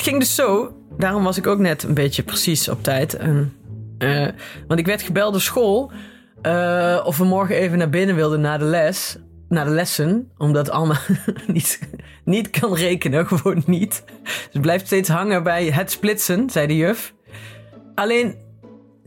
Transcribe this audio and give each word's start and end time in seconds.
het 0.00 0.08
ging 0.08 0.20
dus 0.20 0.34
zo. 0.34 0.74
Daarom 0.98 1.24
was 1.24 1.36
ik 1.36 1.46
ook 1.46 1.58
net 1.58 1.82
een 1.82 1.94
beetje 1.94 2.22
precies 2.22 2.68
op 2.68 2.82
tijd. 2.82 3.14
En, 3.16 3.56
eh, 3.98 4.28
want 4.66 4.80
ik 4.80 4.86
werd 4.86 5.02
gebeld 5.02 5.32
door 5.32 5.40
school. 5.40 5.92
eh, 6.42 7.00
of 7.04 7.18
we 7.18 7.24
morgen 7.24 7.56
even 7.56 7.78
naar 7.78 7.90
binnen 7.90 8.16
wilden 8.16 8.40
na 8.40 8.58
de 8.58 8.64
les. 8.64 9.18
Naar 9.48 9.64
de 9.64 9.70
lessen. 9.70 10.30
Omdat 10.38 10.70
Alma 10.70 10.98
niet, 11.46 11.78
niet 12.24 12.50
kan 12.50 12.74
rekenen. 12.74 13.26
Gewoon 13.26 13.62
niet. 13.66 14.04
Ze 14.52 14.60
blijft 14.60 14.86
steeds 14.86 15.08
hangen 15.08 15.42
bij 15.42 15.66
het 15.66 15.90
splitsen, 15.90 16.50
zei 16.50 16.66
de 16.66 16.76
juf. 16.76 17.14
Alleen, 17.94 18.34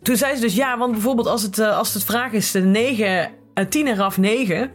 toen 0.01 0.15
zei 0.15 0.35
ze 0.35 0.41
dus 0.41 0.55
ja, 0.55 0.77
want 0.77 0.91
bijvoorbeeld 0.91 1.27
als 1.27 1.41
het, 1.41 1.59
eh, 1.59 1.77
als 1.77 1.93
het 1.93 2.03
vraag 2.03 2.31
is 2.31 2.51
de 2.51 2.61
9, 2.61 3.31
uh, 3.55 3.65
10 3.65 3.87
eraf 3.87 4.17
9. 4.17 4.71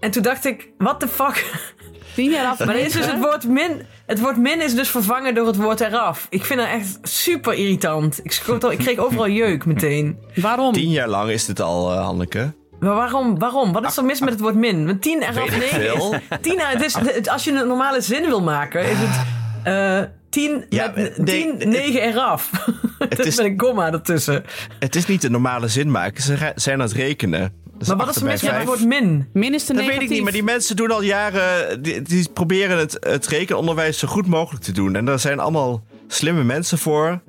En 0.00 0.10
toen 0.10 0.22
dacht 0.22 0.44
ik, 0.44 0.70
what 0.78 1.00
the 1.00 1.08
fuck? 1.08 1.72
Tien 2.14 2.30
jaar 2.30 2.46
af. 2.46 2.64
Maar 2.64 2.76
is 2.76 2.92
dus 2.92 3.06
het 3.06 3.18
woord 3.18 3.48
min. 3.48 3.82
Het 4.06 4.20
woord 4.20 4.36
min 4.36 4.60
is 4.62 4.74
dus 4.74 4.88
vervangen 4.88 5.34
door 5.34 5.46
het 5.46 5.56
woord 5.56 5.80
eraf. 5.80 6.26
Ik 6.30 6.44
vind 6.44 6.60
dat 6.60 6.68
echt 6.68 6.98
super 7.02 7.54
irritant. 7.54 8.20
Ik, 8.22 8.42
al, 8.62 8.72
ik 8.72 8.78
kreeg 8.78 8.98
overal 8.98 9.28
jeuk 9.28 9.64
meteen. 9.64 10.18
Waarom? 10.34 10.72
Tien 10.72 10.90
jaar 10.90 11.08
lang 11.08 11.30
is 11.30 11.44
dit 11.46 11.60
al, 11.60 11.92
eh, 11.92 12.04
Hanneke. 12.04 12.52
Maar 12.80 12.94
waarom? 12.94 13.38
Waarom? 13.38 13.72
Wat 13.72 13.86
is 13.86 13.96
er 13.96 14.04
mis 14.04 14.20
met 14.20 14.28
het 14.30 14.40
woord 14.40 14.54
min? 14.54 14.86
Want 14.86 15.02
10 15.02 15.22
eraf 15.22 15.34
Weet 15.34 15.44
ik 15.52 15.58
9 15.58 15.80
veel. 15.80 16.12
is. 16.14 16.20
10 16.40 16.60
er- 16.60 16.68
het 16.68 16.84
is 16.84 16.94
het- 16.94 17.28
als 17.28 17.44
je 17.44 17.50
een 17.52 17.66
normale 17.66 18.00
zin 18.00 18.26
wil 18.26 18.42
maken, 18.42 18.80
is 18.84 18.96
het. 18.98 19.26
eh 19.64 20.00
10, 20.30 20.64
Ja, 20.68 20.92
met, 20.94 21.18
nee, 21.18 21.42
10 21.42 21.54
het- 21.58 21.68
9 21.68 22.02
eraf. 22.02 22.50
Het 22.98 23.18
is 23.26 23.36
met 23.36 23.44
een 23.46 23.56
komma 23.56 23.92
ertussen. 23.92 24.44
Het 24.78 24.96
is 24.96 25.06
niet 25.06 25.24
een 25.24 25.30
normale 25.32 25.68
zin 25.68 25.90
maken. 25.90 26.22
Ze 26.22 26.52
zijn 26.54 26.80
aan 26.80 26.86
het 26.86 26.96
rekenen. 26.96 27.52
Dus 27.86 27.94
Maar 27.96 28.06
wat 28.06 28.14
is 28.16 28.22
er 28.22 28.28
mis 28.28 28.42
met 28.42 28.52
het 28.52 28.64
woord 28.64 28.84
min? 28.84 29.28
Min 29.32 29.54
is 29.54 29.64
te 29.64 29.72
Dat 29.72 29.76
negatief. 29.76 29.98
weet 29.98 30.08
ik 30.08 30.14
niet, 30.14 30.22
maar 30.22 30.32
die 30.32 30.42
mensen 30.42 30.76
doen 30.76 30.90
al 30.90 31.02
jaren... 31.02 31.82
Die, 31.82 32.02
die 32.02 32.28
proberen 32.32 32.78
het, 32.78 32.96
het 33.00 33.26
rekenonderwijs 33.26 33.98
zo 33.98 34.08
goed 34.08 34.26
mogelijk 34.26 34.64
te 34.64 34.72
doen. 34.72 34.96
En 34.96 35.04
daar 35.04 35.18
zijn 35.18 35.38
allemaal 35.40 35.84
slimme 36.08 36.44
mensen 36.44 36.78
voor. 36.78 37.20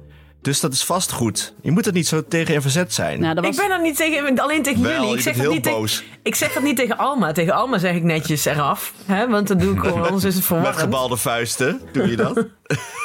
Dus 0.45 0.59
dat 0.59 0.73
is 0.73 0.83
vast 0.83 1.11
goed. 1.11 1.53
Je 1.61 1.71
moet 1.71 1.85
er 1.85 1.93
niet 1.93 2.07
zo 2.07 2.23
tegen 2.27 2.53
in 2.53 2.61
verzet 2.61 2.93
zijn. 2.93 3.19
Nou, 3.19 3.35
was... 3.35 3.45
Ik 3.45 3.55
ben 3.55 3.69
dat 3.69 3.81
niet 3.81 3.95
tegen, 3.95 4.39
alleen 4.39 4.63
tegen 4.63 4.81
Wel, 4.81 4.91
jullie. 5.01 5.15
Ik 5.15 5.21
zeg, 5.21 5.33
dat 5.33 5.41
heel 5.43 5.53
niet 5.53 5.61
boos. 5.61 5.95
Tegen, 5.95 6.11
ik 6.23 6.35
zeg 6.35 6.53
dat 6.53 6.63
niet 6.63 6.75
tegen 6.77 6.97
Alma. 6.97 7.31
Tegen 7.31 7.53
Alma 7.53 7.77
zeg 7.77 7.95
ik 7.95 8.03
netjes 8.03 8.45
eraf. 8.45 8.93
Hè? 9.05 9.27
Want 9.27 9.47
dat 9.47 9.59
doe 9.59 9.73
ik 9.73 9.79
gewoon, 9.79 10.03
anders 10.07 10.23
is 10.23 10.35
het 10.35 10.49
Met 10.61 10.75
gebalde 10.77 11.17
vuisten 11.17 11.81
doe 11.91 12.09
je 12.09 12.16
dat. 12.16 12.35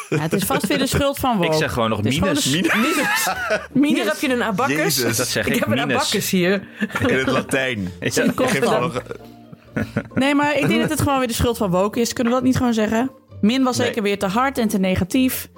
Ja, 0.09 0.19
het 0.19 0.33
is 0.33 0.45
vast 0.45 0.67
weer 0.67 0.79
de 0.79 0.87
schuld 0.87 1.19
van 1.19 1.37
Woke. 1.37 1.47
Ik 1.47 1.53
zeg 1.59 1.73
gewoon 1.73 1.89
nog 1.91 1.99
Het 2.03 2.15
gewoon 2.15 2.29
minus. 2.29 2.45
de- 2.45 2.71
Minus 2.77 3.29
minus. 3.73 3.91
Hier 3.99 4.05
heb 4.07 4.21
je 4.21 4.29
een 4.33 4.43
abacus. 4.43 4.77
Jezus. 4.77 5.17
Dat 5.17 5.27
zeg 5.29 5.47
ik, 5.47 5.53
ik, 5.55 5.59
heb 5.59 5.69
een 5.69 5.75
minus. 5.75 5.95
abacus 5.95 6.31
hier. 6.31 6.53
in 7.07 7.17
het 7.19 7.27
Latijn. 7.27 7.93
Ja. 8.01 8.11
Geef 8.37 8.59
dan. 8.59 8.81
nog, 8.81 9.03
Nee, 10.15 10.35
maar 10.35 10.57
ik 10.59 10.69
denk 10.69 10.81
dat 10.81 10.91
het 10.91 11.01
gewoon 11.01 11.19
weer 11.19 11.29
de 11.29 11.35
schuld 11.35 11.57
van 11.57 11.71
Woke 11.71 12.01
is. 12.01 12.13
Kunnen 12.13 12.33
we 12.33 12.39
dat 12.39 12.49
niet 12.49 12.57
gewoon 12.57 12.75
zeggen? 12.75 13.11
Min 13.41 13.63
was 13.63 13.77
Nee. 13.77 13.87
zeker 13.87 14.03
weer 14.03 14.19
te 14.19 14.27
hard 14.27 14.59
en 14.59 14.69
te 14.69 14.79
negatief. 14.79 15.49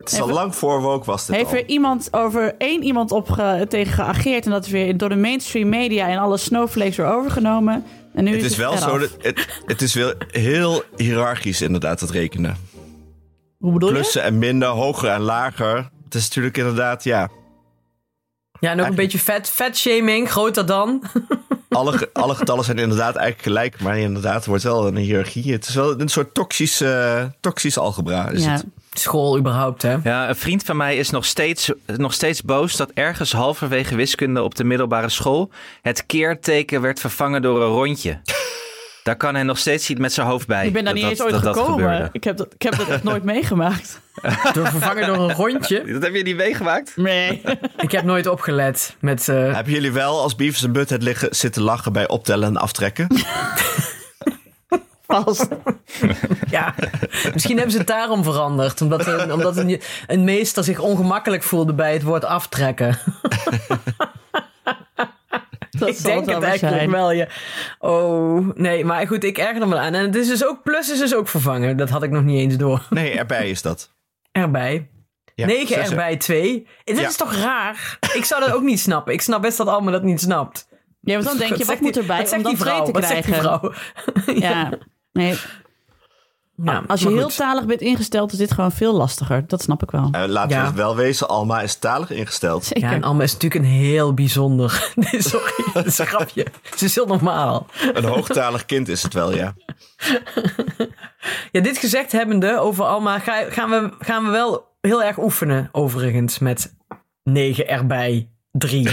Het 0.00 0.12
is 0.12 0.20
al 0.20 0.28
lang 0.30 0.54
voor 0.54 0.80
woke 0.80 1.04
was 1.06 1.26
dit 1.26 1.36
Heeft 1.36 1.50
al. 1.50 1.56
er 1.56 1.66
iemand 1.68 2.08
over 2.10 2.54
één 2.58 2.82
iemand 2.82 3.12
op 3.12 3.30
ge- 3.30 3.66
tegen 3.68 3.92
geageerd... 3.92 4.44
en 4.44 4.50
dat 4.50 4.64
is 4.64 4.70
weer 4.70 4.96
door 4.96 5.08
de 5.08 5.16
mainstream 5.16 5.68
media 5.68 6.08
en 6.08 6.18
alle 6.18 6.36
snowflakes 6.36 6.96
weer 6.96 7.06
overgenomen. 7.06 7.84
En 8.14 8.24
nu 8.24 8.32
Het 8.32 8.42
is 8.44 8.50
is 8.50 8.56
wel 8.56 8.72
eraf. 8.72 8.82
zo, 8.90 8.98
dat, 8.98 9.16
het, 9.20 9.48
het 9.66 9.82
is 9.82 9.94
wel 9.94 10.12
heel 10.30 10.82
hiërarchisch 10.96 11.60
inderdaad, 11.62 12.00
het 12.00 12.10
rekenen. 12.10 12.56
Hoe 13.58 13.72
bedoel 13.72 13.88
je? 13.88 13.94
Plussen 13.94 14.22
en 14.22 14.38
minder, 14.38 14.68
hoger 14.68 15.08
en 15.10 15.20
lager. 15.20 15.90
Het 16.04 16.14
is 16.14 16.24
natuurlijk 16.28 16.56
inderdaad, 16.56 17.04
ja... 17.04 17.28
Ja, 18.60 18.70
en 18.70 18.80
ook 18.80 18.86
een 18.86 18.94
beetje 18.94 19.18
vet, 19.18 19.48
vet 19.48 19.76
shaming. 19.78 20.30
Groter 20.30 20.66
dan. 20.66 21.02
Alle, 21.68 22.10
alle 22.12 22.34
getallen 22.34 22.64
zijn 22.64 22.78
inderdaad 22.78 23.14
eigenlijk 23.16 23.42
gelijk, 23.42 23.80
maar 23.80 23.98
inderdaad, 23.98 24.42
er 24.42 24.48
wordt 24.48 24.64
wel 24.64 24.86
een 24.86 24.96
hiërarchie. 24.96 25.52
Het 25.52 25.68
is 25.68 25.74
wel 25.74 26.00
een 26.00 26.08
soort 26.08 26.34
toxisch, 26.34 26.80
eh 26.80 27.24
toxisch 27.40 27.78
algebra. 27.78 28.28
Is 28.28 28.44
Ja. 28.44 28.50
het. 28.52 28.64
School 28.90 29.38
überhaupt, 29.38 29.82
hè? 29.82 29.96
Ja, 30.04 30.28
een 30.28 30.36
vriend 30.36 30.62
van 30.62 30.76
mij 30.76 30.96
is 30.96 31.10
nog 31.10 31.24
steeds, 31.24 31.72
nog 31.86 32.12
steeds 32.12 32.42
boos 32.42 32.76
dat 32.76 32.90
ergens 32.94 33.32
halverwege 33.32 33.94
wiskunde 33.96 34.42
op 34.42 34.54
de 34.54 34.64
middelbare 34.64 35.08
school 35.08 35.50
het 35.82 36.06
keerteken 36.06 36.80
werd 36.80 37.00
vervangen 37.00 37.42
door 37.42 37.62
een 37.62 37.68
rondje. 37.72 38.20
Daar 39.02 39.16
kan 39.16 39.34
hij 39.34 39.42
nog 39.42 39.58
steeds 39.58 39.88
niet 39.88 39.98
met 39.98 40.12
zijn 40.12 40.26
hoofd 40.26 40.46
bij. 40.46 40.66
Ik 40.66 40.72
ben 40.72 40.84
daar 40.84 40.92
dat 40.94 41.02
niet 41.02 41.10
eens 41.10 41.18
dat- 41.18 41.32
ooit 41.32 41.42
dat 41.44 41.54
dat 41.54 41.56
gekomen. 41.64 41.84
gebeurde. 41.88 42.08
ik, 42.12 42.24
heb 42.24 42.36
dat, 42.36 42.54
ik 42.54 42.62
heb 42.62 42.76
dat 42.76 42.88
echt 42.88 43.02
nooit 43.02 43.24
meegemaakt. 43.34 44.00
Door 44.52 44.66
vervangen 44.66 45.06
door 45.06 45.16
een 45.18 45.34
rondje. 45.34 45.84
Dat 45.92 46.02
heb 46.02 46.14
je 46.14 46.22
niet 46.22 46.36
meegemaakt? 46.36 46.96
Nee. 46.96 47.42
Ik 47.76 47.90
heb 47.92 48.04
nooit 48.04 48.26
opgelet 48.26 48.96
met... 48.98 49.28
eh, 49.28 49.54
Hebben 49.54 49.72
jullie 49.72 49.92
wel 49.92 50.20
als 50.22 50.36
Beavis 50.36 50.62
en 50.62 50.72
Butthead 50.72 51.02
liggen 51.02 51.28
zitten 51.34 51.62
lachen 51.62 51.92
bij 51.92 52.08
optellen 52.08 52.48
en 52.48 52.56
aftrekken? 52.56 53.06
Vast. 55.10 55.48
ja, 56.50 56.74
misschien 57.32 57.54
hebben 57.56 57.72
ze 57.72 57.78
het 57.78 57.86
daarom 57.86 58.24
veranderd. 58.24 58.80
Omdat, 58.80 59.06
een, 59.06 59.32
omdat 59.32 59.56
een, 59.56 59.80
een 60.06 60.24
meester 60.24 60.64
zich 60.64 60.78
ongemakkelijk 60.78 61.42
voelde 61.42 61.74
bij 61.74 61.92
het 61.92 62.02
woord 62.02 62.24
aftrekken. 62.24 62.98
Dat 65.70 65.88
ik 65.88 66.02
denk 66.02 66.24
wel 66.24 66.34
het 66.34 66.44
eigenlijk 66.44 66.76
zijn. 66.78 66.90
wel, 66.90 67.12
ja. 67.12 67.26
Oh, 67.78 68.48
nee, 68.54 68.84
maar 68.84 69.06
goed, 69.06 69.24
ik 69.24 69.38
erger 69.38 69.68
me 69.68 69.78
aan. 69.78 69.94
En 69.94 70.02
het 70.04 70.16
is 70.16 70.28
dus 70.28 70.44
ook, 70.46 70.62
plus 70.62 70.90
is 70.90 70.98
dus 70.98 71.14
ook 71.14 71.28
vervangen. 71.28 71.76
Dat 71.76 71.88
had 71.90 72.02
ik 72.02 72.10
nog 72.10 72.22
niet 72.22 72.38
eens 72.38 72.56
door. 72.56 72.86
Nee, 72.90 73.18
erbij 73.18 73.50
is 73.50 73.62
dat. 73.62 73.94
Erbij. 74.32 74.90
Ja, 75.34 75.46
9 75.46 75.66
zes- 75.74 75.90
erbij 75.90 76.16
2. 76.16 76.66
Dit 76.84 76.98
Ja. 76.98 77.08
is 77.08 77.16
toch 77.16 77.34
raar? 77.34 77.98
Ik 78.14 78.24
zou 78.24 78.40
dat 78.44 78.52
ook 78.52 78.62
niet 78.62 78.80
snappen. 78.80 79.12
Ik 79.12 79.20
snap 79.20 79.42
best 79.42 79.56
dat 79.56 79.66
Alma 79.68 79.90
dat 79.90 80.02
niet 80.02 80.20
snapt. 80.20 80.68
Ja, 81.00 81.14
want 81.14 81.26
dan 81.26 81.36
denk 81.48 81.56
je, 81.56 81.64
wat 81.64 81.80
moet 81.80 81.96
erbij 81.96 82.32
om 82.32 82.42
die 82.42 82.56
vrouw? 82.56 82.84
te 82.84 82.92
Wat 82.92 83.04
zegt 83.06 83.26
krijgen? 83.26 83.60
die 83.60 83.70
vrouw? 84.24 84.34
Ja. 84.34 84.70
Nee, 85.12 85.38
Ja, 86.64 86.82
als 86.86 87.00
je 87.00 87.08
heel 87.08 87.22
goed. 87.22 87.36
talig 87.36 87.66
bent 87.66 87.80
ingesteld, 87.80 88.32
is 88.32 88.38
dit 88.38 88.52
gewoon 88.52 88.72
veel 88.72 88.94
lastiger. 88.94 89.44
Dat 89.46 89.62
snap 89.62 89.82
ik 89.82 89.90
wel. 89.90 90.08
Eh, 90.12 90.24
laten 90.26 90.50
Ja. 90.56 90.60
we 90.60 90.66
het 90.66 90.76
wel 90.76 90.96
wezen, 90.96 91.28
Alma 91.28 91.60
is 91.60 91.74
talig 91.74 92.10
ingesteld. 92.10 92.64
Zeker. 92.64 92.88
Ja, 92.88 92.94
en 92.94 93.02
Alma 93.02 93.22
is 93.22 93.32
natuurlijk 93.32 93.64
een 93.64 93.70
heel 93.70 94.14
bijzonder. 94.14 94.90
Nee, 94.94 95.22
Sorry, 95.22 95.64
dat 95.72 95.86
is 95.86 95.98
een 95.98 96.06
grapje. 96.06 96.46
Ze 96.76 96.84
is 96.84 96.94
heel 96.94 97.06
normaal. 97.06 97.66
Een 97.92 98.04
hoogtalig 98.04 98.64
kind 98.64 98.88
is 98.88 99.02
het 99.02 99.14
wel, 99.14 99.34
ja. 99.34 99.54
Ja, 101.52 101.60
dit 101.60 101.78
gezegd 101.78 102.12
hebbende 102.12 102.58
over 102.58 102.84
Alma 102.84 103.18
ga- 103.18 103.50
gaan 103.50 103.70
we, 103.70 103.90
gaan 103.98 104.24
we 104.24 104.30
wel 104.30 104.68
heel 104.80 105.02
erg 105.02 105.18
oefenen, 105.18 105.68
overigens, 105.72 106.38
met 106.38 106.74
9 107.22 107.68
erbij 107.68 108.28
3. 108.50 108.88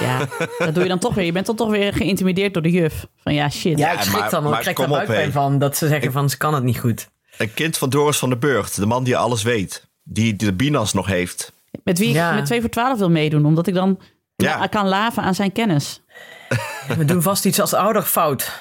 Ja, 0.00 0.18
dat 0.58 0.74
doe 0.74 0.82
je 0.82 0.88
dan 0.88 0.98
toch 0.98 1.14
weer. 1.14 1.24
Je 1.24 1.32
bent 1.32 1.46
dan 1.46 1.56
toch 1.56 1.70
weer 1.70 1.92
geïntimideerd 1.92 2.52
door 2.54 2.62
de 2.62 2.70
juf. 2.70 3.06
Van 3.16 3.34
ja, 3.34 3.48
shit. 3.50 3.78
Ja, 3.78 3.92
ik 3.92 4.00
schrik 4.00 4.20
maar- 4.20 4.30
dan, 4.30 4.42
want 4.42 4.54
ik 4.56 4.60
krijg 4.60 4.76
daar 4.76 4.88
buikpijn 4.88 5.32
van. 5.32 5.58
Dat 5.58 5.76
ze 5.76 5.88
zeggen 5.88 6.12
van, 6.12 6.30
ze 6.30 6.36
kan 6.36 6.54
het 6.54 6.62
niet 6.64 6.78
goed. 6.78 7.08
Een 7.38 7.54
kind 7.54 7.78
van 7.78 7.90
Doris 7.90 8.18
van 8.18 8.28
den 8.28 8.38
Burgt, 8.38 8.76
de 8.76 8.86
man 8.86 9.04
die 9.04 9.16
alles 9.16 9.42
weet. 9.42 9.90
Die 10.02 10.36
de 10.36 10.52
Binas 10.52 10.92
nog 10.92 11.06
heeft. 11.06 11.52
Met 11.84 11.98
wie 11.98 12.08
ik 12.18 12.34
met 12.34 12.46
2 12.46 12.60
voor 12.60 12.70
12 12.70 12.98
wil 12.98 13.10
meedoen. 13.10 13.46
Omdat 13.46 13.66
ik 13.66 13.74
dan 13.74 14.00
Ja. 14.36 14.66
kan 14.66 14.88
laven 14.88 15.22
aan 15.22 15.34
zijn 15.34 15.52
kennis. 15.52 16.00
We 16.98 17.04
doen 17.04 17.22
vast 17.22 17.44
iets 17.44 17.60
als 17.60 17.74
ouder 17.74 18.02
fout. 18.02 18.52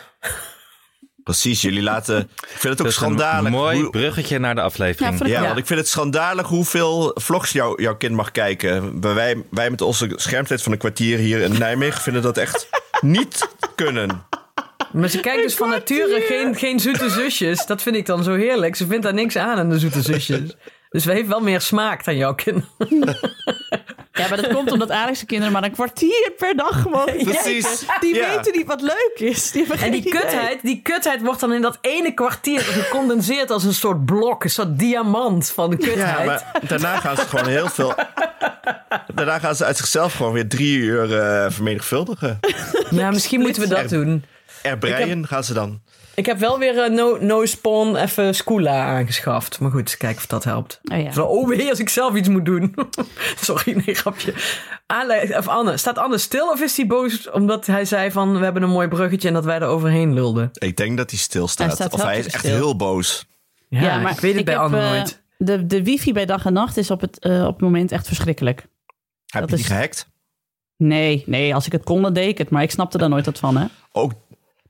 Precies, 1.23 1.61
jullie 1.61 1.81
laten... 1.81 2.19
Ik 2.19 2.47
vind 2.57 2.77
het 2.77 2.87
ook 2.87 2.93
schandalig. 2.93 3.51
mooi 3.51 3.81
hoe- 3.81 3.89
bruggetje 3.89 4.39
naar 4.39 4.55
de 4.55 4.61
aflevering. 4.61 5.27
Ja. 5.27 5.41
want 5.41 5.57
ik 5.57 5.65
vind 5.65 5.79
het 5.79 5.87
schandalig 5.87 6.47
hoeveel 6.47 7.11
vlogs 7.15 7.51
jou, 7.51 7.81
jouw 7.81 7.95
kind 7.95 8.15
mag 8.15 8.31
kijken. 8.31 9.01
Wij, 9.01 9.43
wij 9.49 9.69
met 9.69 9.81
onze 9.81 10.11
schermtijd 10.15 10.61
van 10.61 10.71
een 10.71 10.77
kwartier 10.77 11.17
hier 11.17 11.41
in 11.41 11.57
Nijmegen 11.57 12.01
vinden 12.01 12.21
dat 12.21 12.37
echt 12.37 12.69
niet 13.01 13.47
kunnen. 13.75 14.25
Maar 14.93 15.09
ze 15.09 15.19
kijkt 15.19 15.43
dus 15.43 15.55
van 15.55 15.69
nature 15.69 16.21
geen, 16.27 16.55
geen 16.55 16.79
zoete 16.79 17.09
zusjes. 17.09 17.65
Dat 17.65 17.81
vind 17.81 17.95
ik 17.95 18.05
dan 18.05 18.23
zo 18.23 18.35
heerlijk. 18.35 18.75
Ze 18.75 18.87
vindt 18.87 19.03
daar 19.03 19.13
niks 19.13 19.35
aan 19.37 19.57
aan 19.57 19.69
de 19.69 19.79
zoete 19.79 20.01
zusjes. 20.01 20.55
Dus 20.89 21.05
we 21.05 21.11
heeft 21.11 21.27
wel 21.27 21.39
meer 21.39 21.61
smaak 21.61 22.03
dan 22.05 22.15
jouw 22.17 22.35
kind. 22.35 22.63
Ja, 24.21 24.27
maar 24.29 24.41
dat 24.41 24.53
komt 24.53 24.71
omdat 24.71 24.91
Alex' 24.91 25.25
kinderen 25.25 25.53
maar 25.53 25.63
een 25.63 25.71
kwartier 25.71 26.31
per 26.37 26.55
dag 26.55 26.81
gewoon 26.81 27.05
Precies. 27.05 27.63
kijken. 27.85 28.01
Die 28.01 28.15
Ja. 28.15 28.35
weten 28.35 28.57
niet 28.57 28.67
wat 28.67 28.81
leuk 28.81 29.11
is. 29.15 29.51
Die 29.51 29.65
hebben 29.67 29.85
En 29.85 29.91
die 29.91 30.03
kutheid, 30.09 30.59
die 30.61 30.81
kutheid 30.81 31.21
wordt 31.21 31.39
dan 31.39 31.53
in 31.53 31.61
dat 31.61 31.77
ene 31.81 32.13
kwartier 32.13 32.59
gecondenseerd 32.59 33.51
als 33.51 33.63
een 33.63 33.73
soort 33.73 34.05
blok. 34.05 34.43
Een 34.43 34.49
soort 34.49 34.79
diamant 34.79 35.49
van 35.49 35.69
de 35.69 35.77
kutheid. 35.77 36.17
Ja, 36.19 36.23
maar 36.25 36.51
daarna 36.67 36.99
gaan 36.99 37.15
ze 37.15 37.21
gewoon 37.21 37.47
heel 37.47 37.67
veel... 37.69 37.93
Daarna 39.15 39.39
gaan 39.39 39.55
ze 39.55 39.65
uit 39.65 39.77
zichzelf 39.77 40.13
gewoon 40.13 40.33
weer 40.33 40.47
drie 40.47 40.77
uur 40.77 41.19
eh, 41.19 41.51
vermenigvuldigen. 41.51 42.39
Ja, 42.89 43.11
misschien 43.11 43.39
moeten 43.41 43.61
we 43.61 43.67
dat 43.67 43.89
doen. 43.89 44.25
Erbreien 44.61 45.27
gaan 45.27 45.43
ze 45.43 45.53
dan. 45.53 45.81
Ik 46.15 46.25
heb 46.25 46.37
wel 46.39 46.59
weer 46.59 46.83
eh, 46.83 46.89
no, 46.91 47.17
no 47.21 47.45
Spawn 47.45 47.95
even 47.95 48.35
Scoola 48.35 48.85
aangeschaft. 48.85 49.59
Maar 49.59 49.71
goed, 49.71 49.97
kijken 49.97 50.17
of 50.17 50.25
dat 50.27 50.43
helpt. 50.43 50.79
Oh 50.91 51.01
ja. 51.01 51.11
Zo, 51.11 51.23
oh 51.25 51.47
wee, 51.47 51.69
als 51.69 51.79
ik 51.79 51.89
zelf 51.89 52.15
iets 52.15 52.27
moet 52.29 52.45
doen. 52.45 52.75
Sorry, 53.41 53.81
nee, 53.85 53.95
grapje. 53.95 54.33
Ale, 54.87 55.33
of 55.37 55.47
Anne, 55.47 55.77
staat 55.77 55.97
Anne 55.97 56.17
stil 56.17 56.49
of 56.49 56.61
is 56.61 56.77
hij 56.77 56.87
boos 56.87 57.29
omdat 57.29 57.65
hij 57.65 57.85
zei 57.85 58.11
van... 58.11 58.37
we 58.37 58.43
hebben 58.43 58.63
een 58.63 58.69
mooi 58.69 58.87
bruggetje 58.87 59.27
en 59.27 59.33
dat 59.33 59.45
wij 59.45 59.55
er 59.59 59.67
overheen 59.67 60.13
lulden? 60.13 60.49
Ik 60.53 60.77
denk 60.77 60.97
dat 60.97 61.09
hij 61.09 61.19
Hij 61.19 61.27
stilstaat. 61.27 61.71
staat 61.73 61.93
of 61.93 62.03
hij 62.03 62.19
is 62.19 62.25
echt 62.27 62.39
stil. 62.39 62.53
heel 62.55 62.75
boos. 62.75 63.27
Ja, 63.69 64.09
ik 64.09 64.19
weet 64.19 64.35
het 64.35 64.45
bij 64.45 64.53
heb, 64.53 64.63
Anne 64.63 64.79
eh, 64.81 64.89
nooit. 64.91 65.21
De, 65.37 65.65
de 65.65 65.83
wifi 65.83 66.13
bij 66.13 66.25
dag 66.25 66.45
en 66.45 66.53
nacht 66.53 66.77
is 66.77 66.91
op 66.91 67.01
het, 67.01 67.19
eh, 67.19 67.41
op 67.45 67.53
het 67.53 67.61
moment 67.61 67.91
echt 67.91 68.07
verschrikkelijk. 68.07 68.65
Heb 69.25 69.41
Dat 69.41 69.49
je 69.49 69.55
is- 69.55 69.61
die 69.61 69.71
gehackt? 69.71 70.09
Nee, 70.77 71.23
nee, 71.25 71.53
als 71.55 71.65
ik 71.65 71.71
het 71.71 71.83
kon, 71.83 72.01
dan 72.01 72.13
deed 72.13 72.27
ik 72.27 72.37
het. 72.37 72.49
Maar 72.49 72.63
ik 72.63 72.71
snapte 72.71 72.97
daar 72.97 73.09
nooit 73.09 73.25
wat 73.25 73.39
van, 73.39 73.57
hè? 73.57 73.65
Ook 73.91 74.11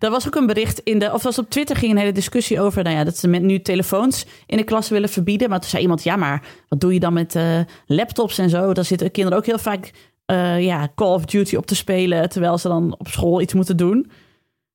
Er 0.02 0.10
was 0.10 0.28
ook 0.28 0.36
een 0.36 0.46
bericht 0.46 0.80
in 0.80 1.00
de, 1.00 1.14
of 1.14 1.24
was 1.24 1.38
op 1.38 1.50
Twitter 1.50 1.76
ging 1.76 1.92
een 1.92 1.98
hele 1.98 2.12
discussie 2.12 2.62
over, 2.62 2.84
nou 2.84 2.96
ja, 2.96 3.04
dat 3.04 3.18
ze 3.18 3.28
met 3.28 3.42
nu 3.42 3.62
telefoons 3.62 4.26
in 4.46 4.58
de 4.58 4.64
klas 4.64 4.90
willen 4.90 5.10
verbieden. 5.10 5.50
Maar 5.50 5.60
toen 5.60 5.70
zei 5.70 5.82
iemand, 5.82 6.04
ja, 6.04 6.16
maar 6.16 6.44
wat 6.68 6.80
doe 6.80 6.94
je 6.94 7.00
dan 7.00 7.14
met 7.14 7.36
eh, 7.36 7.60
laptops 7.86 8.38
en 8.38 8.50
zo? 8.50 8.74
Daar 8.74 8.86
zitten 8.86 9.12
kinderen 9.12 9.40
ook 9.40 9.46
heel 9.46 9.60
vaak, 9.60 9.92
eh, 10.26 10.62
ja, 10.64 10.88
Call 10.96 11.14
of 11.14 11.26
Duty 11.26 11.56
op 11.56 11.66
te 11.66 11.76
spelen, 11.76 12.30
terwijl 12.30 12.58
ze 12.58 12.68
dan 12.68 12.96
op 12.98 13.08
school 13.08 13.42
iets 13.42 13.54
moeten 13.54 13.78
doen. 13.78 14.12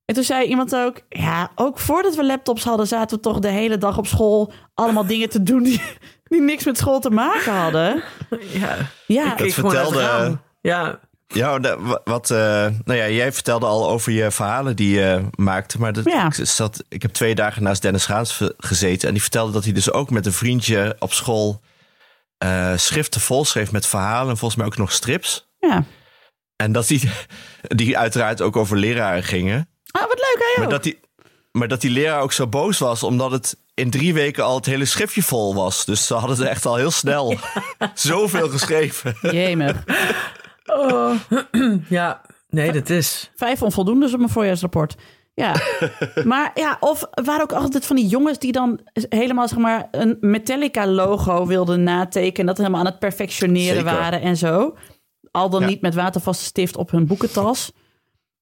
En 0.05 0.15
toen 0.15 0.25
zei 0.25 0.49
iemand 0.49 0.77
ook, 0.77 1.01
ja, 1.09 1.51
ook 1.55 1.79
voordat 1.79 2.15
we 2.15 2.25
laptops 2.25 2.65
hadden, 2.65 2.87
zaten 2.87 3.17
we 3.17 3.23
toch 3.23 3.39
de 3.39 3.49
hele 3.49 3.79
dag 3.79 3.99
op 3.99 4.07
school 4.07 4.53
allemaal 4.75 5.07
dingen 5.07 5.29
te 5.29 5.43
doen 5.43 5.63
die, 5.63 5.83
die 6.31 6.41
niks 6.41 6.65
met 6.65 6.79
school 6.79 7.01
te 7.01 7.11
maken 7.11 7.53
hadden. 7.53 8.03
Ja, 8.53 8.77
Ja, 9.07 9.33
ik 9.33 9.39
het 9.39 9.55
vertelde-. 9.55 10.39
Ja, 10.61 11.01
Ja, 11.29 11.61
wat, 12.05 12.31
eh, 12.31 12.39
nou 12.85 12.99
ja, 12.99 13.09
jij 13.09 13.33
vertelde 13.33 13.67
al 13.67 13.89
over 13.89 14.13
je 14.13 14.31
verhalen 14.31 14.77
die 14.77 14.95
je 14.99 15.25
maakte. 15.35 15.79
Maar 15.79 15.93
dat, 15.93 16.05
Ja. 16.05 16.27
ik, 16.27 16.35
zat, 16.47 16.85
ik 16.89 17.03
heb 17.03 17.13
twee 17.13 17.35
dagen 17.35 17.63
naast 17.63 17.83
Dennis 17.83 18.07
Gaans 18.07 18.41
gezeten. 18.59 19.07
En 19.09 19.15
die 19.15 19.23
vertelde 19.23 19.53
dat 19.53 19.65
hij 19.65 19.73
dus 19.73 19.91
ook 19.93 20.11
met 20.11 20.27
een 20.27 20.33
vriendje 20.33 20.97
op 20.99 21.13
school 21.13 21.61
eh, 22.39 22.73
schriften 22.77 23.21
volschreef 23.21 23.73
met 23.73 23.87
verhalen. 23.87 24.31
En 24.31 24.37
volgens 24.37 24.61
mij 24.61 24.67
ook 24.69 24.77
nog 24.77 24.93
strips. 24.93 25.49
ja. 25.61 25.85
En 26.57 26.73
dat 26.73 26.87
die, 26.87 27.11
die 27.63 27.99
uiteraard 27.99 28.41
ook 28.41 28.57
over 28.57 28.77
leraren 28.77 29.23
gingen. 29.23 29.69
Ah, 29.91 30.03
wat 30.03 30.19
leuk, 30.19 30.53
hè? 30.55 30.61
Maar 30.61 30.71
dat, 30.71 30.83
die, 30.83 31.01
maar 31.53 31.69
dat 31.69 31.81
die 31.81 31.91
leraar 31.91 32.21
ook 32.21 32.33
zo 32.33 32.47
boos 32.47 32.79
was, 32.79 33.03
omdat 33.03 33.31
het 33.31 33.57
in 33.75 33.91
drie 33.91 34.15
weken 34.15 34.45
al 34.45 34.57
het 34.57 34.67
hele 34.67 34.85
schriftje 34.85 35.23
vol 35.23 35.55
was. 35.55 35.85
Dus 35.85 36.07
ze 36.07 36.15
hadden 36.15 36.39
er 36.41 36.47
echt 36.47 36.67
al 36.67 36.77
heel 36.77 36.91
snel 36.91 37.39
zoveel 37.95 38.49
geschreven. 38.49 39.17
Jemig. 39.21 39.85
Oh. 40.77 41.15
ja, 41.89 42.21
nee, 42.49 42.73
dat 42.73 42.91
is... 42.91 43.31
Vijf 43.35 43.63
onvoldoendes 43.63 44.13
op 44.13 44.19
mijn 44.19 44.31
voorjaarsrapport. 44.31 44.97
Ja, 45.35 45.55
maar 46.25 46.51
ja, 46.55 46.77
of 46.81 47.05
waren 47.11 47.43
ook 47.43 47.53
altijd 47.53 47.87
van 47.87 47.97
die 47.97 48.07
jongens 48.07 48.39
die 48.39 48.53
dan 48.53 48.81
helemaal 49.09 49.49
zeg 49.49 49.59
maar 49.59 49.89
een 49.91 50.17
Metallica-logo 50.21 51.47
wilden 51.47 51.83
natekenen. 51.83 52.47
Dat 52.47 52.57
helemaal 52.57 52.81
aan 52.81 52.87
het 52.87 52.99
perfectioneren 52.99 53.77
Zeker. 53.77 53.93
waren 53.93 54.21
en 54.21 54.37
zo. 54.37 54.77
Al 55.31 55.51
dan 55.51 55.61
Ja. 55.61 55.67
niet 55.67 55.81
met 55.81 55.95
watervaste 55.95 56.45
stift 56.45 56.77
op 56.77 56.91
hun 56.91 57.07
boekentas. 57.07 57.73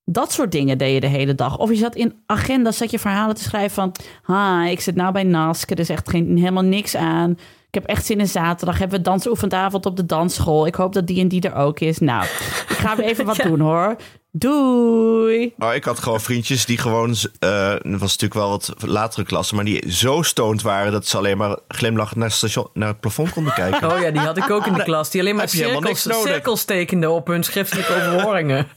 Dat 0.04 0.32
soort 0.32 0.52
dingen 0.52 0.78
deed 0.78 0.94
je 0.94 1.00
de 1.00 1.06
hele 1.06 1.34
dag. 1.34 1.58
Of 1.58 1.70
je 1.70 1.76
zat 1.76 1.94
in 1.94 2.22
agendas, 2.26 2.76
zat 2.76 2.90
je 2.90 2.98
verhalen 2.98 3.34
te 3.34 3.42
schrijven 3.42 3.74
van... 3.74 3.92
Ha, 4.22 4.66
ik 4.66 4.80
zit 4.80 4.94
nou 4.94 5.12
bij 5.12 5.22
Nask, 5.22 5.70
er 5.70 5.78
is 5.78 5.88
echt 5.88 6.10
geen, 6.10 6.36
helemaal 6.36 6.62
niks 6.62 6.96
aan. 6.96 7.38
Ik 7.74 7.80
heb 7.80 7.90
echt 7.90 8.06
zin 8.06 8.20
in 8.20 8.28
zaterdag. 8.28 8.78
Hebben 8.78 8.98
we 8.98 9.04
dansoefenavond 9.04 9.86
op 9.86 9.96
de 9.96 10.06
dansschool. 10.06 10.66
Ik 10.66 10.74
hoop 10.74 10.92
dat 10.92 11.06
die 11.06 11.20
en 11.20 11.28
die 11.28 11.40
er 11.40 11.54
ook 11.54 11.80
is. 11.80 11.98
Nou, 11.98 12.24
ik 12.68 12.76
ga 12.76 12.96
weer 12.96 13.06
even 13.06 13.24
wat 13.24 13.36
doen 13.48 13.60
hoor. 13.60 13.96
Doei. 14.36 15.54
Oh, 15.58 15.74
ik 15.74 15.84
had 15.84 15.98
gewoon 15.98 16.20
vriendjes 16.20 16.66
die 16.66 16.78
gewoon, 16.78 17.14
eh 17.38 17.68
dat 17.68 18.00
was 18.00 18.00
natuurlijk 18.00 18.34
wel 18.34 18.50
wat 18.50 18.74
latere 18.78 19.24
klassen, 19.24 19.56
maar 19.56 19.64
die 19.64 19.92
zo 19.92 20.22
stoned 20.22 20.62
waren 20.62 20.92
dat 20.92 21.06
ze 21.06 21.16
alleen 21.16 21.36
maar 21.36 21.58
glimlachend 21.68 22.16
naar 22.16 22.28
het, 22.28 22.36
station, 22.36 22.68
naar 22.72 22.88
het 22.88 23.00
plafond 23.00 23.30
konden 23.32 23.52
kijken. 23.62 23.92
Oh 23.92 24.00
ja, 24.00 24.10
die 24.10 24.20
had 24.20 24.36
ik 24.36 24.50
ook 24.50 24.66
in 24.66 24.72
de 24.72 24.82
klas. 24.82 25.10
Die 25.10 25.20
alleen 25.20 25.36
maar 25.36 25.48
cirkels, 25.48 26.02
cirkels 26.02 26.64
tekende 26.64 27.10
op 27.10 27.26
hun 27.26 27.42
schriftelijke 27.42 27.94
overhoringen. 27.98 28.68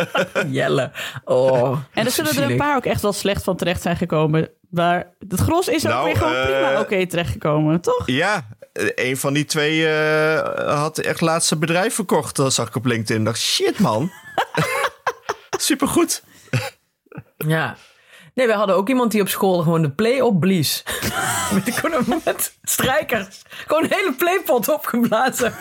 Jelle. 0.46 0.90
Oh, 1.24 1.78
En 1.92 2.04
er 2.04 2.10
zullen 2.10 2.36
er 2.36 2.50
een 2.50 2.56
paar 2.56 2.76
ook 2.76 2.86
echt 2.86 3.02
wel 3.02 3.12
slecht 3.12 3.44
van 3.44 3.56
terecht 3.56 3.82
zijn 3.82 3.96
gekomen. 3.96 4.48
Maar 4.70 5.12
het 5.28 5.40
gros 5.40 5.68
is 5.68 5.84
ook 5.86 5.92
Nou, 5.92 6.04
weer 6.04 6.16
gewoon 6.16 6.34
eh, 6.34 6.42
prima 6.42 6.80
oké 6.80 7.06
terechtgekomen, 7.06 7.80
toch? 7.80 8.02
Ja, 8.06 8.46
eh, 8.72 8.86
een 8.94 9.16
van 9.16 9.32
die 9.32 9.44
twee 9.44 9.86
eh, 9.88 10.76
had 10.78 10.98
echt 10.98 11.20
laatst 11.20 11.48
zijn 11.48 11.60
bedrijf 11.60 11.94
verkocht. 11.94 12.36
Dat 12.36 12.54
zag 12.54 12.68
ik 12.68 12.76
op 12.76 12.84
LinkedIn. 12.84 13.18
Ik 13.18 13.24
dacht, 13.24 13.40
shit 13.40 13.78
man. 13.78 14.10
Supergoed. 15.64 16.22
Ja. 17.46 17.76
Nee, 18.34 18.46
wij 18.46 18.56
hadden 18.56 18.76
ook 18.76 18.88
iemand 18.88 19.10
die 19.10 19.20
op 19.20 19.28
school 19.28 19.58
gewoon 19.58 19.82
de 19.82 19.90
play 19.90 20.20
opblies. 20.20 20.82
met, 21.52 21.80
met 22.24 22.54
strijkers. 22.62 23.42
Gewoon 23.66 23.82
een 23.84 23.92
hele 23.92 24.12
playpot 24.12 24.68
opgeblazen. 24.68 25.54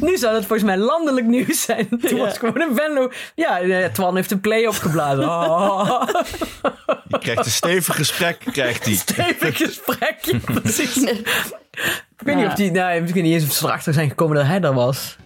nu 0.00 0.16
zou 0.16 0.32
dat 0.32 0.40
volgens 0.40 0.62
mij 0.62 0.76
landelijk 0.76 1.26
nieuws 1.26 1.62
zijn. 1.62 1.88
Toen 2.08 2.18
was 2.18 2.38
gewoon 2.38 2.60
een 2.60 2.74
Venlo. 2.76 3.10
Ja, 3.34 3.60
eh, 3.60 3.92
Twan 3.92 4.16
heeft 4.16 4.28
de 4.28 4.38
play 4.38 4.66
opgeblazen. 4.66 5.24
Oh, 5.28 6.02
Je 7.08 7.18
krijgt 7.18 7.44
een 7.46 7.50
stevig 7.52 7.96
gesprek, 7.96 8.38
krijgt 8.52 8.84
hij. 8.84 8.94
stevig 8.94 9.56
gesprekje. 9.56 10.38
Precies. 10.38 11.04
Ik 12.18 12.26
weet 12.26 12.36
niet 12.36 12.46
of 12.46 12.54
die... 12.54 12.70
Nou, 12.70 13.00
misschien 13.00 13.22
niet 13.22 13.32
eens 13.32 13.44
of 13.44 13.52
ze 13.52 13.64
erachter 13.64 13.92
zijn 13.92 14.08
gekomen 14.08 14.36
dat 14.36 14.46
hij 14.46 14.60
er 14.60 14.74
was. 14.74 15.16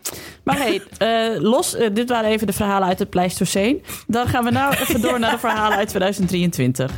Maar 0.42 0.56
hey, 0.56 0.82
eh, 0.98 1.40
los, 1.40 1.74
eh, 1.74 1.88
dit 1.92 2.08
waren 2.08 2.30
even 2.30 2.46
de 2.46 2.52
verhalen 2.52 2.88
uit 2.88 2.98
het 2.98 3.10
Pleistoceen. 3.10 3.82
Dan 4.06 4.26
gaan 4.26 4.44
we 4.44 4.50
nou 4.50 4.74
even 4.74 5.00
door 5.00 5.18
naar 5.18 5.30
de 5.30 5.38
verhalen 5.38 5.78
uit 5.78 5.88
2023. 5.88 6.92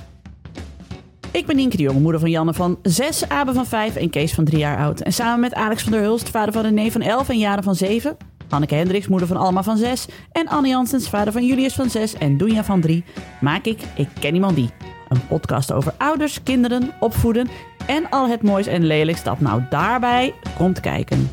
Ik 1.31 1.47
ben 1.47 1.57
Nienke 1.57 1.77
de 1.77 1.83
Jong, 1.83 2.01
moeder 2.01 2.21
van 2.21 2.31
Janne 2.31 2.55
van 2.55 2.79
6, 2.83 3.29
Abe 3.29 3.53
van 3.53 3.67
5 3.67 3.97
en 3.97 4.11
Kees 4.11 4.33
van 4.33 4.45
3 4.45 4.59
jaar 4.59 4.79
oud. 4.79 5.01
En 5.01 5.13
samen 5.13 5.41
met 5.41 5.55
Alex 5.55 5.83
van 5.83 5.93
der 5.93 6.01
Hulst, 6.01 6.31
vader 6.31 6.53
van 6.53 6.63
René 6.63 6.91
van 6.91 7.03
11 7.03 7.29
en 7.29 7.39
Jaren 7.39 7.63
van 7.63 7.75
7... 7.75 8.17
Hanneke 8.49 8.75
Hendricks, 8.75 9.09
moeder 9.09 9.29
van 9.29 9.37
Alma 9.37 9.63
van 9.63 9.77
6... 9.77 10.07
en 10.33 10.49
Anne 10.49 10.69
Janssens, 10.69 11.09
vader 11.09 11.33
van 11.33 11.47
Julius 11.47 11.75
van 11.75 11.91
6 11.91 12.15
en 12.15 12.37
Doenja 12.37 12.65
van 12.65 12.81
3... 12.81 13.05
maak 13.41 13.65
ik 13.65 13.79
Ik 13.95 14.09
Ken 14.21 14.35
Iemand 14.35 14.57
Die. 14.57 14.90
Een 15.11 15.27
podcast 15.27 15.73
over 15.73 15.95
ouders, 15.99 16.43
kinderen, 16.43 16.95
opvoeden... 17.01 17.49
en 17.87 18.11
al 18.11 18.29
het 18.29 18.43
moois 18.43 18.67
en 18.67 18.87
lelijks 18.87 19.23
dat 19.23 19.41
nou 19.41 19.63
daarbij 19.71 20.35
komt 20.57 20.81
kijken. 20.81 21.31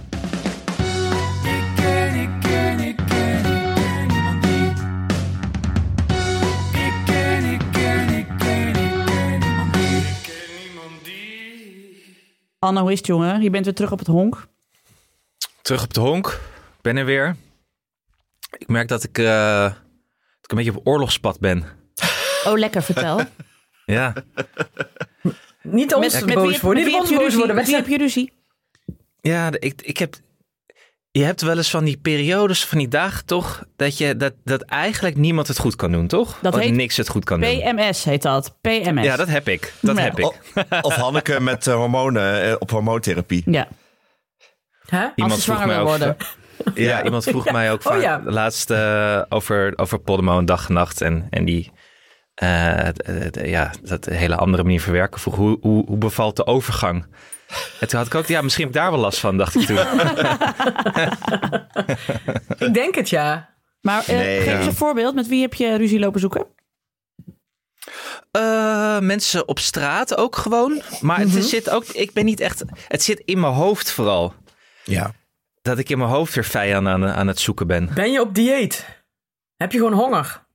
Anne, 12.59 12.79
hoe 12.79 12.91
is 12.91 12.97
het, 12.97 13.07
jongen? 13.07 13.41
Je 13.41 13.49
bent 13.49 13.65
weer 13.65 13.73
terug 13.73 13.91
op 13.91 13.99
het 13.99 14.07
honk. 14.07 14.47
Terug 15.61 15.83
op 15.83 15.93
de 15.93 15.99
honk. 15.99 16.39
Ben 16.81 16.97
er 16.97 17.05
weer. 17.05 17.35
Ik 18.57 18.67
merk 18.67 18.87
dat 18.87 19.03
ik, 19.03 19.17
eh, 19.17 19.63
dat 19.63 19.71
ik 20.41 20.51
een 20.51 20.57
beetje 20.57 20.75
op 20.75 20.87
oorlogspad 20.87 21.39
ben. 21.39 21.65
Oh, 22.45 22.57
lekker, 22.57 22.83
vertel. 22.83 23.21
Ja, 23.91 24.13
Niet 25.61 25.93
ons 25.93 26.13
Met- 26.13 26.25
met 26.25 26.35
boos 26.35 26.51
wie- 26.51 26.59
worden. 26.61 26.83
met 26.83 26.91
Niet 26.91 27.01
ons 27.01 27.13
boos 27.13 27.35
worden. 27.35 27.55
Met 27.55 27.65
wie 27.65 27.75
heb 27.75 27.87
je 27.87 27.97
ruzie? 27.97 28.33
ja 29.21 29.49
ik, 29.59 29.81
ik 29.81 29.97
heb... 29.97 30.15
Je 31.11 31.23
hebt 31.23 31.41
wel 31.41 31.57
eens 31.57 31.69
van 31.69 31.83
die 31.83 31.97
periodes, 31.97 32.65
van 32.65 32.77
die 32.77 32.87
dagen 32.87 33.25
toch, 33.25 33.63
dat, 33.75 33.97
je, 33.97 34.15
dat, 34.17 34.33
dat 34.43 34.61
eigenlijk 34.61 35.15
niemand 35.15 35.47
het 35.47 35.59
goed 35.59 35.75
kan 35.75 35.91
doen, 35.91 36.07
toch? 36.07 36.39
Dat 36.41 36.53
Of 36.53 36.59
heet 36.59 36.73
niks 36.73 36.97
het 36.97 37.09
goed 37.09 37.23
kan 37.23 37.39
doen. 37.41 37.59
PMS 37.59 38.03
heet 38.03 38.21
dat. 38.21 38.57
PMS. 38.61 39.03
Ja, 39.03 39.15
dat 39.15 39.27
heb 39.27 39.47
ik. 39.47 39.73
Dat 39.81 39.97
Ja. 39.97 40.03
heb 40.03 40.19
ik. 40.19 40.25
Of, 40.25 40.81
of 40.81 40.95
Hanneke 40.95 41.39
met 41.39 41.67
eh, 41.67 41.73
hormonen 41.75 42.41
eh, 42.43 42.55
op 42.59 42.69
hormoontherapie. 42.71 43.43
Ja. 43.45 43.67
Hè? 44.87 45.01
Als 45.03 45.11
Iemand 45.15 45.33
ze 45.33 45.41
vroeg 45.41 45.55
zwanger 45.57 45.67
mij 45.67 45.75
wil 45.75 45.85
ook, 45.93 45.97
worden. 45.97 46.17
Ja, 46.85 47.03
iemand 47.03 47.23
vroeg 47.23 47.51
mij 47.51 47.71
ook 47.71 47.85
Oh, 47.85 48.01
ja. 48.01 48.21
laatst 48.25 48.69
eh, 48.69 49.21
over, 49.29 49.73
over 49.75 49.99
Podemo 49.99 50.37
en 50.39 50.45
dag 50.45 50.67
en 50.67 50.73
nacht. 50.73 51.01
En, 51.01 51.27
en 51.29 51.45
die, 51.45 51.71
ja, 53.31 53.71
dat 53.81 54.05
hele 54.05 54.35
andere 54.35 54.63
manier 54.63 54.81
verwerken. 54.81 55.19
Vroeg, 55.19 55.35
hoe, 55.35 55.57
hoe, 55.61 55.85
hoe 55.85 55.97
bevalt 55.97 56.35
de 56.35 56.45
overgang? 56.45 57.05
En 57.79 57.87
toen 57.87 57.97
had 57.99 58.07
ik 58.07 58.15
ook, 58.15 58.25
ja, 58.25 58.41
misschien 58.41 58.65
heb 58.65 58.75
ik 58.75 58.81
daar 58.81 58.91
wel 58.91 58.99
last 58.99 59.19
van, 59.19 59.37
dacht 59.37 59.55
ik 59.55 59.65
toen. 59.65 59.77
Ik 62.67 62.73
denk 62.73 62.95
het, 62.95 63.09
ja. 63.09 63.55
Maar 63.81 64.03
eh, 64.07 64.17
Nee, 64.17 64.37
geef 64.37 64.45
ja. 64.51 64.57
eens 64.57 64.65
een 64.65 64.73
voorbeeld. 64.75 65.15
Met 65.15 65.27
wie 65.27 65.41
heb 65.41 65.53
je 65.53 65.77
ruzie 65.77 65.99
lopen 65.99 66.19
zoeken? 66.19 66.45
Eh, 68.31 68.99
mensen 68.99 69.47
op 69.47 69.59
straat 69.59 70.17
ook 70.17 70.35
gewoon. 70.35 70.81
Maar 71.01 71.19
het 71.19 71.35
is- 71.35 71.49
zit 71.49 71.69
ook, 71.69 71.83
ik 71.85 72.13
ben 72.13 72.25
niet 72.25 72.39
echt, 72.39 72.63
het 72.87 73.03
zit 73.03 73.19
in 73.25 73.39
mijn 73.39 73.53
hoofd 73.53 73.91
vooral. 73.91 74.33
Ja. 74.83 75.11
Dat 75.61 75.77
ik 75.77 75.89
in 75.89 75.97
mijn 75.97 76.09
hoofd 76.09 76.33
weer 76.33 76.45
vijanden 76.45 76.93
aan, 76.93 77.05
aan 77.07 77.27
het 77.27 77.39
zoeken 77.39 77.67
ben. 77.67 77.89
Ben 77.93 78.11
je 78.11 78.21
op 78.21 78.35
dieet? 78.35 78.85
Heb 79.55 79.71
je 79.71 79.77
gewoon 79.77 79.93
honger? 79.93 80.45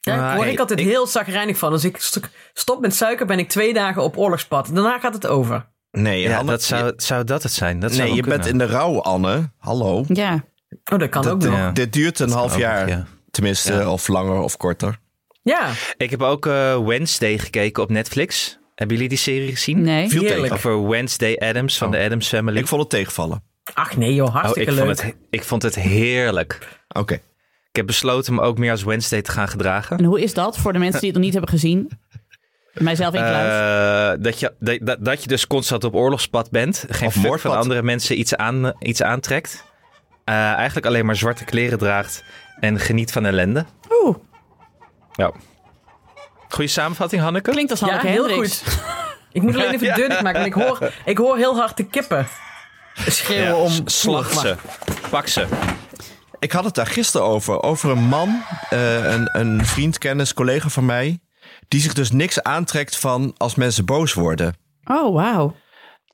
Ja, 0.00 0.34
word 0.34 0.46
ik, 0.46 0.52
ik- 0.52 0.58
altijd 0.58 0.80
ik- 0.80 0.86
heel 0.86 1.06
zagrijnig 1.06 1.58
van. 1.58 1.72
Als 1.72 1.84
ik 1.84 1.96
st- 1.96 2.20
stop 2.52 2.80
met 2.80 2.94
suiker, 2.94 3.26
ben 3.26 3.38
ik 3.38 3.48
twee 3.48 3.72
dagen 3.74 4.02
op 4.02 4.16
oorlogspad. 4.18 4.70
Daarna 4.74 4.98
gaat 4.98 5.14
het 5.14 5.26
over. 5.26 5.68
Nee, 5.90 6.20
Ja, 6.20 6.42
dat 6.42 6.62
zou, 6.62 6.92
zou 6.96 7.24
dat 7.24 7.42
het 7.42 7.52
zijn. 7.52 7.80
Dat 7.80 7.90
zou 7.94 8.02
nee 8.08 8.16
wel 8.16 8.24
je 8.24 8.30
bent 8.30 8.46
in 8.46 8.58
de 8.58 8.66
rouw, 8.66 9.00
Anne. 9.02 9.50
Hallo. 9.58 10.04
Ja. 10.08 10.44
Oh, 10.92 10.98
dat 10.98 11.08
kan 11.08 11.26
ook 11.28 11.42
nog. 11.42 11.54
Ja. 11.54 11.70
Dit 11.70 11.92
duurt 11.92 12.18
een 12.18 12.30
half 12.30 12.52
ook 12.52 12.58
jaar. 12.58 12.88
ja. 12.88 13.06
Tenminste, 13.30 13.72
Ja. 13.72 13.90
of 13.92 14.08
langer 14.08 14.40
of 14.40 14.56
korter. 14.56 14.98
Ja, 15.42 15.70
Ik 15.96 16.10
heb 16.10 16.22
ook 16.22 16.46
eh, 16.46 16.78
Wednesday 16.86 17.38
gekeken 17.38 17.82
op 17.82 17.90
Netflix. 17.90 18.58
Hebben 18.74 18.96
jullie 18.96 19.10
die 19.10 19.18
serie 19.18 19.50
gezien? 19.50 19.82
Nee. 19.82 20.08
Viel 20.08 20.20
Heerlijk. 20.22 20.52
tegen. 20.52 20.70
Over 20.70 20.88
Wednesday 20.88 21.36
Adams 21.38 21.78
van 21.78 21.86
Oh. 21.86 21.92
de 21.92 22.00
Adams 22.00 22.28
Family. 22.28 22.58
Ik 22.58 22.66
vond 22.66 22.80
het 22.80 22.90
tegenvallen. 22.90 23.42
ach 23.74 23.96
nee 23.96 24.14
joh, 24.14 24.26
Oh, 24.28 24.34
ik, 24.34 24.40
hartstikke 24.40 24.72
vond 24.74 24.86
leuk. 24.86 25.02
het, 25.02 25.16
ik 25.30 25.44
vond 25.44 25.62
het 25.62 25.74
heerlijk. 25.74 26.68
Oké. 26.88 27.20
Ik 27.70 27.76
heb 27.76 27.86
besloten 27.86 28.34
me 28.34 28.40
ook 28.40 28.58
meer 28.58 28.70
als 28.70 28.82
Wednesday 28.82 29.22
te 29.22 29.30
gaan 29.30 29.48
gedragen. 29.48 29.98
En 29.98 30.04
hoe 30.04 30.20
is 30.22 30.34
dat 30.34 30.58
voor 30.58 30.72
de 30.72 30.78
mensen 30.78 31.00
die 31.00 31.08
het 31.08 31.16
nog 31.18 31.24
niet 31.24 31.34
hebben 31.34 31.50
gezien? 31.52 31.90
Mijzelf 32.74 33.14
inclusief. 33.14 33.36
Eh, 33.42 34.12
dat, 34.18 34.40
je, 34.40 34.54
dat, 34.84 34.96
dat, 35.04 35.22
je 35.22 35.28
dus 35.28 35.46
constant 35.46 35.84
op 35.84 35.94
oorlogspad 35.94 36.50
bent. 36.50 36.84
Geen 36.88 37.10
moordpad. 37.14 37.40
van 37.52 37.56
andere 37.60 37.82
mensen 37.82 38.18
iets, 38.18 38.36
aan, 38.36 38.72
iets 38.78 39.02
aantrekt. 39.02 39.64
Eh, 40.24 40.34
eigenlijk 40.34 40.86
alleen 40.86 41.06
maar 41.06 41.16
zwarte 41.16 41.44
kleren 41.44 41.78
draagt. 41.78 42.24
En 42.60 42.78
geniet 42.80 43.12
van 43.12 43.26
ellende. 43.26 43.64
Oeh. 44.02 44.16
Ja. 45.12 45.32
Goeie 46.48 46.70
samenvatting, 46.70 47.22
Hanneke? 47.22 47.50
Klinkt 47.50 47.70
als 47.70 47.80
Ja, 47.80 47.86
Hanneke 47.86 48.08
heel 48.08 48.26
Hendricks. 48.28 48.62
goed. 48.62 48.82
Ik 49.32 49.42
moet 49.42 49.54
alleen 49.54 49.72
even 49.74 49.94
deur 49.96 50.08
dicht 50.08 50.22
maken, 50.22 50.40
want 50.40 50.56
ik 50.56 50.62
hoor, 50.62 50.92
ik 51.04 51.18
hoor 51.18 51.36
heel 51.36 51.56
hard 51.56 51.76
de 51.76 51.84
kippen 51.86 52.26
schreeuwen 53.06 53.46
Ja, 53.48 53.54
om... 53.54 53.70
s- 53.70 54.00
Slag 54.00 54.32
ze. 54.32 54.54
Pak 55.10 55.26
ze. 55.26 55.46
Ik 56.40 56.52
had 56.52 56.64
het 56.64 56.74
daar 56.74 56.86
gisteren 56.86 57.26
over. 57.26 57.62
Over 57.62 57.90
een 57.90 58.02
man, 58.04 58.42
eh, 58.70 59.12
een, 59.12 59.28
een 59.40 59.66
vriend, 59.66 59.98
kennis, 59.98 60.34
collega 60.34 60.68
van 60.68 60.84
mij. 60.86 61.20
Die 61.68 61.80
zich 61.80 61.92
dus 61.92 62.10
niks 62.10 62.42
aantrekt 62.42 62.96
van 62.96 63.34
als 63.36 63.54
mensen 63.54 63.84
boos 63.84 64.12
worden. 64.14 64.54
Oh, 64.84 65.14
wauw. 65.14 65.56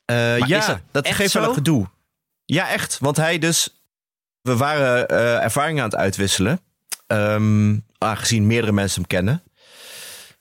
Eh, 0.04 0.38
ja, 0.38 0.58
is 0.58 0.66
dat 0.66 0.80
dat, 0.90 1.08
geeft 1.08 1.32
wel 1.32 1.48
een 1.48 1.54
gedoe. 1.54 1.86
Ja, 2.44 2.68
echt. 2.68 2.98
Want 3.00 3.16
hij 3.16 3.38
dus... 3.38 3.80
We 4.42 4.56
waren 4.56 5.08
eh, 5.08 5.42
ervaringen 5.42 5.82
aan 5.82 5.88
het 5.90 5.98
uitwisselen. 5.98 6.60
Ehm, 7.06 7.76
aangezien 7.98 8.46
meerdere 8.46 8.72
mensen 8.72 9.00
hem 9.00 9.06
kennen. 9.08 9.42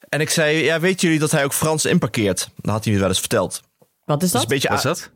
En 0.10 0.22
ik 0.22 0.30
zei, 0.30 0.58
ja, 0.63 0.80
weten 0.80 1.00
jullie 1.01 1.20
dat 1.20 1.32
hij 1.32 1.44
ook 1.44 1.54
Frans 1.54 1.86
inparkeert? 1.86 2.50
Dan 2.58 2.74
had 2.74 2.84
hij 2.84 2.94
me 2.94 3.00
wel 3.00 3.08
eens 3.10 3.20
verteld. 3.20 3.62
Wat 4.06 4.24
is 4.24 4.32
Dus 4.32 4.32
dat? 4.32 4.42
een 4.42 4.48
beetje 4.48 4.70
Was 4.70 4.86
aan- 4.86 4.92
dat? 4.92 5.10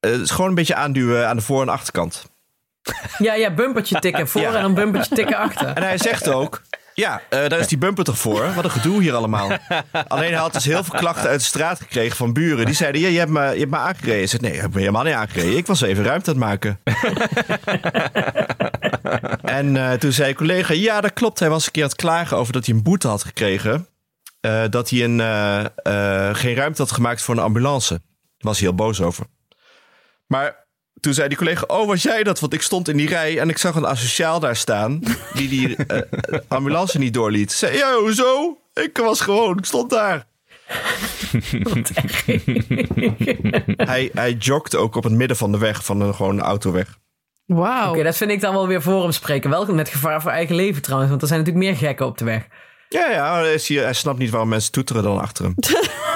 eh, 0.00 0.10
het 0.10 0.20
is 0.20 0.30
gewoon 0.30 0.48
een 0.48 0.54
beetje 0.54 0.74
aanduwen 0.74 1.28
aan 1.28 1.36
de 1.36 1.42
voor- 1.42 1.62
en 1.62 1.68
achterkant. 1.68 2.24
Ja, 3.18 3.34
ja, 3.34 3.50
bumpertje 3.50 4.00
tikken 4.00 4.28
voor 4.28 4.40
Ja. 4.40 4.54
en 4.54 4.64
een 4.64 4.74
bumpertje 4.74 5.14
tikken 5.14 5.36
achter. 5.36 5.66
En 5.66 5.82
hij 5.82 5.98
zegt 5.98 6.28
ook, 6.28 6.62
ja, 6.94 7.20
eh, 7.28 7.48
daar 7.48 7.58
is 7.58 7.66
die 7.66 7.78
bumper 7.78 8.04
toch 8.04 8.18
voor? 8.18 8.54
Wat 8.54 8.64
een 8.64 8.70
gedoe 8.70 9.02
hier 9.02 9.14
allemaal. 9.14 9.50
Alleen 10.08 10.30
hij 10.30 10.38
had 10.40 10.52
dus 10.52 10.64
heel 10.64 10.84
veel 10.84 10.98
klachten 10.98 11.28
uit 11.30 11.40
de 11.40 11.46
straat 11.46 11.78
gekregen 11.80 12.16
van 12.16 12.32
buren. 12.32 12.66
Die 12.66 12.74
zeiden, 12.74 13.00
ja, 13.00 13.08
je 13.08 13.18
hebt 13.18 13.30
me, 13.30 13.42
je 13.52 13.58
hebt 13.58 13.70
me 13.70 13.76
aangereden. 13.76 14.22
Ik 14.22 14.28
zei, 14.28 14.42
nee, 14.42 14.52
ik 14.52 14.60
heb 14.60 14.72
me 14.74 14.78
helemaal 14.80 15.02
niet 15.02 15.14
aangereden. 15.14 15.56
Ik 15.56 15.66
was 15.66 15.80
even 15.80 16.04
ruimte 16.04 16.30
aan 16.30 16.36
het 16.36 16.44
maken. 16.44 16.80
en 19.60 19.76
eh, 19.76 19.92
toen 19.92 20.12
zei 20.12 20.28
een 20.28 20.34
collega, 20.34 20.72
ja, 20.72 21.00
dat 21.00 21.12
klopt. 21.12 21.38
Hij 21.38 21.50
was 21.50 21.66
een 21.66 21.72
keer 21.72 21.82
aan 21.82 21.88
het 21.88 21.98
klagen 21.98 22.36
over 22.36 22.52
dat 22.52 22.66
hij 22.66 22.74
een 22.74 22.82
boete 22.82 23.08
had 23.08 23.24
gekregen. 23.24 23.86
Eh, 24.40 24.62
dat 24.70 24.90
hij 24.90 25.04
een, 25.04 25.20
geen 26.36 26.54
ruimte 26.54 26.82
had 26.82 26.92
gemaakt 26.92 27.22
voor 27.22 27.36
een 27.36 27.42
ambulance. 27.42 27.94
Daar 27.94 28.02
was 28.38 28.58
hij 28.58 28.66
heel 28.68 28.76
boos 28.76 29.00
over. 29.00 29.26
Maar 30.26 30.66
toen 31.00 31.14
zei 31.14 31.28
die 31.28 31.36
collega, 31.36 31.64
oh, 31.66 31.86
was 31.86 32.02
jij 32.02 32.22
dat? 32.22 32.40
Want 32.40 32.52
ik 32.52 32.62
stond 32.62 32.88
in 32.88 32.96
die 32.96 33.08
rij 33.08 33.38
en 33.38 33.48
ik 33.48 33.58
zag 33.58 33.74
een 33.74 33.86
asociaal 33.86 34.40
daar 34.40 34.56
staan... 34.56 35.00
die 35.34 35.48
die 35.48 35.76
eh, 35.76 35.98
eh, 35.98 36.04
ambulance 36.48 36.98
niet 36.98 37.14
doorliet. 37.14 37.52
Zei, 37.52 37.76
ja, 37.76 37.94
hoezo? 37.94 38.58
Ik 38.74 38.96
was 38.98 39.20
gewoon, 39.20 39.58
ik 39.58 39.64
stond 39.64 39.90
daar. 39.90 40.26
hij, 43.76 44.10
hij 44.12 44.32
jogt 44.32 44.76
ook 44.76 44.94
op 44.94 45.04
het 45.04 45.12
midden 45.12 45.36
van 45.36 45.52
de 45.52 45.58
weg, 45.58 45.84
van 45.84 46.00
een 46.00 46.14
gewoon 46.14 46.40
autoweg. 46.40 46.98
Wauw. 47.46 47.90
Oké, 47.90 48.02
dat 48.02 48.16
vind 48.16 48.30
ik 48.30 48.40
dan 48.40 48.54
wel 48.54 48.66
weer 48.66 48.82
voor 48.82 49.02
hem 49.02 49.12
spreken. 49.12 49.50
Wel 49.50 49.66
met 49.66 49.88
gevaar 49.88 50.22
voor 50.22 50.30
eigen 50.30 50.54
leven 50.54 50.82
trouwens, 50.82 51.10
want 51.10 51.22
er 51.22 51.28
zijn 51.28 51.40
natuurlijk 51.40 51.66
meer 51.66 51.76
gekken 51.76 52.06
op 52.06 52.18
de 52.18 52.24
weg. 52.24 52.46
Ja, 52.88 53.10
ja, 53.10 53.34
hij, 53.40 53.54
is 53.54 53.68
hier- 53.68 53.82
hij 53.82 53.92
snapt 53.92 54.18
niet 54.18 54.30
waarom 54.30 54.48
mensen 54.48 54.72
toeteren 54.72 55.02
dan 55.02 55.20
achter 55.20 55.44
hem. 55.44 55.54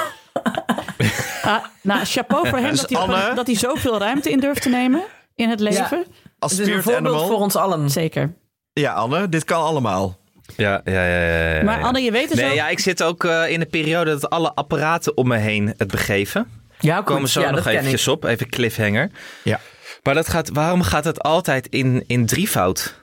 Ah, 1.42 1.64
nou, 1.82 2.04
chapeau 2.04 2.48
voor 2.48 2.58
hem 2.58 2.70
Dus 2.70 2.80
dat, 2.80 2.90
hij, 2.90 2.98
Anne- 3.00 3.34
dat 3.34 3.46
hij 3.46 3.56
zoveel 3.56 3.98
ruimte 3.98 4.30
in 4.30 4.40
durft 4.40 4.62
te 4.62 4.68
nemen 4.68 5.02
in 5.34 5.48
het 5.48 5.60
leven. 5.60 6.06
Als 6.38 6.52
Het 6.52 6.60
is 6.60 6.66
een 6.74 6.82
voorbeeld 6.82 7.06
animal. 7.06 7.26
voor 7.26 7.38
ons 7.38 7.56
allen. 7.56 7.90
Zeker. 7.90 8.34
Ja, 8.72 8.92
Anne, 8.92 9.28
dit 9.28 9.44
kan 9.44 9.62
allemaal. 9.62 10.18
Ja, 10.56 10.80
ja, 10.84 10.92
ja. 10.92 11.02
ja, 11.18 11.54
ja, 11.56 11.62
Maar 11.64 11.78
ja. 11.78 11.84
Anne, 11.84 12.00
je 12.00 12.10
weet 12.10 12.28
dus 12.28 12.38
Nee, 12.38 12.48
ook... 12.50 12.54
ja, 12.56 12.68
ik 12.68 12.78
zit 12.78 13.02
ook 13.02 13.24
eh, 13.24 13.48
in 13.50 13.60
een 13.60 13.68
periode 13.68 14.10
dat 14.10 14.30
alle 14.30 14.54
apparaten 14.54 15.16
om 15.16 15.28
me 15.28 15.36
heen 15.36 15.74
het 15.76 15.90
begeven. 15.90 16.50
Ja, 16.80 16.96
goed. 16.96 17.04
Komen 17.04 17.28
zo 17.28 17.40
ja, 17.40 17.50
nog 17.50 17.66
eventjes 17.66 18.06
ik. 18.06 18.12
op, 18.12 18.24
even 18.24 18.48
cliffhanger. 18.48 19.10
Ja. 19.44 19.60
Maar 20.02 20.14
dat 20.14 20.28
gaat, 20.28 20.48
waarom 20.52 20.82
gaat 20.82 21.04
het 21.04 21.20
altijd 21.22 21.66
in, 21.66 22.04
in 22.06 22.26
drievoud? 22.26 23.00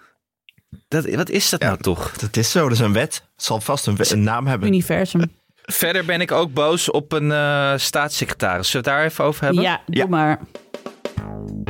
Dat, 0.87 1.09
wat 1.15 1.29
is 1.29 1.49
dat 1.49 1.61
Ja. 1.61 1.67
nou 1.67 1.81
toch? 1.81 2.11
Dat 2.11 2.37
is 2.37 2.51
zo, 2.51 2.63
dat 2.63 2.71
is 2.71 2.79
een 2.79 2.93
wet. 2.93 3.13
Het 3.35 3.43
zal 3.45 3.61
vast 3.61 3.87
een, 3.87 3.97
een 3.99 4.23
naam 4.23 4.47
hebben. 4.47 4.67
Universum. 4.67 5.37
Verder 5.71 6.05
ben 6.05 6.21
ik 6.21 6.31
ook 6.31 6.53
boos 6.53 6.91
op 6.91 7.11
een 7.11 7.31
eh, 7.31 7.73
staatssecretaris. 7.77 8.69
Zullen 8.69 8.85
we 8.85 8.91
het 8.91 8.99
daar 8.99 9.09
even 9.09 9.23
over 9.25 9.43
hebben? 9.45 9.63
Ja, 9.63 9.81
doe 9.85 9.95
Ja. 9.95 10.05
maar. 10.07 10.39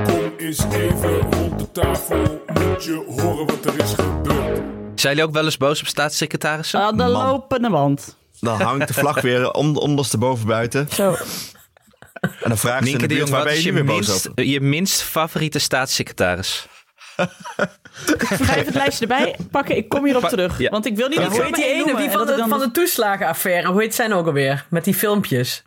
Kom 0.03 0.33
eens 0.37 0.63
even 0.71 1.19
rond 1.31 1.59
de 1.59 1.71
tafel, 1.71 2.43
moet 2.53 2.83
je 2.83 3.03
horen 3.21 3.45
wat 3.45 3.65
er 3.65 3.83
is 3.83 3.93
gebeurd. 3.93 4.57
Zijn 4.95 5.13
jullie 5.15 5.23
ook 5.23 5.33
wel 5.33 5.45
eens 5.45 5.57
boos 5.57 5.79
op 5.81 5.87
staatssecretarissen? 5.87 6.79
Aan 6.79 6.97
de 6.97 7.03
Man. 7.03 7.11
lopende 7.11 7.69
band. 7.69 8.17
Dan 8.39 8.61
hangt 8.61 8.87
de 8.87 8.93
vlag 8.93 9.21
weer 9.21 9.51
om, 9.51 9.77
ondersteboven 9.77 10.47
buiten. 10.47 10.87
Zo. 10.91 11.15
En 12.21 12.29
dan 12.49 12.57
vraagt 12.57 12.85
ze 12.85 12.91
in 12.91 12.97
de 12.97 13.07
de 13.07 13.07
buurt, 13.07 13.19
Jong, 13.19 13.29
waar 13.31 13.43
ben 13.43 13.53
is 13.53 13.59
je 13.59 13.65
je 13.65 13.71
nu 13.71 13.75
weer 13.83 13.85
boos 13.95 14.07
minst, 14.07 14.29
over? 14.29 14.43
je 14.43 14.61
minst 14.61 15.01
favoriete 15.01 15.59
staatssecretaris? 15.59 16.67
Ga 18.05 18.55
even 18.55 18.65
het 18.65 18.73
lijstje 18.75 19.07
erbij 19.07 19.35
pakken. 19.51 19.77
Ik 19.77 19.89
kom 19.89 20.05
hierop 20.05 20.23
terug. 20.23 20.59
ja. 20.59 20.69
Want 20.69 20.85
ik 20.85 20.95
wil 20.95 21.07
niet 21.07 21.17
dat 21.19 21.31
hoe 21.31 21.43
heet 21.43 21.55
die 21.55 21.65
ene? 21.65 21.95
Die 21.95 22.09
van 22.09 22.25
de, 22.25 22.45
van 22.47 22.59
de 22.59 22.71
toeslagenaffaire. 22.71 23.67
Hoe 23.67 23.81
heet 23.81 23.95
zijn 23.95 24.13
ook 24.13 24.25
alweer? 24.25 24.65
Met 24.69 24.83
die 24.83 24.93
filmpjes. 24.93 25.63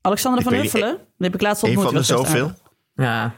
Alexander 0.00 0.40
Ik 0.40 0.46
van. 0.48 0.54
Huffelen. 0.58 0.94
Die 0.96 1.26
heb 1.26 1.34
ik 1.34 1.40
laatst 1.40 1.62
Een 1.62 1.68
ontmoet. 1.68 1.86
van 1.86 1.94
de 1.94 2.02
zoveel. 2.02 2.52
Ja. 2.94 3.34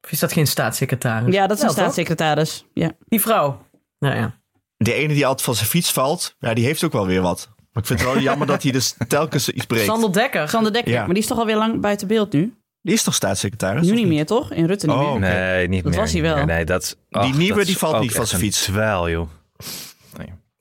Of 0.00 0.10
is 0.12 0.18
dat 0.18 0.32
geen 0.32 0.46
staatssecretaris? 0.46 1.34
Ja, 1.34 1.46
dat 1.46 1.56
is 1.56 1.62
een 1.62 1.70
staatssecretaris. 1.70 2.64
Ja. 2.74 2.90
Die 3.08 3.20
vrouw. 3.20 3.66
Nou 3.98 4.14
ja. 4.16 4.34
Die 4.76 4.94
ene 4.94 5.14
die 5.14 5.26
altijd 5.26 5.42
van 5.46 5.54
zijn 5.54 5.68
fiets 5.68 5.92
valt, 5.92 6.36
ja, 6.38 6.54
die 6.54 6.64
heeft 6.64 6.84
ook 6.84 6.92
wel 6.92 7.06
weer 7.06 7.20
wat. 7.22 7.48
Maar 7.72 7.82
ik 7.82 7.88
vind 7.88 8.00
het 8.00 8.08
wel 8.12 8.18
jammer 8.22 8.46
dat 8.46 8.62
hij 8.62 8.72
dus 8.72 8.94
telkens 9.08 9.48
iets 9.48 9.66
breekt. 9.66 9.84
Sander 9.84 10.12
Dekker. 10.12 10.48
Sander 10.48 10.72
Dekker. 10.72 10.92
Ja. 10.92 11.04
Maar 11.04 11.14
die 11.14 11.22
is 11.22 11.26
toch 11.28 11.38
alweer 11.38 11.56
lang 11.56 11.80
buiten 11.80 12.06
beeld 12.08 12.32
nu? 12.32 12.54
Die 12.84 12.94
is 12.94 13.02
toch 13.02 13.14
staatssecretaris? 13.14 13.86
Nu 13.86 13.94
niet 13.94 14.06
meer, 14.06 14.26
toch? 14.26 14.52
In 14.52 14.66
Rutte 14.66 14.86
niet 14.86 14.94
Oh, 14.96 15.02
meer. 15.02 15.30
oké. 15.30 15.38
Nee, 15.38 15.68
niet 15.68 15.82
Dat 15.82 15.92
meer. 15.92 16.00
was 16.00 16.12
hij 16.12 16.22
wel. 16.22 16.44
Nee, 16.44 16.64
dat, 16.64 16.96
Die 17.08 17.34
nieuwe, 17.34 17.56
dat 17.56 17.66
die 17.66 17.78
valt 17.78 18.00
niet 18.00 18.12
van 18.12 18.26
zijn 18.26 18.40
fiets. 18.40 18.64
Terwijl, 18.64 19.10
joh. 19.10 19.28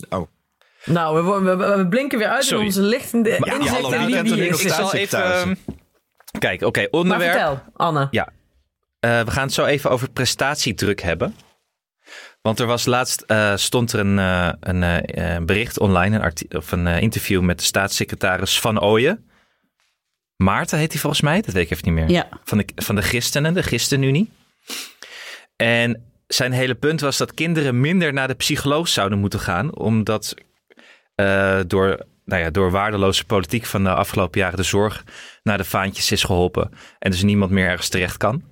Oh. 0.10 0.28
Nou, 0.86 1.24
we, 1.44 1.56
we, 1.56 1.88
blinken 1.88 2.18
weer 2.18 2.28
uit 2.28 2.44
Sorry. 2.44 2.60
in 2.60 2.66
onze 2.66 2.82
lichtende 2.82 3.30
ja, 3.30 3.56
inzichten 3.56 4.38
is. 4.50 4.62
Ik 4.64 4.70
zal 4.70 4.94
even... 4.94 5.24
ehm, 5.34 5.54
Kijk, 6.40 6.62
oké, 6.62 6.80
Maar 6.80 6.90
onderwerp. 6.92 7.32
vertel, 7.32 7.60
Anne. 7.74 8.08
Ja. 8.12 8.28
Eh, 9.00 9.22
we 9.22 9.32
gaan 9.32 9.44
het 9.44 9.54
zo 9.54 9.66
even 9.66 9.90
over 9.90 10.10
prestatiedruk 10.10 11.02
hebben. 11.02 11.36
Want 12.42 12.60
er 12.60 12.66
was 12.66 12.86
laatst 12.86 13.22
eh, 13.22 13.56
stond 13.56 13.94
er 13.94 14.00
een, 14.00 14.20
eh, 14.20 14.50
een 14.60 15.46
bericht 15.46 15.80
online, 15.80 16.20
een, 16.20 16.58
of 16.58 16.72
een 16.72 16.88
interview 16.88 17.42
met 17.42 17.58
de 17.60 17.66
staatssecretaris 17.66 18.60
Van 18.60 18.82
Ooyen. 18.82 19.30
Maarten 20.44 20.78
heet 20.78 20.92
hij 20.92 21.02
volgens 21.02 21.22
mij, 21.22 21.42
dat 21.42 21.54
weet 21.54 21.64
ik 21.64 21.72
even 21.72 21.94
niet 21.94 22.04
meer. 22.04 22.10
Ja. 22.10 22.28
Van 22.44 22.58
de, 22.58 22.66
van 22.76 22.96
de 22.96 23.02
Christenen, 23.02 23.54
de 23.54 23.62
Christenunie. 23.62 24.30
En 25.56 26.04
zijn 26.28 26.52
hele 26.52 26.76
punt 26.76 27.02
was 27.02 27.18
dat 27.18 27.34
kinderen 27.34 27.80
minder 27.80 28.14
naar 28.14 28.28
de 28.28 28.34
psycholoog 28.34 28.88
zouden 28.88 29.20
moeten 29.20 29.40
gaan, 29.40 29.76
omdat 29.76 30.36
eh, 31.16 31.60
door, 31.68 32.06
nou 32.26 32.42
ja, 32.42 32.50
door 32.50 32.72
waardeloze 32.72 33.26
politiek 33.26 33.66
van 33.66 33.84
de 33.84 33.94
afgelopen 33.94 34.40
jaren 34.40 34.58
de 34.58 34.64
zorg 34.64 35.04
naar 35.44 35.58
de 35.58 35.64
vaantjes 35.64 36.12
is 36.12 36.24
geholpen. 36.24 36.72
En 37.00 37.12
dus 37.12 37.24
niemand 37.24 37.52
meer 37.52 37.68
ergens 37.68 37.90
terecht 37.90 38.18
kan. 38.18 38.44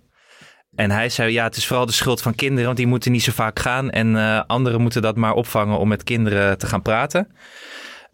En 0.75 0.91
hij 0.91 1.09
zei, 1.09 1.31
ja, 1.31 1.43
het 1.43 1.55
is 1.55 1.67
vooral 1.67 1.85
de 1.85 1.91
schuld 1.91 2.21
van 2.21 2.35
kinderen, 2.35 2.65
want 2.65 2.77
die 2.77 2.87
moeten 2.87 3.11
niet 3.11 3.23
zo 3.23 3.31
vaak 3.31 3.59
gaan. 3.59 3.89
En 3.89 4.15
eh, 4.15 4.41
anderen 4.47 4.81
moeten 4.81 5.01
dat 5.01 5.15
maar 5.15 5.33
opvangen 5.33 5.77
om 5.77 5.87
met 5.87 6.03
kinderen 6.03 6.57
te 6.57 6.67
gaan 6.67 6.81
praten. 6.81 7.27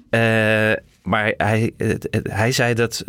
Eh, 0.10 0.20
maar 1.02 1.34
hij, 1.38 1.74
hij 2.24 2.52
zei 2.52 2.74
dat 2.74 3.04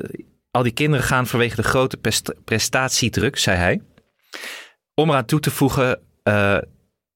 al 0.51 0.63
die 0.63 0.73
kinderen 0.73 1.07
gaan 1.07 1.27
vanwege 1.27 1.57
de 1.57 1.63
grote 1.63 1.97
pest- 1.97 2.35
prestatiedruk, 2.45 3.37
zei 3.39 3.57
hij. 3.57 3.81
Om 4.95 5.11
eraan 5.11 5.25
toe 5.25 5.41
te 5.41 5.51
voegen, 5.51 6.01
eh, 6.23 6.59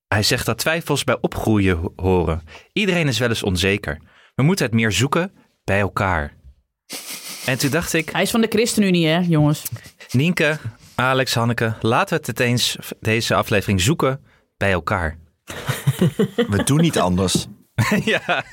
hij 0.09 0.23
zegt 0.23 0.47
dat 0.47 0.59
twijfels 0.59 1.05
bij 1.05 1.19
opgroeien 1.21 1.77
ho- 1.77 1.93
horen. 1.97 2.43
Iedereen 2.73 3.09
is 3.09 3.19
wel 3.19 3.29
eens 3.29 3.43
onzeker. 3.43 3.99
We 4.35 4.43
moeten 4.43 4.65
het 4.65 4.75
meer 4.75 4.93
zoeken 4.93 5.33
bij 5.65 5.81
elkaar. 5.81 6.35
En 7.47 7.59
toen 7.59 7.71
dacht 7.71 7.93
ik, 7.93 8.11
Hij 8.11 8.23
is 8.23 8.31
van 8.31 8.41
de 8.41 8.47
ChristenUnie, 8.49 9.07
hè, 9.07 9.19
jongens? 9.19 9.63
Nienke, 10.11 10.59
Alex, 10.95 11.35
Hanneke, 11.35 11.75
laten 11.81 12.19
we 12.21 12.25
het 12.27 12.41
eens 12.41 12.77
deze 13.01 13.35
aflevering 13.35 13.81
zoeken 13.81 14.21
bij 14.57 14.73
elkaar. 14.73 15.19
We 16.53 16.63
doen 16.65 16.81
niet 16.81 16.99
anders. 16.99 17.47
ja, 18.05 18.45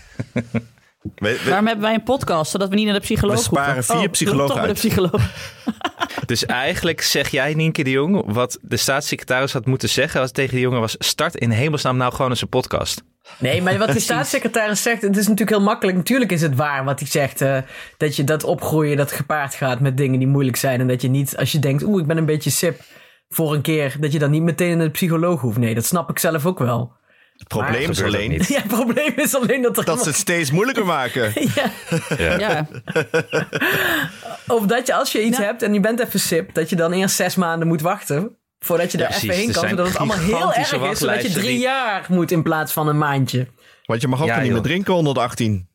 We, 1.01 1.11
we- 1.15 1.39
Waarom 1.49 1.65
hebben 1.65 1.85
wij 1.85 1.93
een 1.93 2.03
podcast? 2.03 2.51
Zodat 2.51 2.69
we 2.69 2.75
niet 2.75 2.85
naar 2.85 2.93
de 2.93 2.99
psycholoog 2.99 3.35
We 3.35 3.41
sparen 3.41 3.73
hoeven? 3.73 3.95
vier 3.95 4.05
Oh, 4.05 4.11
psychologen 4.11 4.47
toch 4.47 4.55
bij 4.55 4.63
de 4.63 4.69
uit. 4.69 4.77
psycholoog. 4.77 5.21
dus 6.25 6.45
eigenlijk 6.45 7.01
zeg 7.01 7.27
jij, 7.29 7.53
Nienke 7.53 7.83
de 7.83 7.89
Jong, 7.89 8.23
wat 8.33 8.57
de 8.61 8.77
staatssecretaris 8.77 9.53
had 9.53 9.65
moeten 9.65 9.89
zeggen 9.89 10.21
als 10.21 10.31
tegen 10.31 10.53
de 10.55 10.59
jongen 10.59 10.79
was: 10.79 10.95
start 10.99 11.35
in 11.35 11.49
hemelsnaam 11.49 11.97
nou 11.97 12.13
gewoon 12.13 12.29
eens 12.31 12.41
een 12.41 12.49
podcast. 12.49 13.03
Nee, 13.37 13.61
maar 13.61 13.77
wat 13.77 13.91
de 13.91 13.99
staatssecretaris 14.09 14.81
zegt, 14.81 15.01
het 15.01 15.17
is 15.17 15.23
natuurlijk 15.27 15.57
heel 15.57 15.65
makkelijk. 15.65 15.97
Natuurlijk 15.97 16.31
is 16.31 16.41
het 16.41 16.55
waar 16.55 16.83
wat 16.83 16.99
hij 16.99 17.09
zegt. 17.09 17.41
eh, 17.41 17.57
dat 17.97 18.15
je 18.15 18.23
dat 18.23 18.43
opgroeien, 18.43 18.97
dat 18.97 19.11
gepaard 19.11 19.55
gaat 19.55 19.79
met 19.79 19.97
dingen 19.97 20.19
die 20.19 20.27
moeilijk 20.27 20.57
zijn. 20.57 20.79
En 20.79 20.87
dat 20.87 21.01
je 21.01 21.09
niet, 21.09 21.37
als 21.37 21.51
je 21.51 21.59
denkt, 21.59 21.83
oeh, 21.83 22.01
ik 22.01 22.07
ben 22.07 22.17
een 22.17 22.25
beetje 22.25 22.49
sip 22.49 22.81
voor 23.29 23.53
een 23.53 23.61
keer, 23.61 23.95
dat 23.99 24.11
je 24.11 24.19
dan 24.19 24.31
niet 24.31 24.41
meteen 24.43 24.77
naar 24.77 24.85
de 24.85 24.91
psycholoog 24.91 25.41
hoeft. 25.41 25.57
Nee, 25.57 25.75
dat 25.75 25.85
snap 25.85 26.09
ik 26.09 26.19
zelf 26.19 26.45
ook 26.45 26.59
wel. 26.59 26.97
Het 27.39 27.47
probleem 27.47 27.89
is 27.89 28.03
alleen 28.03 28.29
niet. 28.29 28.47
Ja, 28.53 28.57
het 28.57 28.67
probleem 28.67 29.13
is 29.15 29.35
alleen 29.35 29.61
dat 29.61 29.77
er 29.77 29.85
dat 29.85 30.01
ze 30.01 30.07
het 30.07 30.17
steeds 30.17 30.51
moeilijker 30.51 30.85
maken. 30.85 31.33
Ja. 32.17 32.67
Of 34.47 34.65
dat 34.65 34.87
je 34.87 34.93
als 34.93 35.11
je 35.11 35.23
iets 35.23 35.37
Ja. 35.37 35.43
hebt 35.43 35.61
en 35.63 35.73
je 35.73 35.79
bent 35.79 35.99
even 35.99 36.19
sip, 36.19 36.53
dat 36.53 36.69
je 36.69 36.75
dan 36.75 36.91
eerst 36.91 37.15
zes 37.15 37.35
maanden 37.35 37.67
moet 37.67 37.81
wachten. 37.81 38.37
Voordat 38.59 38.91
je 38.91 38.97
daar 38.97 39.07
precies. 39.07 39.29
even 39.29 39.39
heen 39.39 39.47
Er 39.47 39.53
kan. 39.59 39.69
Zodat 39.69 39.87
het 39.87 39.97
allemaal 39.97 40.17
heel 40.17 40.53
erg 40.53 40.71
is. 40.91 40.99
Zodat 40.99 41.21
je 41.21 41.31
drie 41.31 41.47
die- 41.47 41.59
jaar 41.59 42.05
moet 42.09 42.31
in 42.31 42.43
plaats 42.43 42.73
van 42.73 42.87
een 42.87 42.97
maandje. 42.97 43.47
Want 43.85 44.01
je 44.01 44.07
mag 44.07 44.21
ook 44.21 44.27
Ja, 44.27 44.39
niet 44.39 44.51
meer 44.51 44.61
drinken 44.61 44.93
onder 44.93 45.13
de 45.13 45.19
18. 45.19 45.67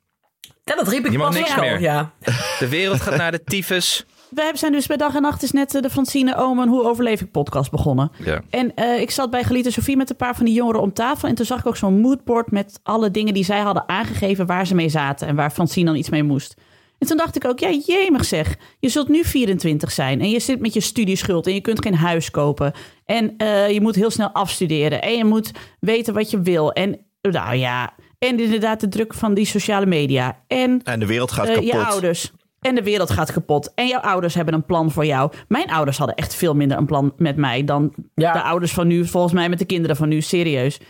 Ja, 0.65 0.75
dat 0.75 0.89
riep 0.89 1.05
ik 1.07 1.13
Je 1.13 1.19
mag 1.19 1.27
pas 1.27 1.37
niks 1.37 1.57
meer. 1.57 1.81
Ja. 1.81 2.13
De 2.59 2.69
wereld 2.69 3.01
gaat 3.01 3.17
naar 3.17 3.31
de 3.31 3.45
tyfus. 3.45 4.05
We 4.35 4.51
zijn 4.55 4.73
dus 4.73 4.87
bij 4.87 4.97
dag 4.97 5.15
en 5.15 5.23
nacht 5.23 5.43
is 5.43 5.53
net 5.53 5.75
eh, 5.75 5.83
de 5.83 5.91
Francine 5.91 6.37
Omen 6.37 6.69
Hoe 6.69 6.85
overleef 6.85 7.21
ik 7.21 7.31
podcast 7.31 7.71
begonnen. 7.71 8.11
Ja. 8.25 8.41
En 8.51 8.75
eh, 8.75 9.01
ik 9.01 9.11
zat 9.11 9.31
bij 9.31 9.45
Gelieten 9.45 9.73
Sofie 9.73 9.97
met 9.97 10.11
een 10.11 10.17
paar 10.17 10.37
van 10.37 10.45
die 10.45 10.55
jongeren 10.55 10.81
om 10.81 10.93
tafel. 10.93 11.29
En 11.29 11.35
toen 11.35 11.47
zag 11.47 11.59
ik 11.59 11.67
ook 11.67 11.77
zo'n 11.77 12.01
moodboard 12.01 12.51
met 12.51 12.81
alle 12.83 13.11
dingen 13.11 13.35
die 13.35 13.45
zij 13.45 13.61
hadden 13.61 13.89
aangegeven 13.89 14.47
waar 14.47 14.67
ze 14.67 14.75
mee 14.75 14.89
zaten. 14.89 15.29
En 15.29 15.35
waar 15.37 15.51
Francine 15.51 15.87
dan 15.87 15.97
iets 15.97 16.11
mee 16.11 16.23
moest. 16.23 16.55
En 16.99 17.07
toen 17.07 17.17
dacht 17.17 17.37
ik 17.37 17.45
ook, 17.45 17.59
ja 17.59 17.71
jemig 17.87 18.25
zeg. 18.25 18.57
Je 18.81 18.89
zult 18.89 19.09
nu 19.09 19.25
24 19.25 19.91
zijn 19.93 20.21
en 20.21 20.31
je 20.31 20.41
zit 20.41 20.61
met 20.61 20.75
je 20.75 20.81
studieschuld 20.81 21.47
en 21.47 21.55
je 21.55 21.61
kunt 21.61 21.83
geen 21.83 21.95
huis 21.95 22.31
kopen. 22.31 22.73
En 23.05 23.35
eh, 23.37 23.71
je 23.71 23.81
moet 23.81 23.95
heel 23.95 24.11
snel 24.11 24.31
afstuderen 24.31 25.03
en 25.03 25.17
je 25.17 25.25
moet 25.25 25.51
weten 25.81 26.15
wat 26.15 26.31
je 26.31 26.41
wil. 26.41 26.73
En 26.73 26.99
nou 27.21 27.57
ja, 27.57 27.95
en 28.19 28.41
inderdaad 28.41 28.81
de 28.81 28.89
druk 28.89 29.15
van 29.15 29.35
die 29.35 29.47
sociale 29.47 29.87
media. 29.87 30.39
En 30.47 30.81
En 30.85 31.01
de 31.01 31.07
wereld 31.07 31.33
gaat 31.33 31.47
eh, 31.47 31.55
kapot. 31.55 31.71
je 31.71 31.85
ouders. 31.85 32.33
En 32.67 32.75
de 32.75 32.83
wereld 32.83 33.11
gaat 33.11 33.33
kapot. 33.33 33.73
En 33.75 33.87
jouw 33.87 34.01
ouders 34.01 34.35
hebben 34.35 34.55
een 34.55 34.65
plan 34.65 34.91
voor 34.91 35.07
jou. 35.07 35.33
Mijn 35.49 35.71
ouders 35.71 35.99
hadden 35.99 36.17
echt 36.17 36.35
veel 36.35 36.55
minder 36.55 36.77
een 36.79 36.87
plan 36.87 37.13
met 37.17 37.37
mij 37.37 37.65
dan 37.65 37.95
Ja. 38.15 38.33
de 38.33 38.43
ouders 38.43 38.73
van 38.73 38.87
nu. 38.87 39.07
Volgens 39.07 39.33
mij 39.33 39.49
met 39.49 39.59
de 39.59 39.65
kinderen 39.65 39.97
van 39.97 40.09
nu. 40.09 40.21
Serieus. 40.21 40.81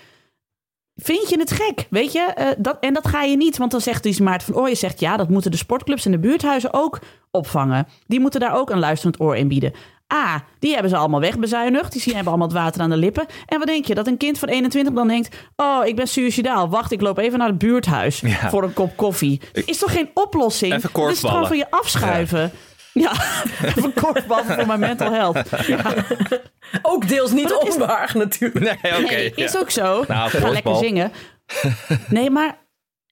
Vind 0.94 1.28
je 1.28 1.38
het 1.38 1.50
gek? 1.50 1.86
Weet 1.90 2.12
je? 2.12 2.20
Eh, 2.20 2.46
dat, 2.58 2.76
en 2.80 2.94
dat 2.94 3.08
ga 3.08 3.22
je 3.22 3.36
niet. 3.36 3.56
Want 3.56 3.70
dan 3.70 3.80
zegt 3.80 4.02
die 4.02 4.22
Maarten 4.22 4.52
van 4.52 4.62
Ooyen 4.62 4.76
zegt... 4.76 5.00
ja, 5.00 5.16
dat 5.16 5.28
moeten 5.28 5.50
de 5.50 5.56
sportclubs 5.56 6.04
en 6.06 6.10
de 6.10 6.18
buurthuizen 6.18 6.72
ook 6.72 7.00
opvangen. 7.30 7.86
Die 8.06 8.20
moeten 8.20 8.40
daar 8.40 8.54
ook 8.56 8.70
een 8.70 8.78
luisterend 8.78 9.20
oor 9.20 9.36
in 9.36 9.48
bieden. 9.48 9.72
A, 10.14 10.44
die 10.58 10.72
hebben 10.72 10.90
ze 10.90 10.96
allemaal 10.96 11.20
wegbezuinigd. 11.20 11.92
Die 11.92 12.00
zien 12.00 12.14
hebben 12.14 12.32
allemaal 12.32 12.48
het 12.48 12.56
water 12.58 12.80
aan 12.80 12.90
de 12.90 12.96
lippen. 12.96 13.26
En 13.46 13.58
wat 13.58 13.66
denk 13.66 13.84
je? 13.86 13.94
Dat 13.94 14.06
een 14.06 14.16
kind 14.16 14.38
van 14.38 14.48
21 14.48 14.94
dan 14.94 15.08
denkt... 15.08 15.36
oh, 15.56 15.86
ik 15.86 15.96
ben 15.96 16.08
suicidaal. 16.08 16.68
Wacht, 16.68 16.92
ik 16.92 17.00
loop 17.00 17.18
even 17.18 17.38
naar 17.38 17.48
het 17.48 17.58
buurthuis 17.58 18.20
Ja. 18.20 18.50
voor 18.50 18.62
een 18.62 18.72
kop 18.72 18.96
koffie. 18.96 19.40
Is 19.64 19.78
toch 19.78 19.92
geen 19.92 20.10
oplossing? 20.14 20.72
Even 20.74 20.90
Dit 20.94 21.10
is 21.12 21.20
gewoon 21.20 21.46
van 21.46 21.56
je 21.56 21.70
afschuiven. 21.70 22.52
Ja, 22.92 23.12
even 23.76 23.92
korfballen 23.94 24.44
voor 24.44 24.66
mijn 24.66 24.80
mental 24.80 25.12
health. 25.12 25.66
Ja, 25.66 25.80
Ook 26.82 27.08
deels 27.08 27.32
niet 27.32 27.48
dat 27.48 27.66
is- 27.66 27.74
onwaar 27.74 28.10
natuurlijk. 28.14 28.82
Nee, 28.82 28.92
oké. 29.02 29.14
nee, 29.14 29.32
is 29.34 29.52
ja. 29.52 29.58
ook 29.58 29.70
zo. 29.70 30.04
Nou, 30.08 30.30
Ga 30.30 30.48
lekker 30.50 30.76
zingen. 30.76 31.12
Nee, 32.08 32.30
maar 32.30 32.58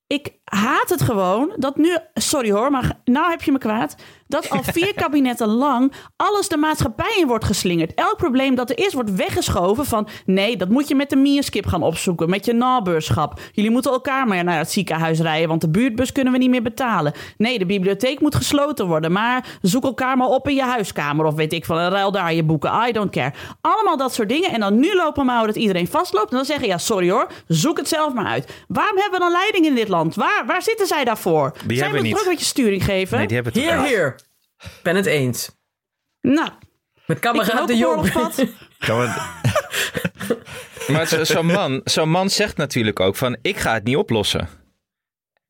ik 0.07 0.33
haat 0.55 0.89
het 0.89 1.03
gewoon 1.03 1.53
dat 1.57 1.77
nu... 1.77 1.97
Sorry 2.15 2.51
hoor, 2.51 2.71
maar 2.71 2.99
nou 3.05 3.31
heb 3.31 3.43
je 3.43 3.53
me 3.53 3.59
kwaad. 3.59 3.97
Dat 4.27 4.51
al 4.51 4.63
vier 4.63 4.95
kabinetten 5.03 5.49
lang 5.49 5.93
alles 6.17 6.49
de 6.49 6.57
maatschappij 6.57 7.17
in 7.19 7.27
wordt 7.27 7.45
geslingerd. 7.45 7.95
Elk 7.95 8.17
probleem 8.17 8.55
dat 8.55 8.71
er 8.71 8.79
is, 8.79 8.93
wordt 8.93 9.15
weggeschoven 9.15 9.85
van... 9.85 10.09
nee, 10.27 10.57
dat 10.57 10.69
moet 10.69 10.89
je 10.89 10.95
met 10.95 11.11
de 11.11 11.17
mierskip 11.17 11.67
gaan 11.67 11.83
opzoeken. 11.83 12.31
Met 12.31 12.45
je 12.45 12.53
nabuurschap. 12.53 13.41
Jullie 13.53 13.71
moeten 13.71 13.93
elkaar 13.93 14.27
maar 14.27 14.45
naar 14.45 14.59
het 14.59 14.71
ziekenhuis 14.71 15.21
rijden... 15.21 15.49
want 15.49 15.61
de 15.61 15.71
buurtbus 15.71 16.13
kunnen 16.13 16.33
we 16.33 16.39
niet 16.39 16.51
meer 16.51 16.63
betalen. 16.63 17.13
Nee, 17.37 17.59
de 17.59 17.67
bibliotheek 17.67 18.21
moet 18.21 18.35
gesloten 18.35 18.87
worden. 18.87 19.13
Maar 19.13 19.59
zoek 19.63 19.85
elkaar 19.85 20.17
maar 20.17 20.29
op 20.29 20.49
in 20.49 20.55
je 20.55 20.63
huiskamer... 20.63 21.27
of 21.27 21.35
weet 21.35 21.53
ik 21.53 21.65
van, 21.65 21.77
ruil 21.77 22.13
daar 22.13 22.35
je 22.35 22.45
boeken. 22.45 22.89
I 22.89 22.93
don't 22.93 23.11
care. 23.11 23.33
Allemaal 23.61 23.97
dat 23.97 24.15
soort 24.15 24.29
dingen. 24.29 24.51
En 24.51 24.61
dan 24.61 24.79
nu 24.79 24.95
lopen 24.95 25.25
we 25.25 25.31
houden 25.31 25.53
dat 25.53 25.63
iedereen 25.63 25.89
vastloopt. 25.89 26.31
En 26.31 26.37
dan 26.37 26.47
zeggen, 26.47 26.69
ja, 26.69 26.79
sorry 26.79 27.11
hoor, 27.11 27.27
zoek 27.47 27.77
het 27.77 27.89
zelf 27.89 28.13
maar 28.13 28.27
uit. 28.27 28.65
Waarom 28.69 28.97
hebben 28.97 29.19
we 29.19 29.25
dan 29.25 29.33
leiding 29.33 29.67
in 29.67 29.75
dit 29.75 29.89
land? 29.89 30.15
Waar, 30.15 30.42
waar 30.47 30.63
zitten 30.63 30.87
zij 30.87 31.05
daarvoor? 31.05 31.57
Die 31.67 31.77
zij 31.79 31.91
moeten 31.91 32.19
ook 32.19 32.25
wat 32.25 32.39
je 32.39 32.45
sturing 32.45 32.85
geven. 32.85 33.19
Nee, 33.19 33.27
die 33.27 33.35
hebben 33.37 33.53
het 33.53 33.63
Hier, 33.63 33.77
toch 33.77 33.87
hier. 33.87 34.19
Ben 34.83 34.97
het 34.97 35.07
eens. 35.07 35.51
Nou, 36.21 36.49
Met 37.07 37.19
kameraad 37.19 37.67
de 37.69 37.77
Jong. 37.77 38.13
Maar 40.89 41.07
zo- 41.07 41.25
zo'n 41.25 41.47
man, 41.47 41.81
zo'n 41.85 42.09
man 42.11 42.31
zegt 42.31 42.57
natuurlijk 42.57 43.01
ook 43.01 43.17
van... 43.17 43.37
ik 43.43 43.57
ga 43.57 43.73
het 43.75 43.85
niet 43.85 43.97
oplossen. 43.97 44.49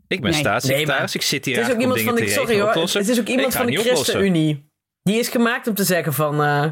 Ik 0.08 0.20
ben 0.20 0.30
Nee. 0.30 0.40
staatssecretaris, 0.40 1.12
Nee, 1.12 1.22
ik 1.22 1.28
zit 1.28 1.44
hier 1.44 1.56
Het 1.56 1.66
is 1.68 1.72
ook 1.74 1.80
iemand 1.80 2.00
van 2.00 2.14
de, 2.14 2.20
dingen 2.20 2.34
te 2.34 2.40
sorry 2.40 2.60
hoor, 2.60 2.68
oplossen. 2.68 3.00
het 3.00 3.08
is 3.08 3.20
ook 3.20 3.26
iemand 3.26 3.54
van 3.54 3.66
de. 3.66 3.76
ChristenUnie. 3.76 4.70
Die 5.02 5.18
is 5.18 5.28
gemaakt 5.28 5.66
om 5.66 5.74
te 5.74 5.84
zeggen 5.84 6.12
van, 6.12 6.42
eh 6.42 6.64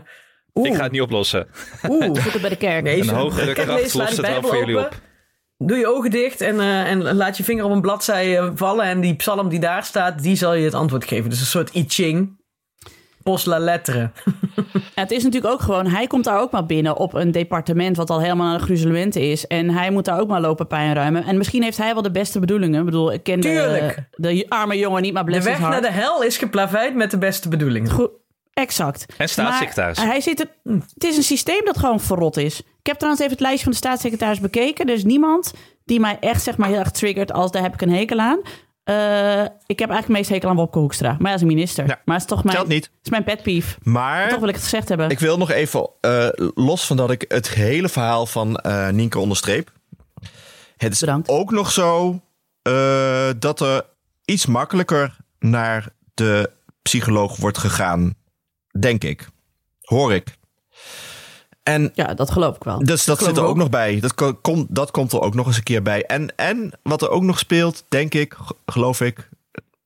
oeh, 0.54 0.68
Ik 0.68 0.74
ga 0.74 0.82
het 0.82 0.92
niet 0.92 1.00
oplossen. 1.00 1.48
oeh. 1.88 2.04
Zoek 2.04 2.32
het 2.32 2.40
bij 2.40 2.50
de 2.50 2.56
kerk. 2.56 2.82
Nee, 2.82 2.98
Een 2.98 3.04
zo- 3.04 3.14
hogere 3.14 3.52
kracht 3.52 3.94
lost 3.94 4.16
het 4.16 4.26
wel 4.26 4.42
voor 4.42 4.56
jullie 4.58 4.78
op. 4.78 4.94
Doe 5.62 5.78
je 5.78 5.86
ogen 5.86 6.10
dicht 6.10 6.40
en, 6.40 6.60
eh, 6.60 6.90
en 6.90 7.14
laat 7.14 7.36
je 7.36 7.44
vinger 7.44 7.64
op 7.64 7.70
een 7.70 7.80
bladzij 7.80 8.38
eh, 8.38 8.50
vallen. 8.54 8.84
En 8.84 9.00
die 9.00 9.14
psalm 9.14 9.48
die 9.48 9.60
daar 9.60 9.84
staat, 9.84 10.22
die 10.22 10.36
zal 10.36 10.54
je 10.54 10.64
het 10.64 10.74
antwoord 10.74 11.04
geven. 11.04 11.30
Dus 11.30 11.40
een 11.40 11.46
soort 11.46 11.74
I 11.74 11.84
Ching. 11.88 12.38
Post 13.22 13.46
la 13.46 13.58
lettre. 13.58 14.10
Ja, 14.74 14.80
het 14.94 15.10
is 15.10 15.22
natuurlijk 15.22 15.52
ook 15.52 15.60
gewoon, 15.60 15.86
hij 15.86 16.06
komt 16.06 16.24
daar 16.24 16.40
ook 16.40 16.50
maar 16.50 16.66
binnen 16.66 16.96
op 16.96 17.14
een 17.14 17.32
departement 17.32 17.96
wat 17.96 18.10
al 18.10 18.20
helemaal 18.20 18.58
aan 18.58 18.66
de 18.66 19.30
is. 19.30 19.46
En 19.46 19.70
hij 19.70 19.90
moet 19.90 20.04
daar 20.04 20.20
ook 20.20 20.28
maar 20.28 20.40
lopen 20.40 20.66
pijn 20.66 20.94
ruimen. 20.94 21.24
En 21.24 21.36
misschien 21.36 21.62
heeft 21.62 21.76
hij 21.76 21.92
wel 21.92 22.02
de 22.02 22.10
beste 22.10 22.38
bedoelingen. 22.38 22.78
Ik 22.78 22.84
bedoel, 22.84 23.12
ik 23.12 23.22
ken 23.22 23.40
de, 23.40 23.94
de 24.12 24.46
arme 24.48 24.78
jongen 24.78 25.02
niet, 25.02 25.12
maar 25.12 25.24
De 25.24 25.30
bless 25.30 25.46
weg 25.46 25.56
his 25.56 25.66
heart. 25.66 25.82
naar 25.82 25.90
de 25.92 25.98
hel 25.98 26.22
is 26.22 26.38
geplaveid 26.38 26.94
met 26.94 27.10
de 27.10 27.18
beste 27.18 27.48
bedoelingen. 27.48 27.90
Goed, 27.90 28.10
exact. 28.60 29.06
En 29.16 29.28
staatssecretaris. 29.28 29.98
Maar 29.98 30.06
hij 30.06 30.20
zit 30.20 30.40
er, 30.40 30.48
het 30.94 31.04
is 31.04 31.16
een 31.16 31.22
systeem 31.22 31.64
dat 31.64 31.78
gewoon 31.78 32.00
verrot 32.00 32.36
is. 32.36 32.60
Ik 32.60 32.86
heb 32.86 32.96
trouwens 32.96 33.22
even 33.22 33.32
het 33.34 33.42
lijstje 33.42 33.62
van 33.64 33.72
de 33.72 33.78
staatssecretaris 33.78 34.40
bekeken. 34.40 34.86
Er 34.88 34.94
is 34.94 35.04
niemand 35.04 35.52
die 35.84 36.00
mij 36.00 36.16
echt 36.20 36.42
zeg 36.42 36.56
maar 36.56 36.68
heel 36.68 36.78
erg 36.78 36.90
triggert 36.90 37.32
als 37.32 37.50
daar 37.50 37.62
heb 37.62 37.74
ik 37.74 37.80
een 37.82 37.92
hekel 37.92 38.18
aan. 38.18 38.40
Eh, 38.84 39.42
ik 39.66 39.78
heb 39.78 39.90
eigenlijk 39.90 40.08
meest 40.08 40.28
hekel 40.30 40.48
aan 40.48 40.56
Wopke 40.56 40.78
Hoekstra. 40.78 41.16
Maar 41.18 41.32
als 41.32 41.42
minister. 41.42 41.86
Ja, 41.86 42.00
maar 42.04 42.14
het 42.18 42.24
is 42.24 42.30
toch 42.36 42.44
mijn, 42.44 42.68
niet. 42.68 42.90
is 43.02 43.10
mijn 43.10 43.24
pet 43.24 43.42
peeve. 43.42 43.76
Maar 43.82 44.28
Toch 44.28 44.38
wil 44.38 44.48
ik 44.48 44.54
het 44.54 44.64
gezegd 44.64 44.88
hebben. 44.88 45.08
ik 45.10 45.18
wil 45.18 45.38
nog 45.38 45.50
even, 45.50 45.90
eh, 46.00 46.28
los 46.54 46.86
van 46.86 46.96
dat 46.96 47.10
ik 47.10 47.24
het 47.28 47.48
hele 47.48 47.88
verhaal 47.88 48.26
van 48.26 48.56
eh 48.56 48.88
Nienke 48.88 49.18
onderstreep. 49.18 49.72
Het 50.76 50.92
is 50.92 51.00
Bedankt. 51.00 51.28
ook 51.28 51.50
nog 51.50 51.70
zo 51.70 52.20
dat 53.38 53.60
er 53.60 53.84
iets 54.24 54.46
makkelijker 54.46 55.16
naar 55.38 55.88
de 56.14 56.50
psycholoog 56.82 57.36
wordt 57.36 57.58
gegaan. 57.58 58.14
Denk 58.78 59.04
ik. 59.04 59.28
Hoor 59.80 60.14
ik. 60.14 60.38
En 61.62 61.90
Ja, 61.94 62.14
dat 62.14 62.30
geloof 62.30 62.56
ik 62.56 62.64
wel. 62.64 62.78
Dus 62.84 63.04
dat 63.04 63.18
Geloof 63.18 63.32
zit 63.32 63.36
er 63.42 63.44
ook 63.44 63.50
ook. 63.50 63.56
nog 63.56 63.70
bij. 63.70 64.00
Dat, 64.00 64.14
ko- 64.14 64.34
komt 64.34 64.66
dat 64.74 64.90
komt 64.90 65.12
er 65.12 65.20
ook 65.20 65.34
nog 65.34 65.46
eens 65.46 65.56
een 65.56 65.62
keer 65.62 65.82
bij. 65.82 66.04
En, 66.06 66.36
en 66.36 66.70
wat 66.82 67.02
er 67.02 67.10
ook 67.10 67.22
nog 67.22 67.38
speelt, 67.38 67.84
denk 67.88 68.14
ik, 68.14 68.36
geloof 68.66 69.00
ik, 69.00 69.28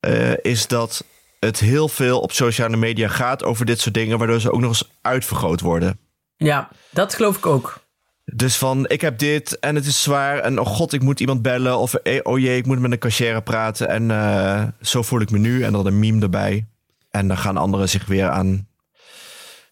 eh, 0.00 0.32
is 0.42 0.66
dat 0.66 1.04
het 1.40 1.58
heel 1.60 1.88
veel 1.88 2.20
op 2.20 2.32
sociale 2.32 2.76
media 2.76 3.08
gaat 3.08 3.44
over 3.44 3.66
dit 3.66 3.80
soort 3.80 3.94
dingen, 3.94 4.18
waardoor 4.18 4.40
ze 4.40 4.52
ook 4.52 4.60
nog 4.60 4.68
eens 4.70 4.90
uitvergroot 5.00 5.60
worden. 5.60 5.98
Ja, 6.36 6.68
dat 6.90 7.14
geloof 7.14 7.36
ik 7.36 7.46
ook. 7.46 7.82
Dus 8.24 8.56
van, 8.56 8.88
ik 8.88 9.00
heb 9.00 9.18
dit 9.18 9.58
en 9.58 9.74
het 9.74 9.86
is 9.86 10.02
zwaar 10.02 10.38
en 10.38 10.58
oh 10.60 10.66
god, 10.66 10.92
ik 10.92 11.02
moet 11.02 11.20
iemand 11.20 11.42
bellen 11.42 11.78
of 11.78 11.94
eh, 11.94 12.20
oh 12.22 12.38
jee, 12.38 12.56
ik 12.56 12.66
moet 12.66 12.78
met 12.78 12.92
een 12.92 12.98
cashier 12.98 13.42
praten 13.42 13.88
en 13.88 14.10
eh, 14.10 14.64
zo 14.80 15.02
voel 15.02 15.20
ik 15.20 15.30
me 15.30 15.38
nu 15.38 15.62
en 15.62 15.72
dan 15.72 15.86
een 15.86 15.98
meme 15.98 16.22
erbij. 16.22 16.66
En 17.10 17.28
dan 17.28 17.38
gaan 17.38 17.56
anderen 17.56 17.88
zich 17.88 18.06
weer 18.06 18.28
aan 18.28 18.68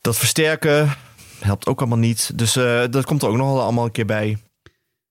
dat 0.03 0.17
versterken. 0.17 0.91
Helpt 1.41 1.67
ook 1.67 1.79
allemaal 1.81 1.99
niet. 1.99 2.39
Dus 2.39 2.57
eh, 2.57 2.83
dat 2.91 3.05
komt 3.05 3.23
er 3.23 3.29
ook 3.29 3.37
nog 3.37 3.61
allemaal 3.61 3.85
een 3.85 3.93
keer 3.93 4.07
bij. 4.07 4.39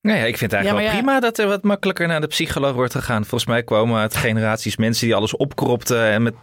Nou 0.02 0.18
ja, 0.18 0.24
ik 0.26 0.38
vind 0.38 0.52
het 0.52 0.54
eigenlijk 0.54 0.86
Ja, 0.86 0.92
wel 0.92 1.02
ja- 1.02 1.04
prima 1.04 1.20
dat 1.20 1.38
er 1.38 1.48
wat 1.48 1.64
makkelijker 1.64 2.08
naar 2.08 2.22
de 2.22 2.28
psycholoog 2.28 2.74
wordt 2.74 2.94
gegaan. 2.96 3.22
Volgens 3.26 3.46
mij 3.50 3.64
komen 3.64 4.00
uit 4.02 4.16
generaties 4.16 4.78
mensen 4.78 5.06
die 5.06 5.16
alles 5.16 5.36
opkropten 5.36 6.04
en 6.04 6.24
met 6.24 6.34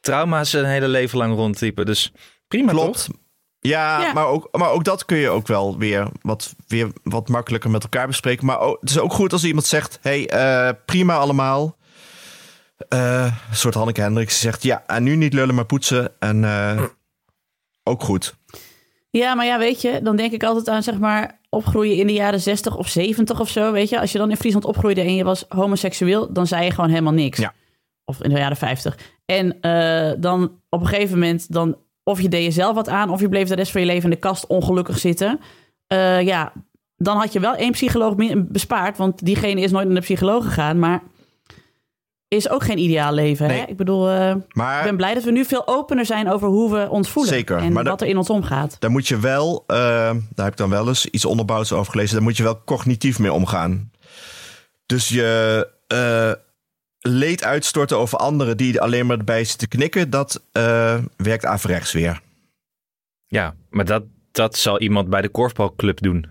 trauma's 0.00 0.52
een 0.52 0.64
hele 0.64 0.88
leven 0.88 1.18
lang 1.18 1.34
rondliepen. 1.34 1.86
Dus 1.86 2.12
prima 2.48 2.70
Klopt. 2.72 3.04
toch? 3.06 3.16
Ja, 3.60 4.00
Ja. 4.00 4.12
Maar, 4.12 4.26
ook, 4.26 4.48
maar 4.52 4.70
ook 4.70 4.84
dat 4.84 5.04
kun 5.04 5.16
je 5.16 5.28
ook 5.28 5.46
wel 5.46 5.78
weer 5.78 6.08
wat, 6.22 6.54
weer 6.66 6.88
wat 7.02 7.28
makkelijker 7.28 7.70
met 7.70 7.82
elkaar 7.82 8.06
bespreken. 8.06 8.46
Maar 8.46 8.58
ook, 8.60 8.80
het 8.80 8.90
is 8.90 8.98
ook 8.98 9.12
goed 9.12 9.32
als 9.32 9.44
iemand 9.44 9.66
zegt: 9.66 9.98
hey, 10.02 10.28
eh, 10.28 10.74
prima 10.84 11.16
allemaal. 11.16 11.76
Eh, 12.88 13.24
een 13.50 13.56
soort 13.56 13.74
Hanneke 13.74 14.00
Hendricks 14.00 14.32
die 14.40 14.50
zegt: 14.50 14.62
ja, 14.62 14.82
en 14.86 15.02
nu 15.02 15.16
niet 15.16 15.32
lullen, 15.32 15.54
maar 15.54 15.64
poetsen. 15.66 16.12
En 16.18 16.44
eh, 16.44 16.82
ook 17.86 18.02
goed. 18.02 18.36
Ja, 19.10 19.34
maar 19.34 19.46
ja, 19.46 19.58
weet 19.58 19.80
je, 19.80 20.00
dan 20.02 20.16
denk 20.16 20.32
ik 20.32 20.42
altijd 20.42 20.68
aan 20.68 20.82
zeg 20.82 20.98
maar 20.98 21.40
opgroeien 21.48 21.96
in 21.96 22.06
de 22.06 22.12
jaren 22.12 22.40
60 22.40 22.76
of 22.76 22.88
70 22.88 23.40
of 23.40 23.48
zo, 23.48 23.72
weet 23.72 23.88
je. 23.88 24.00
Als 24.00 24.12
je 24.12 24.18
dan 24.18 24.30
in 24.30 24.36
Friesland 24.36 24.64
opgroeide 24.64 25.00
en 25.00 25.14
je 25.14 25.24
was 25.24 25.44
homoseksueel, 25.48 26.32
dan 26.32 26.46
zei 26.46 26.64
je 26.64 26.70
gewoon 26.70 26.90
helemaal 26.90 27.12
niks. 27.12 27.38
Ja. 27.38 27.54
Of 28.04 28.22
in 28.22 28.30
de 28.30 28.38
jaren 28.38 28.56
50. 28.56 28.98
En 29.24 29.60
eh, 29.60 30.12
dan 30.18 30.60
op 30.68 30.80
een 30.80 30.86
gegeven 30.86 31.18
moment, 31.18 31.52
dan, 31.52 31.76
of 32.02 32.20
je 32.20 32.28
deed 32.28 32.44
jezelf 32.44 32.74
wat 32.74 32.88
aan, 32.88 33.10
of 33.10 33.20
je 33.20 33.28
bleef 33.28 33.48
de 33.48 33.54
rest 33.54 33.72
van 33.72 33.80
je 33.80 33.86
leven 33.86 34.04
in 34.04 34.10
de 34.10 34.16
kast 34.16 34.46
ongelukkig 34.46 34.98
zitten. 34.98 35.40
Eh, 35.86 36.20
ja, 36.20 36.52
dan 36.96 37.16
had 37.16 37.32
je 37.32 37.40
wel 37.40 37.54
één 37.54 37.72
psycholoog 37.72 38.14
bespaard, 38.36 38.96
want 38.96 39.24
diegene 39.24 39.60
is 39.60 39.70
nooit 39.70 39.86
naar 39.86 39.94
de 39.94 40.00
psycholoog 40.00 40.44
gegaan, 40.44 40.78
maar 40.78 41.02
is 42.28 42.48
ook 42.48 42.64
geen 42.64 42.78
ideaal 42.78 43.12
leven. 43.12 43.50
Hè? 43.50 43.64
Ik 43.68 43.76
bedoel, 43.76 44.10
eh, 44.10 44.30
ik 44.30 44.54
Maar 44.54 44.84
ben 44.84 44.96
blij 44.96 45.14
dat 45.14 45.24
we 45.24 45.30
nu 45.30 45.44
veel 45.44 45.66
opener 45.66 46.06
zijn 46.06 46.30
over 46.30 46.48
hoe 46.48 46.72
we 46.72 46.90
ons 46.90 47.10
voelen. 47.10 47.32
Zeker, 47.32 47.56
En 47.58 47.72
maar 47.72 47.84
wat 47.84 48.00
er 48.00 48.06
in 48.06 48.16
ons 48.16 48.30
omgaat. 48.30 48.76
daar 48.78 48.90
moet 48.90 49.08
je 49.08 49.18
wel, 49.18 49.64
eh, 49.66 49.76
daar 49.76 50.44
heb 50.44 50.46
ik 50.46 50.56
dan 50.56 50.70
wel 50.70 50.88
eens 50.88 51.06
iets 51.06 51.24
onderbouwds 51.24 51.72
over 51.72 51.92
gelezen. 51.92 52.14
Daar 52.14 52.22
moet 52.24 52.36
je 52.36 52.42
wel 52.42 52.64
cognitief 52.64 53.18
mee 53.18 53.32
omgaan. 53.32 53.90
Dus 54.86 55.08
je 55.08 55.68
eh, 55.86 56.32
leed 57.00 57.44
uitstorten 57.44 57.98
over 57.98 58.18
anderen 58.18 58.56
die 58.56 58.80
alleen 58.80 59.06
maar 59.06 59.18
erbij 59.18 59.44
zitten 59.44 59.68
knikken, 59.68 60.10
dat 60.10 60.42
eh, 60.52 60.98
werkt 61.16 61.44
averechts 61.44 61.92
weer. 61.92 62.20
Ja, 63.26 63.54
maar 63.70 63.84
dat, 63.84 64.02
dat 64.32 64.56
zal 64.56 64.80
iemand 64.80 65.08
bij 65.10 65.22
de 65.22 65.28
korfbalclub 65.28 66.00
doen. 66.02 66.26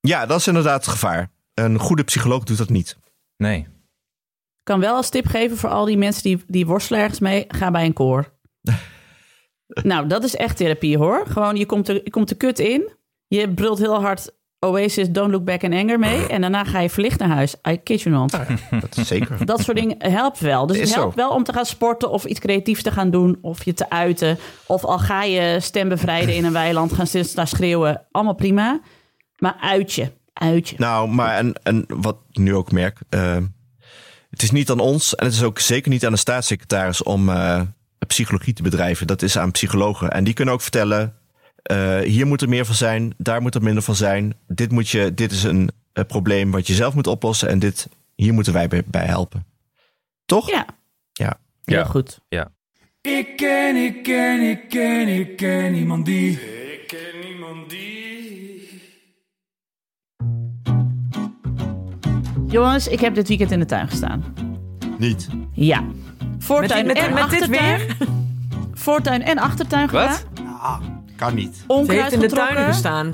Ja, 0.00 0.26
dat 0.26 0.38
is 0.38 0.46
inderdaad 0.46 0.84
het 0.84 0.92
gevaar. 0.92 1.30
Een 1.54 1.78
goede 1.78 2.04
psycholoog 2.04 2.44
doet 2.44 2.58
dat 2.58 2.68
niet. 2.68 2.96
Nee. 3.36 3.66
Kan 4.70 4.80
wel 4.80 4.96
als 4.96 5.08
tip 5.08 5.26
geven 5.26 5.56
voor 5.56 5.70
al 5.70 5.84
die 5.84 5.98
mensen 5.98 6.22
die, 6.22 6.42
die 6.46 6.66
worstelen 6.66 7.00
ergens 7.00 7.20
mee. 7.20 7.44
Ga 7.48 7.70
bij 7.70 7.84
een 7.84 7.92
koor. 7.92 8.32
nou, 9.90 10.06
dat 10.06 10.24
is 10.24 10.36
echt 10.36 10.56
therapie 10.56 10.98
hoor. 10.98 11.26
Gewoon, 11.26 11.56
je 11.56 11.66
komt, 11.66 11.88
er, 11.88 12.00
je 12.04 12.10
komt 12.10 12.28
de 12.28 12.34
kut 12.34 12.58
in. 12.58 12.90
Je 13.26 13.54
brult 13.54 13.78
heel 13.78 14.00
hard 14.00 14.30
Oasis 14.58 15.10
Don't 15.10 15.30
Look 15.30 15.44
Back 15.44 15.62
in 15.62 15.72
Anger 15.72 15.98
mee. 15.98 16.26
En 16.34 16.40
daarna 16.40 16.64
ga 16.64 16.80
je 16.80 16.90
verlicht 16.90 17.18
naar 17.18 17.28
huis. 17.28 17.54
I 17.68 17.76
kid 17.76 18.00
you 18.00 18.14
not. 18.14 18.30
Dat 18.80 18.96
is 18.96 19.06
zeker. 19.06 19.44
Dat 19.46 19.60
soort 19.60 19.76
dingen 19.76 19.96
helpt 19.98 20.40
wel. 20.40 20.66
Dus 20.66 20.78
het 20.78 20.94
helpt 20.94 21.14
zo. 21.14 21.20
wel 21.20 21.30
om 21.30 21.44
te 21.44 21.52
gaan 21.52 21.66
sporten 21.66 22.10
of 22.10 22.24
iets 22.24 22.40
creatiefs 22.40 22.82
te 22.82 22.90
gaan 22.90 23.10
doen. 23.10 23.38
Of 23.42 23.64
je 23.64 23.74
te 23.74 23.90
uiten. 23.90 24.38
Of 24.66 24.84
al 24.84 24.98
ga 24.98 25.22
je 25.22 25.60
stem 25.60 25.88
bevrijden 25.88 26.34
in 26.34 26.44
een 26.44 26.52
weiland. 26.52 26.92
Gaan 26.92 27.06
staan 27.06 27.46
schreeuwen. 27.46 28.06
Allemaal 28.10 28.34
prima. 28.34 28.80
Maar 29.38 29.56
uit 29.60 29.92
je. 29.92 30.12
Uit 30.32 30.68
je. 30.68 30.74
Nou, 30.78 31.08
maar 31.08 31.36
en, 31.36 31.54
en 31.62 31.84
wat 31.88 32.16
ik 32.30 32.38
nu 32.38 32.54
ook 32.54 32.72
merk. 32.72 32.98
eh, 33.08 33.36
het 34.30 34.42
is 34.42 34.50
niet 34.50 34.70
aan 34.70 34.80
ons 34.80 35.14
en 35.14 35.24
het 35.24 35.34
is 35.34 35.42
ook 35.42 35.58
zeker 35.58 35.90
niet 35.90 36.06
aan 36.06 36.12
de 36.12 36.18
staatssecretaris 36.18 37.02
om 37.02 37.28
eh, 37.28 37.60
psychologie 38.06 38.52
te 38.52 38.62
bedrijven. 38.62 39.06
Dat 39.06 39.22
is 39.22 39.38
aan 39.38 39.50
psychologen. 39.50 40.10
En 40.10 40.24
die 40.24 40.34
kunnen 40.34 40.54
ook 40.54 40.60
vertellen. 40.62 41.14
eh, 41.62 41.98
hier 41.98 42.26
moet 42.26 42.42
er 42.42 42.48
meer 42.48 42.64
van 42.66 42.74
zijn, 42.74 43.14
daar 43.16 43.42
moet 43.42 43.54
er 43.54 43.62
minder 43.62 43.82
van 43.82 43.94
zijn. 43.94 44.34
Dit, 44.46 44.70
moet 44.72 44.88
je, 44.88 45.14
dit 45.14 45.32
is 45.32 45.42
een, 45.42 45.70
eh, 45.92 46.04
probleem 46.04 46.50
wat 46.50 46.66
je 46.66 46.74
zelf 46.74 46.94
moet 46.94 47.06
oplossen. 47.06 47.48
En 47.48 47.58
dit, 47.58 47.88
hier 48.14 48.32
moeten 48.32 48.52
wij 48.52 48.68
bij, 48.68 48.82
bij 48.86 49.04
helpen. 49.06 49.46
Toch? 50.24 50.50
Ja, 50.50 50.66
Ja. 51.12 51.38
heel 51.64 51.78
Ja. 51.78 51.84
goed. 51.84 52.20
Ik 53.02 53.36
ken, 53.36 53.76
ik 53.76 54.02
ken, 54.02 54.40
ik 54.50 54.68
ken, 54.68 55.08
ik 55.08 55.36
ken 55.36 55.74
iemand 55.74 56.04
die. 56.06 56.40
Jongens, 62.50 62.88
ik 62.88 63.00
heb 63.00 63.14
dit 63.14 63.28
weekend 63.28 63.50
in 63.50 63.58
de 63.58 63.64
tuin 63.64 63.88
gestaan. 63.88 64.24
Niet. 64.98 65.28
Ja. 65.52 65.82
Voortuin 66.38 66.86
Met 66.86 66.96
en 66.96 67.14
met 67.14 67.30
dit 67.30 67.40
achtertuin. 67.40 67.80
Voortuin 68.72 69.22
en 69.22 69.38
achtertuin 69.38 69.90
Wat? 69.90 70.26
gedaan. 70.34 70.58
Ah, 70.60 70.80
kan 71.16 71.34
niet. 71.34 71.56
Ze 71.56 71.64
Onkruid 71.66 72.00
heeft 72.00 72.12
in 72.12 72.20
de 72.20 72.28
tuin 72.28 72.64
gestaan. 72.64 73.10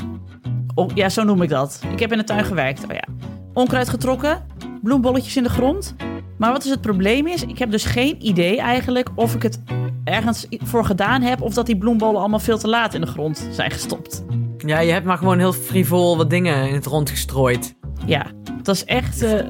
Oh, 0.74 0.90
ja, 0.94 1.08
zo 1.08 1.24
noem 1.24 1.42
ik 1.42 1.48
dat. 1.48 1.80
Ik 1.92 1.98
heb 1.98 2.12
in 2.12 2.18
de 2.18 2.24
tuin 2.24 2.44
gewerkt. 2.44 2.84
Oh 2.84 2.92
ja. 2.92 3.04
Onkruid 3.52 3.88
getrokken, 3.88 4.46
bloembolletjes 4.82 5.36
in 5.36 5.42
de 5.42 5.48
grond. 5.48 5.94
Maar 6.38 6.52
wat 6.52 6.64
is 6.64 6.70
het 6.70 6.80
probleem 6.80 7.26
is, 7.26 7.42
ik 7.42 7.58
heb 7.58 7.70
dus 7.70 7.84
geen 7.84 8.26
idee 8.26 8.60
eigenlijk 8.60 9.08
of 9.14 9.34
ik 9.34 9.42
het 9.42 9.62
ergens 10.04 10.46
voor 10.64 10.84
gedaan 10.84 11.22
heb 11.22 11.40
of 11.40 11.54
dat 11.54 11.66
die 11.66 11.78
bloembollen 11.78 12.20
allemaal 12.20 12.38
veel 12.38 12.58
te 12.58 12.68
laat 12.68 12.94
in 12.94 13.00
de 13.00 13.06
grond 13.06 13.48
zijn 13.50 13.70
gestopt. 13.70 14.24
Ja, 14.58 14.78
je 14.78 14.92
hebt 14.92 15.06
maar 15.06 15.18
gewoon 15.18 15.38
heel 15.38 15.52
frivol 15.52 16.16
wat 16.16 16.30
dingen 16.30 16.68
in 16.68 16.74
het 16.74 16.86
rond 16.86 17.10
gestrooid. 17.10 17.74
Ja, 18.06 18.26
dat 18.66 18.74
is 18.74 18.84
echt. 18.84 19.22
eh, 19.22 19.46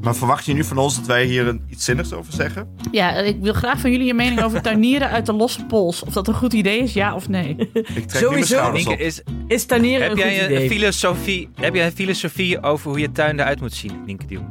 Maar 0.00 0.14
verwacht 0.16 0.44
je 0.44 0.52
nu 0.52 0.64
van 0.64 0.78
ons 0.78 0.96
dat 0.96 1.06
wij 1.06 1.24
hier 1.24 1.46
een, 1.48 1.62
iets 1.68 1.84
zinnigs 1.84 2.12
over 2.12 2.32
zeggen? 2.32 2.68
ja, 2.90 3.12
ik 3.12 3.36
wil 3.40 3.52
graag 3.52 3.80
van 3.80 3.90
jullie 3.90 4.06
je 4.06 4.14
mening 4.14 4.42
over 4.42 4.60
tuinieren 4.62 5.08
uit 5.10 5.26
de 5.26 5.32
losse 5.32 5.64
pols. 5.64 6.02
Of 6.02 6.12
dat 6.12 6.28
een 6.28 6.34
goed 6.34 6.52
idee 6.52 6.78
is, 6.78 6.92
ja 6.92 7.14
of 7.14 7.28
nee. 7.28 7.56
Ik 7.94 8.06
trek 8.06 8.22
nu 8.22 8.30
mijn 8.30 8.46
Sowieso. 8.46 8.90
is, 8.92 9.22
Is 9.46 9.64
tuinieren 9.64 10.02
heb 10.08 10.10
een 10.16 10.22
goed 10.22 10.32
jij 10.32 10.44
een, 10.44 10.52
idee? 10.54 10.68
filosofie, 10.70 11.48
heb 11.54 11.74
jij 11.74 11.86
een 11.86 11.92
filosofie 11.92 12.62
over 12.62 12.90
hoe 12.90 13.00
je 13.00 13.12
tuin 13.12 13.40
eruit 13.40 13.60
moet 13.60 13.74
zien, 13.74 13.92
Nienke 14.06 14.24
Jong? 14.28 14.46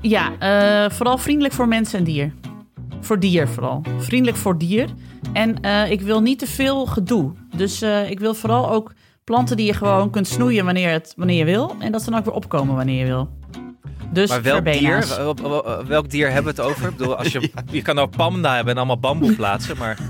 Ja, 0.00 0.32
eh, 0.38 0.90
vooral 0.96 1.18
vriendelijk 1.18 1.54
voor 1.54 1.68
mensen 1.68 1.98
en 1.98 2.04
dier. 2.04 2.32
Voor 3.00 3.18
dier 3.20 3.48
vooral. 3.48 3.82
Vriendelijk 3.98 4.36
voor 4.38 4.58
dier. 4.58 4.88
En 5.32 5.60
eh, 5.60 5.90
ik 5.90 6.00
wil 6.00 6.20
niet 6.20 6.38
te 6.38 6.46
veel 6.46 6.86
gedoe. 6.86 7.32
Dus 7.56 7.82
eh, 7.82 8.10
ik 8.10 8.20
wil 8.20 8.34
vooral 8.34 8.70
ook 8.70 8.92
planten 9.28 9.56
die 9.56 9.66
je 9.66 9.72
gewoon 9.72 10.10
kunt 10.10 10.26
snoeien 10.28 10.64
wanneer, 10.64 10.90
het, 10.90 11.12
wanneer 11.16 11.36
je 11.38 11.44
wil. 11.44 11.74
En 11.78 11.92
dat 11.92 12.02
ze 12.02 12.10
dan 12.10 12.18
ook 12.18 12.24
weer 12.24 12.34
opkomen 12.34 12.74
wanneer 12.76 12.98
je 12.98 13.04
wil. 13.06 13.28
Dus 14.12 14.28
Maar 14.28 14.42
welk 14.42 14.64
dier, 14.64 14.72
verbena's. 14.74 15.16
wel- 15.16 15.34
wel- 15.34 15.84
welk 15.86 16.10
dier 16.10 16.26
hebben 16.32 16.54
we 16.54 16.62
het 16.62 16.70
over? 16.70 16.88
Ik 16.88 16.96
bedoel, 16.96 17.16
als 17.16 17.28
je, 17.32 17.50
je 17.70 17.82
kan 17.82 17.98
ook 17.98 18.16
panda 18.16 18.54
hebben 18.54 18.72
en 18.72 18.78
allemaal 18.78 18.98
bamboe 18.98 19.34
plaatsen, 19.34 19.76
maar... 19.78 19.96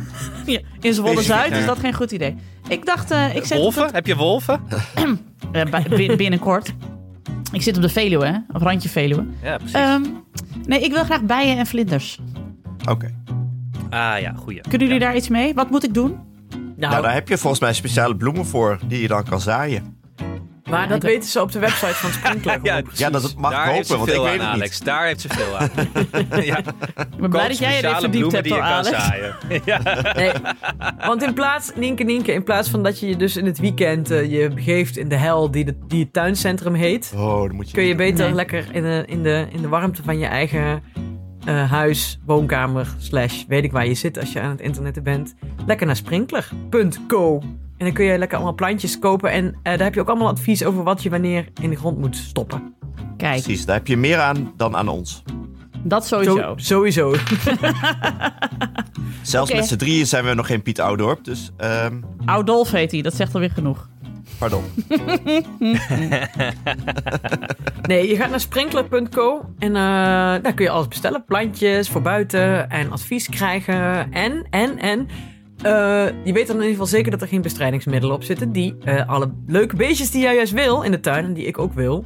Ja, 0.46 0.60
in 0.80 0.94
Zwolle 0.94 1.22
Zuid 1.22 1.50
Ja. 1.50 1.56
is 1.56 1.66
dat 1.66 1.78
geen 1.78 1.94
goed 1.94 2.10
idee. 2.10 2.36
Ik 2.68 2.86
dacht, 2.86 3.10
eh, 3.10 3.34
ik 3.36 3.44
zet 3.44 3.58
Wolven? 3.58 3.86
op 3.86 3.92
Heb 3.92 4.06
je 4.06 4.16
wolven? 4.16 4.60
eh, 5.52 6.16
binnenkort. 6.16 6.72
Ik 7.52 7.62
zit 7.62 7.76
op 7.76 7.82
de 7.82 7.88
Veluwe, 7.88 8.26
hè? 8.26 8.36
Op 8.52 8.62
randje 8.62 8.88
Veluwe. 8.88 9.24
Ja, 9.42 9.56
precies. 9.56 9.74
Ehm, 9.74 10.02
nee, 10.66 10.80
ik 10.80 10.92
wil 10.92 11.04
graag 11.04 11.22
bijen 11.22 11.58
en 11.58 11.66
vlinders. 11.66 12.18
Oké. 12.90 13.14
ah 13.90 14.20
ja, 14.20 14.32
goeie. 14.36 14.60
Kunnen 14.60 14.86
jullie 14.86 15.02
daar 15.02 15.16
iets 15.16 15.28
mee? 15.28 15.54
Wat 15.54 15.70
moet 15.70 15.84
ik 15.84 15.94
doen? 15.94 16.16
Nou, 16.78 16.90
Nou, 16.92 17.02
daar 17.02 17.14
heb 17.14 17.28
je 17.28 17.38
volgens 17.38 17.60
mij 17.60 17.72
speciale 17.72 18.16
bloemen 18.16 18.46
voor 18.46 18.78
die 18.86 19.00
je 19.02 19.08
dan 19.08 19.24
kan 19.24 19.40
zaaien. 19.40 19.96
maar 20.70 20.88
dat 20.88 21.02
weten 21.02 21.28
ze 21.28 21.40
op 21.40 21.52
de 21.52 21.58
website 21.58 21.94
van 21.94 22.10
Sprinkler. 22.10 22.58
Ja, 22.94 23.10
dat 23.10 23.34
mag 23.36 23.50
Daar 23.50 23.66
heeft 23.72 23.86
ze 23.86 23.94
hopen, 23.94 24.14
want 24.14 24.26
ik 24.26 24.30
weet 24.32 24.40
het 24.40 24.52
niet. 24.52 24.60
Alex. 24.62 24.78
Daar 24.80 25.06
heeft 25.06 25.20
ze 25.20 25.28
veel 25.28 25.58
aan. 25.58 25.70
ja, 26.44 26.58
Ik 26.58 27.16
ben 27.20 27.30
blij 27.30 27.48
dat 27.48 27.58
jij 27.58 27.74
je 27.74 27.80
verdiept 27.80 28.10
bloemen 28.10 28.30
hebt, 28.34 28.44
die 28.44 28.54
je 28.54 28.60
hoor, 28.60 28.68
kan 28.68 28.78
Alex. 28.78 28.96
zaaien. 29.06 29.34
ja. 29.64 30.12
Nee, 30.16 30.32
want 31.06 31.22
in 31.22 31.34
plaats, 31.34 31.72
Nienke, 31.74 32.02
Nienke, 32.04 32.32
in 32.32 32.44
plaats 32.44 32.68
van 32.70 32.82
dat 32.82 33.00
je 33.00 33.08
je 33.08 33.16
dus 33.16 33.36
in 33.36 33.46
het 33.46 33.58
weekend 33.58 34.10
eh, 34.10 34.30
je 34.30 34.48
begeeft 34.54 34.96
in 34.96 35.08
de 35.08 35.16
hel 35.16 35.50
die, 35.50 35.64
de, 35.64 35.76
die 35.86 36.02
het 36.02 36.12
tuincentrum 36.12 36.74
heet, 36.74 37.12
Oh, 37.16 37.40
dan 37.46 37.54
moet 37.54 37.68
je... 37.68 37.74
kun 37.74 37.84
je 37.84 37.94
beter 37.94 38.24
Nee. 38.24 38.34
lekker 38.34 38.64
in 38.72 38.82
de, 38.82 39.02
in, 39.06 39.22
de, 39.22 39.46
in 39.50 39.62
de 39.62 39.68
warmte 39.68 40.02
van 40.02 40.18
je 40.18 40.26
eigen 40.26 40.82
eh, 41.48 41.70
huis, 41.70 42.18
woonkamer, 42.26 42.94
slash, 42.98 43.44
weet 43.46 43.64
ik 43.64 43.72
waar 43.72 43.86
je 43.86 43.94
zit 43.94 44.18
als 44.18 44.32
je 44.32 44.40
aan 44.40 44.50
het 44.50 44.60
internetten 44.60 45.02
bent, 45.02 45.34
lekker 45.66 45.86
naar 45.86 45.96
sprinkler.co. 45.96 47.38
En 47.76 47.84
dan 47.84 47.92
kun 47.92 48.04
je 48.04 48.18
lekker 48.18 48.36
allemaal 48.36 48.54
plantjes 48.54 48.98
kopen 48.98 49.30
en 49.30 49.46
eh, 49.46 49.62
daar 49.62 49.78
heb 49.78 49.94
je 49.94 50.00
ook 50.00 50.08
allemaal 50.08 50.28
advies 50.28 50.64
over 50.64 50.82
wat 50.82 51.02
je 51.02 51.10
wanneer 51.10 51.48
in 51.60 51.70
de 51.70 51.76
grond 51.76 51.98
moet 51.98 52.16
stoppen. 52.16 52.74
Kijk, 53.16 53.42
Precies, 53.42 53.64
daar 53.64 53.76
heb 53.76 53.86
je 53.86 53.96
meer 53.96 54.18
aan 54.18 54.52
dan 54.56 54.76
aan 54.76 54.88
ons. 54.88 55.22
dat 55.82 56.06
Zo, 56.06 56.22
sowieso. 56.22 56.52
sowieso. 56.56 57.14
Zelfs 59.22 59.52
met 59.52 59.66
z'n 59.66 59.76
drieën 59.76 60.06
zijn 60.06 60.24
we 60.24 60.34
nog 60.34 60.46
geen 60.46 60.62
Piet 60.62 60.80
Oudorp, 60.80 61.24
dus 61.24 61.50
ehm, 61.56 62.00
Oudolf 62.24 62.70
heet 62.70 62.92
hij, 62.92 63.02
dat 63.02 63.14
zegt 63.14 63.34
alweer 63.34 63.50
genoeg. 63.50 63.88
Pardon. 64.38 64.62
Nee, 67.88 68.08
je 68.08 68.16
gaat 68.16 68.30
naar 68.30 68.40
sprinkler.co 68.40 69.44
en 69.58 69.68
eh, 69.68 69.82
daar 70.42 70.54
kun 70.54 70.64
je 70.64 70.70
alles 70.70 70.88
bestellen. 70.88 71.24
Plantjes 71.24 71.88
voor 71.88 72.02
buiten 72.02 72.70
en 72.70 72.92
advies 72.92 73.28
krijgen. 73.28 74.12
En, 74.12 74.46
en, 74.50 74.78
en. 74.78 75.08
eh, 75.62 76.06
je 76.24 76.32
weet 76.32 76.46
dan 76.46 76.56
in 76.56 76.62
ieder 76.62 76.70
geval 76.70 76.86
zeker 76.86 77.10
dat 77.10 77.22
er 77.22 77.28
geen 77.28 77.42
bestrijdingsmiddelen 77.42 78.14
op 78.16 78.22
zitten. 78.22 78.52
Die 78.52 78.76
eh, 78.84 79.08
alle 79.08 79.30
leuke 79.46 79.76
beestjes 79.76 80.10
die 80.10 80.22
jij 80.22 80.34
juist 80.34 80.52
wil 80.52 80.82
in 80.82 80.90
de 80.90 81.00
tuin 81.00 81.24
en 81.24 81.32
die 81.34 81.44
ik 81.46 81.58
ook 81.58 81.72
wil, 81.74 82.04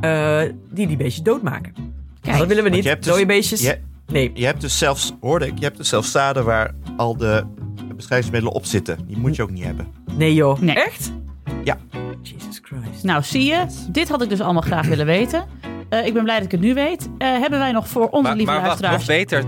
eh, 0.00 0.40
die 0.72 0.86
die 0.86 0.96
beestjes 0.96 1.24
doodmaken. 1.24 1.72
Kijk, 2.20 2.38
dat 2.38 2.46
willen 2.46 2.64
we 2.64 2.70
niet. 2.70 2.82
je 2.82 2.88
hebt 2.88 3.04
dus- 3.04 3.12
Dode 3.12 3.26
beestjes. 3.26 3.60
Je, 3.62 3.78
Nee. 4.06 4.30
je 4.34 4.44
hebt 4.44 4.60
dus 4.60 4.78
zelfs, 4.78 5.12
hoorde 5.20 5.46
ik, 5.46 5.58
je 5.58 5.64
hebt 5.64 5.76
dus 5.76 5.88
zelfs 5.88 6.10
zaden 6.10 6.44
waar 6.44 6.74
al 6.96 7.16
de 7.16 7.44
bestrijdingsmiddelen 7.96 8.56
op 8.56 8.64
zitten. 8.64 8.98
Die 9.06 9.18
moet 9.18 9.36
je 9.36 9.42
ook 9.42 9.50
niet 9.50 9.64
hebben. 9.64 9.86
Nee 10.16 10.34
joh. 10.34 10.58
Nee. 10.60 10.74
Echt? 10.74 11.12
Ja. 11.64 11.76
Jesus 12.22 12.60
Christ. 12.62 13.02
Nou, 13.04 13.22
zie 13.22 13.44
je, 13.44 13.66
dit 13.88 14.08
had 14.08 14.22
ik 14.22 14.28
dus 14.28 14.40
allemaal 14.40 14.62
graag 14.62 14.86
willen 14.86 15.06
weten. 15.06 15.44
Eh, 15.88 16.06
ik 16.06 16.12
ben 16.14 16.22
blij 16.22 16.36
dat 16.36 16.44
ik 16.44 16.50
het 16.50 16.60
nu 16.60 16.74
weet. 16.74 17.08
Eh, 17.18 17.28
hebben 17.28 17.58
wij 17.58 17.72
nog 17.72 17.88
voor 17.88 18.08
onze 18.08 18.22
Maar, 18.28 18.36
lieve 18.36 18.52
maar 18.52 18.62
wacht, 18.62 18.80
nog 18.80 19.04
beter. 19.06 19.44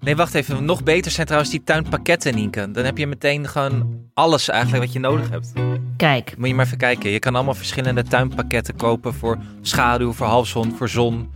Nee, 0.00 0.16
wacht 0.16 0.34
even. 0.34 0.64
Nog 0.64 0.82
beter 0.82 1.10
zijn 1.10 1.26
trouwens 1.26 1.52
die 1.52 1.62
tuinpakketten, 1.64 2.34
Nienke. 2.34 2.70
Dan 2.70 2.84
heb 2.84 2.98
je 2.98 3.06
meteen 3.06 3.48
gewoon 3.48 4.00
alles 4.14 4.48
eigenlijk 4.48 4.84
wat 4.84 4.92
je 4.92 4.98
nodig 4.98 5.30
hebt. 5.30 5.52
Kijk, 5.96 6.34
Moet 6.38 6.48
je 6.48 6.54
maar 6.54 6.64
even 6.64 6.78
kijken. 6.78 7.10
Je 7.10 7.18
kan 7.18 7.34
allemaal 7.34 7.54
verschillende 7.54 8.02
tuinpakketten 8.02 8.76
kopen 8.76 9.14
voor 9.14 9.38
schaduw, 9.60 10.12
voor 10.12 10.26
halfzon, 10.26 10.74
voor 10.76 10.88
zon. 10.88 11.30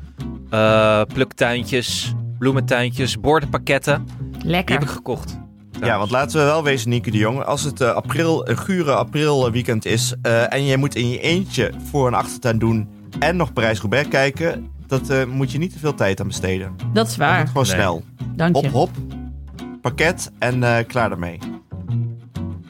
eh, 0.51 1.03
pluktuintjes, 1.15 2.13
bloementuintjes, 2.39 3.21
bordenpakketten. 3.21 4.07
Die 4.39 4.51
lekker. 4.51 4.75
heb 4.75 4.85
ik 4.85 4.91
gekocht. 4.91 5.39
Ja, 5.87 5.99
want 5.99 6.11
laten 6.11 6.39
we 6.39 6.45
wel 6.45 6.63
wezen, 6.63 6.91
Nieke 6.91 7.11
de 7.11 7.19
Jong. 7.19 7.43
Als 7.45 7.63
het 7.63 7.81
eh, 7.81 7.91
april, 7.91 8.49
een 8.49 8.59
gure 8.59 8.93
april 8.95 9.47
eh, 9.47 9.53
weekend 9.53 9.85
is 9.85 10.15
eh, 10.23 10.53
en 10.53 10.65
je 10.65 10.77
moet 10.77 10.95
in 10.95 11.09
je 11.09 11.21
eentje 11.21 11.71
voor 11.91 12.07
een 12.07 12.15
achtertuin 12.15 12.59
doen 12.59 12.89
en 13.19 13.37
nog 13.37 13.53
Parijs-Roubaix 13.53 14.09
kijken, 14.09 14.71
dat 14.87 15.09
eh, 15.09 15.25
moet 15.25 15.53
je 15.53 15.59
niet 15.59 15.73
te 15.73 15.79
veel 15.79 15.95
tijd 15.95 16.21
aan 16.21 16.27
besteden. 16.27 16.73
Dat 16.77 16.87
is 16.87 16.93
Dat 16.93 17.07
moet 17.09 17.17
waar. 17.17 17.47
gewoon 17.47 17.63
Nee. 17.67 17.73
snel. 17.75 18.03
Dank 18.37 18.55
Hop, 18.55 18.65
je. 18.65 18.71
hop, 18.71 18.91
pakket 19.81 20.31
en 20.39 20.63
eh, 20.63 20.87
klaar 20.87 21.11
ermee. 21.11 21.39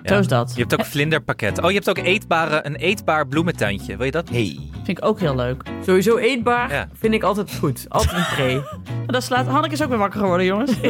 Zo 0.04 0.18
is 0.18 0.26
dat. 0.28 0.52
Je 0.54 0.60
hebt 0.60 0.80
ook 0.80 0.86
vlinderpakket. 0.86 1.62
Oh, 1.62 1.68
je 1.68 1.74
hebt 1.74 1.88
ook 1.88 1.98
eetbare, 1.98 2.66
een 2.66 2.76
eetbaar 2.76 3.26
bloementuintje. 3.26 3.96
Wil 3.96 4.06
je 4.06 4.12
dat? 4.12 4.28
Hey. 4.28 4.58
Vind 4.84 4.98
ik 4.98 5.04
ook 5.04 5.20
heel 5.20 5.36
leuk. 5.36 5.62
Sowieso 5.86 6.16
eetbaar 6.16 6.72
Ja. 6.72 6.88
vind 6.98 7.14
ik 7.14 7.22
altijd 7.22 7.54
goed. 7.58 7.86
Altijd 7.88 8.16
een 8.16 8.24
pre. 8.34 8.62
Dat 9.12 9.22
slaat... 9.22 9.46
Hanneke 9.46 9.74
is 9.74 9.82
ook 9.82 9.88
weer 9.88 9.98
wakker 9.98 10.20
geworden, 10.20 10.46
jongens. 10.46 10.70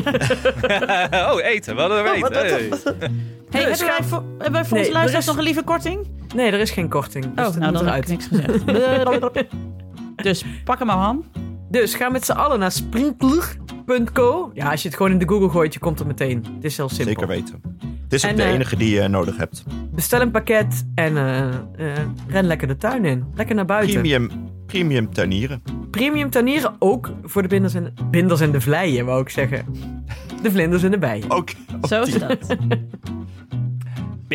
oh, 1.31 1.42
eten. 1.42 1.77
Wat 1.77 1.90
een 1.90 2.03
weten. 2.03 2.33
Hey. 2.33 2.70
Hey, 3.51 3.64
Dus 3.64 3.79
hebben, 3.79 3.87
wij 3.98 4.03
voor, 4.09 4.22
hebben 4.38 4.53
wij 4.53 4.64
voor 4.64 4.77
Nee, 4.77 4.87
onze 4.87 4.92
luisteraars 4.92 5.12
er 5.12 5.18
is- 5.18 5.27
nog 5.27 5.37
een 5.37 5.42
lieve 5.42 5.62
korting? 5.62 6.09
Nee, 6.35 6.51
er 6.51 6.61
is 6.61 6.70
geen 6.70 6.88
korting. 6.88 7.25
Dus 7.25 7.46
Oh, 7.46 7.53
dat 7.53 7.57
nou 7.57 7.72
moet 7.72 7.85
dan 7.85 7.92
heb 7.94 8.05
eruit. 8.05 8.09
niks 8.09 8.27
gezegd. 8.27 9.46
dus 10.27 10.44
pak 10.64 10.79
hem 10.79 10.87
maar, 10.87 10.96
Han. 10.96 11.25
Dus 11.70 11.94
ga 11.94 12.09
met 12.09 12.25
z'n 12.25 12.33
allen 12.33 12.59
naar 12.59 12.72
sprinkler.co. 13.83 14.51
Ja, 14.55 14.71
als 14.71 14.83
je 14.83 14.88
het 14.88 14.97
gewoon 14.97 15.12
in 15.12 15.18
de 15.18 15.29
Google 15.29 15.49
gooit, 15.49 15.75
je 15.75 15.81
komt 15.81 16.01
er 16.01 16.07
meteen. 16.07 16.47
Het 16.55 16.64
is 16.64 16.77
heel 16.77 16.88
simpel. 16.88 17.07
Zeker 17.07 17.27
weten. 17.27 17.61
Het 18.03 18.12
is 18.12 18.25
ook 18.25 18.31
En, 18.31 18.37
de 18.37 18.42
eh, 18.42 18.53
enige 18.53 18.77
die 18.77 18.95
je 18.95 19.09
nodig 19.09 19.37
hebt. 19.37 19.64
Bestel 19.90 20.21
een 20.21 20.31
pakket 20.31 20.87
en 20.95 21.16
eh, 21.16 21.49
eh, 21.49 22.07
ren 22.29 22.45
lekker 22.45 22.68
de 22.68 22.77
tuin 22.77 23.05
in. 23.05 23.25
Lekker 23.35 23.55
naar 23.55 23.64
buiten. 23.64 23.92
Premium, 23.95 24.31
premium 24.66 25.12
tuinieren. 25.12 25.62
premium 25.90 26.31
tuinieren 26.31 26.75
ook 26.79 27.11
voor 27.23 27.42
de 27.42 27.49
binders 27.49 27.75
en, 27.75 27.95
binders 28.11 28.40
en 28.40 28.53
de 28.53 28.61
vlijen, 28.61 29.05
wou 29.05 29.21
ik 29.21 29.29
zeggen. 29.29 29.64
De 30.42 30.51
vlinders 30.51 30.83
en 30.83 30.90
de 30.90 30.99
bijen. 30.99 31.31
Ook, 31.31 31.51
Zo 31.88 32.03
is 32.03 32.18
dat. 32.18 32.38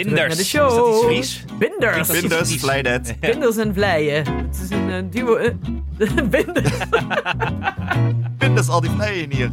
Binders. 0.03 0.19
naar 0.19 0.35
de 0.35 0.41
Is 0.41 0.47
show. 0.47 0.69
dat 0.69 1.11
iets 1.11 1.33
Fries? 1.33 1.45
Binders. 1.59 2.09
Vinders, 2.09 2.55
Vlijnet. 2.55 3.19
Binders 3.19 3.57
en 3.57 3.73
vlijen. 3.73 4.25
Het 4.45 4.59
is 4.63 4.69
een 4.69 4.89
eh, 4.89 5.03
duo... 5.09 5.35
eh, 5.35 5.53
binders. 6.29 6.71
Vinders, 8.39 8.67
al 8.69 8.81
die 8.81 8.89
vleien 8.89 9.31
hier. 9.31 9.51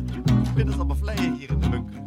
Vinders, 0.55 0.77
allemaal 0.77 0.97
vleien 0.97 1.35
hier 1.35 1.49
in 1.51 1.61
de 1.61 1.69
bunker. 1.69 2.03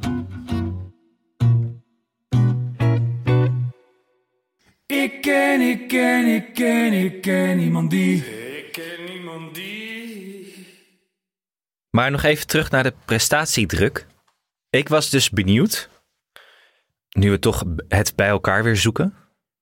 Ik 4.86 5.22
ken, 5.22 5.62
ik 5.62 5.88
ken, 5.88 6.26
ik 6.26 6.54
ken, 6.54 6.94
ik 6.94 7.22
ken 7.22 7.60
iemand 7.60 7.90
die. 7.90 8.16
Ik 8.58 8.72
ken 8.72 9.14
iemand 9.16 9.56
die. 9.56 10.66
Maar 11.90 12.12
nog 12.12 12.24
even 12.24 12.48
terug 12.48 12.72
naar 12.72 12.84
de 12.84 12.94
prestatiedruk. 13.06 14.06
Ik 14.70 14.90
was 14.90 15.10
dus 15.10 15.30
benieuwd, 15.30 15.90
nu 17.10 17.32
we 17.32 17.40
toch 17.40 17.64
het 17.88 18.16
bij 18.16 18.28
elkaar 18.28 18.64
weer 18.64 18.76
zoeken. 18.78 19.14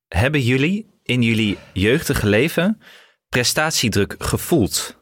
Hebben 0.07 0.41
jullie 0.41 0.89
in 1.03 1.21
jullie 1.21 1.57
jeugdige 1.73 2.27
leven 2.27 2.81
prestatiedruk 3.29 4.15
gevoeld? 4.17 4.97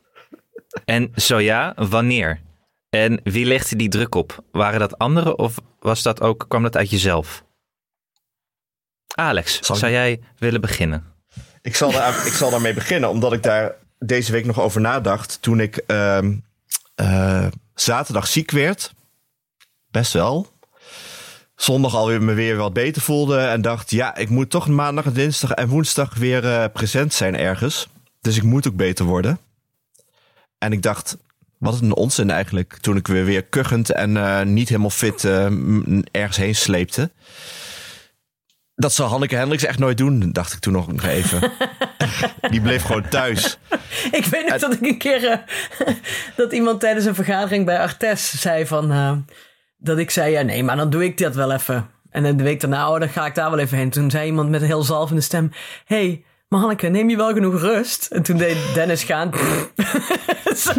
En 0.86 1.12
zo 1.16 1.40
ja, 1.40 1.74
wanneer? 1.76 2.42
En 2.90 3.20
wie 3.24 3.46
legde 3.46 3.76
die 3.76 3.90
druk 3.90 4.16
op? 4.16 4.44
Waren 4.52 4.80
dat 4.80 4.98
anderen 4.98 5.38
of 5.40 5.58
was 5.80 6.02
dat 6.04 6.22
ook, 6.22 6.46
kwam 6.48 6.64
dat 6.64 6.78
uit 6.78 6.90
jezelf? 6.90 7.44
Alex, 9.16 9.60
Zal 9.62 9.76
ik- 9.76 9.82
zou 9.82 9.92
jij 9.94 10.20
willen 10.38 10.62
beginnen? 10.62 11.12
Ik 11.62 11.76
zal, 11.76 11.92
daar, 11.92 12.26
ik 12.28 12.34
zal 12.34 12.50
daarmee 12.50 12.74
beginnen, 12.74 13.10
omdat 13.10 13.34
ik 13.34 13.44
daar 13.44 13.76
deze 14.00 14.32
week 14.32 14.46
nog 14.46 14.60
over 14.60 14.82
nadacht. 14.82 15.42
Toen 15.42 15.60
ik 15.60 15.78
ehm, 15.78 16.38
eh, 16.96 17.48
zaterdag 17.76 18.28
ziek 18.28 18.52
werd. 18.52 18.94
Best 19.92 20.14
wel. 20.14 20.53
Zondag 21.56 21.96
alweer 21.96 22.22
me 22.22 22.34
weer 22.34 22.56
wat 22.56 22.74
beter 22.74 23.02
voelde. 23.02 23.38
En 23.38 23.62
dacht, 23.62 23.92
ja, 23.92 24.16
ik 24.16 24.30
moet 24.30 24.50
toch 24.50 24.68
maandag, 24.68 25.06
en 25.06 25.14
dinsdag 25.14 25.52
en 25.52 25.68
woensdag 25.68 26.16
weer 26.16 26.46
eh, 26.46 26.66
present 26.74 27.14
zijn 27.14 27.38
ergens. 27.38 27.88
Dus 28.22 28.38
ik 28.38 28.44
moet 28.44 28.68
ook 28.68 28.76
beter 28.76 29.06
worden. 29.06 29.40
En 30.58 30.72
ik 30.72 30.82
dacht, 30.82 31.18
wat 31.58 31.82
een 31.82 31.96
onzin 31.96 32.30
eigenlijk. 32.30 32.78
Toen 32.78 32.98
ik 32.98 33.08
weer, 33.08 33.26
weer 33.26 33.44
kuchend 33.44 33.90
en 33.92 34.18
eh, 34.18 34.42
niet 34.42 34.70
helemaal 34.70 34.90
fit 34.90 35.24
eh, 35.24 35.46
ergens 36.12 36.38
heen 36.38 36.56
sleepte. 36.56 37.12
Dat 38.76 38.94
zal 38.94 39.08
Hanneke 39.08 39.36
Hendricks 39.36 39.64
echt 39.64 39.80
nooit 39.80 39.98
doen, 39.98 40.32
dacht 40.32 40.54
ik 40.54 40.60
toen 40.60 40.74
nog 40.74 41.04
even. 41.04 41.52
Die 42.52 42.62
bleef 42.62 42.84
gewoon 42.84 43.10
thuis. 43.10 43.58
Ik 44.12 44.26
weet 44.26 44.48
nog 44.48 44.60
dat 44.60 44.74
ik 44.74 44.82
een 44.82 44.98
keer... 44.98 45.44
dat 46.36 46.52
iemand 46.52 46.80
tijdens 46.80 47.06
een 47.06 47.16
vergadering 47.16 47.66
bij 47.66 47.80
Artes 47.80 48.42
zei 48.42 48.66
van... 48.66 48.92
dat 49.84 49.98
ik 49.98 50.10
zei, 50.10 50.32
ja 50.32 50.42
nee, 50.42 50.64
maar 50.64 50.76
dan 50.76 50.90
doe 50.90 51.04
ik 51.04 51.18
dat 51.18 51.36
wel 51.36 51.52
even. 51.52 51.90
En 52.10 52.24
dan 52.24 52.38
de 52.38 52.44
week 52.44 52.60
daarna, 52.60 52.92
oh, 52.92 53.00
dan 53.00 53.10
ga 53.10 53.26
ik 53.26 53.36
daar 53.36 53.50
wel 53.50 53.60
even 53.60 53.78
heen. 53.78 53.90
Toen 53.90 54.12
zei 54.12 54.26
iemand 54.26 54.50
met 54.50 54.62
een 54.62 54.68
heel 54.68 54.84
zalvende 54.84 55.22
stem... 55.22 55.52
hey, 55.86 56.24
maar 56.48 56.60
Hanneke, 56.60 56.88
neem 56.88 57.10
je 57.10 57.16
wel 57.16 57.34
genoeg 57.34 57.60
rust? 57.62 58.06
En 58.12 58.24
toen 58.24 58.38
deed 58.38 58.58
Dennis 58.74 59.04
gaan... 59.04 59.32
zo, 60.56 60.72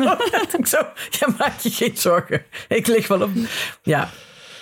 ik 0.59 0.67
zo... 0.67 0.79
Ja, 1.11 1.27
maak 1.38 1.59
je 1.61 1.71
geen 1.71 1.97
zorgen. 1.97 2.43
Ik 2.69 2.87
lig 2.87 3.09
wel 3.09 3.23
op... 3.23 3.31
Ja, 3.83 4.11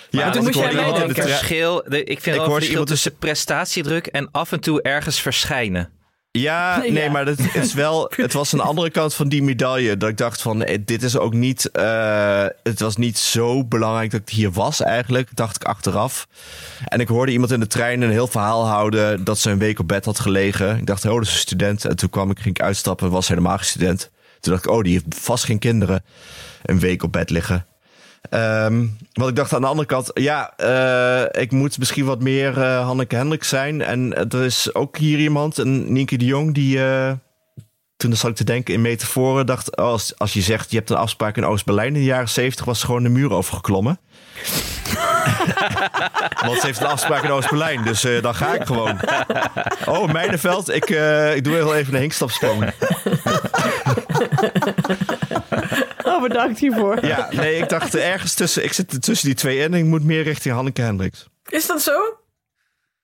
Ja, 0.09 0.29
toen 0.29 0.43
moest 0.43 0.55
ik 0.55 0.61
jij 0.63 0.73
meedenken. 0.73 1.13
tra- 1.15 1.23
Verschil, 1.23 1.83
de, 1.87 2.03
ik 2.03 2.21
vind 2.21 2.35
Ik 2.35 2.41
wel 2.41 2.49
verschil 2.51 2.69
iemand 2.69 2.87
tussen 2.87 3.17
prestatiedruk 3.17 4.07
en 4.07 4.29
af 4.31 4.51
en 4.51 4.59
toe 4.59 4.81
ergens 4.81 5.21
verschijnen. 5.21 5.89
Ja, 6.41 6.77
nee, 6.77 6.91
Ja. 6.93 7.11
maar 7.11 7.25
het 7.25 7.55
is 7.55 7.73
wel. 7.73 8.11
Het 8.15 8.33
was 8.33 8.51
een 8.51 8.59
andere 8.59 8.89
kant 8.89 9.13
van 9.13 9.27
die 9.29 9.43
medaille. 9.43 9.97
Dat 9.97 10.09
ik 10.09 10.17
dacht 10.17 10.41
van, 10.41 10.63
eh, 10.63 10.77
dit 10.85 11.03
is 11.03 11.17
ook 11.17 11.33
niet. 11.33 11.71
eh, 11.71 12.45
het 12.63 12.79
was 12.79 12.95
niet 12.97 13.17
zo 13.17 13.63
belangrijk 13.65 14.11
dat 14.11 14.19
ik 14.21 14.29
hier 14.29 14.51
was 14.51 14.81
eigenlijk. 14.81 15.29
Dacht 15.35 15.55
ik 15.55 15.63
achteraf. 15.63 16.27
En 16.85 16.99
ik 16.99 17.07
hoorde 17.07 17.31
iemand 17.31 17.51
in 17.51 17.59
de 17.59 17.67
trein 17.67 18.01
een 18.01 18.09
heel 18.11 18.27
verhaal 18.27 18.67
houden 18.67 19.23
dat 19.23 19.37
ze 19.39 19.49
een 19.51 19.57
week 19.57 19.79
op 19.79 19.87
bed 19.87 20.05
had 20.05 20.19
gelegen. 20.19 20.77
Ik 20.77 20.85
dacht, 20.85 21.05
oh, 21.05 21.13
dat 21.13 21.21
is 21.27 21.33
een 21.33 21.39
student. 21.39 21.85
En 21.85 21.95
toen 21.95 22.09
kwam 22.09 22.29
ik, 22.31 22.39
ging 22.39 22.55
ik 22.57 22.63
uitstappen, 22.63 23.09
was 23.11 23.27
helemaal 23.27 23.57
geen 23.57 23.65
student. 23.65 24.11
Toen 24.39 24.53
dacht 24.53 24.65
ik, 24.65 24.71
oh, 24.71 24.83
die 24.83 24.93
heeft 24.93 25.05
vast 25.21 25.43
geen 25.43 25.59
kinderen. 25.59 26.03
Een 26.63 26.79
week 26.79 27.03
op 27.03 27.11
bed 27.11 27.29
liggen. 27.29 27.65
Ehm 28.29 28.85
want 29.13 29.29
ik 29.29 29.35
dacht 29.35 29.53
aan 29.53 29.61
de 29.61 29.67
andere 29.67 29.87
kant, 29.87 30.11
ja, 30.13 30.53
eh, 30.57 31.41
ik 31.41 31.51
moet 31.51 31.77
misschien 31.77 32.05
wat 32.05 32.21
meer 32.21 32.61
eh, 32.61 32.85
Hanneke 32.85 33.15
Hendricks 33.15 33.49
zijn. 33.49 33.81
En 33.81 34.29
er 34.29 34.43
is 34.43 34.73
ook 34.73 34.97
hier 34.97 35.19
iemand, 35.19 35.57
een 35.57 35.93
Nienke 35.93 36.17
de 36.17 36.25
Jong, 36.25 36.53
die 36.53 36.83
eh, 36.83 37.11
toen 37.97 38.15
zat 38.15 38.29
ik 38.29 38.35
te 38.35 38.43
denken 38.43 38.73
in 38.73 38.81
metaforen, 38.81 39.45
dacht, 39.45 39.75
als, 39.75 40.17
als 40.17 40.33
je 40.33 40.41
zegt 40.41 40.71
je 40.71 40.77
hebt 40.77 40.89
een 40.89 40.95
afspraak 40.95 41.37
in 41.37 41.45
Oost-Berlijn 41.45 41.87
in 41.87 41.93
de 41.93 42.03
jaren 42.03 42.29
zeventig, 42.29 42.65
was 42.65 42.79
ze 42.79 42.85
gewoon 42.85 43.03
de 43.03 43.09
muur 43.09 43.31
overgeklommen. 43.31 43.99
Want 46.45 46.59
ze 46.59 46.65
heeft 46.65 46.79
een 46.79 46.87
afspraak 46.87 47.23
in 47.23 47.31
Oost-Berlijn, 47.31 47.83
dus 47.83 48.07
dan 48.21 48.35
ga 48.35 48.53
ik 48.53 48.65
gewoon. 48.65 48.99
Oh, 49.85 50.11
Mijnenveld, 50.11 50.69
ik, 50.69 50.89
ik 51.35 51.43
doe 51.43 51.53
heel 51.53 51.75
even 51.75 51.93
een 51.93 51.99
hinkstapsprong. 51.99 52.65
Bedankt 56.21 56.59
hiervoor. 56.59 57.05
Ja, 57.05 57.27
nee, 57.31 57.55
ik 57.57 57.69
dacht 57.69 57.95
ergens 57.95 58.33
tussen, 58.33 58.63
ik 58.63 58.73
zit 58.73 58.91
er 58.93 58.99
tussen 58.99 59.27
die 59.27 59.35
twee 59.35 59.57
in 59.57 59.63
en 59.63 59.73
ik 59.73 59.85
moet 59.85 60.03
meer 60.03 60.23
richting 60.23 60.55
Hanneke 60.55 60.81
Hendricks. 60.81 61.27
is 61.49 61.67
dat 61.67 61.81
zo? 61.81 61.91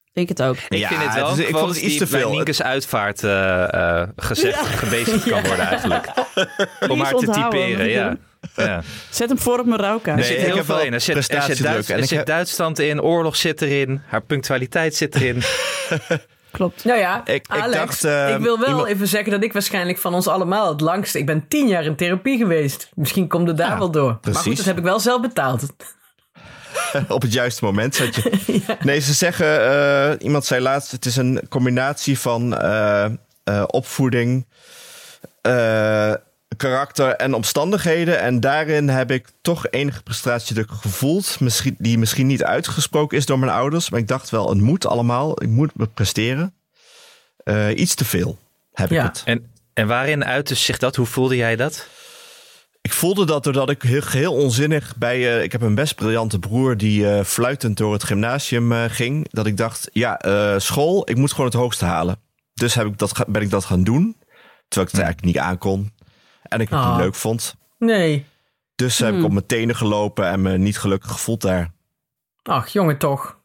Ik 0.04 0.28
denk 0.28 0.30
het 0.30 0.42
ook. 0.42 0.56
Ik 0.70 0.78
Ja, 0.78 0.88
vind 0.88 1.04
het 1.04 1.14
wel 1.14 1.32
is- 1.32 1.38
ik 1.38 1.56
vond 1.58 1.76
het 1.76 1.84
iets 1.84 1.98
te 1.98 2.08
veel. 2.08 2.28
bij 2.28 2.36
Nieke's 2.38 2.62
uitvaart 2.62 3.24
eh, 3.24 3.74
eh, 4.02 4.08
gezegd, 4.16 4.60
gebezigd 4.66 5.30
kan 5.30 5.44
worden 5.44 5.66
eigenlijk. 5.68 6.08
Om 6.90 7.02
haar 7.02 7.14
te 7.14 7.26
typeren, 7.26 7.90
ja. 7.90 8.18
ja. 8.56 8.82
Zet 9.10 9.30
hem 9.30 9.40
voor 9.40 9.60
op 9.60 9.66
mijn 9.66 9.80
rouwkaart. 9.82 10.20
Er 10.20 10.26
zit 10.26 10.38
heel 10.38 10.64
veel 10.64 10.80
in. 10.82 10.94
Er 10.94 11.02
zit, 11.02 11.16
er 11.16 11.28
Duits, 11.62 11.90
er 11.90 12.00
zit 12.06 12.10
heb- 12.10 12.26
Duitsland 12.26 12.80
in, 12.80 13.02
oorlog 13.02 13.36
zit 13.36 13.62
erin, 13.62 14.02
haar 14.08 14.22
punctualiteit 14.22 14.96
zit 14.96 15.16
erin. 15.16 15.42
Klopt. 16.52 16.84
Nou 16.86 17.00
ja, 17.00 17.22
Ik- 17.26 17.34
ik 17.36 17.46
Alex, 17.48 17.74
dacht, 17.78 18.04
eh, 18.04 18.36
ik 18.36 18.42
wil 18.42 18.60
wel 18.60 18.68
iemand- 18.68 18.88
even 18.88 19.08
zeggen 19.08 19.32
dat 19.32 19.44
ik 19.44 19.54
waarschijnlijk 19.54 19.98
van 19.98 20.14
ons 20.14 20.28
allemaal 20.28 20.70
het 20.70 20.82
langste... 20.82 21.18
Ik 21.20 21.26
ben 21.26 21.48
tien 21.48 21.68
jaar 21.68 21.84
in 21.84 21.96
therapie 21.96 22.38
geweest. 22.38 22.90
Misschien 22.96 23.28
komt 23.28 23.48
het 23.48 23.58
daar 23.58 23.70
Ja, 23.70 23.78
wel 23.78 23.92
door. 23.92 24.08
Maar 24.10 24.20
precies. 24.20 24.42
goed, 24.44 24.56
dat 24.58 24.66
heb 24.66 24.78
ik 24.78 24.84
wel 24.84 25.00
zelf 25.00 25.22
betaald. 25.22 25.64
Op 27.08 27.22
het 27.22 27.34
juiste 27.34 27.66
moment 27.66 27.96
zat 27.96 28.16
je. 28.16 28.32
Nee, 28.80 29.00
ze 29.00 29.14
zeggen, 29.14 29.72
eh, 29.72 30.12
iemand 30.26 30.46
zei 30.46 30.62
laatst, 30.62 30.92
het 30.92 31.06
is 31.06 31.16
een 31.16 31.42
combinatie 31.50 32.20
van 32.20 32.58
eh, 32.58 33.06
eh, 33.44 33.64
opvoeding, 33.68 34.48
eh, 35.42 36.14
karakter 36.60 37.10
en 37.16 37.34
omstandigheden. 37.34 38.20
En 38.20 38.40
daarin 38.40 38.90
heb 38.90 39.12
ik 39.12 39.28
toch 39.42 39.68
enige 39.70 40.04
prestatiedruk 40.04 40.72
gevoeld, 40.72 41.40
misschien, 41.40 41.76
die 41.78 41.98
misschien 41.98 42.28
niet 42.28 42.44
uitgesproken 42.44 43.18
is 43.18 43.26
door 43.26 43.40
mijn 43.40 43.52
ouders. 43.52 43.90
Maar 43.90 44.00
ik 44.00 44.08
dacht 44.08 44.30
wel, 44.30 44.50
het 44.50 44.62
moet 44.62 44.86
allemaal, 44.86 45.42
ik 45.44 45.50
moet 45.50 45.76
me 45.78 45.88
presteren. 45.88 46.54
Eh, 47.44 47.78
iets 47.78 47.96
te 47.96 48.06
veel 48.06 48.38
heb 48.74 48.90
Ja. 48.90 49.00
ik 49.02 49.08
het. 49.08 49.22
En, 49.26 49.52
en 49.74 49.88
waarin 49.88 50.26
uitte 50.26 50.56
zich 50.56 50.78
dat? 50.78 50.96
Hoe 50.96 51.06
voelde 51.06 51.36
jij 51.36 51.56
dat? 51.56 51.88
Ik 52.82 52.94
voelde 52.94 53.26
dat 53.26 53.44
doordat 53.44 53.70
ik 53.70 53.82
heel, 53.82 54.02
heel 54.10 54.34
onzinnig 54.34 54.96
bij... 54.98 55.16
eh, 55.38 55.44
ik 55.44 55.52
heb 55.52 55.62
een 55.62 55.76
best 55.76 55.96
briljante 55.96 56.40
broer 56.40 56.78
die 56.78 57.10
eh, 57.12 57.24
fluitend 57.24 57.78
door 57.78 57.94
het 57.94 58.04
gymnasium 58.04 58.72
eh, 58.72 58.84
ging. 58.88 59.28
Dat 59.30 59.46
ik 59.46 59.58
dacht, 59.58 59.90
ja, 59.94 60.20
eh, 60.20 60.56
school, 60.58 61.10
ik 61.10 61.16
moet 61.18 61.32
gewoon 61.32 61.46
het 61.46 61.56
hoogste 61.56 61.86
halen. 61.86 62.20
Dus 62.54 62.74
heb 62.74 62.86
ik 62.88 62.98
dat, 62.98 63.24
ben 63.28 63.42
ik 63.42 63.50
dat 63.50 63.66
gaan 63.66 63.84
doen. 63.84 64.16
Terwijl 64.68 64.88
ik 64.92 64.96
het 64.98 65.04
eigenlijk 65.06 65.22
niet 65.24 65.38
aankon. 65.38 65.92
En 66.50 66.60
ik 66.60 66.70
het 66.70 66.80
Ah. 66.80 66.90
niet 66.92 67.00
leuk 67.04 67.16
vond. 67.16 67.56
Nee. 67.78 68.26
Dus 68.76 68.98
heb 69.00 69.10
Hmm. 69.10 69.20
ik 69.20 69.26
op 69.26 69.32
mijn 69.32 69.46
tenen 69.46 69.76
gelopen 69.76 70.26
en 70.28 70.42
me 70.42 70.58
niet 70.58 70.78
gelukkig 70.80 71.12
gevoeld 71.12 71.42
daar. 71.42 71.72
Ach, 72.44 72.68
jongen 72.68 72.98
toch. 72.98 73.38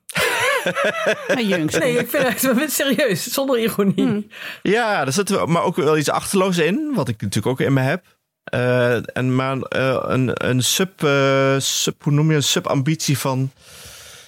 Nee, 1.35 1.99
ik 1.99 2.09
vind 2.09 2.43
het 2.61 2.73
serieus, 2.73 3.33
zonder 3.33 3.59
ironie. 3.59 3.95
Hmm. 4.07 4.27
Ja, 4.62 5.05
daar 5.05 5.12
zit 5.12 5.29
wel- 5.29 5.47
maar 5.47 5.62
ook 5.62 5.77
wel 5.77 5.97
iets 5.99 6.11
achterloos 6.11 6.59
in. 6.59 6.93
Wat 6.95 7.09
ik 7.09 7.21
natuurlijk 7.21 7.47
ook 7.61 7.67
in 7.67 7.73
me 7.73 7.81
heb. 7.81 8.05
Eh, 8.45 9.17
en 9.17 9.35
maar 9.35 9.59
eh, 9.59 9.97
een, 10.01 10.31
een 10.49 10.62
sub, 10.62 11.03
eh, 11.03 11.55
sub, 11.59 12.03
hoe 12.03 12.12
noem 12.12 12.31
je, 12.31 12.37
een 12.37 12.43
subambitie 12.43 13.19
van... 13.19 13.51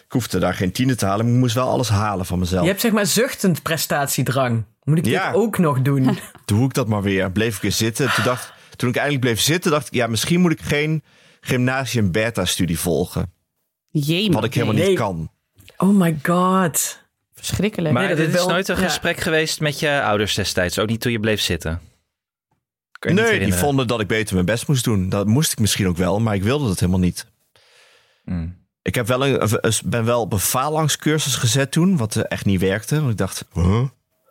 Ik 0.07 0.12
hoefde 0.12 0.39
daar 0.39 0.55
geen 0.55 0.73
tiende 0.73 0.95
te 0.95 1.07
halen, 1.07 1.25
maar 1.25 1.35
ik 1.35 1.41
moest 1.41 1.55
wel 1.55 1.69
alles 1.69 1.89
halen 1.89 2.27
van 2.27 2.39
mezelf. 2.39 2.62
Je 2.62 2.69
hebt 2.69 2.81
zeg 2.81 2.93
maar 2.93 3.07
zuchtend 3.07 3.62
prestatiedrang. 3.62 4.65
Moet 4.83 4.99
ik 4.99 5.07
Ja. 5.07 5.27
dit 5.27 5.41
ook 5.41 5.59
nog 5.59 5.83
doen? 5.83 6.19
Doe 6.45 6.65
ik 6.65 6.75
dat 6.75 6.89
maar 6.89 7.03
weer. 7.03 7.31
Bleef 7.33 7.57
ik 7.57 7.62
weer 7.62 7.73
zitten. 7.73 8.12
Toen, 8.15 8.25
dacht, 8.25 8.53
toen 8.77 8.89
ik 8.89 8.95
eindelijk 8.97 9.21
bleef 9.25 9.41
zitten, 9.41 9.71
dacht 9.71 9.87
ik... 9.87 9.95
ja, 9.95 10.07
misschien 10.07 10.41
moet 10.41 10.53
ik 10.53 10.61
geen 10.62 11.03
gymnasium 11.41 12.12
beta-studie 12.12 12.79
volgen. 12.79 13.33
Jee, 13.91 14.31
Wat 14.31 14.45
ik 14.45 14.55
helemaal 14.55 14.75
Nee. 14.75 14.89
niet 14.89 14.99
kan. 14.99 15.31
Oh 15.77 15.97
my 15.97 16.19
god. 16.23 17.05
Verschrikkelijk. 17.35 17.95
Maar 17.95 18.07
Nee, 18.07 18.15
dit 18.17 18.29
is 18.29 18.35
wel- 18.35 18.49
nooit 18.49 18.69
een 18.69 18.77
ja. 18.77 18.83
gesprek 18.85 19.21
geweest 19.21 19.61
met 19.61 19.81
je 19.81 20.03
ouders 20.03 20.35
destijds. 20.35 20.79
Ook 20.79 20.89
niet 20.89 21.01
toen 21.01 21.12
je 21.12 21.21
bleef 21.21 21.41
zitten. 21.41 21.81
Je 23.01 23.12
Nee, 23.12 23.39
die 23.39 23.55
vonden 23.55 23.87
dat 23.87 24.01
ik 24.01 24.07
beter 24.07 24.35
mijn 24.35 24.47
best 24.47 24.69
moest 24.69 24.85
doen. 24.85 25.09
Dat 25.09 25.27
moest 25.27 25.53
ik 25.53 25.59
misschien 25.59 25.87
ook 25.89 25.97
wel, 25.97 26.21
maar 26.21 26.35
ik 26.35 26.43
wilde 26.43 26.67
dat 26.67 26.81
helemaal 26.81 27.01
niet. 27.01 27.27
Hmm. 28.25 28.65
Ik 28.83 28.95
heb 28.95 29.07
wel 29.07 29.27
een, 29.27 29.61
ben 29.85 30.05
wel 30.05 30.21
op 30.21 30.33
een 30.33 30.39
faalangscursus 30.39 31.35
gezet 31.35 31.71
toen, 31.71 31.97
wat 31.97 32.17
echt 32.17 32.45
niet 32.45 32.61
werkte. 32.61 32.99
Want 32.99 33.11
ik 33.11 33.17
dacht, 33.17 33.45
huh? 33.53 33.85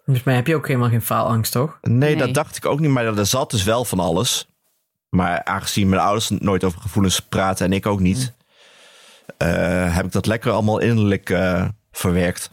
Volgens 0.05 0.25
mij 0.25 0.35
heb 0.35 0.47
je 0.47 0.55
ook 0.55 0.67
helemaal 0.67 0.89
geen 0.89 1.01
faalangst, 1.01 1.51
toch? 1.51 1.77
nee, 1.81 1.97
Nee. 1.97 2.15
dat 2.15 2.33
dacht 2.33 2.57
ik 2.57 2.65
ook 2.65 2.79
niet, 2.79 2.89
maar 2.89 3.05
er 3.17 3.25
zat 3.25 3.51
dus 3.51 3.63
wel 3.63 3.85
van 3.85 3.99
alles. 3.99 4.47
Maar 5.09 5.43
aangezien 5.43 5.89
mijn 5.89 6.01
ouders 6.01 6.29
nooit 6.29 6.63
over 6.63 6.81
gevoelens 6.81 7.19
praten 7.19 7.65
en 7.65 7.73
ik 7.73 7.85
ook 7.85 7.99
niet, 7.99 8.33
eh, 9.37 9.95
heb 9.95 10.05
ik 10.05 10.11
dat 10.11 10.25
lekker 10.25 10.51
allemaal 10.51 10.79
innerlijk 10.79 11.29
eh, 11.29 11.67
verwerkt. 11.91 12.49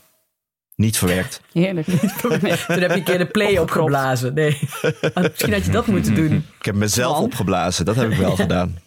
Niet 0.74 0.98
verwerkt. 0.98 1.40
Heerlijk. 1.52 1.86
Toen 1.86 2.30
heb 2.30 2.90
je 2.90 2.96
een 2.96 3.04
keer 3.04 3.18
de 3.18 3.26
play 3.26 3.58
opgeblazen. 3.58 4.34
Nee. 4.34 4.58
Misschien 5.14 5.52
had 5.52 5.64
je 5.64 5.70
dat 5.70 5.86
moeten 5.86 6.14
doen. 6.14 6.46
Ik 6.58 6.64
heb 6.64 6.74
mezelf 6.74 7.14
Man. 7.14 7.24
opgeblazen, 7.24 7.84
dat 7.84 7.96
heb 7.96 8.10
ik 8.10 8.16
wel 8.18 8.36
gedaan. 8.46 8.78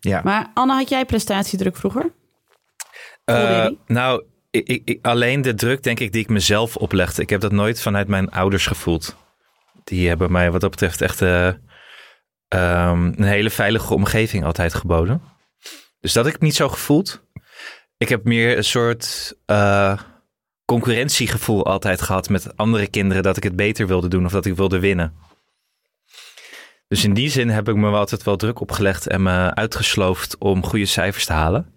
Ja. 0.00 0.20
Maar 0.24 0.50
Anne, 0.54 0.72
had 0.74 0.88
jij 0.88 1.04
prestatiedruk 1.04 1.76
vroeger? 1.76 2.12
Eh, 3.24 3.66
nou, 3.86 4.24
alleen 5.02 5.42
de 5.42 5.54
druk 5.54 5.82
denk 5.82 6.00
ik 6.00 6.12
die 6.12 6.22
ik 6.22 6.28
mezelf 6.28 6.76
oplegde. 6.76 7.22
Ik 7.22 7.30
heb 7.30 7.40
dat 7.40 7.52
nooit 7.52 7.82
vanuit 7.82 8.08
mijn 8.08 8.30
ouders 8.30 8.66
gevoeld. 8.66 9.16
Die 9.84 10.08
hebben 10.08 10.32
mij 10.32 10.50
wat 10.50 10.60
dat 10.60 10.70
betreft 10.70 11.00
echt 11.00 11.22
eh, 11.22 11.48
ehm, 12.48 13.12
een 13.16 13.22
hele 13.22 13.50
veilige 13.50 13.94
omgeving 13.94 14.44
altijd 14.44 14.74
geboden. 14.74 15.22
Dus 16.00 16.12
dat 16.12 16.24
heb 16.24 16.34
ik 16.34 16.40
niet 16.40 16.54
zo 16.54 16.68
gevoeld. 16.68 17.24
Ik 17.96 18.08
heb 18.08 18.24
meer 18.24 18.56
een 18.56 18.64
soort 18.64 19.36
eh, 19.46 20.00
concurrentiegevoel 20.64 21.66
altijd 21.66 22.02
gehad 22.02 22.28
met 22.28 22.56
andere 22.56 22.86
kinderen. 22.86 23.22
Dat 23.22 23.36
ik 23.36 23.42
het 23.42 23.56
beter 23.56 23.86
wilde 23.86 24.08
doen 24.08 24.24
of 24.24 24.32
dat 24.32 24.46
ik 24.46 24.56
wilde 24.56 24.78
winnen. 24.78 25.14
Dus 26.88 27.04
in 27.04 27.14
die 27.14 27.30
zin 27.30 27.48
heb 27.48 27.68
ik 27.68 27.76
me 27.76 27.90
altijd 27.90 28.22
wel 28.22 28.36
druk 28.36 28.60
opgelegd 28.60 29.06
en 29.06 29.22
me 29.22 29.54
uitgesloofd 29.54 30.38
om 30.38 30.64
goede 30.64 30.86
cijfers 30.86 31.24
te 31.24 31.32
halen. 31.32 31.74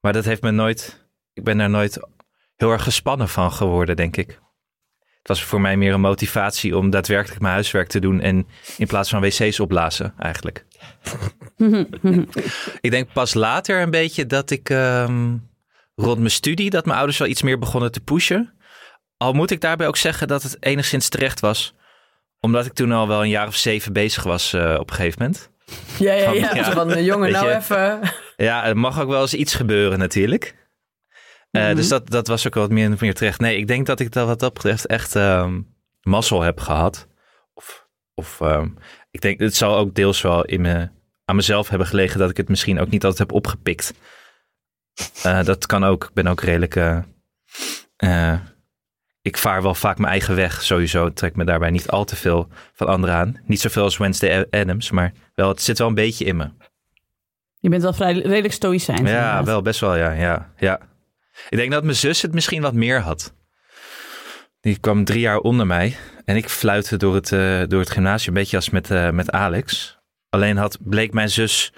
Maar 0.00 0.12
dat 0.12 0.24
heeft 0.24 0.42
me 0.42 0.50
nooit. 0.50 1.05
Ik 1.36 1.44
ben 1.44 1.58
daar 1.58 1.70
nooit 1.70 2.00
heel 2.56 2.70
erg 2.70 2.82
gespannen 2.82 3.28
van 3.28 3.52
geworden, 3.52 3.96
denk 3.96 4.16
ik. 4.16 4.28
Het 5.18 5.28
was 5.28 5.42
voor 5.42 5.60
mij 5.60 5.76
meer 5.76 5.92
een 5.92 6.00
motivatie 6.00 6.76
om 6.76 6.90
daadwerkelijk 6.90 7.40
mijn 7.40 7.52
huiswerk 7.52 7.88
te 7.88 8.00
doen 8.00 8.20
en 8.20 8.46
in 8.76 8.86
plaats 8.86 9.10
van 9.10 9.20
wc's 9.20 9.60
opblazen, 9.60 10.14
eigenlijk. 10.18 10.64
ik 12.80 12.90
denk 12.90 13.12
pas 13.12 13.34
later 13.34 13.80
een 13.80 13.90
beetje 13.90 14.26
dat 14.26 14.50
ik 14.50 14.70
ehm, 14.70 15.36
rond 15.94 16.18
mijn 16.18 16.30
studie, 16.30 16.70
dat 16.70 16.84
mijn 16.84 16.96
ouders 16.96 17.18
wel 17.18 17.28
iets 17.28 17.42
meer 17.42 17.58
begonnen 17.58 17.92
te 17.92 18.00
pushen. 18.00 18.54
Al 19.16 19.32
moet 19.32 19.50
ik 19.50 19.60
daarbij 19.60 19.86
ook 19.86 19.96
zeggen 19.96 20.28
dat 20.28 20.42
het 20.42 20.56
enigszins 20.60 21.08
terecht 21.08 21.40
was, 21.40 21.74
omdat 22.40 22.66
ik 22.66 22.72
toen 22.72 22.92
al 22.92 23.08
wel 23.08 23.22
een 23.22 23.28
jaar 23.28 23.46
of 23.46 23.56
zeven 23.56 23.92
bezig 23.92 24.22
was 24.22 24.52
eh, 24.52 24.76
op 24.78 24.90
een 24.90 24.96
gegeven 24.96 25.22
moment. 25.22 25.50
Ja, 25.98 26.12
ja, 26.12 26.30
ja. 26.32 26.54
Ja. 26.54 26.72
Van, 26.72 26.92
eh, 26.92 27.04
jongen, 27.04 27.32
nou 27.32 27.50
even. 27.50 28.00
Ja, 28.36 28.64
er 28.64 28.76
mag 28.76 29.00
ook 29.00 29.08
wel 29.08 29.20
eens 29.20 29.34
iets 29.34 29.54
gebeuren 29.54 29.98
natuurlijk. 29.98 30.65
Eh, 31.50 31.74
Dus 31.74 31.88
dat, 31.88 32.10
dat 32.10 32.26
was 32.26 32.46
ook 32.46 32.54
wat 32.54 32.70
meer, 32.70 32.96
meer 33.00 33.14
terecht. 33.14 33.40
Nee, 33.40 33.56
ik 33.56 33.66
denk 33.66 33.86
dat 33.86 34.00
ik 34.00 34.12
dat 34.12 34.26
wat 34.26 34.38
dat 34.40 34.52
betreft 34.52 34.86
echt 34.86 35.16
ehm 35.16 35.60
mazzel 36.02 36.42
heb 36.42 36.60
gehad. 36.60 37.08
Of, 37.54 37.86
of 38.14 38.40
ehm, 38.40 38.68
ik 39.10 39.20
denk, 39.20 39.40
het 39.40 39.54
zal 39.54 39.76
ook 39.76 39.94
deels 39.94 40.20
wel 40.20 40.44
in 40.44 40.60
me, 40.60 40.88
aan 41.24 41.36
mezelf 41.36 41.68
hebben 41.68 41.86
gelegen 41.86 42.18
dat 42.18 42.30
ik 42.30 42.36
het 42.36 42.48
misschien 42.48 42.80
ook 42.80 42.90
niet 42.90 43.04
altijd 43.04 43.28
heb 43.28 43.36
opgepikt. 43.36 43.94
Eh, 45.22 45.44
dat 45.44 45.66
kan 45.66 45.84
ook. 45.84 46.04
Ik 46.04 46.12
ben 46.14 46.26
ook 46.26 46.40
redelijk... 46.40 46.76
eh, 47.96 48.38
ik 49.22 49.36
vaar 49.36 49.62
wel 49.62 49.74
vaak 49.74 49.98
mijn 49.98 50.10
eigen 50.10 50.34
weg 50.34 50.62
sowieso. 50.62 51.12
Trek 51.12 51.36
me 51.36 51.44
daarbij 51.44 51.70
niet 51.70 51.88
al 51.88 52.04
te 52.04 52.16
veel 52.16 52.48
van 52.72 52.86
anderen 52.86 53.14
aan. 53.14 53.40
Niet 53.44 53.60
zoveel 53.60 53.82
als 53.82 53.96
Wednesday 53.96 54.46
Adams, 54.50 54.90
maar 54.90 55.12
wel, 55.34 55.48
het 55.48 55.62
zit 55.62 55.78
wel 55.78 55.88
een 55.88 55.94
beetje 55.94 56.24
in 56.24 56.36
me. 56.36 56.48
Je 57.58 57.68
bent 57.68 57.82
wel 57.82 57.92
vrij 57.92 58.12
redelijk 58.12 58.52
stoïcijns. 58.54 59.00
Ja, 59.00 59.06
inderdaad. 59.06 59.44
wel 59.44 59.62
best 59.62 59.80
wel, 59.80 59.96
ja, 59.96 60.12
ja, 60.12 60.52
ja. 60.56 60.80
Ik 61.48 61.56
denk 61.58 61.70
dat 61.70 61.84
mijn 61.84 61.96
zus 61.96 62.22
het 62.22 62.34
misschien 62.34 62.62
wat 62.62 62.74
meer 62.74 63.00
had. 63.00 63.34
Die 64.60 64.78
kwam 64.78 65.04
drie 65.04 65.20
jaar 65.20 65.38
onder 65.38 65.66
mij. 65.66 65.96
En 66.24 66.36
ik 66.36 66.48
fluitte 66.48 66.96
door 66.96 67.14
het, 67.14 67.32
eh, 67.32 67.62
door 67.68 67.80
het 67.80 67.90
gymnasium, 67.90 68.34
een 68.34 68.40
beetje 68.40 68.56
als 68.56 68.70
met, 68.70 68.90
eh, 68.90 69.10
met 69.10 69.30
Alex. 69.30 69.98
Alleen 70.28 70.56
had, 70.56 70.78
bleek 70.80 71.12
mijn 71.12 71.30
zus 71.30 71.72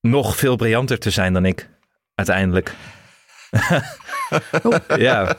nog 0.00 0.36
veel 0.36 0.56
briljanter 0.56 0.98
te 0.98 1.10
zijn 1.10 1.32
dan 1.32 1.44
ik, 1.44 1.68
uiteindelijk. 2.14 2.74
ja. 4.96 5.36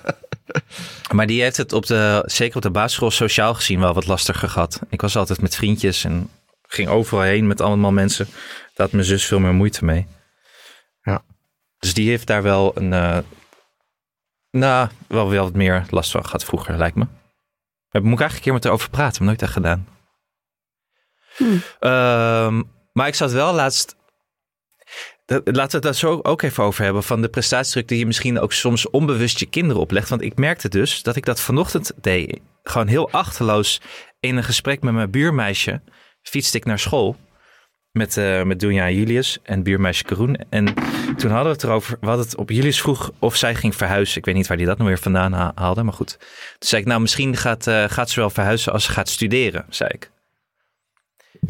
Maar 1.11 1.27
die 1.27 1.41
heeft 1.41 1.57
het 1.57 1.73
op 1.73 1.85
de, 1.85 2.23
zeker 2.25 2.55
op 2.55 2.61
de 2.61 2.71
basisschool 2.71 3.11
sociaal 3.11 3.53
gezien 3.53 3.79
wel 3.79 3.93
wat 3.93 4.07
lastiger 4.07 4.49
gehad. 4.49 4.79
Ik 4.89 5.01
was 5.01 5.15
altijd 5.15 5.41
met 5.41 5.55
vriendjes 5.55 6.03
en 6.03 6.29
ging 6.67 6.89
overal 6.89 7.23
heen 7.23 7.47
met 7.47 7.61
allemaal 7.61 7.91
mensen. 7.91 8.25
Daar 8.73 8.85
had 8.85 8.91
mijn 8.91 9.05
zus 9.05 9.25
veel 9.25 9.39
meer 9.39 9.53
moeite 9.53 9.85
mee. 9.85 10.07
Dus 11.83 11.93
die 11.93 12.09
heeft 12.09 12.27
daar 12.27 12.43
wel 12.43 12.71
een, 12.77 12.93
eh, 12.93 13.17
nou, 14.51 14.89
wel, 15.07 15.29
wel 15.29 15.43
wat 15.43 15.53
meer 15.53 15.85
last 15.89 16.11
van 16.11 16.25
gehad 16.25 16.45
vroeger, 16.45 16.77
lijkt 16.77 16.95
me. 16.95 17.05
Daar 17.89 18.01
moet 18.03 18.13
ik 18.13 18.19
eigenlijk 18.19 18.35
een 18.35 18.41
keer 18.41 18.53
met 18.53 18.63
haar 18.63 18.73
over 18.73 18.89
praten, 18.89 19.17
maar 19.17 19.27
nooit 19.27 19.41
echt 19.41 19.51
gedaan. 19.51 19.87
Ehm, 21.79 22.61
maar 22.93 23.07
ik 23.07 23.15
zat 23.15 23.31
wel 23.31 23.53
laatst. 23.53 23.95
Dat, 25.25 25.41
laten 25.45 25.55
we 25.55 25.75
het 25.75 25.81
daar 25.81 25.95
zo 25.95 26.19
ook 26.21 26.41
even 26.41 26.63
over 26.63 26.83
hebben. 26.83 27.03
Van 27.03 27.21
de 27.21 27.29
prestatiedruk 27.29 27.87
die 27.87 27.99
je 27.99 28.05
misschien 28.05 28.39
ook 28.39 28.53
soms 28.53 28.89
onbewust 28.89 29.39
je 29.39 29.45
kinderen 29.45 29.81
oplegt. 29.81 30.09
Want 30.09 30.21
ik 30.21 30.37
merkte 30.37 30.69
dus 30.69 31.03
dat 31.03 31.15
ik 31.15 31.25
dat 31.25 31.39
vanochtend 31.39 31.91
deed. 32.01 32.39
Gewoon 32.63 32.87
heel 32.87 33.11
achterloos 33.11 33.81
in 34.19 34.37
een 34.37 34.43
gesprek 34.43 34.81
met 34.81 34.93
mijn 34.93 35.11
buurmeisje. 35.11 35.81
Fietste 36.21 36.57
ik 36.57 36.65
naar 36.65 36.79
school. 36.79 37.17
Met, 37.93 38.17
eh 38.17 38.43
met 38.43 38.59
Doenja 38.59 38.85
en 38.85 38.95
Julius 38.95 39.39
en 39.43 39.63
buurmeisje 39.63 40.03
Karoen. 40.03 40.35
En 40.49 40.65
toen 41.17 41.31
hadden 41.31 41.43
we 41.43 41.49
het 41.49 41.63
erover. 41.63 41.97
We 42.01 42.05
hadden 42.07 42.25
het 42.25 42.35
op 42.35 42.49
Julius 42.49 42.81
vroeg 42.81 43.11
of 43.19 43.35
zij 43.35 43.55
ging 43.55 43.75
verhuizen. 43.75 44.17
Ik 44.17 44.25
weet 44.25 44.35
niet 44.35 44.47
waar 44.47 44.57
die 44.57 44.65
dat 44.65 44.77
nou 44.77 44.89
weer 44.89 44.99
vandaan 44.99 45.33
ha- 45.33 45.51
haalde. 45.55 45.83
Maar 45.83 45.93
goed. 45.93 46.17
Toen 46.19 46.67
zei 46.69 46.81
ik, 46.81 46.87
nou 46.87 47.01
misschien 47.01 47.35
gaat, 47.37 47.67
eh, 47.67 47.83
gaat 47.87 48.09
ze 48.09 48.19
wel 48.19 48.29
verhuizen 48.29 48.71
als 48.73 48.83
ze 48.83 48.91
gaat 48.91 49.09
studeren. 49.09 49.65
Zei 49.69 49.89
ik. 49.93 50.11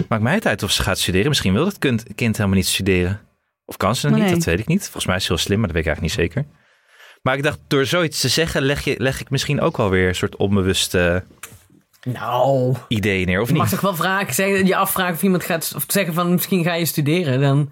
Maakt 0.07 0.23
mij 0.23 0.33
het 0.33 0.45
uit 0.47 0.63
of 0.63 0.71
ze 0.71 0.83
gaat 0.83 0.99
studeren. 0.99 1.27
Misschien 1.27 1.53
wil 1.53 1.65
het 1.65 1.77
kind, 1.79 2.03
kind 2.15 2.37
helemaal 2.37 2.57
niet 2.57 2.67
studeren. 2.67 3.21
Of 3.65 3.77
kan 3.77 3.95
ze 3.95 4.07
het 4.07 4.15
Nee. 4.15 4.25
niet, 4.25 4.33
dat 4.35 4.43
weet 4.43 4.59
ik 4.59 4.67
niet. 4.67 4.81
Volgens 4.83 5.05
mij 5.05 5.15
is 5.15 5.21
ze 5.25 5.31
heel 5.31 5.41
slim, 5.41 5.57
maar 5.59 5.67
dat 5.67 5.75
weet 5.75 5.85
ik 5.85 5.91
eigenlijk 5.91 6.17
niet 6.17 6.33
zeker. 6.33 6.51
Maar 7.21 7.35
ik 7.35 7.43
dacht, 7.43 7.59
door 7.67 7.85
zoiets 7.85 8.19
te 8.19 8.27
zeggen, 8.29 8.61
leg, 8.61 8.83
je, 8.83 8.95
leg 8.97 9.19
ik 9.21 9.29
misschien 9.29 9.61
ook 9.61 9.77
alweer 9.79 10.07
een 10.07 10.15
soort 10.15 10.35
onbewuste 10.35 11.23
Nou, 12.03 12.75
ideeën 12.87 13.25
neer, 13.25 13.41
of 13.41 13.47
je 13.47 13.53
mag 13.53 13.63
niet? 13.63 13.71
toch 13.71 13.81
wel 13.81 13.95
vragen, 13.95 14.33
zeggen, 14.33 14.65
je 14.65 14.75
afvragen 14.75 15.13
of 15.13 15.23
iemand 15.23 15.43
gaat, 15.43 15.73
of 15.75 15.83
zeggen 15.87 16.13
van 16.13 16.31
misschien 16.31 16.63
ga 16.63 16.73
je 16.73 16.85
studeren. 16.85 17.41
Dan, 17.41 17.71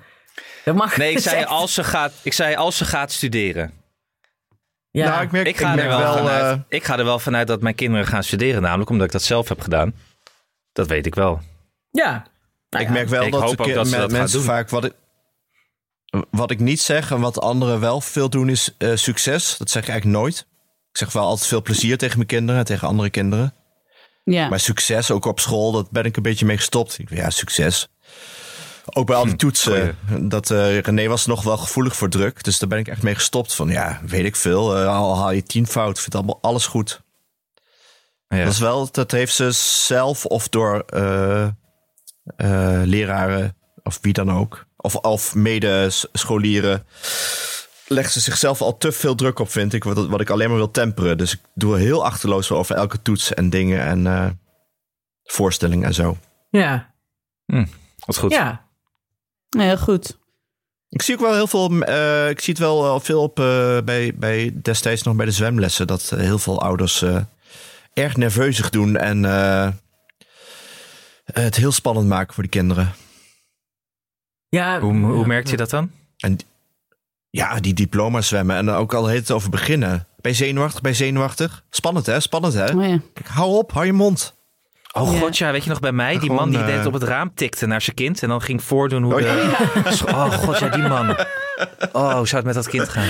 dat 0.65 0.75
mag 0.75 0.97
Nee, 0.97 1.11
ik 1.11 1.19
zei, 1.29 1.45
als 1.45 1.73
ze 1.73 1.83
gaat, 1.83 2.13
ik 2.23 2.33
zei 2.33 2.55
als 2.55 2.77
ze 2.77 2.85
gaat 2.85 3.11
studeren. 3.11 3.73
Ja. 4.91 5.09
Nou, 5.09 5.23
ik 5.23 5.31
merk, 5.31 5.47
Ik 5.47 5.57
ga, 5.57 5.73
ik 5.73 5.79
er 5.79 5.87
merk 5.87 5.89
wel 5.89 5.99
wel, 5.99 6.17
vanuit, 6.17 6.57
eh, 6.57 6.59
ik 6.67 6.83
ga 6.83 6.97
er 6.97 7.05
wel 7.05 7.19
vanuit 7.19 7.47
dat 7.47 7.61
mijn 7.61 7.75
kinderen 7.75 8.07
gaan 8.07 8.23
studeren, 8.23 8.61
namelijk 8.61 8.89
omdat 8.89 9.05
ik 9.05 9.11
dat 9.11 9.23
zelf 9.23 9.49
heb 9.49 9.61
gedaan. 9.61 9.93
Dat 10.71 10.87
weet 10.87 11.05
ik 11.05 11.15
wel. 11.15 11.41
ja. 11.91 12.29
Nou 12.69 12.83
ik 12.83 12.89
ja. 12.89 12.95
merk 12.95 13.09
wel 13.09 13.23
ik 13.23 13.31
dat, 13.31 13.41
hoop 13.41 13.61
ook 13.61 13.73
dat 13.73 13.87
ze 13.87 14.07
mensen 14.09 14.41
vaak 14.41 14.69
wat 14.69 14.83
ik, 14.83 14.93
wat 16.29 16.51
ik 16.51 16.59
niet 16.59 16.81
zeg 16.81 17.11
en 17.11 17.19
wat 17.19 17.39
anderen 17.39 17.79
wel 17.79 18.01
veel 18.01 18.29
doen 18.29 18.49
is 18.49 18.75
eh, 18.77 18.95
succes. 18.95 19.57
Dat 19.57 19.69
zeg 19.69 19.83
ik 19.83 19.89
eigenlijk 19.89 20.19
nooit. 20.19 20.47
Ik 20.91 20.97
zeg 20.97 21.11
wel 21.11 21.23
altijd 21.23 21.47
veel 21.47 21.61
plezier 21.61 21.97
tegen 21.97 22.15
mijn 22.15 22.27
kinderen 22.27 22.59
en 22.59 22.65
tegen 22.65 22.87
andere 22.87 23.09
kinderen. 23.09 23.53
Ja. 24.31 24.49
Maar 24.49 24.59
succes, 24.59 25.11
ook 25.11 25.25
op 25.25 25.39
school, 25.39 25.71
dat 25.71 25.91
ben 25.91 26.03
ik 26.03 26.15
een 26.17 26.23
beetje 26.23 26.45
mee 26.45 26.57
gestopt. 26.57 26.99
Ja, 27.09 27.29
succes. 27.29 27.87
Ook 28.93 29.05
bij 29.07 29.15
al 29.15 29.25
die 29.25 29.35
toetsen. 29.35 29.97
Dat, 30.19 30.49
eh, 30.51 30.79
René 30.79 31.07
was 31.07 31.25
nog 31.25 31.43
wel 31.43 31.57
gevoelig 31.57 31.95
voor 31.95 32.09
druk. 32.09 32.43
Dus 32.43 32.59
daar 32.59 32.69
ben 32.69 32.79
ik 32.79 32.87
echt 32.87 33.03
mee 33.03 33.15
gestopt. 33.15 33.55
Van 33.55 33.69
ja, 33.69 34.01
weet 34.05 34.25
ik 34.25 34.35
veel. 34.35 34.77
eh, 34.77 34.97
al 34.97 35.17
haal 35.17 35.31
je 35.31 35.43
tien 35.43 35.67
fout, 35.67 35.99
vindt 35.99 36.15
allemaal 36.15 36.39
alles 36.41 36.65
goed. 36.65 37.01
Ja. 38.27 38.43
Dat 38.43 38.53
is 38.53 38.59
wel, 38.59 38.89
dat 38.91 39.11
heeft 39.11 39.33
ze 39.33 39.51
zelf 39.87 40.25
of 40.25 40.49
door 40.49 40.79
eh, 40.79 41.47
leraren 42.83 43.55
of 43.83 43.97
wie 44.01 44.13
dan 44.13 44.31
ook. 44.31 44.65
Of, 44.77 44.95
of 44.95 45.35
medescholieren. 45.35 46.85
Legt 47.91 48.11
ze 48.11 48.19
zichzelf 48.19 48.61
al 48.61 48.77
te 48.77 48.91
veel 48.91 49.15
druk 49.15 49.39
op, 49.39 49.49
vind 49.49 49.73
ik. 49.73 49.83
Wat, 49.83 50.07
wat 50.07 50.21
ik 50.21 50.29
alleen 50.29 50.47
maar 50.47 50.57
wil 50.57 50.71
temperen. 50.71 51.17
Dus 51.17 51.33
ik 51.33 51.39
doe 51.53 51.77
heel 51.77 52.05
achterloos 52.05 52.51
over 52.51 52.75
elke 52.75 53.01
toets 53.01 53.33
en 53.33 53.49
dingen 53.49 53.81
en 53.81 54.07
eh 54.07 54.29
voorstellingen 55.23 55.87
en 55.87 55.93
zo. 55.93 56.17
Ja. 56.49 56.93
Wat 58.05 58.17
goed. 58.17 58.31
Ja. 58.31 58.67
Nee, 59.49 59.67
heel 59.67 59.77
goed. 59.77 60.17
Ik 60.89 61.01
zie 61.01 61.15
ook 61.15 61.21
wel 61.21 61.33
heel 61.33 61.47
veel. 61.47 61.81
eh, 61.81 62.29
ik 62.29 62.39
zie 62.39 62.53
het 62.53 62.61
wel 62.63 62.95
eh, 62.95 63.01
veel 63.01 63.21
op 63.21 63.39
eh, 63.39 63.77
bij, 63.85 64.13
bij 64.15 64.59
destijds 64.61 65.03
nog 65.03 65.15
bij 65.15 65.25
de 65.25 65.31
zwemlessen. 65.31 65.87
Dat 65.87 66.09
heel 66.09 66.39
veel 66.39 66.61
ouders 66.61 67.01
eh, 67.01 67.21
erg 67.93 68.17
nerveuzig 68.17 68.69
doen 68.69 68.97
en 68.97 69.25
eh, 69.25 69.69
het 71.25 71.55
heel 71.55 71.71
spannend 71.71 72.07
maken 72.07 72.33
voor 72.33 72.43
de 72.43 72.49
kinderen. 72.49 72.93
Ja. 74.49 74.79
Hoe, 74.79 74.93
hoe 74.93 75.27
merkt 75.27 75.49
je 75.49 75.57
dat 75.57 75.69
dan? 75.69 75.91
En 76.17 76.37
ja, 77.31 77.59
die 77.59 77.73
diploma 77.73 78.21
zwemmen. 78.21 78.55
En 78.55 78.65
dan 78.65 78.75
ook 78.75 78.93
al 78.93 79.07
heet 79.07 79.19
het 79.19 79.31
over 79.31 79.49
beginnen. 79.49 80.07
Ben 80.21 80.31
je 80.31 80.37
zenuwachtig? 80.37 80.81
Ben 80.81 80.91
je 80.91 80.97
zenuwachtig? 80.97 81.63
Spannend 81.69 82.05
hè? 82.05 82.19
Spannend 82.19 82.53
hè? 82.53 82.65
Oh, 82.75 82.87
ja. 82.87 82.99
Kijk, 83.13 83.27
hou 83.27 83.55
op, 83.57 83.71
hou 83.71 83.85
je 83.85 83.93
mond. 83.93 84.39
Oh 84.93 85.13
Ja. 85.13 85.19
god, 85.19 85.37
ja, 85.37 85.51
weet 85.51 85.63
je 85.63 85.69
nog 85.69 85.79
bij 85.79 85.91
mij? 85.91 86.11
Die 86.11 86.19
Gewoon, 86.19 86.35
man 86.35 86.49
die 86.49 86.59
eh, 86.59 86.65
deed 86.65 86.85
op 86.85 86.93
het 86.93 87.03
raam 87.03 87.31
tikte 87.35 87.65
naar 87.65 87.81
zijn 87.81 87.95
kind 87.95 88.23
en 88.23 88.29
dan 88.29 88.41
ging 88.41 88.63
voordoen 88.63 89.03
hoe 89.03 89.13
Oh, 89.13 89.19
de... 89.19 90.03
Oh 90.07 90.31
god, 90.31 90.59
ja, 90.59 90.69
die 90.69 90.81
man. 90.87 91.09
Oh, 91.91 92.13
hoe 92.15 92.27
zou 92.27 92.35
het 92.35 92.45
met 92.45 92.53
dat 92.53 92.67
kind 92.67 92.89
gaan? 92.89 93.07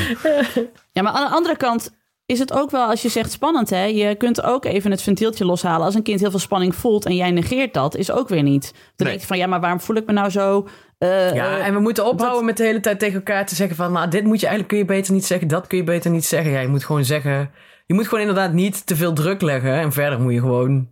ja, 0.91 1.01
maar 1.01 1.11
aan 1.13 1.27
de 1.29 1.35
andere 1.35 1.57
kant 1.57 1.91
is 2.25 2.39
het 2.39 2.53
ook 2.53 2.71
wel, 2.71 2.87
als 2.87 3.01
je 3.01 3.09
zegt 3.09 3.31
spannend, 3.31 3.69
hè? 3.69 3.83
Je 3.83 4.15
kunt 4.15 4.43
ook 4.43 4.65
even 4.65 4.91
het 4.91 5.01
ventieltje 5.01 5.45
loshalen. 5.45 5.85
Als 5.85 5.95
een 5.95 6.03
kind 6.03 6.19
heel 6.19 6.29
veel 6.29 6.39
spanning 6.39 6.75
voelt 6.75 7.05
en 7.05 7.15
jij 7.15 7.31
negeert 7.31 7.73
dat, 7.73 7.95
is 7.95 8.11
ook 8.11 8.29
weer 8.29 8.43
niet. 8.43 8.61
Dan 8.71 8.81
Nee. 8.95 9.07
denk 9.07 9.19
je 9.19 9.27
van, 9.27 9.37
ja, 9.37 9.47
maar 9.47 9.59
waarom 9.59 9.81
voel 9.81 9.95
ik 9.95 10.05
me 10.05 10.13
nou 10.13 10.29
zo... 10.29 10.67
eh, 11.01 11.33
Ja, 11.33 11.57
eh, 11.57 11.65
en 11.67 11.73
we 11.73 11.79
moeten 11.79 12.05
ophouden 12.05 12.45
met 12.45 12.57
de 12.57 12.63
hele 12.63 12.79
tijd 12.79 12.99
tegen 12.99 13.15
elkaar 13.15 13.45
te 13.45 13.55
zeggen 13.55 13.75
van... 13.75 13.91
nou, 13.91 14.09
dit 14.09 14.23
moet 14.23 14.39
je 14.39 14.45
eigenlijk 14.47 14.67
kun 14.67 14.77
je 14.77 14.99
beter 14.99 15.13
niet 15.13 15.25
zeggen, 15.25 15.47
dat 15.47 15.67
kun 15.67 15.77
je 15.77 15.83
beter 15.83 16.11
niet 16.11 16.25
zeggen. 16.25 16.51
Ja, 16.51 16.59
je 16.59 16.67
moet 16.67 16.85
gewoon 16.85 17.05
zeggen... 17.05 17.51
Je 17.85 17.93
moet 17.93 18.03
gewoon 18.07 18.19
inderdaad 18.27 18.53
niet 18.53 18.85
te 18.85 18.95
veel 18.95 19.13
druk 19.13 19.41
leggen. 19.41 19.73
En 19.73 19.91
verder 19.91 20.19
moet 20.21 20.33
je 20.33 20.39
gewoon 20.39 20.89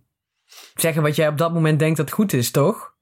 zeggen 0.74 1.02
wat 1.02 1.16
jij 1.16 1.28
op 1.28 1.38
dat 1.38 1.52
moment 1.52 1.78
denkt 1.78 1.96
dat 1.96 2.10
goed 2.10 2.32
is, 2.32 2.50
toch? 2.50 2.94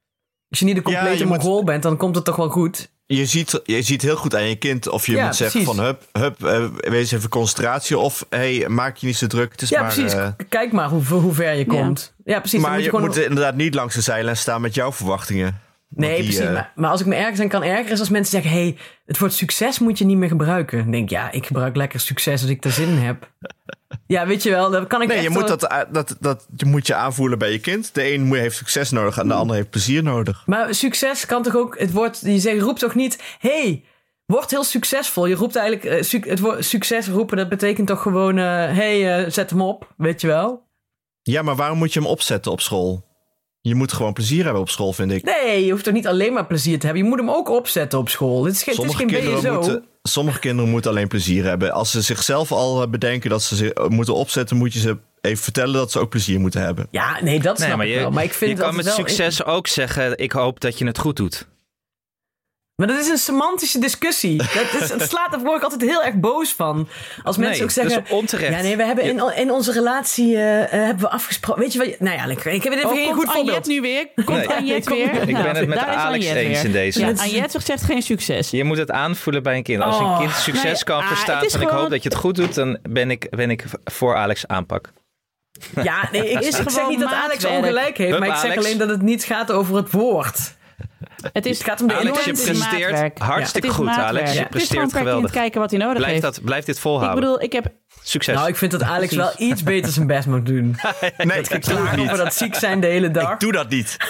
Als 0.51 0.59
je 0.59 0.65
niet 0.65 0.77
Ja, 0.77 0.83
complete 0.83 1.25
moet- 1.25 1.37
mongool 1.37 1.65
bent, 1.65 1.83
dan 1.83 1.97
komt 1.97 2.15
het 2.15 2.25
toch 2.25 2.37
wel 2.37 2.49
goed? 2.49 2.91
Je 3.07 3.27
ziet, 3.27 3.61
je 3.65 3.83
ziet 3.83 4.03
heel 4.03 4.17
goed 4.17 4.35
aan 4.35 4.49
je 4.49 4.57
kind 4.57 4.89
of 4.89 5.07
je 5.07 5.13
Ja, 5.13 5.25
moet 5.25 5.37
zeggen 5.37 5.61
precies. 5.63 5.77
van 5.77 5.87
hup, 5.87 6.03
hup, 6.13 6.45
eh, 6.45 6.65
wees 6.91 7.13
even 7.13 7.29
concentratie. 7.29 7.99
Of 7.99 8.27
hey, 8.29 8.65
maak 8.69 8.97
je 8.97 9.07
niet 9.07 9.17
zo 9.17 9.27
druk. 9.27 9.53
Het 9.53 9.63
is 9.63 9.69
Ja, 9.69 9.81
maar, 9.83 9.93
precies. 9.95 10.15
Kijk 10.49 10.73
maar 10.73 10.89
hoe, 10.89 11.05
hoe 11.05 11.33
ver 11.35 11.55
je 11.55 11.67
komt. 11.67 12.15
Ja, 12.25 12.39
precies. 12.41 12.61
maar 12.61 12.71
moet 12.71 12.79
je 12.79 12.85
je 12.85 12.91
gewoon... 12.91 13.07
moet 13.07 13.17
inderdaad 13.17 13.55
niet 13.55 13.75
langs 13.75 13.95
de 13.95 14.01
zijlijn 14.01 14.37
staan 14.37 14.61
met 14.61 14.75
jouw 14.75 14.93
verwachtingen. 14.93 15.61
Nee, 15.89 16.14
die, 16.14 16.22
precies. 16.24 16.39
eh, 16.41 16.53
maar, 16.53 16.72
maar 16.74 16.91
als 16.91 17.01
ik 17.01 17.07
me 17.07 17.14
ergens 17.14 17.41
aan 17.41 17.49
kan 17.49 17.62
ergeren 17.62 17.93
is 17.93 17.99
als 18.01 18.09
mensen 18.09 18.43
zeggen... 18.43 18.61
hey, 18.61 18.76
het 19.07 19.18
woord 19.18 19.32
succes 19.32 19.78
moet 19.78 19.99
je 19.99 20.05
niet 20.05 20.16
meer 20.16 20.28
gebruiken. 20.28 20.78
Dan 20.78 20.91
denk 20.91 21.05
ik, 21.05 21.11
ja, 21.11 21.30
ik 21.30 21.47
gebruik 21.47 21.76
lekker 21.76 22.01
succes 22.01 22.41
als 22.43 22.51
ik 22.51 22.64
er 22.64 22.70
zin 22.70 22.89
in 22.89 22.97
heb. 22.99 23.32
ja, 24.07 24.26
weet 24.26 24.43
je 24.43 24.51
wel, 24.51 24.70
dan 24.70 24.86
kan 24.86 25.03
ik 25.03 25.09
Nee, 25.09 25.22
je 25.22 25.28
moet 25.30 25.39
wel- 25.49 25.57
dat, 25.59 25.64
eh, 25.70 25.80
dat, 25.93 26.16
dat 26.20 26.47
je 26.57 26.66
moet 26.66 26.86
je 26.86 26.95
aanvoelen 26.95 27.39
bij 27.39 27.53
je 27.53 27.59
kind. 27.59 27.95
De 27.95 28.12
een 28.12 28.22
moet- 28.26 28.36
heeft 28.39 28.57
succes 28.57 28.91
nodig 28.91 29.18
en 29.18 29.28
de 29.28 29.34
ander 29.34 29.57
heeft 29.57 29.70
plezier 29.70 30.03
nodig. 30.03 30.43
Maar 30.47 30.74
succes 30.74 31.26
kan 31.26 31.43
toch 31.43 31.57
ook... 31.57 31.78
Het 31.78 31.93
woord, 31.93 32.20
je 32.22 32.39
zegt, 32.39 32.61
roept 32.62 32.80
toch 32.80 32.95
niet... 32.95 33.22
hey, 33.39 33.84
word 34.26 34.51
heel 34.51 34.64
succesvol. 34.64 35.26
Je 35.26 35.34
roept 35.34 35.57
eigenlijk... 35.57 35.86
eh, 35.95 36.03
suc- 36.03 36.28
het 36.28 36.41
woord 36.41 36.64
succes 36.64 37.09
roepen, 37.09 37.36
dat 37.36 37.49
betekent 37.49 37.86
toch 37.86 38.03
gewoon... 38.03 38.39
eh, 38.39 38.45
hey, 38.55 39.30
zet 39.30 39.51
hem 39.51 39.61
op, 39.62 39.93
weet 39.97 40.20
je 40.20 40.26
wel? 40.26 40.66
Ja, 41.22 41.43
maar 41.43 41.57
waarom 41.57 41.78
moet 41.78 41.93
je 41.93 42.01
hem 42.01 42.09
opzetten 42.09 42.53
op 42.53 42.61
school? 42.61 43.07
Je 43.61 43.75
moet 43.75 43.93
gewoon 43.93 44.13
plezier 44.13 44.45
hebben 44.45 44.63
op 44.63 44.69
school, 44.69 44.93
vind 44.93 45.13
ik. 45.13 45.25
Nee, 45.25 45.65
je 45.65 45.71
hoeft 45.71 45.85
toch 45.85 45.95
niet 45.95 46.07
alleen 46.07 46.33
maar 46.33 46.47
plezier 46.47 46.79
te 46.79 46.87
hebben. 46.87 47.05
Je 47.05 47.09
moet 47.11 47.19
hem 47.19 47.31
ook 47.31 47.49
opzetten 47.51 47.99
op 47.99 48.09
school. 48.09 48.45
Het 48.45 48.55
is 48.55 48.63
geen, 48.63 48.75
het 48.75 48.85
is 48.85 48.91
Sommige 48.91 49.15
geen 49.15 49.23
kinderen, 49.25 49.41
BSO. 49.61 49.71
moeten, 49.71 49.85
sommige 50.03 50.39
kinderen 50.39 50.71
moeten 50.71 50.91
alleen 50.91 51.09
plezier 51.09 51.45
hebben. 51.45 51.73
Als 51.73 51.91
ze 51.91 52.01
zichzelf 52.03 52.53
al 52.53 52.89
bedenken 52.91 53.31
dat 53.31 53.43
ze 53.43 53.57
zich 53.57 53.73
moeten 53.89 54.15
opzetten, 54.15 54.57
moet 54.57 54.73
je 54.73 54.79
ze 54.81 54.97
even 55.21 55.43
vertellen 55.43 55.75
dat 55.75 55.93
ze 55.93 55.99
ook 55.99 56.11
plezier 56.11 56.41
moeten 56.41 56.61
hebben. 56.63 56.89
Ja, 56.91 57.23
nee, 57.23 57.41
dat 57.41 57.57
snap 57.57 57.69
Nee, 57.69 57.77
maar 57.77 57.87
ik 57.87 57.93
je, 57.93 57.99
wel. 57.99 58.11
Maar 58.11 58.25
ik 58.25 58.33
vind 58.35 58.51
je 58.51 58.57
dat 58.57 58.67
kan 58.67 58.77
met 58.77 58.85
wel- 58.85 58.95
succes 58.95 59.45
ook 59.45 59.67
zeggen: 59.67 60.19
Ik 60.19 60.33
hoop 60.33 60.61
dat 60.61 60.79
je 60.79 60.87
het 60.87 60.99
goed 60.99 61.17
doet. 61.17 61.49
Maar 62.79 62.87
dat 62.87 62.99
is 62.99 63.09
een 63.09 63.18
semantische 63.18 63.79
discussie. 63.79 64.37
Dat 64.37 64.83
is, 64.83 64.89
het 64.91 65.03
slaat, 65.09 65.31
daar 65.31 65.41
word 65.41 65.57
ik 65.57 65.62
altijd 65.62 65.81
heel 65.81 66.05
erg 66.05 66.14
boos 66.14 66.53
van. 66.53 66.89
Als 67.22 67.37
mensen 67.37 67.57
Nee, 67.57 67.62
ook 67.62 67.70
zeggen... 67.70 67.95
dat 67.95 68.05
is 68.05 68.12
onterecht. 68.12 68.55
Ja, 68.57 68.61
nee, 68.62 68.76
we 68.76 68.85
hebben 68.85 69.05
in, 69.05 69.33
in 69.37 69.51
onze 69.51 69.72
relatie 69.72 70.37
eh, 70.37 70.62
eh, 70.62 70.70
hebben 70.70 70.99
we 71.05 71.11
afgesproken... 71.11 71.62
Weet 71.62 71.72
je 71.72 71.79
wat... 71.79 71.89
Nou 71.99 72.16
ja, 72.16 72.26
lekker. 72.26 72.53
ik 72.53 72.62
heb 72.62 72.72
even 72.72 72.89
Oh, 72.89 72.95
geen 72.95 73.12
goed 73.12 73.24
voorbeeld. 73.24 73.49
Anjet 73.49 73.66
nu 73.66 73.81
weer? 73.81 74.09
Komt 74.24 74.29
Nee. 74.39 74.49
Anjet 74.49 74.87
Kom- 74.87 74.97
weer? 74.97 75.29
Ik 75.29 75.35
ben 75.35 75.57
het 75.57 75.68
met 75.68 75.79
daar 75.79 75.89
Alex 75.89 76.26
Anjet 76.29 76.37
eens 76.45 76.57
weer. 76.57 76.64
in 76.64 76.72
deze. 76.72 77.01
Ja, 77.01 77.07
Anjet 77.16 77.57
zegt 77.64 77.83
geen 77.83 78.03
succes. 78.03 78.51
Je 78.51 78.64
moet 78.64 78.79
het 78.79 78.91
aanvoelen 78.91 79.43
bij 79.43 79.57
een 79.57 79.62
kind. 79.62 79.83
Als 79.83 79.99
een 79.99 80.05
Oh. 80.05 80.18
kind 80.18 80.33
succes 80.33 80.62
Nee, 80.64 80.85
kan 80.85 81.01
ah, 81.01 81.07
verstaan 81.09 81.51
van 81.51 81.61
ik 81.61 81.68
hoop 81.68 81.91
dat 81.91 82.03
je 82.03 82.09
het 82.09 82.18
goed 82.18 82.35
doet, 82.37 82.55
dan 82.55 82.79
ben 82.83 83.11
ik, 83.11 83.26
ben 83.31 83.51
ik 83.51 83.64
voor 83.85 84.16
Alex 84.16 84.47
aanpak. 84.47 84.93
Ja, 85.83 86.09
nee, 86.12 86.31
ik, 86.31 86.41
is 86.41 86.59
ik 86.59 86.70
zeg 86.70 86.89
niet 86.89 87.01
dat 87.01 87.12
Alex 87.12 87.45
ongelijk 87.45 87.97
heeft. 87.97 88.11
Hup, 88.11 88.18
maar 88.18 88.29
ik 88.29 88.35
zeg 88.35 88.45
Alex. 88.51 88.64
alleen 88.66 88.79
dat 88.79 88.89
het 88.89 89.03
niet 89.03 89.24
gaat 89.24 89.53
over 89.53 89.76
het 89.76 89.91
woord. 89.91 90.57
Het, 91.33 91.47
is, 91.47 91.59
Het 91.59 91.66
gaat 91.66 91.81
om 91.81 91.87
de 91.89 91.95
Alex, 91.95 92.25
je 92.25 92.33
presteert 92.33 92.59
maatwerk. 92.59 93.19
hartstikke 93.19 93.69
goed, 93.69 93.85
maatwerk. 93.85 94.09
Alex. 94.09 94.33
Je 94.33 94.47
presteert 94.47 94.93
geweldig. 94.93 95.31
kijken 95.31 95.61
wat 95.61 95.71
hij 95.71 95.79
nodig 95.79 95.97
Blijf, 95.97 96.11
heeft. 96.11 96.23
dat, 96.23 96.45
blijf 96.45 96.64
dit 96.64 96.75
Ik 96.75 96.81
volhouden. 96.81 97.21
bedoel, 97.21 97.43
ik 97.43 97.53
heb... 97.53 97.66
Succes. 98.03 98.35
Nou, 98.35 98.49
ik 98.49 98.57
vind 98.57 98.71
dat 98.71 98.83
Alex 98.83 99.14
wel 99.14 99.31
iets 99.37 99.62
beter 99.62 99.93
zijn 99.93 100.07
best 100.07 100.27
moet 100.27 100.47
doen. 100.47 100.77
Nee, 101.19 101.39
ik 101.41 101.64
doe 101.64 101.87
het 101.87 101.97
niet. 101.97 102.16
dat 102.16 102.35
ziek 102.35 102.55
zijn 102.55 102.81
de 102.81 102.87
hele 102.87 103.11
dag. 103.11 103.33
Ik 103.33 103.41
doe 103.41 103.53
dat 103.53 103.69
niet. 103.69 103.97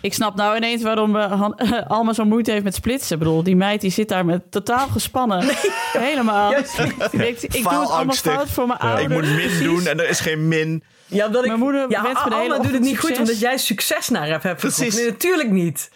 Ik 0.00 0.14
snap 0.14 0.34
nou 0.36 0.56
ineens 0.56 0.82
waarom 0.82 1.16
eh, 1.16 1.32
Han- 1.40 1.56
Alma 1.88 2.12
zo 2.12 2.24
moeite 2.24 2.50
heeft 2.50 2.64
met 2.64 2.74
splitsen. 2.74 3.12
Ik 3.12 3.18
bedoel, 3.18 3.42
die 3.42 3.56
meid 3.56 3.80
die 3.80 3.90
zit 3.90 4.08
daar 4.08 4.24
met 4.24 4.50
totaal 4.50 4.86
gespannen. 4.88 5.44
Helemaal. 6.08 6.50
Die 7.10 7.20
denkt, 7.20 7.44
ik 7.56 7.62
doe 7.62 7.80
het 7.80 7.90
allemaal 7.90 8.14
fout 8.14 8.50
voor 8.50 8.66
mijn 8.66 8.78
Ja, 8.82 8.86
ouders. 8.88 9.06
ik 9.08 9.14
moet 9.14 9.36
min 9.36 9.46
Precies. 9.46 9.62
doen 9.62 9.86
en 9.86 10.00
er 10.00 10.08
is 10.08 10.20
geen 10.20 10.48
min. 10.48 10.82
Ja, 11.06 11.26
omdat 11.26 11.42
ik, 11.42 11.48
Mijn 11.48 11.60
moeder 11.62 11.86
ja, 11.90 12.02
me 12.02 12.08
hele 12.08 12.18
Alma 12.34 12.58
doet 12.58 12.72
het 12.72 12.80
niet 12.80 12.98
goed 12.98 13.18
omdat 13.18 13.38
jij 13.40 13.56
succes 13.58 14.08
naar 14.08 14.26
hebt. 14.26 14.42
hebt 14.42 14.60
Precies. 14.60 14.94
Nee, 14.96 15.06
natuurlijk 15.10 15.50
niet. 15.50 15.90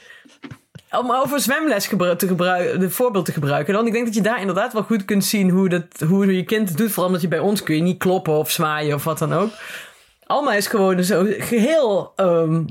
Om 0.91 1.13
over 1.13 1.41
zwemles 1.41 1.87
gebru- 1.87 2.17
te 2.17 2.27
gebruiken, 2.27 2.81
de 2.81 2.91
voorbeeld 2.91 3.25
te 3.25 3.33
gebruiken. 3.33 3.75
Dan, 3.75 3.87
ik 3.87 3.93
denk 3.93 4.05
dat 4.05 4.15
je 4.15 4.21
daar 4.21 4.41
inderdaad 4.41 4.73
wel 4.73 4.83
goed 4.83 5.05
kunt 5.05 5.25
zien 5.25 5.51
hoe, 5.51 5.69
dat, 5.69 5.85
hoe 6.09 6.37
je 6.37 6.43
kind 6.45 6.69
het 6.69 6.79
doet. 6.79 6.89
Vooral 6.89 7.07
omdat 7.07 7.21
je 7.23 7.29
bij 7.29 7.39
ons 7.39 7.63
kun 7.63 7.75
je 7.77 7.83
niet 7.83 7.99
kloppen 7.99 8.33
of 8.33 8.51
zwaaien 8.51 8.95
of 8.95 9.05
wat 9.05 9.19
dan 9.19 9.33
ook. 9.33 9.51
Alma 10.27 10.55
is 10.55 10.67
gewoon 10.67 11.05
zo 11.05 11.27
geheel 11.39 12.13
ehm, 12.17 12.65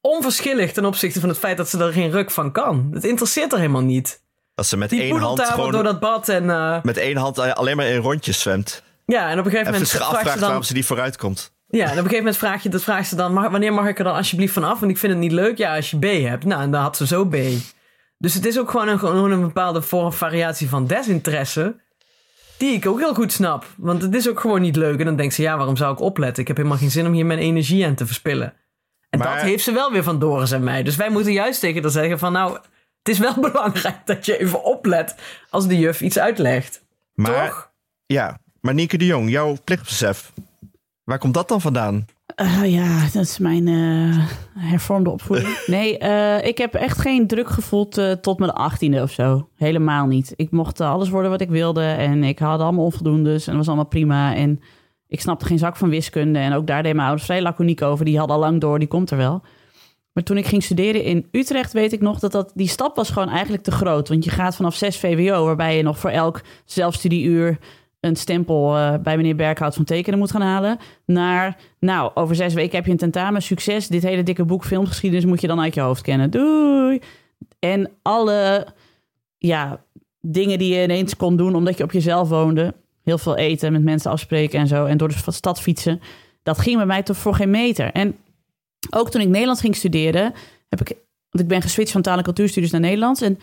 onverschillig 0.00 0.72
ten 0.72 0.84
opzichte 0.84 1.20
van 1.20 1.28
het 1.28 1.38
feit 1.38 1.56
dat 1.56 1.68
ze 1.68 1.78
er 1.78 1.92
geen 1.92 2.10
ruk 2.10 2.30
van 2.30 2.52
kan. 2.52 2.88
Het 2.92 3.04
interesseert 3.04 3.52
er 3.52 3.58
helemaal 3.58 3.82
niet. 3.82 4.22
Dat 4.54 4.66
ze 4.66 4.76
met 4.76 4.90
Die 4.90 5.00
één 5.00 5.16
hand 5.16 5.40
gewoon 5.40 5.72
door 5.72 5.82
dat 5.82 6.00
bad 6.00 6.28
en... 6.28 6.50
eh, 6.50 6.82
met 6.82 6.96
één 6.96 7.16
hand 7.16 7.38
alleen 7.38 7.76
maar 7.76 7.86
in 7.86 8.00
rondjes 8.00 8.40
zwemt. 8.40 8.82
ja, 9.06 9.30
en 9.30 9.38
op 9.38 9.44
een 9.44 9.50
gegeven 9.50 9.58
En 9.66 9.72
moment 9.72 9.88
zich 9.88 9.98
vraagt 9.98 10.12
afvraagt 10.14 10.32
ze 10.34 10.38
dan... 10.38 10.48
waarom 10.48 10.66
ze 10.66 10.72
niet 10.72 10.84
vooruit 10.86 11.16
komt. 11.16 11.52
Ja, 11.66 11.78
en 11.84 11.84
op 11.84 11.90
een 11.90 11.96
gegeven 11.96 12.18
moment 12.18 12.36
vraag 12.36 12.62
je, 12.62 12.68
dat 12.68 12.82
vraagt 12.82 13.08
ze 13.08 13.16
dan, 13.16 13.32
mag, 13.32 13.50
wanneer 13.50 13.72
mag 13.72 13.86
ik 13.86 13.98
er 13.98 14.04
dan 14.04 14.14
alsjeblieft 14.14 14.52
van 14.52 14.64
af? 14.64 14.80
Want 14.80 14.92
ik 14.92 14.98
vind 14.98 15.12
het 15.12 15.20
niet 15.20 15.32
leuk. 15.32 15.58
Ja, 15.58 15.76
als 15.76 15.90
je 15.90 15.98
B 15.98 16.04
hebt. 16.04 16.44
Nou, 16.44 16.62
en 16.62 16.70
dan 16.70 16.82
had 16.82 16.96
ze 16.96 17.06
zo 17.06 17.24
B. 17.24 17.36
Dus 18.18 18.34
het 18.34 18.46
is 18.46 18.58
ook 18.58 18.70
gewoon 18.70 18.88
een, 18.88 18.98
gewoon 18.98 19.30
een 19.30 19.40
bepaalde 19.40 19.82
vorm, 19.82 20.12
variatie 20.12 20.68
van 20.68 20.86
desinteresse. 20.86 21.76
Die 22.56 22.72
ik 22.72 22.86
ook 22.86 22.98
heel 22.98 23.14
goed 23.14 23.32
snap. 23.32 23.66
Want 23.76 24.02
het 24.02 24.14
is 24.14 24.28
ook 24.28 24.40
gewoon 24.40 24.60
niet 24.60 24.76
leuk. 24.76 24.98
En 24.98 25.04
dan 25.04 25.16
denkt 25.16 25.34
ze, 25.34 25.42
ja, 25.42 25.56
waarom 25.56 25.76
zou 25.76 25.92
ik 25.92 26.00
opletten? 26.00 26.40
Ik 26.42 26.48
heb 26.48 26.56
helemaal 26.56 26.78
geen 26.78 26.90
zin 26.90 27.06
om 27.06 27.12
hier 27.12 27.26
mijn 27.26 27.38
energie 27.38 27.86
aan 27.86 27.94
te 27.94 28.06
verspillen. 28.06 28.54
En 29.10 29.18
Maar- 29.18 29.34
dat 29.34 29.42
heeft 29.44 29.64
ze 29.64 29.72
wel 29.72 29.92
weer 29.92 30.02
van 30.02 30.18
Doris 30.18 30.50
en 30.50 30.64
mij. 30.64 30.82
Dus 30.82 30.96
wij 30.96 31.10
moeten 31.10 31.32
juist 31.32 31.60
tegen 31.60 31.82
haar 31.82 31.90
zeggen 31.90 32.18
van, 32.18 32.32
nou, 32.32 32.52
het 32.98 33.08
is 33.08 33.18
wel 33.18 33.34
belangrijk 33.50 33.96
dat 34.04 34.26
je 34.26 34.38
even 34.38 34.64
oplet 34.64 35.14
als 35.50 35.66
de 35.66 35.78
juf 35.78 36.00
iets 36.00 36.18
uitlegt. 36.18 36.82
Maar 37.14 37.46
Toch? 37.48 37.70
ja, 38.06 38.38
maar 38.60 38.74
Nienke 38.74 38.98
de 38.98 39.06
Jong, 39.06 39.30
jouw 39.30 39.56
plichtbesef. 39.64 40.32
Waar 41.04 41.18
komt 41.18 41.34
dat 41.34 41.48
dan 41.48 41.60
vandaan? 41.60 42.06
Eh, 42.34 42.72
ja, 42.72 43.00
dat 43.12 43.22
is 43.22 43.38
mijn 43.38 43.68
eh, 43.68 44.26
hervormde 44.70 45.10
opvoeding. 45.10 45.58
Nee, 45.66 45.98
eh, 45.98 46.46
ik 46.46 46.58
heb 46.58 46.74
echt 46.74 46.98
geen 47.00 47.26
druk 47.26 47.48
gevoeld 47.50 48.00
tot 48.20 48.38
mijn 48.38 48.50
achttiende 48.50 49.02
of 49.02 49.10
zo. 49.10 49.48
Helemaal 49.56 50.06
niet. 50.06 50.32
Ik 50.36 50.50
mocht 50.50 50.80
alles 50.80 51.08
worden 51.08 51.30
wat 51.30 51.40
ik 51.40 51.48
wilde. 51.48 51.82
En 51.84 52.24
ik 52.24 52.38
had 52.38 52.60
allemaal 52.60 52.84
onvoldoendes. 52.84 53.42
En 53.42 53.48
dat 53.48 53.56
was 53.56 53.66
allemaal 53.66 53.84
prima. 53.84 54.34
En 54.34 54.60
ik 55.10 55.20
snapte 55.20 55.44
geen 55.44 55.58
zak 55.58 55.76
van 55.76 55.90
wiskunde. 55.90 56.38
En 56.38 56.52
ook 56.52 56.66
daar 56.66 56.82
deden 56.82 56.96
mijn 56.96 57.08
ouders 57.08 57.28
vrij 57.28 57.42
laconiek 57.42 57.82
over. 57.82 58.04
Die 58.04 58.18
hadden 58.18 58.36
al 58.36 58.42
lang 58.42 58.60
door, 58.60 58.78
die 58.78 58.88
komt 58.88 59.10
er 59.10 59.16
wel. 59.16 59.42
Maar 60.12 60.22
toen 60.24 60.36
ik 60.36 60.46
ging 60.46 60.62
studeren 60.62 61.04
in 61.04 61.28
Utrecht, 61.30 61.72
weet 61.72 61.92
ik 61.92 62.00
nog 62.00 62.18
dat, 62.18 62.32
dat 62.32 62.52
die 62.54 62.68
stap 62.68 62.96
was 62.96 63.10
gewoon 63.10 63.28
eigenlijk 63.28 63.62
te 63.62 63.70
groot. 63.70 64.08
Want 64.08 64.24
je 64.24 64.30
gaat 64.30 64.56
vanaf 64.56 64.74
6 64.74 64.98
VWO, 64.98 65.44
waarbij 65.44 65.76
je 65.76 65.82
nog 65.82 65.98
voor 65.98 66.10
elk 66.10 66.40
zelfstudieuur 66.64 67.58
een 68.00 68.16
stempel 68.16 68.76
eh, 68.76 68.94
bij 69.02 69.16
meneer 69.16 69.36
Berghout 69.36 69.74
van 69.74 69.84
tekenen 69.84 70.18
moet 70.18 70.30
gaan 70.30 70.40
halen. 70.40 70.78
Naar, 71.06 71.56
nou, 71.78 72.10
over 72.14 72.34
zes 72.34 72.54
weken 72.54 72.76
heb 72.76 72.84
je 72.84 72.90
een 72.90 72.96
tentamen, 72.96 73.42
succes. 73.42 73.88
Dit 73.88 74.02
hele 74.02 74.22
dikke 74.22 74.44
boek 74.44 74.64
filmgeschiedenis 74.64 75.24
moet 75.24 75.40
je 75.40 75.46
dan 75.46 75.60
uit 75.60 75.74
je 75.74 75.80
hoofd 75.80 76.02
kennen. 76.02 76.30
Doei! 76.30 77.00
En 77.58 77.90
alle, 78.02 78.66
ja, 79.38 79.84
dingen 80.20 80.58
die 80.58 80.74
je 80.74 80.82
ineens 80.82 81.16
kon 81.16 81.36
doen 81.36 81.54
omdat 81.54 81.76
je 81.76 81.84
op 81.84 81.92
jezelf 81.92 82.28
woonde. 82.28 82.74
Heel 83.10 83.18
veel 83.18 83.36
eten, 83.36 83.72
met 83.72 83.82
mensen 83.82 84.10
afspreken 84.10 84.58
en 84.58 84.66
zo. 84.66 84.84
En 84.84 84.96
door 84.96 85.08
de 85.08 85.32
stad 85.32 85.60
fietsen. 85.60 86.00
Dat 86.42 86.58
ging 86.58 86.76
bij 86.76 86.86
mij 86.86 87.02
toch 87.02 87.16
voor 87.16 87.34
geen 87.34 87.50
meter. 87.50 87.92
En 87.92 88.16
ook 88.90 89.10
toen 89.10 89.20
ik 89.20 89.28
Nederlands 89.28 89.60
ging 89.60 89.76
studeren, 89.76 90.32
heb 90.68 90.80
ik, 90.80 90.88
want 91.30 91.44
ik 91.44 91.48
ben 91.48 91.62
geswitcht 91.62 91.92
van 91.92 92.02
taal- 92.02 92.16
en 92.16 92.22
cultuurstudies 92.22 92.70
naar 92.70 92.80
Nederlands. 92.80 93.20
En 93.20 93.38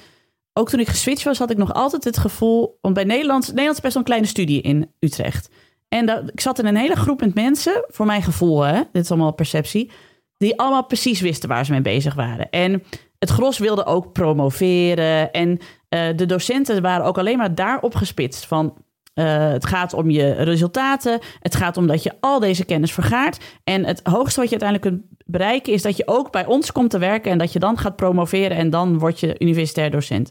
ook 0.53 0.69
toen 0.69 0.79
ik 0.79 0.87
geswitcht 0.87 1.23
was, 1.23 1.37
had 1.37 1.51
ik 1.51 1.57
nog 1.57 1.73
altijd 1.73 2.03
het 2.03 2.17
gevoel, 2.17 2.77
want 2.81 2.93
bij 2.93 3.03
Nederlands, 3.03 3.47
Nederlands 3.47 3.79
best 3.79 3.93
wel 3.93 4.01
een 4.01 4.09
kleine 4.09 4.27
studie 4.27 4.61
in 4.61 4.91
Utrecht. 4.99 5.49
En 5.87 6.05
dat, 6.05 6.29
ik 6.31 6.39
zat 6.39 6.59
in 6.59 6.65
een 6.65 6.75
hele 6.75 6.95
groep 6.95 7.19
met 7.19 7.33
mensen, 7.33 7.85
voor 7.87 8.05
mijn 8.05 8.23
gevoel, 8.23 8.61
hè, 8.61 8.81
dit 8.91 9.03
is 9.03 9.11
allemaal 9.11 9.33
perceptie, 9.33 9.91
die 10.37 10.59
allemaal 10.59 10.85
precies 10.85 11.21
wisten 11.21 11.49
waar 11.49 11.65
ze 11.65 11.71
mee 11.71 11.81
bezig 11.81 12.13
waren. 12.13 12.49
En 12.49 12.83
het 13.19 13.29
gros 13.29 13.57
wilde 13.57 13.85
ook 13.85 14.11
promoveren. 14.13 15.31
En 15.31 15.59
eh, 15.89 16.07
de 16.15 16.25
docenten 16.25 16.81
waren 16.81 17.05
ook 17.05 17.17
alleen 17.17 17.37
maar 17.37 17.55
daarop 17.55 17.95
gespitst 17.95 18.45
van 18.45 18.73
eh, 19.17 19.49
het 19.49 19.65
gaat 19.65 19.93
om 19.93 20.09
je 20.09 20.31
resultaten. 20.31 21.19
Het 21.39 21.55
gaat 21.55 21.77
om 21.77 21.87
dat 21.87 22.03
je 22.03 22.13
al 22.19 22.39
deze 22.39 22.65
kennis 22.65 22.93
vergaart. 22.93 23.43
En 23.63 23.85
het 23.85 23.99
hoogste 24.03 24.39
wat 24.39 24.49
je 24.49 24.59
uiteindelijk 24.59 24.81
kunt 24.81 25.21
bereiken 25.25 25.73
is 25.73 25.81
dat 25.81 25.97
je 25.97 26.07
ook 26.07 26.31
bij 26.31 26.45
ons 26.45 26.71
komt 26.71 26.89
te 26.89 26.97
werken 26.97 27.31
en 27.31 27.37
dat 27.37 27.53
je 27.53 27.59
dan 27.59 27.77
gaat 27.77 27.95
promoveren 27.95 28.57
en 28.57 28.69
dan 28.69 28.99
word 28.99 29.19
je 29.19 29.35
universitair 29.39 29.91
docent. 29.91 30.29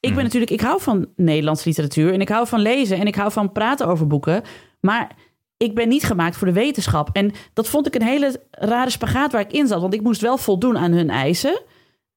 Ik 0.00 0.14
ben 0.14 0.24
natuurlijk, 0.24 0.52
ik 0.52 0.60
hou 0.60 0.80
van 0.80 1.06
Nederlands 1.16 1.64
literatuur 1.64 2.12
en 2.12 2.20
ik 2.20 2.28
hou 2.28 2.46
van 2.46 2.60
lezen 2.60 2.98
en 2.98 3.06
ik 3.06 3.14
hou 3.14 3.32
van 3.32 3.52
praten 3.52 3.86
over 3.86 4.06
boeken. 4.06 4.42
Maar 4.80 5.10
ik 5.56 5.74
ben 5.74 5.88
niet 5.88 6.04
gemaakt 6.04 6.36
voor 6.36 6.46
de 6.46 6.52
wetenschap. 6.52 7.08
En 7.12 7.32
dat 7.52 7.68
vond 7.68 7.86
ik 7.86 7.94
een 7.94 8.06
hele 8.06 8.40
rare 8.50 8.90
spagaat 8.90 9.32
waar 9.32 9.40
ik 9.40 9.52
in 9.52 9.66
zat. 9.66 9.80
Want 9.80 9.94
ik 9.94 10.02
moest 10.02 10.20
wel 10.20 10.38
voldoen 10.38 10.78
aan 10.78 10.92
hun 10.92 11.10
eisen. 11.10 11.60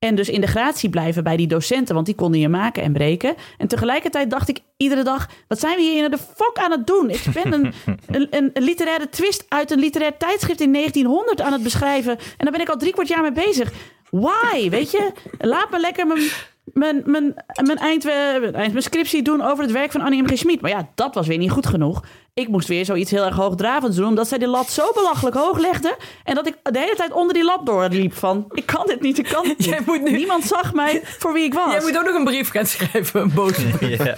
En 0.03 0.15
dus 0.15 0.29
in 0.29 0.41
de 0.41 0.47
gratie 0.47 0.89
blijven 0.89 1.23
bij 1.23 1.37
die 1.37 1.47
docenten, 1.47 1.93
want 1.93 2.05
die 2.05 2.15
konden 2.15 2.39
je 2.39 2.49
maken 2.49 2.83
en 2.83 2.93
breken. 2.93 3.35
En 3.57 3.67
tegelijkertijd 3.67 4.29
dacht 4.29 4.49
ik 4.49 4.59
iedere 4.77 5.03
dag: 5.03 5.29
wat 5.47 5.59
zijn 5.59 5.75
we 5.75 5.81
hier 5.81 6.03
in 6.03 6.11
de 6.11 6.17
fok 6.17 6.57
aan 6.57 6.71
het 6.71 6.87
doen? 6.87 7.09
Ik 7.09 7.25
ben 7.33 7.53
een, 7.53 7.73
een, 7.85 8.27
een, 8.37 8.49
een 8.53 8.63
literaire 8.63 9.09
twist 9.09 9.45
uit 9.47 9.71
een 9.71 9.79
literair 9.79 10.17
tijdschrift 10.17 10.61
in 10.61 10.73
1900 10.73 11.41
aan 11.41 11.51
het 11.51 11.63
beschrijven. 11.63 12.11
En 12.11 12.35
daar 12.37 12.51
ben 12.51 12.61
ik 12.61 12.69
al 12.69 12.77
drie 12.77 12.91
kwart 12.91 13.07
jaar 13.07 13.21
mee 13.21 13.31
bezig. 13.31 13.71
Why? 14.09 14.69
Weet 14.69 14.91
je? 14.91 15.11
Laat 15.39 15.71
me 15.71 15.79
lekker 15.79 16.07
mijn, 16.07 16.21
mijn, 16.63 17.01
mijn, 17.05 17.33
mijn, 17.63 17.77
eind, 17.77 18.03
mijn, 18.03 18.55
eind- 18.55 18.71
mijn 18.71 18.83
scriptie 18.83 19.21
doen 19.21 19.41
over 19.41 19.63
het 19.63 19.71
werk 19.71 19.91
van 19.91 20.01
Annie 20.01 20.23
M. 20.23 20.27
G. 20.27 20.37
Schmid. 20.37 20.61
Maar 20.61 20.71
ja, 20.71 20.89
dat 20.95 21.15
was 21.15 21.27
weer 21.27 21.37
niet 21.37 21.51
goed 21.51 21.65
genoeg. 21.67 22.03
Ik 22.33 22.47
moest 22.47 22.67
weer 22.67 22.85
zoiets 22.85 23.11
heel 23.11 23.25
erg 23.25 23.35
hoogdravends 23.35 23.97
doen, 23.97 24.07
omdat 24.07 24.27
zij 24.27 24.37
de 24.37 24.47
lat 24.47 24.69
zo 24.69 24.91
belachelijk 24.93 25.35
hoog 25.35 25.59
legde. 25.59 25.97
En 26.23 26.35
dat 26.35 26.47
ik 26.47 26.57
de 26.63 26.79
hele 26.79 26.95
tijd 26.95 27.11
onder 27.11 27.33
die 27.33 27.43
lat 27.43 27.65
doorliep 27.65 28.13
van, 28.13 28.45
ik 28.51 28.65
kan 28.65 28.85
dit 28.87 29.01
niet, 29.01 29.17
ik 29.17 29.25
kan 29.25 29.43
dit 29.43 29.57
niet. 29.59 29.67
Jij 29.67 29.79
moet 29.85 30.01
nu- 30.01 30.11
Niemand 30.15 30.43
zag 30.43 30.73
mij 30.73 31.01
voor 31.03 31.33
wie 31.33 31.43
ik 31.43 31.53
was. 31.53 31.71
Jij 31.71 31.81
moet 31.81 31.97
ook 31.97 32.05
nog 32.05 32.15
een 32.15 32.23
brief 32.23 32.49
gaan 32.49 32.65
schrijven, 32.65 33.21
een 33.21 33.33
boze 33.33 33.67
brief. 33.67 33.99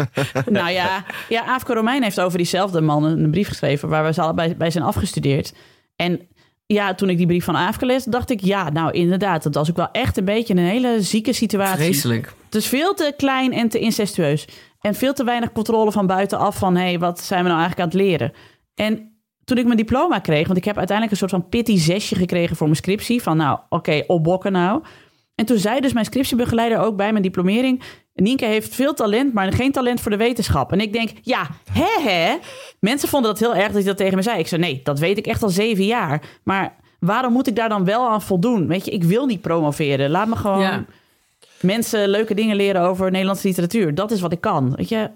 Nou 0.50 0.70
ja, 0.72 1.06
ja 1.30 1.46
Aafke 1.46 1.74
Romein 1.74 2.04
heeft 2.04 2.20
over 2.22 2.38
diezelfde 2.38 2.82
man 2.82 3.04
een, 3.04 3.24
een 3.24 3.32
brief 3.32 3.48
geschreven... 3.48 3.90
waar 3.90 4.06
we 4.06 4.14
ze 4.14 4.22
allebei 4.22 4.56
bij 4.56 4.72
zijn 4.72 4.84
afgestudeerd. 4.84 5.54
En 5.96 6.28
ja, 6.66 6.96
toen 6.96 7.10
ik 7.10 7.18
die 7.18 7.26
brief 7.26 7.46
van 7.46 7.56
Aafke 7.56 7.86
lees, 7.86 8.04
dacht 8.04 8.30
ik... 8.30 8.42
ja, 8.42 8.70
nou 8.70 8.92
inderdaad, 8.92 9.44
dat 9.44 9.56
was 9.56 9.70
ook 9.70 9.76
wel 9.76 9.92
echt 9.92 10.18
een 10.18 10.26
beetje 10.26 10.54
een 10.54 10.60
hele 10.60 11.02
zieke 11.02 11.34
situatie. 11.34 11.84
Vreselijk. 11.84 12.34
Het 12.46 12.56
is 12.56 12.68
veel 12.68 12.94
te 12.94 13.14
klein 13.18 13.54
en 13.54 13.70
te 13.70 13.80
incestueus. 13.80 14.48
En 14.82 14.96
veel 14.96 15.14
te 15.14 15.24
weinig 15.24 15.52
controle 15.52 15.92
van 15.92 16.08
buitenaf 16.08 16.58
van... 16.58 16.76
hé, 16.76 16.84
hey, 16.84 17.00
wat 17.00 17.20
zijn 17.20 17.44
we 17.44 17.50
nou 17.50 17.62
eigenlijk 17.62 17.94
aan 17.94 18.00
het 18.00 18.08
leren? 18.08 18.32
En 18.76 19.20
toen 19.44 19.58
ik 19.58 19.66
mijn 19.66 19.78
diploma 19.78 20.20
kreeg... 20.20 20.46
want 20.46 20.58
ik 20.58 20.66
heb 20.66 20.78
uiteindelijk 20.78 21.22
een 21.22 21.28
soort 21.28 21.42
van 21.42 21.50
pitty 21.50 21.78
zesje 21.78 22.16
gekregen 22.16 22.56
voor 22.56 22.68
mijn 22.68 22.80
scriptie... 22.80 23.22
van 23.22 23.38
nou, 23.38 23.60
oké, 23.70 24.04
opbokken 24.08 24.52
nou... 24.52 24.84
En 25.36 25.46
toen 25.46 25.58
zei 25.58 25.80
dus 25.80 25.94
mijn 25.94 26.06
scriptiebegeleider 26.06 26.80
ook 26.80 26.96
bij 26.96 27.12
mijn 27.12 27.24
diplomering... 27.24 27.82
Nienke 28.16 28.46
heeft 28.46 28.76
veel 28.76 28.94
talent, 28.94 29.34
maar 29.34 29.54
geen 29.54 29.72
talent 29.72 30.02
voor 30.02 30.12
de 30.12 30.18
wetenschap. 30.18 30.72
En 30.72 30.80
ik 30.80 30.94
denk, 30.94 31.10
ja, 31.22 31.48
hè 31.72 32.10
hè? 32.10 32.36
Mensen 32.80 33.10
vonden 33.10 33.32
dat 33.32 33.40
heel 33.40 33.56
erg 33.56 33.66
dat 33.66 33.74
hij 33.76 33.84
dat 33.84 33.98
tegen 33.98 34.16
me 34.16 34.22
zei. 34.22 34.40
Ik 34.40 34.48
zei, 34.48 34.62
nee, 34.62 34.80
dat 34.84 35.00
weet 35.00 35.18
ik 35.18 35.26
echt 35.26 35.44
al 35.44 35.50
zeven 35.50 35.86
jaar. 35.86 36.22
Maar 36.44 36.76
waarom 37.00 37.34
moet 37.34 37.48
ik 37.48 37.56
daar 37.56 37.70
dan 37.70 37.86
wel 37.86 38.10
aan 38.10 38.22
voldoen? 38.22 38.68
Weet 38.68 38.86
je, 38.86 38.92
ik 38.92 39.04
wil 39.04 39.26
niet 39.26 39.42
promoveren. 39.42 40.10
Laat 40.10 40.28
me 40.28 40.36
gewoon 40.36 40.60
Ja. 40.60 40.86
mensen 41.62 42.10
leuke 42.10 42.34
dingen 42.34 42.56
leren 42.56 42.82
over 42.82 43.12
Nederlandse 43.12 43.48
literatuur. 43.48 43.96
Dat 43.96 44.12
is 44.12 44.22
wat 44.22 44.32
ik 44.32 44.42
kan, 44.42 44.76
weet 44.76 44.90
je? 44.90 45.12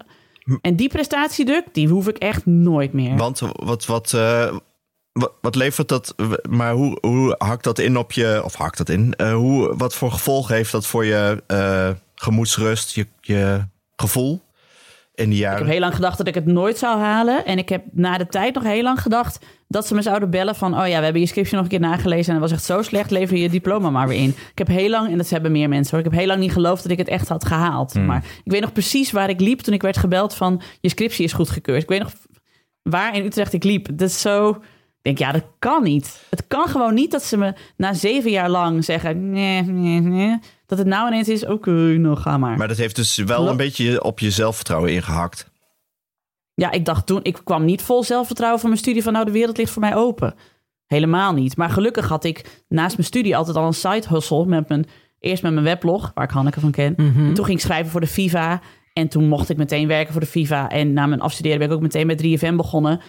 En 0.62 0.76
die 0.76 0.88
prestatiedruk, 0.88 1.64
die 1.72 1.88
hoef 1.88 2.08
ik 2.08 2.16
echt 2.18 2.46
nooit 2.46 2.92
meer. 2.92 3.16
Want 3.16 3.40
wat, 3.56 3.86
wat, 3.86 4.12
eh, 4.12 4.56
wat, 5.12 5.32
wat 5.40 5.54
levert 5.54 5.88
dat? 5.88 6.14
Maar 6.48 6.72
hoe, 6.72 6.98
hoe 7.00 7.34
hakt 7.38 7.64
dat 7.64 7.78
in 7.78 7.96
op 7.96 8.12
je. 8.12 8.40
Of 8.44 8.54
hakt 8.54 8.78
dat 8.78 8.88
in? 8.88 9.14
Eh, 9.16 9.34
hoe, 9.34 9.76
wat 9.76 9.94
voor 9.94 10.12
gevolgen 10.12 10.54
heeft 10.54 10.72
dat 10.72 10.86
voor 10.86 11.04
je 11.04 11.42
eh, 11.46 11.90
gemoedsrust, 12.14 12.94
je, 12.94 13.06
je 13.20 13.64
gevoel 13.96 14.42
in 15.14 15.28
die 15.28 15.38
Ik 15.38 15.44
jaren? 15.44 15.58
heb 15.58 15.68
heel 15.68 15.80
lang 15.80 15.94
gedacht 15.94 16.18
dat 16.18 16.26
ik 16.26 16.34
het 16.34 16.46
nooit 16.46 16.78
zou 16.78 16.98
halen. 16.98 17.44
En 17.46 17.58
ik 17.58 17.68
heb 17.68 17.84
na 17.92 18.18
de 18.18 18.26
tijd 18.26 18.54
nog 18.54 18.62
heel 18.62 18.82
lang 18.82 19.02
gedacht 19.02 19.38
dat 19.68 19.86
ze 19.86 19.94
me 19.94 20.02
zouden 20.02 20.30
bellen 20.30 20.54
van... 20.54 20.80
oh 20.80 20.88
ja, 20.88 20.98
we 20.98 21.04
hebben 21.04 21.20
je 21.20 21.26
scriptje 21.26 21.54
nog 21.56 21.64
een 21.64 21.70
keer 21.70 21.80
nagelezen 21.80 22.34
en 22.34 22.40
dat 22.40 22.50
was 22.50 22.58
echt 22.58 22.68
zo 22.68 22.82
slecht. 22.82 23.10
Lever 23.10 23.36
je 23.36 23.50
diploma 23.50 23.90
maar 23.90 24.08
weer 24.08 24.18
in. 24.18 24.28
Ik 24.28 24.58
heb 24.58 24.66
heel 24.66 24.88
lang, 24.90 25.10
en 25.10 25.18
dat 25.18 25.30
hebben 25.30 25.52
meer 25.52 25.68
mensen 25.68 25.90
hoor... 25.96 26.04
ik 26.04 26.10
heb 26.10 26.18
heel 26.20 26.28
lang 26.28 26.40
niet 26.40 26.52
geloofd 26.52 26.82
dat 26.82 26.92
ik 26.92 26.98
het 26.98 27.08
echt 27.08 27.28
had 27.28 27.44
gehaald. 27.46 27.94
Maar 27.94 28.24
ik 28.44 28.52
weet 28.52 28.60
nog 28.60 28.72
precies 28.72 29.10
waar 29.10 29.28
ik 29.28 29.40
liep 29.40 29.60
toen 29.60 29.74
ik 29.74 29.82
werd 29.82 29.96
gebeld 29.96 30.34
van... 30.34 30.62
je 30.80 30.88
scriptie 30.88 31.24
is 31.24 31.32
goedgekeurd. 31.32 31.82
Ik 31.82 31.88
weet 31.88 32.02
nog 32.02 32.12
waar 32.82 33.16
in 33.16 33.24
Utrecht 33.24 33.52
ik 33.52 33.64
liep. 33.64 33.88
Dat 33.92 34.08
is 34.08 34.20
zo... 34.20 34.62
Ik 35.02 35.16
denk, 35.16 35.18
ja, 35.18 35.32
dat 35.32 35.46
kan 35.58 35.82
niet. 35.82 36.26
Het 36.30 36.46
kan 36.46 36.68
gewoon 36.68 36.94
niet 36.94 37.10
dat 37.10 37.22
ze 37.22 37.36
me 37.36 37.54
na 37.76 37.92
zeven 37.94 38.30
jaar 38.30 38.50
lang 38.50 38.84
zeggen... 38.84 39.30
nee, 39.30 39.62
nee, 39.62 40.00
nee. 40.00 40.38
Dat 40.66 40.78
het 40.78 40.86
nou 40.86 41.06
ineens 41.06 41.28
is, 41.28 41.46
oké, 41.46 41.70
nou 41.70 42.16
ga 42.16 42.38
maar. 42.38 42.56
Maar 42.56 42.68
dat 42.68 42.76
heeft 42.76 42.96
dus 42.96 43.16
wel 43.16 43.48
een 43.48 43.56
beetje 43.56 44.02
op 44.02 44.18
je 44.18 44.30
zelfvertrouwen 44.30 44.92
ingehakt. 44.92 45.50
Ja, 46.54 46.70
ik 46.70 46.84
dacht 46.84 47.06
toen, 47.06 47.20
ik 47.22 47.40
kwam 47.44 47.64
niet 47.64 47.82
vol 47.82 48.04
zelfvertrouwen 48.04 48.60
van 48.60 48.68
mijn 48.68 48.80
studie 48.80 49.02
van 49.02 49.12
nou, 49.12 49.24
de 49.24 49.30
wereld 49.30 49.56
ligt 49.56 49.72
voor 49.72 49.82
mij 49.82 49.96
open. 49.96 50.34
Helemaal 50.86 51.32
niet. 51.32 51.56
Maar 51.56 51.70
gelukkig 51.70 52.08
had 52.08 52.24
ik 52.24 52.64
naast 52.68 52.96
mijn 52.96 53.08
studie 53.08 53.36
altijd 53.36 53.56
al 53.56 53.66
een 53.66 53.72
side 53.72 54.08
hustle 54.08 54.46
met 54.46 54.68
mijn, 54.68 54.86
eerst 55.18 55.42
met 55.42 55.52
mijn 55.52 55.64
weblog, 55.64 56.10
waar 56.14 56.24
ik 56.24 56.30
Hanneke 56.30 56.60
van 56.60 56.70
ken. 56.70 56.94
En 56.96 57.34
toen 57.34 57.44
ging 57.44 57.58
ik 57.58 57.64
schrijven 57.64 57.90
voor 57.90 58.00
de 58.00 58.06
Viva. 58.06 58.60
En 58.92 59.08
toen 59.08 59.28
mocht 59.28 59.48
ik 59.48 59.56
meteen 59.56 59.86
werken 59.86 60.12
voor 60.12 60.20
de 60.20 60.26
Viva. 60.26 60.68
En 60.68 60.92
na 60.92 61.06
mijn 61.06 61.20
afstuderen 61.20 61.58
ben 61.58 61.68
ik 61.68 61.74
ook 61.74 61.80
meteen 61.80 62.06
met 62.06 62.22
3FM 62.22 62.54
begonnen. 62.54 63.00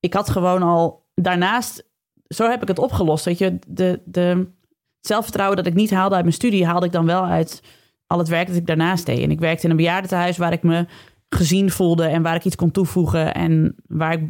Ik 0.00 0.14
had 0.14 0.30
gewoon 0.30 0.62
al 0.62 1.01
daarnaast, 1.22 1.84
zo 2.28 2.50
heb 2.50 2.62
ik 2.62 2.68
het 2.68 2.78
opgelost. 2.78 3.24
Weet 3.24 3.38
je, 3.38 3.58
de, 3.66 4.00
de 4.04 4.20
het 4.20 5.10
zelfvertrouwen 5.10 5.56
dat 5.56 5.66
ik 5.66 5.74
niet 5.74 5.90
haalde 5.90 6.14
uit 6.14 6.24
mijn 6.24 6.36
studie, 6.36 6.66
haalde 6.66 6.86
ik 6.86 6.92
dan 6.92 7.06
wel 7.06 7.24
uit 7.24 7.62
al 8.06 8.18
het 8.18 8.28
werk 8.28 8.46
dat 8.46 8.56
ik 8.56 8.66
daarnaast 8.66 9.06
deed. 9.06 9.22
En 9.22 9.30
ik 9.30 9.40
werkte 9.40 9.64
in 9.64 9.70
een 9.70 9.76
bejaardentehuis 9.76 10.36
waar 10.36 10.52
ik 10.52 10.62
me 10.62 10.86
gezien 11.28 11.70
voelde 11.70 12.04
en 12.04 12.22
waar 12.22 12.34
ik 12.34 12.44
iets 12.44 12.56
kon 12.56 12.70
toevoegen 12.70 13.34
en 13.34 13.74
waar 13.86 14.12
ik 14.12 14.20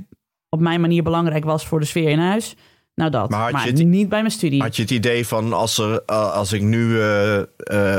op 0.49 0.61
mijn 0.61 0.80
manier 0.80 1.03
belangrijk 1.03 1.45
was 1.45 1.66
voor 1.66 1.80
de 1.80 1.86
sfeer 1.86 2.09
in 2.09 2.18
huis. 2.18 2.55
Nou 2.95 3.11
dat, 3.11 3.30
Maar 3.30 3.53
maar, 3.53 3.64
het- 3.64 3.84
niet 3.84 4.09
bij 4.09 4.18
mijn 4.20 4.32
studie. 4.32 4.62
Had 4.62 4.76
je 4.76 4.82
het 4.82 4.90
idee 4.90 5.26
van 5.26 5.53
als, 5.53 5.78
er, 5.78 6.03
eh, 6.07 6.32
als 6.32 6.53
ik 6.53 6.62
nu 6.62 7.01
eh, 7.01 7.38
eh, 7.38 7.45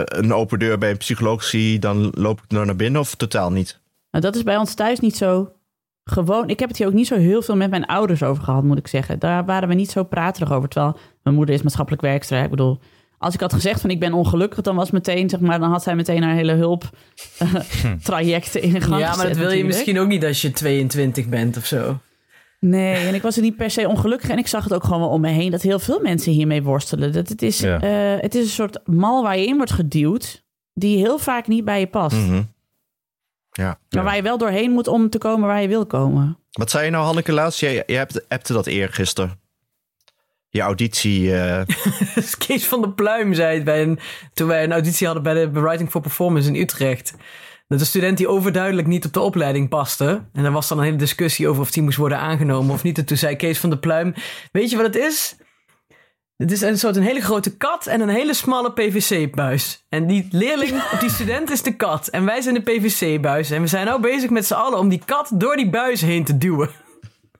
een 0.03 0.33
open 0.33 0.59
deur 0.59 0.77
bij 0.77 0.89
een 0.91 0.97
psycholoog 0.97 1.43
zie, 1.43 1.79
dan 1.79 2.09
loop 2.15 2.41
ik 2.43 2.51
er 2.57 2.65
naar 2.65 2.75
binnen 2.75 3.01
of 3.01 3.15
totaal 3.15 3.51
niet? 3.51 3.79
Nou, 4.11 4.23
dat 4.23 4.35
is 4.35 4.43
bij 4.43 4.57
ons 4.57 4.73
thuis 4.73 4.99
niet 4.99 5.17
zo 5.17 5.51
gewoon. 6.03 6.49
Ik 6.49 6.59
heb 6.59 6.69
het 6.69 6.77
hier 6.77 6.87
ook 6.87 6.93
niet 6.93 7.07
zo 7.07 7.15
heel 7.17 7.41
veel 7.41 7.55
met 7.55 7.69
mijn 7.69 7.85
ouders 7.85 8.23
over 8.23 8.43
gehad, 8.43 8.63
moet 8.63 8.77
ik 8.77 8.87
zeggen. 8.87 9.19
Daar 9.19 9.45
waren 9.45 9.67
we 9.67 9.73
niet 9.73 9.91
zo 9.91 10.03
praterig 10.03 10.51
over. 10.51 10.69
Terwijl 10.69 10.97
mijn 11.23 11.35
moeder 11.35 11.55
is 11.55 11.61
maatschappelijk 11.61 12.01
werkster. 12.01 12.37
hè. 12.37 12.43
Ik 12.43 12.49
bedoel, 12.49 12.79
als 13.17 13.33
ik 13.33 13.39
had 13.39 13.53
gezegd 13.53 13.81
van 13.81 13.89
ik 13.89 13.99
ben 13.99 14.13
ongelukkig, 14.13 14.61
dan 14.61 14.75
was 14.75 14.91
meteen, 14.91 15.29
zeg 15.29 15.39
maar, 15.39 15.59
dan 15.59 15.71
had 15.71 15.83
zij 15.83 15.95
meteen 15.95 16.23
haar 16.23 16.35
hele 16.35 16.53
hulp 16.53 16.89
eh, 17.37 17.53
trajecten 18.03 18.61
in 18.61 18.81
gang 18.81 18.99
Ja, 18.99 19.05
maar 19.07 19.13
gezet 19.13 19.15
dat 19.15 19.21
wil 19.21 19.31
je 19.37 19.39
natuurlijk. 19.43 19.67
misschien 19.67 19.99
ook 19.99 20.07
niet 20.07 20.25
als 20.25 20.41
je 20.41 20.51
22 20.51 21.27
bent 21.29 21.57
of 21.57 21.65
zo. 21.65 21.97
Nee, 22.59 22.95
en 23.07 23.13
ik 23.13 23.21
was 23.21 23.35
er 23.35 23.41
niet 23.41 23.55
per 23.55 23.69
se 23.71 23.87
ongelukkig. 23.87 24.29
En 24.29 24.37
ik 24.37 24.47
zag 24.47 24.63
het 24.63 24.73
ook 24.73 24.83
gewoon 24.83 24.99
wel 24.99 25.09
om 25.09 25.21
me 25.21 25.29
heen 25.29 25.51
dat 25.51 25.61
heel 25.61 25.79
veel 25.79 25.99
mensen 26.01 26.31
hiermee 26.31 26.63
worstelen. 26.63 27.11
Dat 27.13 27.29
het, 27.29 27.41
is, 27.41 27.59
Ja. 27.59 27.79
eh, 27.81 28.21
het 28.21 28.35
is 28.35 28.43
een 28.43 28.49
soort 28.49 28.79
mal 28.85 29.23
waar 29.23 29.37
je 29.37 29.45
in 29.45 29.55
wordt 29.57 29.71
geduwd, 29.71 30.43
die 30.73 30.97
heel 30.97 31.17
vaak 31.17 31.47
niet 31.47 31.65
bij 31.65 31.79
je 31.79 31.87
past. 31.87 32.15
Mhm. 32.17 32.41
Ja. 33.53 33.79
Maar 33.89 34.03
waar 34.03 34.15
je 34.15 34.21
wel 34.21 34.37
doorheen 34.37 34.71
moet 34.71 34.87
om 34.87 35.09
te 35.09 35.17
komen 35.17 35.47
waar 35.47 35.61
je 35.61 35.67
wil 35.67 35.85
komen. 35.85 36.37
Wat 36.51 36.69
zei 36.69 36.85
je 36.85 36.91
nou, 36.91 37.05
Hanneke, 37.05 37.31
laatst? 37.31 37.59
Jij, 37.59 37.83
jij 37.85 37.97
hebt, 37.97 38.29
appte 38.29 38.53
dat 38.53 38.65
eergisteren. 38.67 39.39
Je 40.49 40.61
auditie. 40.61 41.35
eh, 41.35 41.61
Kees 42.47 42.65
van 42.67 42.81
der 42.81 42.91
Pluim 42.91 43.33
zei 43.33 43.55
het 43.55 43.63
bij 43.63 43.81
een, 43.81 43.99
toen 44.33 44.47
wij 44.47 44.63
een 44.63 44.71
auditie 44.71 45.05
hadden 45.05 45.23
bij 45.23 45.33
de 45.33 45.49
Writing 45.51 45.89
for 45.89 46.01
Performance 46.01 46.49
in 46.49 46.55
Utrecht. 46.55 47.13
Dat 47.67 47.79
een 47.79 47.85
student 47.85 48.17
die 48.17 48.27
overduidelijk 48.27 48.87
niet 48.87 49.05
op 49.05 49.13
de 49.13 49.19
opleiding 49.19 49.69
paste. 49.69 50.23
En 50.33 50.45
er 50.45 50.51
was 50.51 50.67
dan 50.67 50.77
een 50.77 50.83
hele 50.83 50.95
discussie 50.97 51.47
over 51.47 51.61
of 51.61 51.71
die 51.71 51.83
moest 51.83 51.97
worden 51.97 52.17
aangenomen 52.17 52.73
of 52.73 52.83
niet. 52.83 52.97
En 52.97 53.05
toen 53.05 53.17
zei 53.17 53.35
Kees 53.35 53.59
van 53.59 53.69
der 53.69 53.79
Pluim, 53.79 54.13
weet 54.51 54.69
je 54.69 54.75
wat 54.75 54.85
het 54.85 54.95
is? 54.95 55.35
Het 56.43 56.51
is 56.51 56.61
een 56.61 56.77
soort 56.77 56.95
een 56.95 57.03
hele 57.03 57.21
grote 57.21 57.57
kat 57.57 57.85
en 57.87 58.01
een 58.01 58.09
hele 58.09 58.33
smalle 58.33 58.71
PVC-buis. 58.73 59.85
En 59.89 60.07
die 60.07 60.27
leerling, 60.31 60.71
of 60.93 60.99
die 60.99 61.09
student 61.09 61.51
is 61.51 61.61
de 61.61 61.75
kat. 61.75 62.07
En 62.07 62.25
wij 62.25 62.41
zijn 62.41 62.53
de 62.55 62.61
PVC-buis. 62.61 63.51
En 63.51 63.61
we 63.61 63.67
zijn 63.67 63.85
nou 63.85 64.01
bezig 64.01 64.29
met 64.29 64.45
z'n 64.45 64.53
allen 64.53 64.79
om 64.79 64.89
die 64.89 65.01
kat 65.05 65.31
door 65.33 65.55
die 65.55 65.69
buis 65.69 66.01
heen 66.01 66.23
te 66.23 66.37
duwen. 66.37 66.69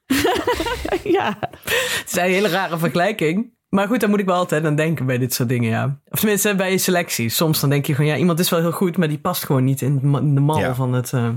ja, 1.04 1.38
Het 1.40 2.04
is 2.06 2.16
een 2.16 2.22
hele 2.24 2.48
rare 2.48 2.78
vergelijking. 2.78 3.52
Maar 3.70 3.88
goed, 3.88 4.00
daar 4.00 4.10
moet 4.10 4.20
ik 4.20 4.26
wel 4.26 4.36
altijd 4.36 4.66
aan 4.66 4.76
denken 4.76 5.06
bij 5.06 5.18
dit 5.18 5.34
soort 5.34 5.50
dingen, 5.50 5.70
ja. 5.70 6.00
Of 6.10 6.20
tenminste, 6.20 6.56
bij 6.56 6.78
selectie. 6.78 7.30
Soms 7.30 7.60
dan 7.60 7.70
denk 7.70 7.86
je 7.86 7.96
gewoon, 7.96 8.10
ja, 8.12 8.18
iemand 8.18 8.40
is 8.40 8.50
wel 8.50 8.60
heel 8.60 8.72
goed, 8.72 8.98
maar 8.98 9.08
die 9.08 9.20
past 9.20 9.44
gewoon 9.46 9.64
niet 9.64 9.82
in 9.82 10.00
de 10.34 10.40
mal 10.42 10.60
Ja. 10.60 10.76
van 10.76 10.94
het... 10.94 11.14
eh, 11.14 11.30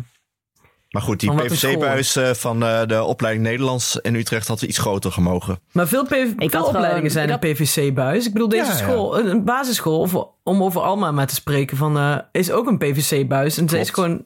maar 0.91 1.03
goed, 1.03 1.21
die 1.21 1.35
PVC-buis 1.35 2.17
eh, 2.17 2.31
van 2.31 2.63
eh, 2.63 2.87
de 2.87 3.03
opleiding 3.03 3.47
Nederlands 3.47 3.97
in 3.97 4.15
Utrecht 4.15 4.49
had 4.49 4.63
iets 4.63 4.79
groter 4.79 5.13
gemogen. 5.13 5.59
Maar 5.73 5.89
veel, 5.89 6.05
PV 6.05 6.29
veel 6.37 6.65
opleidingen 6.65 7.11
zijn 7.11 7.29
ik 7.29 7.45
een 7.45 7.53
PVC-buis. 7.53 8.27
Ik 8.27 8.33
bedoel, 8.33 8.49
deze 8.49 8.71
Ja, 8.71 8.77
school, 8.77 9.19
een, 9.19 9.27
een 9.31 9.45
basisschool, 9.45 10.01
of, 10.01 10.15
om 10.43 10.63
over 10.63 10.81
Alma 10.81 11.11
maar 11.11 11.27
te 11.27 11.35
spreken, 11.35 11.77
van, 11.77 11.99
eh, 11.99 12.19
is 12.33 12.51
ook 12.51 12.67
een 12.67 12.79
PVC-buis. 12.79 13.59
En 13.59 13.69
ze 13.69 13.79
is 13.79 13.91
gewoon 13.91 14.25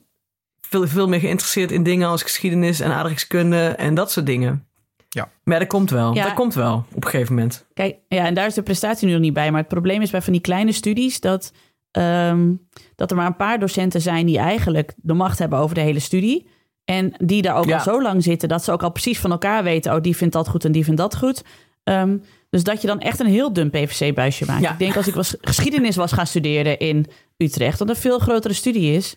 veel, 0.61 0.89
veel 0.89 1.09
meer 1.09 1.21
geïnteresseerd 1.21 1.73
in 1.73 1.83
dingen 1.83 2.09
als 2.09 2.23
geschiedenis 2.23 2.81
en 2.81 2.93
aardrijkskunde 2.93 3.67
en 3.69 3.95
dat 3.95 4.11
soort 4.11 4.27
dingen. 4.27 4.65
Ja. 5.09 5.29
Maar 5.45 5.59
dat 5.59 5.69
komt 5.69 5.91
wel. 5.91 6.15
Ja. 6.15 6.25
Dat 6.25 6.35
komt 6.35 6.55
wel, 6.55 6.85
op 6.93 7.05
een 7.05 7.11
gegeven 7.11 7.35
moment. 7.35 7.67
kijk, 7.75 7.97
ja, 8.09 8.27
en 8.27 8.35
daar 8.35 8.47
is 8.47 8.55
de 8.55 8.63
prestatie 8.63 9.07
nu 9.07 9.13
nog 9.13 9.23
niet 9.23 9.33
bij. 9.35 9.51
Maar 9.51 9.61
het 9.61 9.69
probleem 9.69 10.03
is 10.03 10.11
bij 10.11 10.23
van 10.23 10.33
die 10.33 10.43
kleine 10.43 10.73
studies 10.73 11.21
dat, 11.21 11.53
ehm, 11.91 12.53
dat 12.97 13.11
er 13.11 13.17
maar 13.17 13.27
een 13.27 13.37
paar 13.37 13.59
docenten 13.59 14.01
zijn 14.01 14.27
die 14.27 14.39
eigenlijk 14.39 14.95
de 14.97 15.15
macht 15.15 15.39
hebben 15.39 15.59
over 15.59 15.75
de 15.75 15.81
hele 15.81 15.99
studie. 16.01 16.47
En 16.85 17.13
die 17.25 17.43
daar 17.43 17.57
ook 17.57 17.65
Ja. 17.65 17.77
al 17.77 17.83
zo 17.83 18.03
lang 18.03 18.23
zitten 18.23 18.49
dat 18.49 18.65
ze 18.65 18.73
ook 18.73 18.83
al 18.83 18.91
precies 18.93 19.19
van 19.19 19.31
elkaar 19.31 19.63
weten. 19.63 19.95
Oh, 19.95 20.01
die 20.01 20.17
vindt 20.17 20.35
dat 20.35 20.49
goed 20.49 20.65
en 20.65 20.73
die 20.73 20.85
vindt 20.85 21.01
dat 21.01 21.17
goed. 21.17 21.43
Ehm, 21.85 22.17
dus 22.51 22.63
dat 22.65 22.81
je 22.81 22.87
dan 22.87 23.01
echt 23.01 23.21
een 23.21 23.27
heel 23.27 23.53
dun 23.53 23.71
PVC-buisje 23.71 24.45
maakt. 24.47 24.63
Ja. 24.63 24.73
Ik 24.73 24.79
denk 24.79 24.97
als 24.97 25.07
ik 25.09 25.15
was, 25.15 25.37
geschiedenis 25.41 25.97
was 25.97 26.13
gaan 26.13 26.27
studeren 26.27 26.79
in 26.79 27.07
Utrecht, 27.37 27.79
dat 27.79 27.89
een 27.89 27.97
veel 27.97 28.19
grotere 28.19 28.55
studie 28.55 28.93
is, 28.93 29.17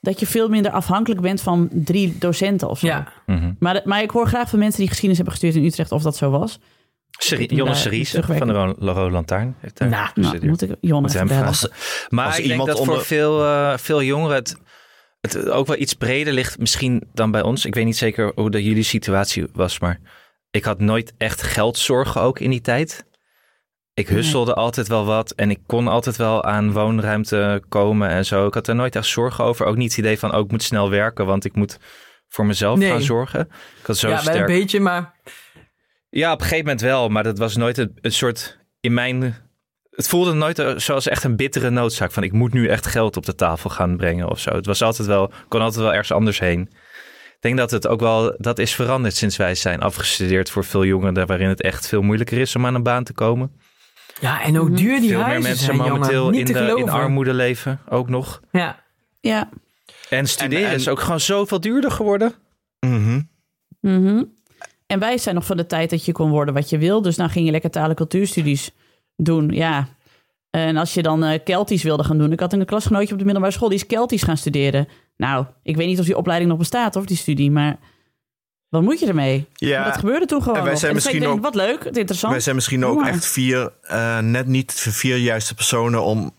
dat 0.00 0.20
je 0.20 0.26
veel 0.26 0.48
minder 0.48 0.72
afhankelijk 0.72 1.20
bent 1.20 1.40
van 1.40 1.68
drie 1.72 2.18
docenten 2.18 2.68
of 2.70 2.78
zo. 2.78 2.86
Ja. 2.86 3.12
Mhm. 3.26 3.52
Maar, 3.58 3.80
maar 3.84 4.02
ik 4.02 4.10
hoor 4.10 4.26
graag 4.26 4.48
van 4.48 4.58
mensen 4.58 4.78
die 4.80 4.88
geschiedenis 4.88 5.16
hebben 5.18 5.34
gestudeerd 5.38 5.62
in 5.64 5.70
Utrecht 5.70 5.92
of 5.92 6.02
dat 6.02 6.16
zo 6.16 6.30
was. 6.30 6.58
Serie, 7.22 7.48
Die 7.48 7.56
Jonne 7.56 7.74
terugwerken. 7.74 8.36
van 8.36 8.46
de 8.46 8.52
Ro- 8.52 8.92
Rode 8.92 9.10
Lantaarn. 9.10 9.56
Heeft 9.60 9.78
daar 9.78 9.88
Nou, 9.88 10.08
Nou, 10.14 10.46
moet 10.46 10.62
ik 10.62 10.74
Jon 10.80 11.02
Moet 11.02 11.14
even 11.14 11.26
bellen. 11.26 11.44
Maar 12.08 12.26
Als 12.26 12.36
ik 12.36 12.40
denk 12.40 12.50
iemand 12.50 12.68
dat 12.68 12.78
onder- 12.78 12.94
voor 12.94 13.04
veel, 13.04 13.44
eh, 13.44 13.76
veel 13.78 14.02
jongeren 14.02 14.36
het, 14.36 14.56
het 15.20 15.48
ook 15.50 15.66
wel 15.66 15.76
iets 15.76 15.94
breder 15.94 16.32
ligt 16.32 16.58
misschien 16.58 17.02
dan 17.14 17.30
bij 17.30 17.42
ons. 17.42 17.64
Ik 17.64 17.74
weet 17.74 17.84
niet 17.84 17.96
zeker 17.96 18.32
hoe 18.34 18.50
de 18.50 18.62
jullie 18.64 18.82
situatie 18.82 19.46
was, 19.52 19.78
maar 19.80 20.00
ik 20.50 20.64
had 20.64 20.80
nooit 20.80 21.12
echt 21.18 21.42
geldzorgen 21.42 22.20
ook 22.20 22.38
in 22.38 22.50
die 22.50 22.60
tijd. 22.60 23.04
Ik 23.94 24.08
husselde 24.08 24.54
altijd 24.54 24.88
wel 24.88 25.04
wat 25.04 25.30
en 25.30 25.50
ik 25.50 25.58
kon 25.66 25.88
altijd 25.88 26.16
wel 26.16 26.44
aan 26.44 26.72
woonruimte 26.72 27.62
komen 27.68 28.08
en 28.08 28.24
zo. 28.24 28.46
Ik 28.46 28.54
had 28.54 28.68
er 28.68 28.74
nooit 28.74 28.96
echt 28.96 29.06
zorgen 29.06 29.44
over. 29.44 29.66
Ook 29.66 29.76
niet 29.76 29.90
het 29.90 29.98
idee 29.98 30.18
van, 30.18 30.34
oh, 30.34 30.44
ik 30.44 30.50
moet 30.50 30.62
snel 30.62 30.90
werken, 30.90 31.26
want 31.26 31.44
ik 31.44 31.54
moet 31.54 31.78
voor 32.28 32.46
mezelf 32.46 32.78
Nee. 32.78 32.90
gaan 32.90 33.02
zorgen. 33.02 33.40
Ik 33.80 33.86
had 33.86 33.96
zo 33.96 34.08
ja, 34.08 34.16
sterk... 34.18 34.36
een 34.48 34.58
beetje, 34.58 34.80
maar 34.80 35.14
Ja, 36.14 36.32
op 36.32 36.38
een 36.40 36.44
gegeven 36.46 36.64
moment 36.64 36.80
wel, 36.82 37.08
maar 37.08 37.22
dat 37.22 37.38
was 37.38 37.56
nooit 37.56 37.78
een, 37.78 37.98
een 38.00 38.12
soort 38.12 38.58
in 38.80 38.94
mijn. 38.94 39.34
Het 39.90 40.08
voelde 40.08 40.32
nooit 40.32 40.58
eh, 40.58 40.76
zoals 40.76 41.08
echt 41.08 41.24
een 41.24 41.36
bittere 41.36 41.70
noodzaak 41.70 42.12
van 42.12 42.22
ik 42.22 42.32
moet 42.32 42.52
nu 42.52 42.68
echt 42.68 42.86
geld 42.86 43.16
op 43.16 43.26
de 43.26 43.34
tafel 43.34 43.70
gaan 43.70 43.96
brengen 43.96 44.28
of 44.30 44.38
zo. 44.40 44.50
Het 44.54 44.66
was 44.66 44.82
altijd 44.82 45.08
wel, 45.08 45.32
kon 45.48 45.60
altijd 45.60 45.80
wel 45.82 45.90
ergens 45.92 46.12
anders 46.12 46.38
heen. 46.38 46.60
Ik 47.34 47.36
denk 47.40 47.56
dat 47.56 47.70
het 47.70 47.86
ook 47.86 48.00
wel, 48.00 48.34
dat 48.38 48.58
is 48.58 48.74
veranderd 48.74 49.16
sinds 49.16 49.36
wij 49.36 49.54
zijn 49.54 49.80
afgestudeerd 49.80 50.50
voor 50.50 50.64
veel 50.64 50.84
jongeren, 50.84 51.26
waarin 51.26 51.48
het 51.48 51.62
echt 51.62 51.88
veel 51.88 52.02
moeilijker 52.02 52.38
is 52.38 52.56
om 52.56 52.66
aan 52.66 52.74
een 52.74 52.82
baan 52.82 53.04
te 53.04 53.12
komen. 53.12 53.52
ja, 54.20 54.42
en 54.42 54.58
ook 54.58 54.76
duur 54.76 55.00
die 55.00 55.08
veel 55.08 55.18
meer 55.18 55.26
huizen 55.26 55.42
mensen 55.48 55.66
zijn, 55.66 55.76
momenteel 55.76 56.30
in, 56.30 56.44
te 56.44 56.52
de, 56.52 56.74
in 56.76 56.88
armoede 56.88 57.34
leven, 57.34 57.80
ook 57.88 58.08
nog. 58.08 58.40
Ja, 58.52 58.82
Ja. 59.20 59.48
En 60.08 60.26
studeren 60.26 60.64
En- 60.64 60.70
en- 60.70 60.76
is 60.76 60.88
ook 60.88 61.00
gewoon 61.00 61.20
zoveel 61.20 61.60
duurder 61.60 61.90
geworden. 61.90 62.34
Mhm. 62.80 63.20
Mhm. 63.80 64.22
En 64.86 64.98
wij 64.98 65.18
zijn 65.18 65.34
nog 65.34 65.46
van 65.46 65.56
de 65.56 65.66
tijd 65.66 65.90
dat 65.90 66.04
je 66.04 66.12
kon 66.12 66.30
worden 66.30 66.54
wat 66.54 66.70
je 66.70 66.78
wil. 66.78 67.02
Dus 67.02 67.16
dan 67.16 67.30
ging 67.30 67.44
je 67.46 67.50
lekker 67.52 67.70
taal- 67.70 67.88
en 67.88 67.94
cultuurstudies 67.94 68.70
doen. 69.16 69.48
Ja. 69.50 69.88
En 70.50 70.76
als 70.76 70.94
je 70.94 71.02
dan 71.02 71.24
eh 71.24 71.38
Keltisch 71.44 71.82
wilde 71.82 72.04
gaan 72.04 72.18
doen. 72.18 72.32
Ik 72.32 72.40
had 72.40 72.52
een 72.52 72.64
klasgenootje 72.64 73.12
op 73.12 73.18
de 73.18 73.24
middelbare 73.24 73.52
school 73.54 73.68
die 73.68 73.78
is 73.78 73.86
Keltisch 73.86 74.22
gaan 74.22 74.36
studeren. 74.36 74.88
Nou, 75.16 75.46
ik 75.62 75.76
weet 75.76 75.86
niet 75.86 75.98
of 75.98 76.04
die 76.04 76.16
opleiding 76.16 76.50
nog 76.50 76.58
bestaat 76.58 76.96
of 76.96 77.04
die 77.04 77.16
studie, 77.16 77.50
maar 77.50 77.78
wat 78.68 78.82
moet 78.82 78.98
je 79.00 79.06
ermee? 79.06 79.46
Ja, 79.54 79.80
Maar 79.80 79.88
dat 79.90 79.98
gebeurde 79.98 80.26
toen 80.26 80.42
gewoon. 80.42 80.58
en 80.58 80.64
wij 80.64 80.76
zijn 80.76 80.94
misschien 80.94 81.20
denk, 81.20 81.42
Wat 81.42 81.54
leuk, 81.54 81.84
interessant. 81.84 82.32
wij 82.32 82.42
zijn 82.42 82.54
misschien 82.54 82.84
ook 82.84 83.06
echt 83.06 83.26
vier, 83.26 83.72
eh, 83.82 84.18
net 84.18 84.46
niet 84.46 84.84
de 84.84 84.92
vier 84.92 85.16
juiste 85.16 85.54
personen 85.54 86.02
om 86.02 86.30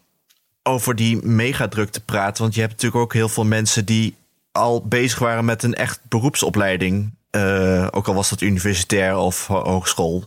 over 0.63 0.95
die 0.95 1.25
megadruk 1.25 1.89
te 1.89 2.03
praten. 2.03 2.41
Want 2.41 2.55
je 2.55 2.61
hebt 2.61 2.73
natuurlijk 2.73 3.01
ook 3.03 3.13
heel 3.13 3.29
veel 3.29 3.45
mensen 3.45 3.85
die 3.85 4.15
al 4.51 4.87
bezig 4.87 5.19
waren 5.19 5.45
met 5.45 5.63
een 5.63 5.73
echt 5.73 5.99
beroepsopleiding. 6.09 7.13
Eh, 7.33 7.87
ook 7.91 8.07
al 8.07 8.13
was 8.13 8.29
dat 8.29 8.41
universitair 8.41 9.17
of 9.17 9.47
ho- 9.47 9.63
hogeschool. 9.63 10.23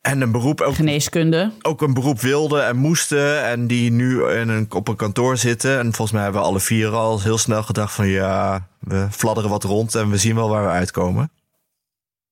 En 0.00 0.20
een 0.20 0.32
beroep 0.32 0.60
ook 0.60 0.74
Geneeskunde. 0.74 1.52
ook 1.62 1.82
een 1.82 1.94
beroep 1.94 2.20
wilden 2.20 2.66
en 2.66 2.76
moesten. 2.76 3.44
En 3.44 3.66
die 3.66 3.90
nu 3.90 4.24
in 4.30 4.48
een, 4.48 4.66
op 4.72 4.88
een 4.88 4.96
kantoor 4.96 5.36
zitten. 5.36 5.78
En 5.78 5.84
volgens 5.84 6.10
mij 6.12 6.22
hebben 6.22 6.40
we 6.40 6.46
alle 6.46 6.60
vier 6.60 6.88
al 6.90 7.20
heel 7.20 7.38
snel 7.38 7.62
gedacht 7.62 7.94
van 7.94 8.06
ja, 8.06 8.66
we 8.80 9.06
fladderen 9.10 9.50
wat 9.50 9.64
rond 9.64 9.94
en 9.94 10.10
we 10.10 10.16
zien 10.16 10.34
wel 10.34 10.48
waar 10.48 10.62
we 10.64 10.70
uitkomen. 10.70 11.30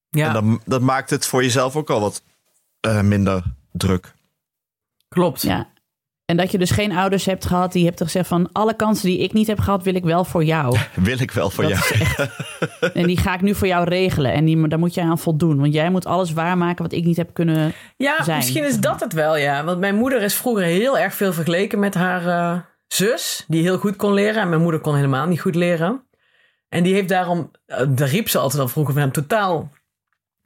ja 0.08 0.26
En 0.26 0.32
dat, 0.32 0.60
dat 0.64 0.80
maakt 0.80 1.10
het 1.10 1.26
voor 1.26 1.42
jezelf 1.42 1.76
ook 1.76 1.90
al 1.90 2.00
wat 2.00 2.22
eh, 2.80 3.00
minder 3.00 3.42
druk. 3.72 4.14
klopt. 5.08 5.42
Ja. 5.42 5.68
En 6.26 6.36
dat 6.36 6.50
je 6.50 6.58
dus 6.58 6.70
geen 6.70 6.92
ouders 6.92 7.24
hebt 7.24 7.46
gehad 7.46 7.72
die 7.72 7.84
hebt 7.84 8.02
gezegd 8.02 8.28
van 8.28 8.48
alle 8.52 8.74
kansen 8.76 9.08
die 9.08 9.18
ik 9.18 9.32
niet 9.32 9.46
heb 9.46 9.58
gehad, 9.58 9.82
wil 9.82 9.94
ik 9.94 10.04
wel 10.04 10.24
voor 10.24 10.44
jou. 10.44 10.78
Wil 10.94 11.20
ik 11.20 11.30
wel 11.30 11.50
voor 11.50 11.64
Dat 11.64 11.72
jou. 11.72 12.00
echt- 12.00 12.30
en 12.94 13.06
die 13.06 13.16
ga 13.16 13.34
ik 13.34 13.40
nu 13.40 13.54
voor 13.54 13.66
jou 13.66 13.88
regelen. 13.88 14.32
En 14.32 14.44
die, 14.44 14.68
daar 14.68 14.78
moet 14.78 14.94
jij 14.94 15.04
aan 15.04 15.18
voldoen. 15.18 15.58
Want 15.60 15.72
jij 15.74 15.90
moet 15.90 16.06
alles 16.06 16.32
waarmaken 16.32 16.82
wat 16.82 16.92
ik 16.92 17.04
niet 17.04 17.16
heb 17.16 17.34
kunnen. 17.34 17.72
Ja, 17.96 18.24
zijn. 18.24 18.36
misschien 18.36 18.64
is 18.64 18.80
dat 18.80 19.00
het 19.00 19.12
wel, 19.12 19.36
ja. 19.36 19.64
Want 19.64 19.78
mijn 19.78 19.94
moeder 19.94 20.22
is 20.22 20.34
vroeger 20.34 20.64
heel 20.64 20.98
erg 20.98 21.14
veel 21.14 21.32
vergeleken 21.32 21.78
met 21.78 21.94
haar 21.94 22.26
eh, 22.26 22.60
zus, 22.86 23.44
die 23.48 23.62
heel 23.62 23.78
goed 23.78 23.96
kon 23.96 24.12
leren. 24.12 24.42
En 24.42 24.48
mijn 24.48 24.62
moeder 24.62 24.80
kon 24.80 24.94
helemaal 24.94 25.26
niet 25.26 25.40
goed 25.40 25.54
leren. 25.54 26.04
En 26.68 26.82
die 26.82 26.94
heeft 26.94 27.08
daarom, 27.08 27.50
eh, 27.66 27.86
daar 27.88 28.08
riep 28.08 28.28
ze 28.28 28.38
altijd 28.38 28.62
al 28.62 28.68
vroeger 28.68 28.92
van 28.92 29.02
hem, 29.02 29.12
totaal 29.12 29.70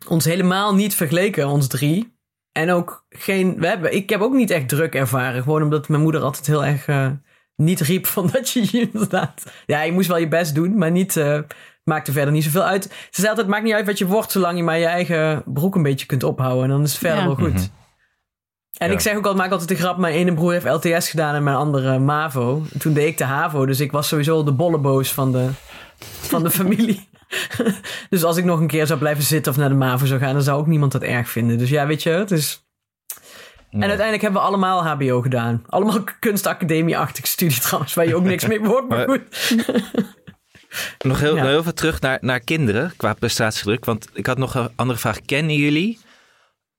ons 0.08 0.24
helemaal 0.24 0.74
niet 0.74 0.94
vergeleken, 0.94 1.48
ons 1.48 1.66
drie. 1.66 2.18
En 2.52 2.70
ook 2.70 3.04
geen, 3.10 3.54
we 3.58 3.66
hebben, 3.66 3.94
ik 3.94 4.10
heb 4.10 4.20
ook 4.20 4.32
niet 4.34 4.50
echt 4.50 4.68
druk 4.68 4.94
ervaren. 4.94 5.42
Gewoon 5.42 5.62
omdat 5.62 5.88
mijn 5.88 6.02
moeder 6.02 6.20
altijd 6.22 6.46
heel 6.46 6.64
erg 6.64 6.86
eh, 6.86 7.10
niet 7.56 7.80
riep 7.80 8.06
van 8.06 8.30
dat 8.32 8.50
je 8.50 8.60
je 8.70 8.80
inderdaad... 8.92 9.42
Ja, 9.66 9.82
je 9.82 9.92
moest 9.92 10.08
wel 10.08 10.16
je 10.16 10.28
best 10.28 10.54
doen, 10.54 10.78
maar 10.78 10.90
niet, 10.90 11.16
eh 11.16 11.38
maakte 11.84 12.12
verder 12.12 12.32
niet 12.32 12.44
zoveel 12.44 12.62
uit. 12.64 12.82
Ze 12.84 12.90
zei 13.10 13.28
altijd, 13.28 13.46
het 13.46 13.48
maakt 13.56 13.64
niet 13.64 13.74
uit 13.74 13.86
wat 13.86 13.98
je 13.98 14.06
wordt, 14.06 14.32
zolang 14.32 14.56
je 14.56 14.62
maar 14.62 14.78
je 14.78 14.86
eigen 14.86 15.42
broek 15.46 15.74
een 15.74 15.82
beetje 15.82 16.06
kunt 16.06 16.22
ophouden. 16.22 16.64
En 16.64 16.70
dan 16.70 16.82
is 16.82 16.90
het 16.90 17.00
verder 17.00 17.18
Ja. 17.18 17.26
wel 17.26 17.34
goed. 17.34 17.70
En 18.78 18.86
Ja. 18.88 18.92
ik 18.92 19.00
zeg 19.00 19.12
ook 19.12 19.24
altijd, 19.26 19.36
maak 19.42 19.50
altijd 19.50 19.68
de 19.68 19.74
grap, 19.84 19.96
mijn 19.96 20.14
ene 20.14 20.34
broer 20.34 20.52
heeft 20.52 20.84
LTS 20.84 21.10
gedaan 21.10 21.34
en 21.34 21.42
mijn 21.42 21.56
andere 21.56 21.98
MAVO. 21.98 22.62
En 22.72 22.78
toen 22.78 22.92
deed 22.92 23.06
ik 23.06 23.18
de 23.18 23.24
HAVO, 23.24 23.66
dus 23.66 23.80
ik 23.80 23.92
was 23.92 24.08
sowieso 24.08 24.44
de 24.44 24.52
bolleboos 24.52 25.12
van 25.12 25.32
de, 25.32 25.48
van 26.20 26.42
de 26.42 26.50
familie. 26.50 27.08
dus 28.10 28.24
als 28.24 28.36
ik 28.36 28.44
nog 28.44 28.60
een 28.60 28.66
keer 28.66 28.86
zou 28.86 28.98
blijven 28.98 29.24
zitten 29.24 29.52
of 29.52 29.58
naar 29.58 29.68
de 29.68 29.74
MAVO 29.74 30.06
zou 30.06 30.20
gaan, 30.20 30.32
dan 30.34 30.42
zou 30.42 30.60
ook 30.60 30.66
niemand 30.66 30.92
dat 30.92 31.02
erg 31.02 31.28
vinden. 31.28 31.58
Dus 31.58 31.70
ja, 31.70 31.86
weet 31.86 32.02
je, 32.02 32.10
het 32.10 32.30
is... 32.30 32.64
En 33.70 33.80
uiteindelijk 33.80 34.22
hebben 34.22 34.40
we 34.40 34.46
allemaal 34.46 34.84
HBO 34.84 35.20
gedaan. 35.20 35.64
Allemaal 35.68 36.04
kunstacademie-achtige 36.18 37.26
studie 37.26 37.60
trouwens, 37.60 37.94
waar 37.94 38.06
je 38.06 38.14
ook 38.14 38.24
niks 38.24 38.46
mee 38.46 38.60
wordt, 38.60 38.88
maar 38.88 39.08
goed. 39.08 39.22
Nog 40.98 41.20
heel, 41.20 41.36
Ja. 41.36 41.46
heel 41.46 41.62
veel 41.62 41.72
terug 41.72 42.00
naar, 42.00 42.18
naar 42.20 42.40
kinderen 42.40 42.92
qua 42.96 43.14
prestatiedruk. 43.14 43.84
Want 43.84 44.08
ik 44.12 44.26
had 44.26 44.38
nog 44.38 44.54
een 44.54 44.68
andere 44.76 44.98
vraag. 44.98 45.20
Kennen 45.20 45.56
jullie, 45.56 45.98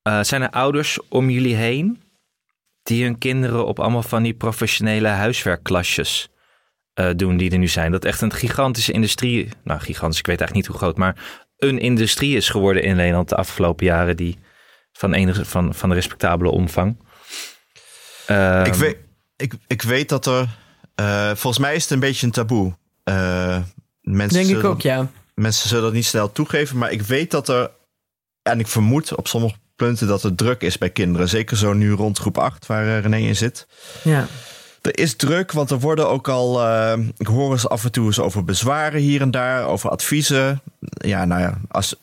eh, 0.01 0.23
zijn 0.23 0.41
er 0.41 0.49
ouders 0.49 0.99
om 1.09 1.29
jullie 1.29 1.55
heen 1.55 2.01
die 2.83 3.03
hun 3.03 3.17
kinderen 3.17 3.65
op 3.65 3.79
allemaal 3.79 4.03
van 4.03 4.23
die 4.23 4.33
professionele 4.33 5.07
huiswerkklasjes 5.07 6.29
eh, 7.09 7.15
doen 7.15 7.37
die 7.37 7.51
er 7.51 7.57
nu 7.57 7.67
zijn? 7.67 7.91
Dat 7.91 8.05
echt 8.05 8.21
een 8.21 8.33
gigantische 8.33 8.91
industrie, 8.91 9.49
nou 9.63 9.79
gigantisch, 9.79 10.19
ik 10.19 10.25
weet 10.25 10.39
eigenlijk 10.39 10.67
niet 10.67 10.77
hoe 10.77 10.77
groot, 10.87 10.97
maar 10.97 11.43
een 11.57 11.79
industrie 11.79 12.35
is 12.35 12.49
geworden 12.49 12.83
in 12.83 12.95
Nederland 12.95 13.29
de 13.29 13.35
afgelopen 13.35 13.85
jaren 13.85 14.17
die 14.17 14.37
van, 14.91 15.13
enige, 15.13 15.45
van, 15.45 15.73
van 15.75 15.93
respectabele 15.93 16.49
omvang. 16.51 16.97
Ehm, 18.25 18.65
ik, 18.65 18.73
weet, 18.73 18.97
ik, 19.35 19.53
ik 19.67 19.81
weet 19.81 20.09
dat 20.09 20.25
er... 20.25 20.47
eh, 20.95 21.27
volgens 21.27 21.57
mij 21.57 21.75
is 21.75 21.81
het 21.83 21.91
een 21.91 21.99
beetje 21.99 22.25
een 22.25 22.31
taboe. 22.31 22.73
Eh, 23.03 23.57
mensen 24.01 24.37
Denk 24.37 24.49
ik 24.49 24.55
zullen- 24.55 24.69
ook, 24.69 24.81
ja. 24.81 25.07
Mensen 25.35 25.69
zullen 25.69 25.83
dat 25.83 25.93
niet 25.93 26.05
snel 26.05 26.31
toegeven, 26.31 26.77
maar 26.77 26.91
ik 26.91 27.01
weet 27.01 27.31
dat 27.31 27.49
er... 27.49 27.71
En 28.41 28.59
ik 28.59 28.67
vermoed 28.67 29.15
op 29.15 29.27
sommige 29.27 29.55
punten 29.75 30.07
dat 30.07 30.21
het 30.23 30.37
druk 30.37 30.61
is 30.61 30.77
bij 30.77 30.89
kinderen. 30.89 31.29
Zeker 31.29 31.57
zo 31.57 31.73
nu 31.73 31.91
rond 31.91 32.17
groep 32.17 32.37
8, 32.37 32.65
waar 32.65 32.99
René 32.99 33.17
in 33.17 33.35
zit. 33.35 33.67
ja. 34.03 34.27
Er 34.81 34.97
is 34.99 35.15
druk, 35.15 35.51
want 35.51 35.71
er 35.71 35.79
worden 35.79 36.09
ook 36.09 36.27
al. 36.27 36.61
eh, 36.67 36.97
ik 37.17 37.27
hoor 37.27 37.51
eens 37.51 37.69
af 37.69 37.83
en 37.83 37.91
toe 37.91 38.05
eens 38.05 38.19
over 38.19 38.45
bezwaren 38.45 39.01
hier 39.01 39.21
en 39.21 39.31
daar, 39.31 39.65
over 39.65 39.89
adviezen. 39.89 40.61
Ja, 40.93 41.25
nou 41.25 41.41
ja, 41.41 41.57
als, 41.69 41.95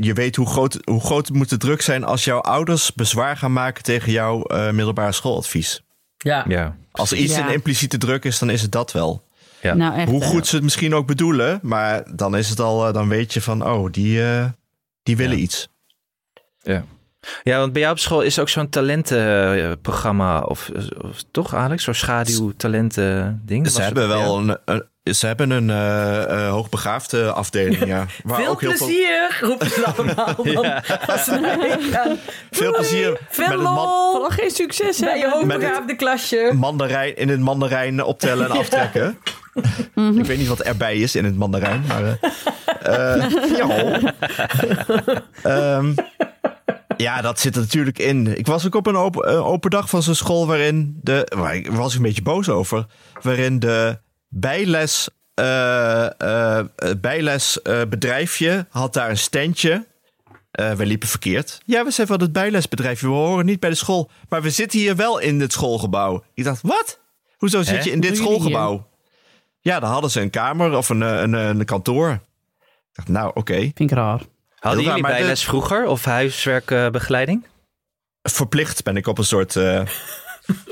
je 0.00 0.12
weet 0.12 0.36
hoe 0.36 0.46
groot, 0.46 0.78
hoe 0.84 1.00
groot 1.00 1.30
moet 1.30 1.48
de 1.48 1.56
druk 1.56 1.82
zijn 1.82 2.04
als 2.04 2.24
jouw 2.24 2.40
ouders 2.40 2.92
bezwaar 2.92 3.36
gaan 3.36 3.52
maken 3.52 3.82
tegen 3.82 4.12
jouw 4.12 4.42
eh, 4.42 4.70
middelbare 4.70 5.12
schooladvies. 5.12 5.82
Ja. 6.18 6.44
Ja, 6.48 6.76
Als 6.92 7.10
er 7.10 7.16
iets 7.16 7.34
Ja. 7.34 7.46
een 7.46 7.52
impliciete 7.52 7.98
druk 7.98 8.24
is, 8.24 8.38
dan 8.38 8.50
is 8.50 8.62
het 8.62 8.72
dat 8.72 8.92
wel. 8.92 9.22
Ja. 9.60 9.74
Nou, 9.74 9.94
echt, 9.96 10.08
hoe 10.08 10.22
goed 10.24 10.46
ze 10.46 10.54
het 10.54 10.64
misschien 10.64 10.94
ook 10.94 11.06
bedoelen, 11.06 11.58
maar 11.62 12.02
dan 12.14 12.36
is 12.36 12.48
het 12.48 12.60
al, 12.60 12.86
eh, 12.86 12.94
dan 12.94 13.08
weet 13.08 13.32
je 13.32 13.40
van, 13.40 13.66
oh, 13.66 13.92
die, 13.92 14.24
eh, 14.24 14.44
die 15.02 15.16
willen 15.16 15.36
Ja. 15.36 15.42
iets. 15.42 15.68
Ja. 16.60 16.84
Ja, 17.42 17.58
want 17.58 17.72
bij 17.72 17.80
jou 17.80 17.92
op 17.94 17.98
school 18.00 18.20
is 18.20 18.38
ook 18.38 18.48
zo'n 18.48 18.68
talentenprogramma, 18.68 20.40
of, 20.40 20.70
of 21.00 21.22
toch 21.30 21.54
Alex? 21.54 21.84
Zo'n 21.84 21.94
schaduwtalenten 21.94 23.42
ding? 23.44 23.68
Ze 23.70 23.82
hebben 23.82 24.08
wel 24.08 24.38
een, 24.38 24.56
een- 24.64 24.90
ze 25.14 25.26
hebben 25.26 25.50
een 25.50 25.70
eh, 25.70 26.22
eh, 26.46 26.50
hoogbegaafde 26.50 27.32
afdeling, 27.32 27.86
ja. 27.86 28.06
Waar 28.24 28.36
Veel 28.40 28.48
ook 28.48 28.60
heel 28.60 28.70
veel, 28.76 28.86
plezier, 28.86 29.36
roepen 29.40 29.70
ze 29.70 29.84
allemaal. 29.96 30.36
Als 31.06 31.24
ze 31.24 32.16
veel 32.50 32.72
plezier 32.72 33.18
Veel 33.30 33.44
met 33.48 33.58
het 33.58 33.62
man. 33.68 34.10
Vooral 34.10 34.30
geen 34.30 34.50
succes 34.50 34.98
Bij 34.98 35.18
je 35.18 35.28
hoogbegaafde 35.30 35.96
klasje. 35.96 36.50
mandarijn, 36.54 37.16
in 37.16 37.28
het 37.28 37.40
mandarijn 37.40 38.04
optellen 38.04 38.44
en 38.50 38.56
aftrekken. 38.58 39.18
Ik 39.94 40.24
weet 40.26 40.38
niet 40.38 40.48
wat 40.48 40.60
erbij 40.60 40.96
is 40.96 41.14
in 41.16 41.24
het 41.24 41.36
mandarijn, 41.36 41.84
maar... 41.88 42.18
eh, 42.80 43.14
eh, 43.14 43.30
ja. 43.56 44.00
Ehm, 45.42 45.92
ja, 46.96 47.20
dat 47.20 47.40
zit 47.40 47.54
er 47.54 47.60
natuurlijk 47.60 47.98
in. 47.98 48.38
Ik 48.38 48.46
was 48.46 48.66
ook 48.66 48.74
op 48.74 48.86
een 48.86 48.96
open, 48.96 49.32
een 49.32 49.42
open 49.42 49.70
dag 49.70 49.88
van 49.88 50.02
zo'n 50.02 50.14
school 50.14 50.46
waarin 50.46 50.98
de... 51.02 51.32
Waar 51.36 51.54
ik 51.54 51.70
was 51.70 51.92
ik 51.92 51.96
een 51.96 52.04
beetje 52.04 52.22
boos 52.22 52.48
over. 52.48 52.86
Waarin 53.22 53.58
de 53.58 53.98
bijles... 54.28 55.08
eh, 55.34 56.58
eh, 56.58 56.66
bijlesbedrijfje 57.00 58.66
had 58.70 58.92
daar 58.92 59.10
een 59.10 59.18
standje. 59.18 59.86
Eh, 60.50 60.72
we 60.72 60.86
liepen 60.86 61.08
verkeerd. 61.08 61.60
Ja, 61.64 61.84
we 61.84 61.90
zijn 61.90 62.06
van 62.06 62.20
het 62.20 62.32
bijlesbedrijfje. 62.32 63.06
We 63.06 63.12
horen 63.12 63.44
niet 63.46 63.60
bij 63.60 63.70
de 63.70 63.76
school. 63.76 64.10
Maar 64.28 64.42
we 64.42 64.50
zitten 64.50 64.78
hier 64.78 64.96
wel 64.96 65.18
in 65.18 65.40
het 65.40 65.52
schoolgebouw. 65.52 66.24
Ik 66.34 66.44
dacht, 66.44 66.62
wat? 66.62 67.00
Hoezo 67.36 67.62
zit 67.62 67.84
je 67.84 67.90
in 67.90 68.00
dit 68.00 68.16
schoolgebouw? 68.16 68.88
Ja, 69.60 69.80
dan 69.80 69.90
hadden 69.90 70.10
ze 70.10 70.20
een 70.20 70.30
kamer 70.30 70.76
of 70.76 70.88
een, 70.88 71.02
eh, 71.02 71.20
een, 71.20 71.32
een 71.32 71.64
kantoor. 71.64 72.10
Ik 72.10 72.18
dacht, 72.92 73.08
nou, 73.08 73.30
oké. 73.34 73.54
Vind 73.54 73.80
ik 73.80 73.90
raar. 73.90 74.20
Hadden 74.62 74.84
jullie 74.84 75.02
bijles 75.02 75.28
dit- 75.40 75.48
vroeger 75.48 75.86
of 75.86 76.04
huiswerkbegeleiding? 76.04 77.46
Verplicht 78.22 78.82
ben 78.84 78.96
ik 78.96 79.06
op 79.06 79.18
een 79.18 79.24
soort... 79.24 79.56
eh, 79.56 79.80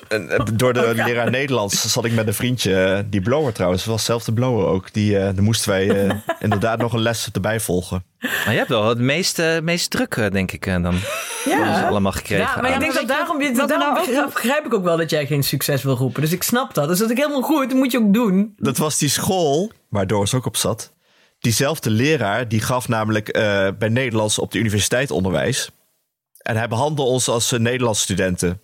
eh, 0.08 0.40
door 0.54 0.72
de 0.72 0.92
leraar 0.94 1.30
Nederlands 1.30 1.92
zat 1.92 2.04
ik 2.04 2.12
met 2.12 2.26
een 2.26 2.34
vriendje, 2.34 2.82
eh, 2.84 2.98
die 3.06 3.20
blower 3.20 3.52
trouwens, 3.52 3.84
was 3.84 4.04
zelf 4.04 4.24
de 4.24 4.32
blower 4.32 4.66
ook. 4.66 4.92
Die, 4.92 5.18
eh 5.18 5.22
daar 5.34 5.42
moesten 5.42 5.70
wij 5.70 5.86
inderdaad 6.40 6.78
nog 6.78 6.92
een 6.92 7.00
les 7.00 7.28
erbij 7.32 7.60
volgen. 7.60 8.04
Maar 8.18 8.50
je 8.50 8.56
hebt 8.56 8.68
wel 8.68 8.88
het 8.88 8.98
meest, 8.98 9.38
eh, 9.38 9.60
meest 9.60 9.90
druk, 9.90 10.14
denk 10.32 10.52
ik, 10.52 10.64
dan 10.64 10.94
Ja. 11.44 11.86
allemaal 11.88 12.12
gekregen. 12.12 12.44
Ja, 12.44 12.60
maar 12.60 12.72
ik 12.72 12.80
denk 12.80 12.94
dat 12.94 13.08
daarom, 13.08 13.42
je, 13.42 13.52
daarom 13.52 13.78
nou 13.78 13.98
ook 13.98 14.06
begrijp, 14.06 14.30
begrijp 14.32 14.66
ik 14.66 14.74
ook 14.74 14.84
wel 14.84 14.96
dat 14.96 15.10
jij 15.10 15.26
geen 15.26 15.42
succes 15.42 15.82
wil 15.82 15.96
roepen. 15.96 16.20
Dus 16.20 16.32
ik 16.32 16.42
snap 16.42 16.74
dat. 16.74 16.88
Dus 16.88 16.98
dat 16.98 17.06
is 17.10 17.12
ook 17.16 17.22
helemaal 17.22 17.42
goed. 17.48 17.68
Dat 17.68 17.78
moet 17.78 17.92
je 17.92 17.98
ook 17.98 18.14
doen. 18.14 18.54
Dat 18.56 18.76
was 18.76 18.98
die 18.98 19.08
school 19.08 19.70
waar 19.88 20.06
Doris 20.06 20.34
ook 20.34 20.46
op 20.46 20.56
zat. 20.56 20.92
Diezelfde 21.40 21.90
leraar 21.90 22.48
die 22.48 22.60
gaf 22.60 22.88
namelijk 22.88 23.28
eh, 23.28 23.68
bij 23.78 23.88
Nederlands 23.88 24.38
op 24.38 24.52
de 24.52 24.58
universiteit 24.58 25.10
onderwijs. 25.10 25.70
En 26.38 26.56
hij 26.56 26.68
behandelde 26.68 27.10
ons 27.10 27.28
als 27.28 27.52
uh, 27.52 27.60
Nederlands 27.60 28.00
studenten. 28.00 28.60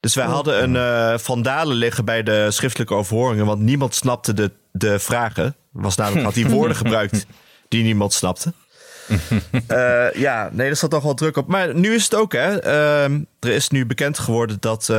Dus 0.00 0.14
wij 0.14 0.24
hadden 0.24 0.62
een 0.62 0.74
uh, 0.74 1.18
vandalen 1.18 1.76
liggen 1.76 2.04
bij 2.04 2.22
de 2.22 2.50
schriftelijke 2.50 2.94
overhoringen, 2.94 3.46
want 3.46 3.60
niemand 3.60 3.94
snapte 3.94 4.34
de, 4.34 4.50
de 4.72 4.98
vragen. 4.98 5.56
Was 5.72 5.96
namelijk 5.96 6.24
had 6.24 6.34
hij 6.34 6.46
woorden 6.46 6.76
gebruikt 6.86 7.26
die 7.68 7.82
niemand 7.82 8.12
snapte. 8.12 8.52
uh, 9.68 10.12
ja, 10.26 10.50
nee, 10.52 10.68
er 10.68 10.76
zat 10.76 10.90
toch 10.90 11.02
wel 11.02 11.14
druk 11.14 11.36
op. 11.36 11.46
Maar 11.46 11.74
nu 11.74 11.94
is 11.94 12.04
het 12.04 12.14
ook, 12.14 12.32
hè. 12.32 12.64
Uh, 12.64 13.04
er 13.40 13.52
is 13.52 13.68
nu 13.68 13.86
bekend 13.86 14.18
geworden 14.18 14.56
dat 14.60 14.90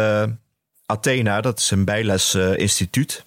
Athena, 0.85 1.41
dat 1.41 1.59
is 1.59 1.71
een 1.71 1.85
bijlesinstituut, 1.85 3.25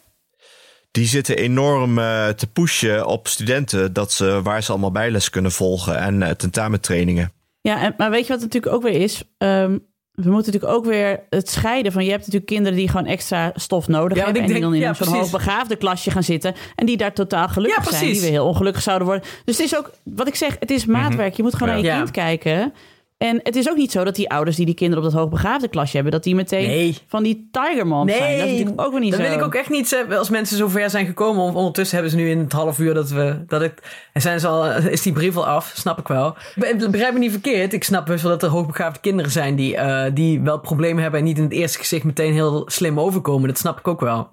die 0.91 1.07
zitten 1.07 1.37
enorm 1.37 1.99
uh, 1.99 2.29
te 2.29 2.47
pushen 2.47 3.07
op 3.07 3.29
studenten 3.29 3.93
dat 3.93 4.13
ze, 4.13 4.41
waar 4.43 4.63
ze 4.63 4.71
allemaal 4.71 4.91
bijles 4.91 5.31
kunnen 5.31 5.53
volgen 5.53 5.99
en 5.99 6.21
uh, 6.21 6.31
tentamentrainingen. 6.31 7.33
Ja, 7.61 7.83
en, 7.83 7.95
maar 7.97 8.11
weet 8.11 8.27
je 8.27 8.33
wat 8.33 8.43
het 8.43 8.53
natuurlijk 8.53 8.75
ook 8.75 8.93
weer 8.93 9.01
is? 9.01 9.23
Um, 9.39 9.89
we 10.13 10.31
moeten 10.31 10.53
natuurlijk 10.53 10.79
ook 10.79 10.85
weer 10.85 11.21
het 11.31 11.51
scheiden 11.51 11.93
van... 11.93 12.05
je 12.05 12.11
hebt 12.11 12.21
natuurlijk 12.21 12.51
kinderen 12.51 12.79
die 12.79 12.89
gewoon 12.89 13.07
extra 13.07 13.53
stof 13.55 13.89
nodig 13.89 14.17
ja, 14.17 14.25
hebben... 14.25 14.43
en 14.43 14.49
die 14.49 14.59
denk, 14.59 14.71
dan 14.71 14.81
in 14.81 14.87
ja, 14.87 14.95
zo'n 14.95 15.15
hoogbegaafde 15.15 15.77
klasje 15.77 16.11
gaan 16.11 16.23
zitten... 16.23 16.55
en 16.75 16.87
die 16.87 16.97
daar 16.97 17.13
totaal 17.13 17.49
gelukkig 17.49 17.91
ja, 17.91 17.97
zijn, 17.97 18.13
die 18.13 18.21
weer 18.21 18.31
heel 18.31 18.47
ongelukkig 18.47 18.83
zouden 18.83 19.07
worden. 19.07 19.27
Dus 19.45 19.57
het 19.57 19.67
is 19.67 19.77
ook, 19.77 19.91
wat 20.05 20.29
ik 20.29 20.35
zeg, 20.35 20.57
het 20.59 20.71
is 20.71 20.87
maatwerk. 20.87 21.35
Je 21.35 21.43
moet 21.43 21.55
gewoon 21.55 21.69
Ja. 21.69 21.75
naar 21.75 21.85
je 21.85 21.91
Ja. 21.91 21.97
kind 21.97 22.11
kijken... 22.11 22.73
En 23.21 23.41
het 23.43 23.57
is 23.57 23.71
ook 23.71 23.77
niet 23.77 23.93
zo 23.93 24.05
dat 24.05 24.15
die 24.15 24.31
ouders 24.31 24.57
die 24.57 24.67
die 24.67 24.75
kinderen 24.75 25.05
op 25.05 25.11
dat 25.11 25.21
hoogbegaafde 25.21 25.69
klasje 25.69 25.95
hebben... 25.95 26.13
dat 26.13 26.23
die 26.23 26.35
meteen 26.35 26.67
Nee. 26.67 26.97
van 27.07 27.23
die 27.23 27.49
tiger 27.51 27.87
moms 27.87 28.13
zijn. 28.17 28.39
Dat 28.39 28.47
is 28.47 28.53
natuurlijk 28.53 28.81
ook 28.81 28.91
weer 28.93 29.01
niet 29.01 29.11
dat 29.13 29.21
zo. 29.21 29.27
wil 29.27 29.37
ik 29.39 29.45
ook 29.45 29.55
echt 29.55 29.71
niet. 29.71 30.05
Als 30.19 30.31
mensen 30.31 30.57
zover 30.57 30.91
zijn 30.91 31.07
gekomen, 31.07 31.43
on- 31.43 31.55
ondertussen 31.55 31.95
hebben 31.97 32.13
ze 32.19 32.23
nu 32.23 32.31
in 32.31 32.39
het 32.39 32.53
half 32.53 32.79
uur 32.79 32.95
dat 32.95 33.11
we. 33.11 33.45
Dat 33.47 33.63
ik, 33.63 33.75
en 34.13 34.21
zijn 34.21 34.41
ze 34.41 34.47
al, 34.47 34.73
is 34.73 35.03
die 35.03 35.13
brief 35.13 35.37
al 35.37 35.47
af, 35.47 35.73
snap 35.77 35.99
ik 35.99 36.09
wel. 36.09 36.35
Be- 36.55 36.89
Begrijp 36.91 37.13
me 37.13 37.19
niet 37.19 37.31
verkeerd. 37.31 37.73
Ik 37.73 37.85
snap 37.85 38.07
best 38.07 38.23
wel 38.23 38.31
dat 38.33 38.43
er 38.43 38.49
hoogbegaafde 38.49 39.01
kinderen 39.01 39.31
zijn 39.31 39.55
die, 39.57 39.77
eh, 39.77 40.11
die 40.15 40.41
wel 40.41 40.59
problemen 40.61 41.03
hebben 41.03 41.21
en 41.21 41.27
niet 41.27 41.37
in 41.39 41.45
het 41.45 41.53
eerste 41.53 41.79
gezicht 41.79 42.05
meteen 42.05 42.33
heel 42.33 42.63
slim 42.67 43.01
overkomen. 43.01 43.49
Dat 43.49 43.59
snap 43.59 43.79
ik 43.79 43.89
ook 43.89 44.01
wel. 44.01 44.29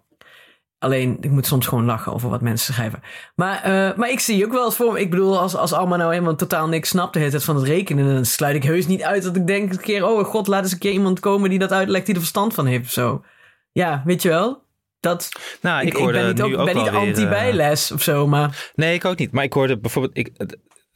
Alleen, 0.80 1.17
ik 1.21 1.32
moet 1.32 1.45
soms 1.45 1.67
gewoon 1.67 1.86
lachen 1.86 2.13
over 2.13 2.30
wat 2.30 2.41
mensen 2.41 2.73
schrijven. 2.73 3.01
Maar, 3.36 3.63
eh, 3.63 3.97
maar 3.97 4.09
ik 4.09 4.19
zie 4.19 4.45
ook 4.45 4.51
wel 4.51 4.65
eens 4.65 4.75
voor 4.75 4.93
me. 4.93 4.99
Ik 4.99 5.09
bedoel, 5.09 5.39
als, 5.39 5.55
als 5.55 5.73
Alma 5.73 5.95
nou 5.95 6.11
helemaal 6.11 6.36
totaal 6.36 6.67
niks 6.67 6.89
snapt 6.89 7.13
de 7.13 7.19
hele 7.19 7.32
tijd 7.32 7.43
van 7.43 7.55
het 7.55 7.65
rekenen, 7.65 8.13
dan 8.13 8.25
sluit 8.25 8.55
ik 8.55 8.63
heus 8.63 8.88
niet 8.88 9.03
uit 9.03 9.23
dat 9.23 9.36
ik 9.36 9.47
denk 9.47 9.71
een 9.71 9.80
keer, 9.80 10.05
oh 10.05 10.25
god, 10.25 10.47
laat 10.47 10.63
eens 10.63 10.71
een 10.71 10.78
keer 10.78 10.91
iemand 10.91 11.19
komen 11.19 11.49
die 11.49 11.59
dat 11.59 11.71
uitlegt, 11.71 12.05
die 12.05 12.15
er 12.15 12.21
verstand 12.21 12.53
van 12.53 12.65
heeft 12.65 12.86
of 12.86 12.91
zo. 12.91 13.23
Ja, 13.71 14.01
weet 14.05 14.21
je 14.21 14.30
wel? 14.30 14.65
Dat, 14.99 15.30
Nou, 15.61 15.82
ik, 15.82 15.88
ik, 15.88 15.93
ik 15.93 15.99
hoorde 15.99 16.17
ben 16.17 16.28
niet, 16.28 16.41
ook, 16.41 16.49
nu 16.49 16.57
ook 16.57 16.65
ben 16.65 16.75
niet 16.75 16.89
anti-bijles 16.89 17.91
of 17.91 18.03
zo, 18.03 18.28
maar 18.28 18.71
Nee, 18.75 18.93
ik 18.93 19.05
ook 19.05 19.17
niet. 19.17 19.32
Maar 19.32 19.43
ik 19.43 19.53
hoorde 19.53 19.80
bijvoorbeeld... 19.80 20.17
Ik, 20.17 20.32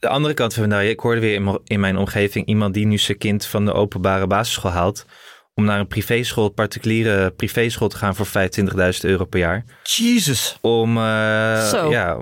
de 0.02 0.08
andere 0.08 0.34
kant 0.34 0.54
van 0.54 0.62
medaille. 0.62 0.90
Ik 0.90 1.00
hoorde 1.00 1.20
weer 1.20 1.60
in 1.64 1.80
mijn 1.80 1.96
omgeving 1.96 2.46
iemand 2.46 2.74
die 2.74 2.86
nu 2.86 2.98
zijn 2.98 3.18
kind 3.18 3.46
van 3.46 3.64
de 3.64 3.72
openbare 3.72 4.26
basisschool 4.26 4.70
haalt. 4.70 5.06
Om 5.54 5.64
naar 5.64 5.80
een 5.80 5.86
privéschool, 5.86 6.48
particuliere 6.48 7.30
privéschool 7.30 7.88
te 7.88 7.96
gaan 7.96 8.14
voor 8.14 8.26
25.000 8.26 9.00
euro 9.00 9.24
per 9.24 9.40
jaar. 9.40 9.64
Jesus. 9.82 10.58
Om, 10.60 10.96
eh, 10.96 11.86
ja, 11.90 12.20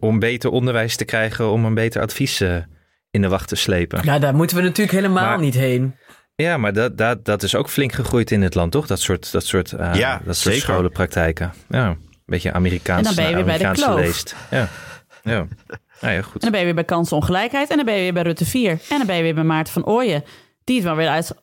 om 0.00 0.18
beter 0.18 0.50
onderwijs 0.50 0.96
te 0.96 1.04
krijgen, 1.04 1.50
om 1.50 1.64
een 1.64 1.74
beter 1.74 2.00
advies 2.02 2.40
eh, 2.40 2.56
in 3.10 3.22
de 3.22 3.28
wacht 3.28 3.48
te 3.48 3.56
slepen. 3.56 4.00
ja, 4.04 4.18
daar 4.18 4.34
moeten 4.34 4.56
we 4.56 4.62
natuurlijk 4.62 4.96
helemaal 4.96 5.24
Maar- 5.24 5.40
niet 5.40 5.54
heen. 5.54 5.94
Ja, 6.34 6.56
maar 6.56 6.72
dat, 6.72 6.98
dat, 6.98 7.24
dat 7.24 7.42
is 7.42 7.54
ook 7.54 7.68
flink 7.70 7.92
gegroeid 7.92 8.30
in 8.30 8.42
het 8.42 8.54
land, 8.54 8.72
toch? 8.72 8.86
Dat 8.86 9.00
soort, 9.00 9.32
dat 9.32 9.44
soort, 9.46 9.72
eh, 9.72 9.94
Ja, 9.94 10.12
dat 10.24 10.36
soort 10.36 10.54
zeker. 10.54 10.60
scholenpraktijken. 10.60 11.52
Ja, 11.68 11.86
een 11.88 11.98
beetje 12.26 12.52
Amerikaans. 12.52 12.98
En 13.08 13.14
dan 13.14 13.24
ben 13.24 13.28
je 13.28 13.34
weer 13.44 13.58
bij 13.58 13.58
de 13.74 13.82
geleest. 13.82 14.36
Ja, 14.50 14.68
ja. 15.22 15.46
Nou 16.00 16.14
ja, 16.14 16.22
goed. 16.22 16.32
En 16.34 16.40
dan 16.40 16.50
ben 16.50 16.58
je 16.58 16.64
weer 16.66 16.74
bij 16.74 16.84
kansenongelijkheid. 16.84 17.70
En 17.70 17.76
dan 17.76 17.84
ben 17.84 17.94
je 17.94 18.00
weer 18.00 18.12
bij 18.12 18.22
Rutte 18.22 18.44
4. 18.44 18.70
En 18.70 18.78
dan 18.98 19.06
ben 19.06 19.16
je 19.16 19.22
weer 19.22 19.34
bij 19.34 19.44
Maarten 19.44 19.72
van 19.72 19.84
Ooyen. 19.86 20.24
Die 20.64 20.76
het 20.76 20.84
wel 20.84 20.96
weer 20.96 21.08
uit, 21.08 21.34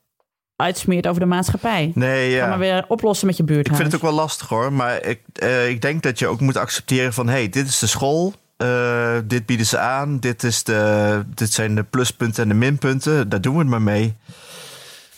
uitsmeert 0.62 1.06
over 1.06 1.20
de 1.20 1.26
maatschappij. 1.26 1.92
Nee, 1.94 2.38
Ga 2.38 2.40
maar 2.46 2.50
ja. 2.52 2.58
weer 2.58 2.84
oplossen 2.88 3.26
met 3.26 3.36
je 3.36 3.42
Ik 3.42 3.48
buurthuis. 3.48 3.78
vind 3.78 3.92
het 3.92 4.02
ook 4.02 4.08
wel 4.10 4.18
lastig 4.18 4.48
hoor. 4.48 4.72
Maar 4.72 5.04
ik, 5.04 5.20
eh, 5.32 5.68
ik 5.68 5.82
denk 5.82 6.02
dat 6.02 6.18
je 6.18 6.26
ook 6.26 6.40
moet 6.40 6.56
accepteren 6.56 7.12
van... 7.12 7.26
hé, 7.26 7.32
hey, 7.32 7.48
dit 7.48 7.68
is 7.68 7.78
de 7.78 7.86
school. 7.86 8.34
eh, 8.56 9.16
dit 9.24 9.46
bieden 9.46 9.66
ze 9.66 9.78
aan. 9.78 10.18
Dit, 10.18 10.42
is 10.44 10.62
de, 10.64 11.22
dit 11.34 11.52
zijn 11.52 11.74
de 11.74 11.82
pluspunten 11.82 12.42
en 12.42 12.48
de 12.48 12.54
minpunten. 12.54 13.28
Daar 13.28 13.40
doen 13.40 13.52
we 13.54 13.58
het 13.60 13.68
maar 13.68 13.82
mee. 13.82 14.14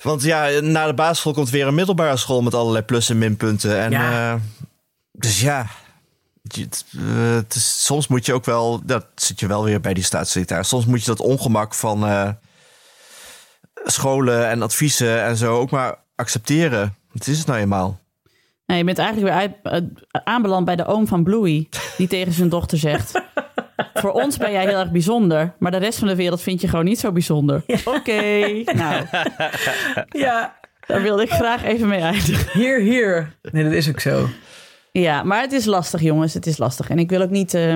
Want 0.02 0.22
ja, 0.22 0.60
na 0.60 0.86
de 0.86 0.94
basisschool 0.94 1.32
komt 1.32 1.50
weer 1.50 1.66
een 1.66 1.74
middelbare 1.74 2.16
school... 2.16 2.42
met 2.42 2.54
allerlei 2.54 2.84
plus- 2.84 3.10
en 3.10 3.18
minpunten. 3.18 3.78
En, 3.80 3.90
Ja. 3.90 4.32
eh, 4.32 4.40
dus 5.12 5.40
ja... 5.40 5.66
het 7.34 7.54
is, 7.54 7.84
soms 7.84 8.08
moet 8.08 8.26
je 8.26 8.32
ook 8.34 8.44
wel... 8.44 8.80
Dat 8.84 9.06
zit 9.14 9.40
je 9.40 9.46
wel 9.46 9.64
weer 9.64 9.80
bij 9.80 9.94
die 9.94 10.04
staatssecretaris. 10.04 10.68
Soms 10.68 10.86
moet 10.86 11.00
je 11.00 11.06
dat 11.06 11.20
ongemak 11.20 11.74
van... 11.74 12.04
scholen 13.84 14.48
en 14.48 14.62
adviezen 14.62 15.22
en 15.22 15.36
zo 15.36 15.58
ook 15.58 15.70
maar 15.70 15.98
accepteren. 16.14 16.94
Het 17.12 17.26
is 17.26 17.38
het 17.38 17.46
nou 17.46 17.58
eenmaal. 17.60 17.98
Nee, 18.66 18.78
je 18.78 18.84
bent 18.84 18.98
eigenlijk 18.98 19.32
weer 19.32 19.50
uit, 19.72 19.82
aanbeland 20.24 20.64
bij 20.64 20.76
de 20.76 20.86
oom 20.86 21.06
van 21.06 21.24
Bluey. 21.24 21.68
Die 21.96 22.08
tegen 22.08 22.32
zijn 22.32 22.48
dochter 22.48 22.78
zegt... 22.78 23.12
Voor 23.94 24.10
ons 24.12 24.36
ben 24.36 24.52
jij 24.52 24.66
heel 24.66 24.78
erg 24.78 24.90
bijzonder. 24.90 25.54
Maar 25.58 25.70
de 25.70 25.76
rest 25.76 25.98
van 25.98 26.08
de 26.08 26.16
wereld 26.16 26.40
vind 26.42 26.60
je 26.60 26.68
gewoon 26.68 26.84
niet 26.84 26.98
zo 26.98 27.12
bijzonder. 27.12 27.62
Oké. 27.84 28.62
Nou, 28.74 29.06
Ja, 30.24 30.56
daar 30.86 31.02
wilde 31.02 31.22
ik 31.22 31.30
graag 31.30 31.64
even 31.64 31.88
mee 31.88 32.00
eindigen. 32.00 32.60
hier, 32.60 32.80
hier. 32.80 33.36
Nee, 33.52 33.64
dat 33.64 33.72
is 33.72 33.88
ook 33.88 34.00
zo. 34.00 34.28
Ja, 34.92 35.22
maar 35.22 35.40
het 35.40 35.52
is 35.52 35.64
lastig, 35.64 36.00
jongens. 36.00 36.34
Het 36.34 36.46
is 36.46 36.58
lastig. 36.58 36.90
En 36.90 36.98
ik 36.98 37.10
wil 37.10 37.20
ook 37.22 37.30
niet... 37.30 37.54
eh, 37.54 37.74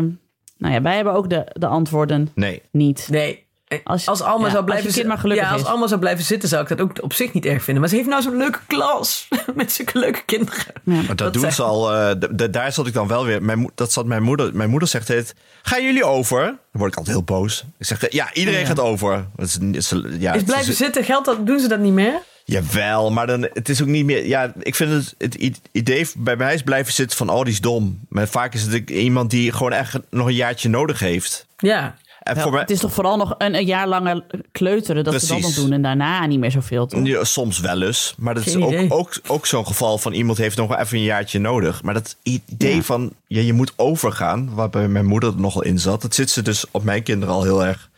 nou 0.59 0.75
ja, 0.75 0.83
wij 0.83 0.95
hebben 0.95 1.13
ook 1.13 1.31
de, 1.31 1.47
de 1.53 1.67
antwoorden 1.67 2.31
Nee. 2.35 2.63
niet. 2.71 3.09
Nee. 3.11 3.44
Als- 3.85 4.09
Als, 4.09 4.21
Alma 4.23 4.47
ja, 4.47 4.53
zou 4.53 4.65
blijven 4.65 5.07
maar 5.07 5.19
gelukkig 5.19 5.47
ja, 5.47 5.53
als. 5.53 5.65
Alma 5.65 5.87
zou 5.87 6.01
blijven 6.01 6.25
zitten, 6.25 6.49
zou 6.49 6.63
ik 6.63 6.69
dat 6.69 6.81
ook 6.81 7.03
op 7.03 7.13
zich 7.13 7.33
niet 7.33 7.45
erg 7.45 7.63
vinden. 7.63 7.81
Maar 7.83 7.91
ze 7.91 7.97
heeft 7.97 8.09
nou 8.09 8.23
zo'n 8.23 8.37
leuke 8.37 8.59
klas 8.67 9.29
met 9.55 9.73
zulke 9.73 9.99
leuke 9.99 10.23
kinderen. 10.27 10.65
Maar 10.83 11.07
dat, 11.07 11.19
Dat 11.19 11.33
doen 11.33 11.53
ze 11.53 11.63
al. 11.63 11.93
eh, 11.95 12.11
daar 12.51 12.73
zat 12.73 12.87
ik 12.87 12.93
dan 12.93 13.07
wel 13.09 13.25
weer. 13.25 13.43
Mijn, 13.43 13.71
dat 13.75 13.93
zat 13.93 14.07
mijn 14.07 14.23
moeder. 14.23 14.51
Mijn 14.57 14.71
moeder 14.71 14.89
zegt 14.89 15.09
het. 15.09 15.35
Gaan 15.63 15.83
jullie 15.85 16.05
over? 16.05 16.41
Dan 16.45 16.57
word 16.73 16.93
ik 16.93 16.99
altijd 16.99 17.17
heel 17.17 17.25
boos. 17.25 17.65
Ik 17.79 17.87
zeg 17.87 18.13
ja, 18.13 18.33
iedereen 18.35 18.61
Ja. 18.61 18.67
gaat 18.67 18.81
over. 18.81 19.25
Dat 19.37 19.47
is, 19.47 19.59
is- 19.73 19.95
ja, 20.19 20.33
Is 20.33 20.43
blijven 20.43 20.75
zitten, 20.75 21.05
geldt 21.05 21.27
dat, 21.27 21.47
doen 21.47 21.61
ze 21.61 21.69
dat 21.69 21.79
niet 21.81 21.93
meer? 21.93 22.21
Jawel, 22.47 23.11
maar 23.11 23.27
dan, 23.27 23.49
het 23.53 23.69
is 23.69 23.83
ook 23.83 23.89
niet 23.89 24.05
meer. 24.05 24.27
Ja, 24.27 24.53
ik 24.61 24.75
vind 24.75 24.91
het, 24.91 25.15
het 25.19 25.61
idee 25.73 26.07
bij 26.17 26.37
mij 26.37 26.55
is 26.55 26.63
blijven 26.63 26.93
zitten 26.93 27.17
van. 27.17 27.29
Oh, 27.31 27.43
die 27.43 27.53
is 27.53 27.61
dom. 27.61 28.01
Maar 28.09 28.29
vaak 28.29 28.55
is 28.55 28.63
het 28.63 28.91
iemand 28.91 29.31
die 29.31 29.53
gewoon 29.53 29.73
echt 29.73 29.99
nog 30.11 30.27
een 30.27 30.35
jaartje 30.35 30.69
nodig 30.69 30.99
heeft. 30.99 31.47
Ja. 31.57 31.95
En 32.25 32.37
voor 32.41 32.51
mij, 32.51 32.61
Het 32.61 32.71
is 32.71 32.81
toch 32.81 32.93
vooral 32.93 33.17
nog 33.17 33.35
een, 33.39 33.55
een 33.55 33.65
jaar 33.67 33.89
langer 33.89 34.25
kleuteren 34.53 35.05
dat 35.05 35.21
ze 35.21 35.27
dat 35.27 35.41
nog 35.41 35.55
doen. 35.55 35.73
En 35.73 35.83
daarna 35.83 36.27
niet 36.27 36.39
meer 36.39 36.51
zoveel, 36.51 36.87
toch? 36.87 37.07
Ja, 37.07 37.25
soms 37.25 37.59
wel 37.61 37.83
eens. 37.83 38.15
Maar 38.19 38.35
dat 38.35 38.47
is 38.47 38.53
Geen 38.53 38.63
ook, 38.65 38.73
idee. 38.73 38.91
ook, 38.91 39.21
ook 39.27 39.47
zo'n 39.47 39.67
geval 39.67 39.99
van 39.99 40.13
iemand 40.13 40.39
heeft 40.39 40.57
nog 40.57 40.69
wel 40.69 40.79
even 40.79 40.97
een 40.99 41.03
jaartje 41.05 41.39
nodig. 41.39 41.83
Maar 41.83 41.95
dat 41.95 42.17
idee 42.23 42.75
Ja. 42.75 42.83
van 42.83 43.13
ja, 43.27 43.41
je 43.41 43.53
moet 43.53 43.73
overgaan, 43.77 44.55
waarbij 44.55 44.89
mijn 44.89 45.07
moeder 45.07 45.33
er 45.35 45.41
nogal 45.41 45.63
in 45.63 45.79
zat, 45.79 46.03
dat 46.03 46.15
zit 46.15 46.31
ze 46.31 46.43
dus 46.43 46.65
op 46.71 46.85
mijn 46.85 47.03
kinderen 47.03 47.35
al 47.35 47.43
heel 47.43 47.65
erg. 47.65 47.91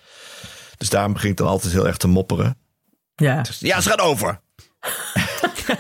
Dus 0.77 0.89
daarom 0.91 1.13
begin 1.13 1.31
ik 1.31 1.37
dan 1.37 1.47
altijd 1.47 1.73
heel 1.73 1.87
erg 1.87 1.97
te 1.97 2.09
mopperen. 2.09 2.57
Ja. 3.17 3.43
Dus, 3.43 3.59
ja, 3.61 3.81
ze 3.81 3.89
gaat 3.89 4.01
over. 4.01 4.41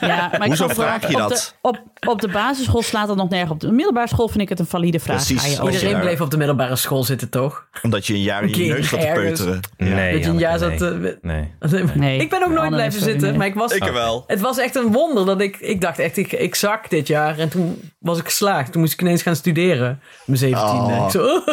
Ja, 0.01 0.30
maar 0.39 0.47
Hoezo 0.47 0.68
vraag 0.68 1.09
je 1.09 1.14
op 1.14 1.20
dat? 1.20 1.55
De, 1.62 1.68
op, 1.68 1.82
op 2.07 2.20
de 2.20 2.28
basisschool 2.28 2.82
slaat 2.82 3.07
dat 3.07 3.16
nog 3.16 3.28
nergens 3.28 3.51
op. 3.51 3.61
De 3.61 3.72
middelbare 3.72 4.09
school 4.09 4.28
vind 4.28 4.41
ik 4.41 4.49
het 4.49 4.59
een 4.59 4.66
valide 4.66 5.01
vraag. 5.01 5.26
Precies. 5.26 5.61
Iedereen 5.61 6.01
bleef 6.01 6.20
op 6.20 6.30
de 6.30 6.37
middelbare 6.37 6.76
school 6.76 7.05
zitten, 7.05 7.28
toch? 7.28 7.66
Omdat 7.82 8.07
je 8.07 8.14
een 8.14 8.22
jaar 8.22 8.43
in 8.43 8.49
je 8.49 8.72
neus 8.72 8.89
zat 8.89 9.01
te 9.01 9.11
peuteren. 9.14 9.61
Nee, 9.76 10.12
dat 10.12 10.24
je 10.24 10.30
een 10.30 10.39
jaar 10.39 10.59
Janneke, 10.59 10.84
zat... 10.84 11.22
nee. 11.22 11.55
Nee. 11.61 11.84
Nee. 11.95 12.18
Ik 12.20 12.30
ben 12.30 12.45
ook 12.45 12.53
nooit 12.53 12.70
blijven 12.70 13.03
zitten, 13.03 13.37
maar 13.37 13.47
ik 13.47 13.55
was... 13.55 13.72
Ik 13.72 13.82
wel. 13.84 14.24
Het 14.26 14.41
was 14.41 14.59
echt 14.59 14.74
een 14.74 14.93
wonder 14.93 15.26
dat 15.26 15.41
ik... 15.41 15.57
Ik 15.57 15.80
dacht 15.80 15.99
echt, 15.99 16.16
ik, 16.16 16.32
ik 16.32 16.55
zak 16.55 16.91
dit 16.91 17.07
jaar. 17.07 17.39
En 17.39 17.49
toen 17.49 17.91
was 17.99 18.18
ik 18.18 18.24
geslaagd. 18.24 18.72
Toen 18.72 18.80
moest 18.80 18.93
ik 18.93 19.01
ineens 19.01 19.22
gaan 19.22 19.37
studeren. 19.37 20.01
Mijn 20.24 20.41
17e. 20.41 20.57
Oh. 20.57 21.09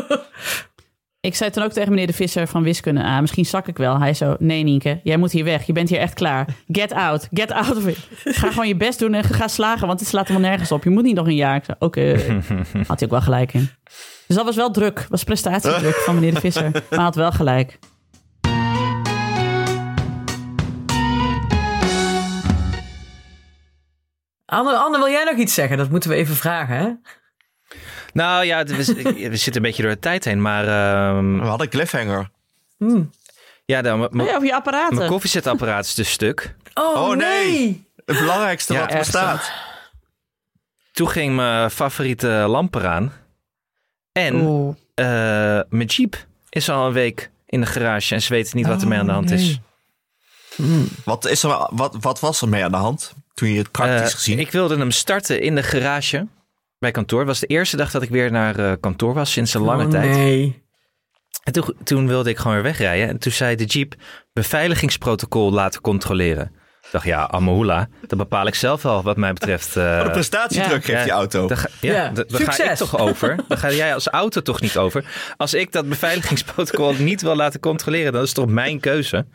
Ik 1.24 1.36
zei 1.36 1.50
toen 1.50 1.64
ook 1.64 1.72
tegen 1.72 1.90
meneer 1.90 2.08
de 2.08 2.14
Visser 2.14 2.48
van 2.48 2.64
Wiskunde, 2.64 3.02
aan. 3.02 3.22
misschien 3.22 3.46
zak 3.46 3.68
ik 3.68 3.78
wel. 3.78 4.00
Hij 4.00 4.14
zo, 4.14 4.36
nee 4.40 4.64
Nienke, 4.64 5.00
jij 5.04 5.18
moet 5.18 5.32
hier 5.32 5.44
weg. 5.44 5.66
Je 5.66 5.74
bent 5.74 5.90
hier 5.90 6.00
echt 6.00 6.14
klaar. 6.14 6.48
Get 6.68 6.92
out, 6.92 7.28
get 7.32 7.52
out 7.52 7.76
of 7.78 7.88
it. 7.88 7.98
Ga 8.40 8.50
gewoon 8.50 8.68
je 8.68 8.76
best 8.76 9.00
doen 9.00 9.14
en 9.14 9.24
ga 9.24 9.48
slagen, 9.48 9.88
want 9.88 10.00
het 10.00 10.10
slaat 10.10 10.30
wel 10.30 10.40
nergens 10.40 10.72
op. 10.72 10.84
Je 10.84 10.90
moet 10.90 11.04
niet 11.04 11.16
nog 11.16 11.28
een 11.28 11.36
jaar. 11.36 11.66
Oké, 11.80 12.16
had 12.88 13.00
hij 13.00 13.04
ook 13.04 13.10
wel 13.10 13.22
gelijk 13.22 13.54
in. 13.54 13.70
Dus 14.28 14.36
dat 14.36 14.46
was 14.46 14.56
wel 14.56 14.72
druk, 14.72 15.06
was 15.10 15.24
prestatiedruk 15.24 15.96
van 15.96 16.16
meneer 16.16 16.34
de 16.34 16.40
Visser. 16.40 16.72
Maar 16.72 16.84
hij 16.90 17.00
had 17.00 17.16
wel 17.16 17.32
gelijk. 17.32 17.80
Anne, 24.46 24.76
Anne, 24.76 24.98
wil 24.98 25.10
jij 25.10 25.24
nog 25.24 25.38
iets 25.38 25.54
zeggen? 25.54 25.78
Dat 25.78 25.90
moeten 25.90 26.10
we 26.10 26.16
even 26.16 26.36
vragen, 26.36 26.78
hè? 26.78 26.92
Nou 28.14 28.46
ja, 28.46 28.64
we, 28.64 28.76
we 29.30 29.36
zitten 29.36 29.56
een 29.56 29.62
beetje 29.62 29.82
door 29.84 29.92
de 29.92 30.00
tijd 30.00 30.26
heen. 30.26 30.42
Maar 30.42 30.68
ehm, 30.68 31.40
We 31.40 31.46
hadden 31.46 31.70
cliffhanger. 31.70 32.30
ja, 33.66 33.82
dan, 33.82 34.00
m- 34.00 34.08
m- 34.12 34.22
Oh 34.22 34.28
ja, 34.28 34.40
je 34.42 34.54
apparaten. 34.56 34.98
mijn 34.98 35.10
koffiezetapparaat 35.10 35.86
is 35.86 35.94
dus 35.94 36.12
stuk. 36.12 36.56
Oh, 36.74 36.96
Oh, 37.02 37.16
nee. 37.16 37.18
nee! 37.50 37.88
Het 38.06 38.20
belangrijkste 38.20 38.74
Ja, 38.74 38.80
wat 38.80 38.92
er 38.92 38.98
bestaat. 38.98 39.52
Toen 40.92 41.10
ging 41.10 41.36
mijn 41.36 41.72
favoriete 41.72 42.28
lamp 42.28 42.76
eraan. 42.76 43.14
En 44.12 44.36
Oeh. 44.36 44.76
eh, 44.94 45.06
mijn 45.70 45.88
Jeep 45.88 46.26
is 46.50 46.70
al 46.70 46.88
een 46.88 46.94
week 46.94 47.30
in 47.46 47.60
de 47.62 47.66
garage 47.68 48.14
en 48.14 48.22
ze 48.22 48.34
weten 48.34 48.58
niet 48.58 48.68
wat 48.68 48.82
er 48.82 48.88
mee 48.88 49.00
aan 49.00 49.06
de 49.06 49.12
hand 49.12 49.32
is. 49.32 49.60
Wat, 51.06 51.26
is 51.26 51.44
er, 51.44 51.68
wat, 51.72 51.96
wat 52.00 52.20
was 52.20 52.42
er 52.42 52.50
mee 52.50 52.64
aan 52.64 52.72
de 52.72 52.78
hand 52.78 53.14
toen 53.34 53.50
je 53.50 53.58
het 53.58 53.72
praktisch 53.72 54.10
Eh, 54.12 54.16
gezien? 54.16 54.40
Ik 54.40 54.52
wilde 54.52 54.78
hem 54.78 54.92
starten 54.92 55.42
in 55.42 55.56
de 55.56 55.64
garage 55.64 56.28
bij 56.84 56.92
kantoor. 56.92 57.20
Het 57.20 57.28
was 57.28 57.40
de 57.40 57.48
eerste 57.48 57.78
dag 57.78 57.92
dat 57.92 58.02
ik 58.02 58.10
weer 58.10 58.32
naar 58.32 58.60
eh, 58.60 58.72
kantoor 58.80 59.14
was 59.14 59.32
sinds 59.32 59.54
een 59.54 59.62
lange 59.62 59.84
oh, 59.86 59.90
tijd. 59.90 60.10
nee. 60.10 60.62
En 61.44 61.54
toen, 61.54 61.76
toen 61.84 62.08
wilde 62.08 62.30
ik 62.30 62.38
gewoon 62.38 62.54
weer 62.54 62.64
wegrijden. 62.64 63.08
En 63.08 63.18
toen 63.18 63.32
zei 63.32 63.56
de 63.56 63.66
Jeep 63.66 63.96
beveiligingsprotocol 64.34 65.52
laten 65.52 65.82
controleren. 65.82 66.52
Ik 66.82 66.90
dacht, 66.92 67.06
ja, 67.06 67.28
Amahula, 67.30 67.88
dat 68.08 68.18
bepaal 68.18 68.48
ik 68.48 68.56
zelf 68.56 68.82
wel 68.82 69.04
wat 69.04 69.18
mij 69.18 69.34
betreft. 69.34 69.76
eh, 69.78 69.98
Wat 69.98 70.06
een 70.06 70.12
prestatiedruk 70.12 70.86
ja. 70.86 70.92
heeft 70.94 71.04
die 71.04 71.14
auto. 71.14 71.48
daar 71.48 71.58
ga, 71.58 71.68
ja, 71.82 71.94
Ja, 71.94 72.10
daar- 72.10 72.26
ga 72.54 72.70
ik 72.72 72.76
toch 72.78 72.98
over. 73.00 73.36
Daar 73.48 73.58
ga 73.58 73.72
jij 73.72 73.94
als 73.94 74.08
auto 74.08 74.42
toch 74.42 74.62
niet 74.62 74.78
over. 74.78 75.06
Als 75.38 75.54
ik 75.54 75.72
dat 75.72 75.90
beveiligingsprotocol 75.90 76.94
niet 77.10 77.22
wil 77.22 77.36
laten 77.36 77.60
controleren, 77.60 78.12
dan 78.14 78.22
is 78.22 78.28
het 78.28 78.38
toch 78.38 78.48
mijn 78.50 78.80
keuze. 78.80 79.26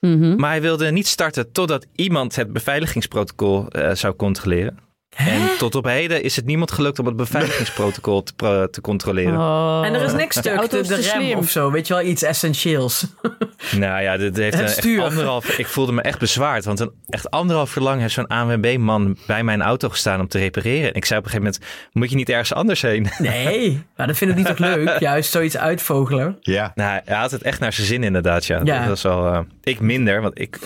Mhm. 0.00 0.36
Maar 0.36 0.50
hij 0.50 0.60
wilde 0.60 0.90
niet 0.90 1.06
starten 1.06 1.52
totdat 1.52 1.86
iemand 1.94 2.36
het 2.36 2.52
beveiligingsprotocol 2.52 3.68
eh, 3.68 3.94
zou 3.94 4.14
controleren. 4.14 4.78
En 5.16 5.48
tot 5.58 5.74
op 5.74 5.84
heden 5.84 6.22
is 6.22 6.36
het 6.36 6.44
niemand 6.44 6.72
gelukt 6.72 6.98
om 6.98 7.06
het 7.06 7.16
beveiligingsprotocol 7.16 8.22
te, 8.22 8.32
pro- 8.34 8.66
te 8.70 8.80
controleren. 8.80 9.38
Oh. 9.38 9.82
En 9.84 9.94
er 9.94 10.02
is 10.02 10.12
niks 10.12 10.38
stuk, 10.38 10.70
de, 10.70 10.82
rem 10.82 11.02
slim. 11.02 11.38
of 11.38 11.50
zo. 11.50 11.70
Weet 11.70 11.86
je 11.86 11.94
wel, 11.94 12.02
iets 12.02 12.22
essentieels. 12.22 13.06
Nou 13.76 14.02
ja, 14.02 14.16
dit 14.16 14.36
heeft 14.36 14.52
Het 14.54 14.60
een 14.62 14.68
echt 14.68 14.76
stuur. 14.76 15.02
anderhalf. 15.02 15.58
Ik 15.58 15.66
voelde 15.66 15.92
me 15.92 16.02
echt 16.02 16.18
bezwaard. 16.18 16.64
Want 16.64 16.80
een 16.80 16.92
echt 17.08 17.30
anderhalf 17.30 17.76
uur 17.76 17.82
lang 17.82 18.00
heeft 18.00 18.14
zo'n 18.14 18.26
ANWB-man 18.26 19.16
bij 19.26 19.42
mijn 19.44 19.62
auto 19.62 19.88
gestaan 19.88 20.20
om 20.20 20.28
te 20.28 20.38
repareren. 20.38 20.88
En 20.88 20.94
ik 20.94 21.04
zei 21.04 21.18
op 21.18 21.24
een 21.24 21.30
gegeven 21.30 21.52
moment: 21.52 21.92
Moet 21.92 22.10
je 22.10 22.16
niet 22.16 22.28
ergens 22.28 22.52
anders 22.54 22.82
heen? 22.82 23.08
Nee, 23.18 23.82
maar 23.96 24.06
dat 24.06 24.16
vinden 24.16 24.36
die 24.36 24.44
toch 24.44 24.58
leuk? 24.58 24.98
Juist 25.08 25.30
zoiets 25.30 25.56
uitvogelen. 25.56 26.36
Ja. 26.40 26.72
nou, 26.74 27.00
hij 27.04 27.16
had 27.16 27.30
het 27.30 27.42
echt 27.42 27.60
naar 27.60 27.72
zijn 27.72 27.86
zin, 27.86 28.04
inderdaad. 28.04 28.46
Ja, 28.46 28.60
Ja. 28.64 28.78
Dat 28.78 28.88
was 28.88 29.02
wel. 29.02 29.26
eh, 29.32 29.40
ik 29.62 29.80
minder, 29.80 30.20
want 30.22 30.40
ik. 30.40 30.58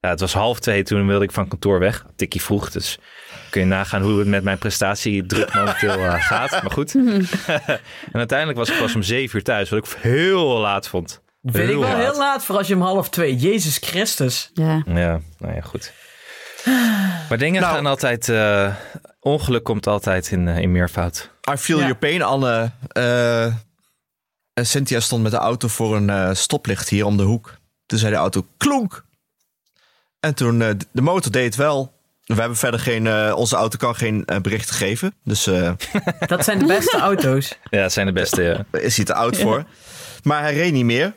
Ja, 0.00 0.08
het 0.08 0.20
was 0.20 0.32
half 0.32 0.60
twee, 0.60 0.82
toen 0.82 1.06
wilde 1.06 1.24
ik 1.24 1.32
van 1.32 1.48
kantoor 1.48 1.78
weg. 1.78 2.04
Tikkie 2.16 2.42
vroeg, 2.42 2.70
dus 2.70 2.98
kun 3.50 3.60
je 3.60 3.66
nagaan 3.66 4.02
hoe 4.02 4.18
het 4.18 4.28
met 4.28 4.42
mijn 4.44 4.58
prestatiedruk 4.58 5.54
momenteel 5.54 5.94
eh, 5.98 6.14
gaat. 6.30 6.50
Maar 6.62 6.70
goed. 6.70 6.94
en 8.12 8.12
uiteindelijk 8.12 8.58
was 8.58 8.70
ik 8.70 8.78
pas 8.78 8.94
om 8.94 9.02
zeven 9.02 9.36
uur 9.38 9.44
thuis, 9.44 9.70
wat 9.70 9.86
ik 9.86 9.96
heel 9.98 10.58
laat 10.58 10.88
vond. 10.88 11.20
Vind 11.42 11.70
ik 11.70 11.76
wel 11.76 11.88
laat. 11.88 11.96
heel 11.96 12.16
laat 12.18 12.44
voor 12.44 12.56
als 12.56 12.68
je 12.68 12.74
om 12.74 12.80
half 12.82 13.10
twee... 13.10 13.36
Jezus 13.36 13.76
Christus. 13.80 14.50
Ja. 14.54 14.82
Ja, 14.86 15.20
nou 15.38 15.54
ja, 15.54 15.60
goed. 15.60 15.92
Maar 17.28 17.38
dingen 17.38 17.60
Nou. 17.60 17.74
gaan 17.74 17.86
altijd... 17.86 18.28
eh, 18.28 18.74
ongeluk 19.20 19.64
komt 19.64 19.86
altijd 19.86 20.30
in, 20.30 20.48
eh, 20.48 20.58
in 20.58 20.72
meervoud. 20.72 21.30
I 21.52 21.56
feel 21.56 21.76
Ja. 21.78 21.82
your 21.82 21.98
pain, 21.98 22.22
Anne. 22.22 22.70
Eh, 22.88 23.44
en 24.52 24.66
Cynthia 24.66 25.00
stond 25.00 25.22
met 25.22 25.30
de 25.32 25.38
auto 25.38 25.68
voor 25.68 25.96
een 25.96 26.10
eh, 26.10 26.30
stoplicht 26.32 26.88
hier 26.88 27.04
om 27.04 27.16
de 27.16 27.22
hoek. 27.22 27.54
Toen 27.86 27.98
zei 27.98 28.12
de 28.12 28.18
auto 28.18 28.46
klonk. 28.56 29.04
En 30.20 30.34
toen, 30.34 30.62
eh, 30.62 30.68
de 30.92 31.02
motor 31.02 31.32
deed 31.32 31.44
het 31.44 31.56
wel. 31.56 31.99
We 32.34 32.40
hebben 32.40 32.58
verder 32.58 32.80
geen, 32.80 33.06
eh, 33.06 33.32
onze 33.36 33.56
auto 33.56 33.76
kan 33.78 33.94
geen 33.94 34.24
eh, 34.24 34.38
berichten 34.40 34.74
geven. 34.74 35.14
Dus 35.24 35.46
eh 35.46 35.72
Dat 36.26 36.44
zijn 36.44 36.58
de 36.58 36.66
beste 36.66 36.96
auto's. 36.98 37.58
Ja, 37.70 37.82
dat 37.82 37.92
zijn 37.92 38.06
de 38.06 38.12
beste. 38.12 38.42
ja. 38.42 38.64
is 38.80 38.96
hij 38.96 39.04
te 39.04 39.14
oud 39.14 39.36
voor. 39.36 39.64
Maar 40.22 40.42
hij 40.42 40.54
reed 40.54 40.72
niet 40.72 40.84
meer. 40.84 41.16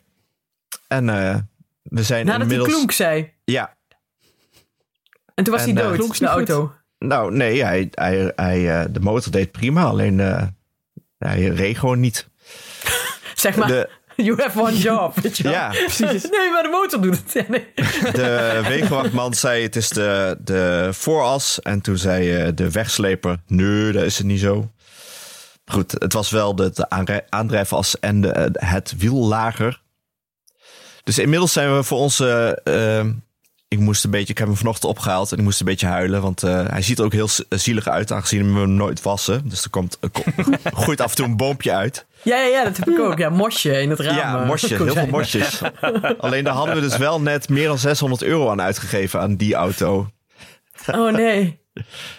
En 0.88 1.10
eh, 1.10 1.36
we 1.84 2.04
zijn 2.04 2.26
Nadat 2.26 2.42
hij 2.42 2.50
inmiddels... 2.52 2.70
klonk 2.70 2.92
zei. 2.92 3.32
Ja, 3.46 3.76
En 5.36 5.44
toen 5.44 5.54
was 5.54 5.64
En, 5.64 5.76
hij 5.76 5.84
dood, 5.84 5.96
klonk 5.96 6.18
de 6.18 6.26
auto. 6.26 6.74
nou 7.00 7.36
nee, 7.36 7.64
hij, 7.64 7.88
hij, 7.92 8.32
hij, 8.36 8.80
eh, 8.82 8.86
de 8.92 9.00
motor 9.00 9.32
deed 9.32 9.52
prima. 9.52 9.84
Alleen 9.84 10.20
eh, 10.20 10.44
hij 11.18 11.48
reed 11.48 11.78
gewoon 11.78 12.00
niet. 12.00 12.28
Zeg 13.36 13.56
maar, 13.56 13.68
De, 13.68 13.90
you 14.28 14.42
have 14.42 14.60
one 14.62 14.78
job. 14.78 15.20
Weet 15.20 15.38
je 15.38 15.44
wel? 15.44 15.52
ja, 15.52 15.68
precies. 15.70 16.24
Nee, 16.30 16.50
maar 16.52 16.64
de 16.64 16.70
motor 16.72 17.02
doet 17.02 17.18
het. 17.24 17.34
Ja, 17.34 17.44
nee. 17.48 17.66
De 18.12 18.62
wegenwachtman 18.68 19.34
zei 19.34 19.64
het 19.64 19.76
is 19.76 19.90
de, 19.90 20.38
de 20.44 20.90
vooras. 20.92 21.62
En 21.62 21.82
toen 21.82 21.98
zei 21.98 22.36
eh, 22.36 22.52
de 22.56 22.72
wegsleper, 22.72 23.38
nee, 23.48 23.92
dat 23.92 24.04
is 24.04 24.18
het 24.18 24.28
niet 24.28 24.40
zo. 24.40 24.72
Goed, 25.66 25.92
het 25.92 26.14
was 26.14 26.30
wel 26.30 26.56
de, 26.56 26.72
de 26.74 26.90
aandrijfas 27.30 28.00
en 28.00 28.22
de, 28.22 28.30
eh, 28.32 28.70
het 28.72 28.94
wiel 28.98 29.16
lager. 29.28 29.82
Dus 31.04 31.18
inmiddels 31.20 31.54
zijn 31.54 31.76
we 31.76 31.84
voor 31.84 31.98
onze... 32.00 32.60
eh, 32.64 33.06
ik 33.68 33.80
moest 33.80 34.04
een 34.04 34.12
beetje, 34.12 34.32
ik 34.32 34.38
heb 34.38 34.48
hem 34.48 34.58
vanochtend 34.58 34.92
opgehaald 34.92 35.32
en 35.32 35.38
ik 35.38 35.44
moest 35.44 35.60
een 35.60 35.66
beetje 35.66 35.88
huilen. 35.88 36.22
Want 36.22 36.44
eh, 36.44 36.68
hij 36.68 36.82
ziet 36.82 37.00
er 37.00 37.06
ook 37.06 37.14
heel 37.14 37.30
zielig 37.50 37.88
uit, 37.88 38.12
aangezien 38.12 38.54
we 38.54 38.60
hem 38.60 38.74
nooit 38.74 39.02
wassen. 39.02 39.50
Dus 39.50 39.64
er 39.64 39.70
komt, 39.70 39.98
er 40.02 40.10
komt- 40.10 40.36
groeit 40.84 41.02
af 41.02 41.10
en 41.10 41.16
toe 41.16 41.26
een 41.26 41.38
boompje 41.38 41.74
uit. 41.74 42.06
Ja, 42.24 42.38
ja, 42.38 42.48
ja, 42.48 42.64
dat 42.64 42.78
heb 42.78 42.88
ik 42.90 43.00
ook. 43.00 43.18
Ja, 43.18 43.30
mosje 43.30 43.82
in 43.82 43.90
het 43.90 44.00
raam. 44.00 44.16
Ja, 44.16 44.40
eh, 44.42 44.46
mosje, 44.48 44.76
heel 44.76 44.88
veel 44.94 45.08
mosjes. 45.08 45.62
Alleen 46.18 46.44
daar 46.44 46.54
hadden 46.54 46.76
we 46.76 46.82
dus 46.82 46.98
wel 46.98 47.22
net 47.22 47.50
meer 47.50 47.68
dan 47.68 47.78
600 47.78 48.24
euro 48.24 48.50
aan 48.50 48.62
uitgegeven 48.62 49.20
aan 49.20 49.36
die 49.36 49.56
auto. 49.56 50.08
Oh 50.96 51.12
nee. 51.12 51.62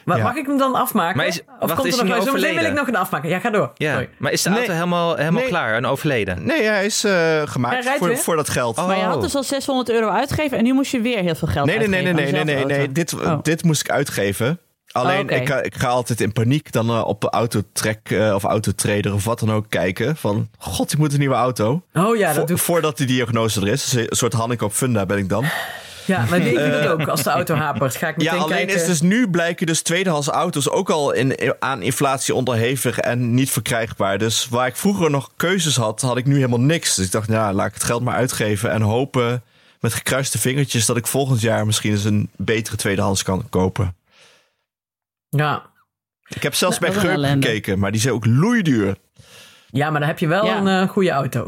Maar 0.05 0.17
Ja. 0.17 0.23
mag 0.23 0.35
ik 0.37 0.47
hem 0.47 0.59
dan 0.59 0.75
afmaken? 0.75 1.17
Maar 1.17 1.27
is- 1.27 1.41
of 1.41 1.47
wacht, 1.59 1.75
komt 1.75 1.87
is 1.87 1.99
er 1.99 2.05
nog 2.05 2.23
Zometeen 2.25 2.55
wil 2.55 2.65
ik 2.65 2.73
nog 2.73 2.89
een 2.89 2.97
afmaken. 2.97 3.29
Ja, 3.29 3.39
ga 3.39 3.51
door. 3.51 3.71
Ja. 3.75 3.93
Sorry. 3.93 4.09
Maar 4.19 4.33
is 4.33 4.43
de 4.43 4.49
Nee. 4.49 4.59
auto 4.59 4.73
helemaal, 4.73 5.17
helemaal 5.17 5.41
Nee. 5.41 5.49
klaar 5.51 5.75
en 5.75 5.87
overleden? 5.87 6.47
Nee, 6.47 6.63
hij 6.63 6.85
is 6.85 7.05
eh, 7.05 7.43
gemaakt 7.45 7.89
voor, 7.99 8.17
voor 8.17 8.37
dat 8.37 8.49
geld. 8.49 8.79
Oh. 8.79 8.87
Maar 8.87 8.97
je 8.97 9.03
had 9.03 9.21
dus 9.23 9.35
al 9.35 9.43
600 9.43 9.91
euro 9.91 10.09
uitgegeven 10.09 10.59
en 10.59 10.65
nu 10.65 10.73
moest 10.73 10.91
je 10.91 11.01
weer 11.01 11.19
heel 11.19 11.35
veel 11.35 11.49
geld 11.49 11.67
nee, 11.67 11.79
nee, 11.79 11.89
nee, 11.89 12.03
nee, 12.03 12.07
uitgeven 12.13 12.35
nee, 12.35 12.45
nee, 12.45 12.55
nee, 12.55 12.65
nee. 12.65 12.79
auto. 12.79 12.93
Dit, 12.93 13.15
Oh. 13.15 13.39
dit 13.43 13.65
moest 13.65 13.81
ik 13.81 13.91
uitgeven. 13.91 14.59
Alleen, 14.95 15.31
Oh, 15.31 15.37
ik, 15.37 15.49
ga, 15.49 15.63
ik 15.63 15.75
ga 15.75 15.89
altijd 15.89 16.21
in 16.21 16.33
paniek 16.33 16.73
dan 16.73 16.89
eh, 16.89 17.05
op 17.07 17.21
de 17.21 17.31
autotrek 17.31 18.11
eh, 18.11 18.35
of 18.35 18.45
autotrader 18.45 19.15
of 19.15 19.25
wat 19.25 19.39
dan 19.41 19.53
ook 19.53 19.67
kijken. 19.69 20.17
Van, 20.17 20.49
god, 20.59 20.93
ik 20.93 20.99
moet 20.99 21.13
een 21.13 21.19
nieuwe 21.19 21.35
auto. 21.35 21.83
Oh 21.95 22.17
ja, 22.17 22.27
dat 22.27 22.37
Vo- 22.37 22.45
doe 22.45 22.57
ik. 22.57 22.63
Voordat 22.63 22.97
die 22.97 23.07
diagnose 23.07 23.61
er 23.61 23.69
is. 23.69 23.85
Dus 23.91 24.07
Een 24.11 24.17
soort 24.17 24.33
Hanneke 24.33 24.65
op 24.65 24.73
Funda 24.73 25.07
ben 25.07 25.19
ik 25.19 25.29
dan. 25.29 25.45
Ja, 26.07 26.25
maar 26.31 26.39
ik 26.39 26.55
doe 26.59 26.71
dat 26.71 26.87
ook. 26.87 27.09
Als 27.09 27.23
de 27.23 27.31
auto 27.31 27.55
hapert, 27.55 27.97
ga 27.97 28.09
ik 28.09 28.17
meteen 28.17 28.35
Ja, 28.35 28.41
alleen 28.43 28.57
kijken. 28.57 28.75
is 28.75 28.87
dus 28.87 29.01
nu 29.01 29.31
blijken 29.31 29.67
dus 29.67 29.83
tweedehands 29.83 30.29
auto's 30.29 30.71
ook 30.71 30.91
al 30.91 31.13
in, 31.13 31.55
aan 31.59 31.83
inflatie 31.83 32.35
onderhevig 32.35 32.99
en 32.99 33.35
niet 33.35 33.51
verkrijgbaar. 33.51 34.19
Dus 34.19 34.49
waar 34.49 34.67
ik 34.67 34.77
vroeger 34.77 35.11
nog 35.11 35.31
keuzes 35.37 35.77
had, 35.77 36.01
had 36.01 36.17
ik 36.17 36.27
nu 36.27 36.35
helemaal 36.35 36.61
niks. 36.61 36.95
Dus 36.95 37.05
ik 37.07 37.13
dacht, 37.13 37.29
nou, 37.29 37.55
laat 37.55 37.67
ik 37.67 37.75
het 37.75 37.85
geld 37.85 38.03
maar 38.03 38.15
uitgeven 38.15 38.71
en 38.71 38.81
hopen 38.83 39.43
met 39.81 39.95
gekruiste 39.95 40.39
vingertjes 40.39 40.87
dat 40.87 40.97
ik 40.97 41.07
volgend 41.07 41.41
jaar 41.41 41.67
misschien 41.67 41.91
eens 41.93 42.05
een 42.05 42.29
betere 42.37 42.77
tweedehands 42.77 43.23
kan 43.23 43.47
kopen. 43.51 43.95
Ja. 45.37 45.72
Ik 46.28 46.43
heb 46.43 46.55
zelfs 46.55 46.78
bij 46.78 46.89
dat 46.89 46.97
een 46.97 47.03
Geup 47.05 47.14
ellende. 47.16 47.47
gekeken, 47.47 47.78
maar 47.78 47.93
die 47.93 48.01
zijn 48.01 48.14
ook 48.14 48.26
loeiduur. 48.26 48.97
ja, 49.66 49.91
maar 49.91 50.01
dan 50.01 50.09
heb 50.09 50.18
je 50.18 50.26
wel 50.26 50.45
Ja. 50.47 50.57
een 50.59 50.82
eh, 50.82 50.89
goede 50.89 51.11
auto. 51.11 51.47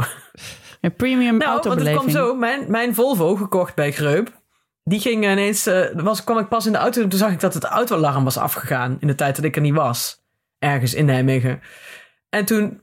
Een 0.80 0.94
premium 0.94 1.36
Nou, 1.36 1.60
want 1.62 1.80
het 1.80 1.90
kwam 1.90 2.10
zo. 2.10 2.34
Mijn, 2.34 2.70
mijn 2.70 2.94
Volvo, 2.94 3.36
gekocht 3.36 3.74
bij 3.74 3.92
Greup, 3.92 4.40
die 4.84 5.00
ging 5.00 5.24
ineens... 5.24 5.66
eh, 5.66 5.84
was, 5.94 6.24
kwam 6.24 6.38
ik 6.38 6.48
pas 6.48 6.66
in 6.66 6.72
de 6.72 6.78
auto 6.78 7.02
en 7.02 7.08
toen 7.08 7.18
zag 7.18 7.32
ik 7.32 7.40
dat 7.40 7.54
het 7.54 7.64
autoalarm 7.64 8.24
was 8.24 8.36
afgegaan 8.36 8.96
in 9.00 9.06
de 9.06 9.14
tijd 9.14 9.36
dat 9.36 9.44
ik 9.44 9.56
er 9.56 9.62
niet 9.62 9.74
was. 9.74 10.24
Ergens 10.58 10.94
in 10.94 11.04
Nijmegen. 11.04 11.60
En 12.28 12.44
toen, 12.44 12.80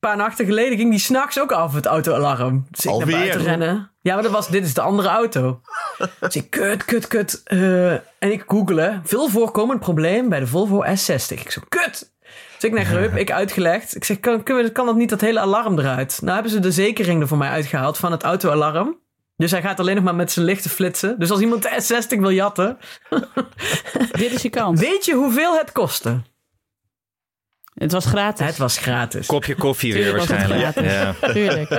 paar 0.00 0.16
nachten 0.16 0.46
geleden, 0.46 0.78
ging 0.78 0.90
die 0.90 0.98
s'nachts 0.98 1.40
ook 1.40 1.52
af, 1.52 1.74
het 1.74 1.86
autoalarm. 1.86 2.66
Dus 2.70 2.84
ik 2.84 2.90
Alweer? 2.90 3.08
naar 3.08 3.18
buiten 3.18 3.42
rennen. 3.42 3.90
Ja, 4.00 4.14
maar 4.14 4.22
dat 4.22 4.32
was, 4.32 4.48
dit 4.48 4.64
is 4.64 4.74
de 4.74 4.80
andere 4.80 5.08
auto. 5.08 5.60
Dus 6.20 6.36
ik, 6.36 6.50
kut, 6.50 6.84
kut, 6.84 7.06
kut. 7.06 7.42
eh, 7.44 7.92
en 7.92 8.02
ik 8.32 8.44
googelen, 8.46 9.02
veel 9.04 9.28
voorkomend 9.28 9.80
probleem 9.80 10.28
bij 10.28 10.40
de 10.40 10.46
Volvo 10.46 10.84
S60. 10.84 11.28
Ik 11.28 11.50
zo, 11.50 11.60
kut! 11.68 12.14
Dus 12.54 12.64
ik 12.70 12.72
naar 12.72 12.84
Greup, 12.84 13.16
ik 13.16 13.30
uitgelegd. 13.32 13.96
Ik 13.96 14.04
zeg, 14.04 14.20
kan, 14.20 14.42
kunnen 14.42 14.64
we, 14.64 14.70
kan 14.72 14.86
dat 14.86 14.96
niet 14.96 15.10
dat 15.10 15.20
hele 15.20 15.40
alarm 15.40 15.78
eruit? 15.78 16.18
Nou 16.20 16.34
hebben 16.34 16.52
ze 16.52 16.60
de 16.60 16.72
zekering 16.72 17.20
er 17.20 17.28
voor 17.28 17.38
mij 17.38 17.48
uitgehaald 17.48 17.98
van 17.98 18.12
het 18.12 18.22
autoalarm. 18.22 18.98
Dus 19.36 19.50
hij 19.50 19.62
gaat 19.62 19.80
alleen 19.80 19.94
nog 19.94 20.04
maar 20.04 20.14
met 20.14 20.32
zijn 20.32 20.44
lichten 20.46 20.70
flitsen. 20.70 21.18
Dus 21.18 21.30
als 21.30 21.40
iemand 21.40 21.62
de 21.62 22.02
S60 22.04 22.18
wil 22.20 22.30
jatten, 22.30 22.78
Dit 24.12 24.32
is 24.32 24.42
je 24.42 24.50
kans. 24.50 24.80
weet 24.80 25.04
je 25.04 25.14
hoeveel 25.14 25.56
het 25.58 25.72
kostte? 25.72 26.20
Het 27.78 27.92
was 27.92 28.04
gratis. 28.06 28.46
Het 28.46 28.56
was 28.56 28.78
gratis. 28.78 29.26
Kopje 29.26 29.54
koffie 29.54 29.92
weer 29.92 30.02
Tuurlijk 30.02 30.28
waarschijnlijk. 30.28 30.80
Ja. 30.80 31.14
Tuurlijk. 31.32 31.70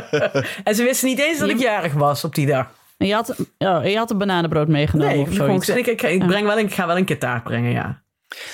En 0.63 0.75
ze 0.75 0.83
wisten 0.83 1.07
niet 1.07 1.19
eens 1.19 1.39
dat 1.39 1.49
ik 1.49 1.59
jarig 1.59 1.93
was 1.93 2.23
op 2.23 2.35
die 2.35 2.45
dag. 2.47 2.67
En 2.97 3.07
je 3.07 3.13
had, 3.13 3.35
oh, 3.57 3.85
je 3.85 3.97
had 3.97 4.11
een 4.11 4.17
bananenbrood 4.17 4.67
meegenomen 4.67 5.15
Nee, 5.15 5.25
of 5.25 5.33
zoiets. 5.33 5.69
ik, 5.69 5.87
ik, 5.87 6.01
ik, 6.01 6.27
breng 6.27 6.45
wel 6.47 6.57
een, 6.59 6.65
ik 6.65 6.73
ga 6.73 6.87
wel 6.87 6.97
een 6.97 7.05
keer 7.05 7.19
taart 7.19 7.43
brengen, 7.43 7.71
ja. 7.71 8.01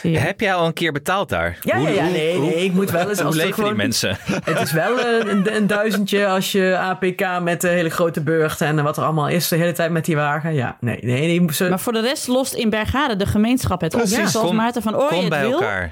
Zie 0.01 0.11
je. 0.11 0.17
Heb 0.17 0.39
jij 0.39 0.53
al 0.53 0.65
een 0.65 0.73
keer 0.73 0.91
betaald 0.91 1.29
daar? 1.29 1.57
Ja, 1.61 1.77
ja, 1.77 1.89
ja, 1.89 2.03
nee, 2.03 2.39
nee, 2.39 2.63
ik 2.63 2.73
moet 2.73 2.91
wel 2.91 3.09
eens... 3.09 3.17
Hoe 3.17 3.27
Als 3.27 3.35
leven 3.35 3.53
gewoon, 3.53 3.69
die 3.69 3.77
mensen? 3.77 4.17
Het 4.43 4.59
is 4.59 4.71
wel 4.71 5.05
een, 5.05 5.67
duizendje 5.67 6.27
als 6.27 6.51
je 6.51 6.77
APK 6.77 7.41
met 7.41 7.61
de 7.61 7.67
hele 7.67 7.89
grote 7.89 8.21
beurt 8.21 8.61
en 8.61 8.83
wat 8.83 8.97
er 8.97 9.03
allemaal 9.03 9.27
is 9.27 9.47
de 9.47 9.55
hele 9.55 9.71
tijd 9.71 9.91
met 9.91 10.05
die 10.05 10.15
wagen. 10.15 10.53
Ja, 10.53 10.77
nee, 10.79 10.99
nee, 11.01 11.39
nee. 11.39 11.53
Ze, 11.53 11.69
Maar 11.69 11.79
voor 11.79 11.93
de 11.93 12.01
rest 12.01 12.27
lost 12.27 12.53
in 12.53 12.69
Bergharen 12.69 13.17
de 13.17 13.25
gemeenschap 13.25 13.81
het 13.81 13.93
op. 13.93 14.01
Zoals 14.05 14.31
Kom- 14.31 14.55
Maarten 14.55 14.81
van 14.81 14.95
Ooyen 14.95 15.07
Kom 15.09 15.19
het 15.19 15.29
bij 15.29 15.41
wil, 15.41 15.51
elkaar. 15.51 15.91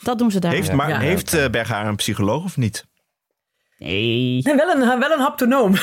Dat 0.00 0.18
doen 0.18 0.30
ze 0.30 0.38
daar. 0.40 0.52
Heeft, 0.52 0.72
maar, 0.72 0.88
Ja. 0.88 0.98
heeft 0.98 1.34
eh, 1.34 1.48
Bergharen 1.48 1.88
een 1.88 1.96
psycholoog 1.96 2.44
of 2.44 2.56
niet? 2.56 2.86
Nee. 3.78 4.40
Nee, 4.42 4.54
wel, 4.56 4.70
een, 4.70 4.98
wel 4.98 5.10
een 5.10 5.20
haptonoom. 5.20 5.74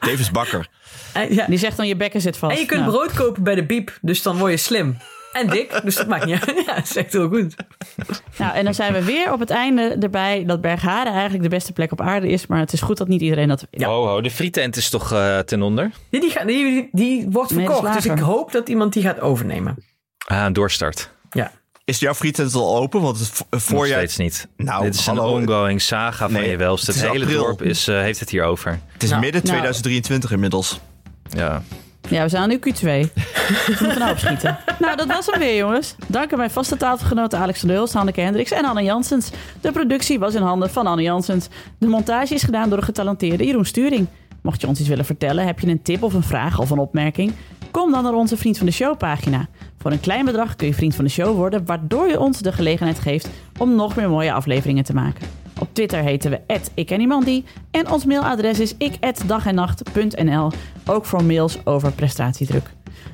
Davis 0.00 0.30
Bakker. 0.30 0.68
En, 1.12 1.34
ja. 1.34 1.46
Die 1.46 1.58
zegt 1.58 1.76
dan 1.76 1.86
je 1.86 1.96
bekken 1.96 2.20
zit 2.20 2.36
vast. 2.36 2.54
en 2.54 2.60
je 2.60 2.66
kunt 2.66 2.80
Nou, 2.80 2.92
brood 2.92 3.12
kopen 3.12 3.42
bij 3.42 3.54
de 3.54 3.66
biep, 3.66 3.98
dus 4.00 4.22
dan 4.22 4.36
word 4.38 4.50
je 4.50 4.56
slim. 4.56 4.96
En 5.32 5.48
dik, 5.48 5.80
dus 5.84 5.94
dat 5.94 6.06
maakt 6.08 6.24
niet 6.24 6.40
uit. 6.46 6.62
Ja, 6.66 6.74
dat 6.74 6.84
is 6.84 6.96
echt 6.96 7.12
heel 7.12 7.28
goed. 7.28 7.54
Nou, 8.38 8.54
en 8.54 8.64
dan 8.64 8.74
zijn 8.74 8.92
we 8.92 9.04
weer 9.04 9.32
op 9.32 9.40
het 9.40 9.50
einde 9.50 9.96
erbij 10.00 10.44
dat 10.46 10.60
Bergharen 10.60 11.12
eigenlijk 11.12 11.42
de 11.42 11.48
beste 11.48 11.72
plek 11.72 11.92
op 11.92 12.00
aarde 12.00 12.28
is. 12.28 12.46
Maar 12.46 12.58
het 12.58 12.72
is 12.72 12.80
goed 12.80 12.96
dat 12.96 13.08
niet 13.08 13.20
iedereen 13.20 13.48
dat 13.48 13.66
weet. 13.70 13.86
Oh, 13.86 14.14
oh, 14.14 14.22
de 14.22 14.30
frietent 14.30 14.76
is 14.76 14.90
toch 14.90 15.12
eh, 15.12 15.38
ten 15.38 15.62
onder? 15.62 15.90
Die, 16.10 16.20
die, 16.20 16.30
gaat, 16.30 16.46
die, 16.46 16.88
die 16.92 17.26
wordt 17.30 17.52
verkocht, 17.52 17.92
dus 17.94 18.06
ik 18.06 18.18
hoop 18.18 18.52
dat 18.52 18.68
iemand 18.68 18.92
die 18.92 19.02
gaat 19.02 19.20
overnemen. 19.20 19.84
Ah, 20.26 20.44
een 20.44 20.52
doorstart. 20.52 21.10
Ja. 21.30 21.52
Is 21.92 21.98
jouw 21.98 22.14
frietent 22.14 22.54
al 22.54 22.76
open? 22.76 23.00
Want 23.00 23.18
het 23.18 23.44
Nog 23.50 23.62
voorjaar... 23.62 23.98
steeds 23.98 24.16
niet. 24.16 24.48
Nou, 24.56 24.84
Dit 24.84 24.94
is 24.94 25.06
hallo. 25.06 25.36
een 25.36 25.48
ongoing 25.48 25.80
saga 25.82 26.24
van 26.28 26.32
Nee, 26.40 26.50
je 26.50 26.56
welst. 26.56 26.86
het 26.86 27.00
hele 27.02 27.24
april. 27.24 27.42
dorp 27.42 27.62
is, 27.62 27.88
eh, 27.88 28.00
heeft 28.00 28.20
het 28.20 28.30
hier 28.30 28.44
over. 28.44 28.80
Het 28.92 29.02
is 29.02 29.08
Nou, 29.08 29.20
midden 29.22 29.40
nou. 29.44 29.52
2023 29.54 30.30
inmiddels. 30.32 30.80
Ja. 31.28 31.62
Ja, 32.08 32.22
we 32.22 32.28
zijn 32.28 32.48
nu 32.48 32.56
Q2. 32.56 32.60
Dus 32.62 32.78
we 32.84 33.76
moeten 33.80 33.98
nou 33.98 34.10
opschieten. 34.12 34.58
Nou, 34.78 34.96
dat 34.96 35.06
was 35.06 35.26
hem 35.26 35.38
weer, 35.40 35.56
jongens. 35.56 35.94
Dank 36.06 36.32
aan 36.32 36.38
mijn 36.38 36.50
vaste 36.50 36.76
tafelgenoten 36.76 37.38
Alex 37.38 37.58
van 37.60 37.68
Deulst, 37.68 37.92
Hanneke 37.92 38.20
Hendricks 38.20 38.50
en 38.50 38.64
Anne 38.64 38.82
Janssens. 38.82 39.30
De 39.60 39.72
productie 39.72 40.18
was 40.18 40.34
in 40.34 40.42
handen 40.42 40.70
van 40.70 40.86
Anne 40.86 41.02
Janssens. 41.02 41.48
De 41.78 41.86
montage 41.86 42.34
is 42.34 42.42
gedaan 42.42 42.68
door 42.68 42.78
de 42.78 42.84
getalenteerde 42.84 43.44
Jeroen 43.44 43.64
Sturing. 43.64 44.06
Mocht 44.42 44.60
je 44.60 44.66
ons 44.66 44.80
iets 44.80 44.88
willen 44.88 45.04
vertellen, 45.04 45.46
heb 45.46 45.60
je 45.60 45.66
een 45.66 45.82
tip 45.82 46.02
of 46.02 46.14
een 46.14 46.22
vraag 46.22 46.58
of 46.58 46.70
een 46.70 46.78
opmerking? 46.78 47.32
Kom 47.72 47.90
dan 47.90 48.02
naar 48.02 48.14
onze 48.14 48.36
Vriend 48.36 48.56
van 48.58 48.66
de 48.66 48.72
Show 48.72 48.96
pagina. 48.96 49.48
Voor 49.78 49.90
een 49.90 50.00
klein 50.00 50.24
bedrag 50.24 50.56
kun 50.56 50.66
je 50.66 50.74
Vriend 50.74 50.94
van 50.94 51.04
de 51.04 51.10
Show 51.10 51.36
worden, 51.36 51.64
waardoor 51.64 52.08
je 52.08 52.20
ons 52.20 52.38
de 52.38 52.52
gelegenheid 52.52 52.98
geeft 52.98 53.28
om 53.58 53.74
nog 53.74 53.96
meer 53.96 54.10
mooie 54.10 54.32
afleveringen 54.32 54.84
te 54.84 54.94
maken. 54.94 55.26
Op 55.58 55.68
Twitter 55.72 56.02
heten 56.02 56.30
we 56.30 56.60
@ikkenniemandie 56.74 57.44
en 57.70 57.90
ons 57.90 58.04
mailadres 58.04 58.60
is 58.60 58.74
ik@dagennacht.nl. 58.78 60.50
Ook 60.86 61.04
voor 61.04 61.24
mails 61.24 61.58
over 61.64 61.92
prestatiedruk. 61.92 62.70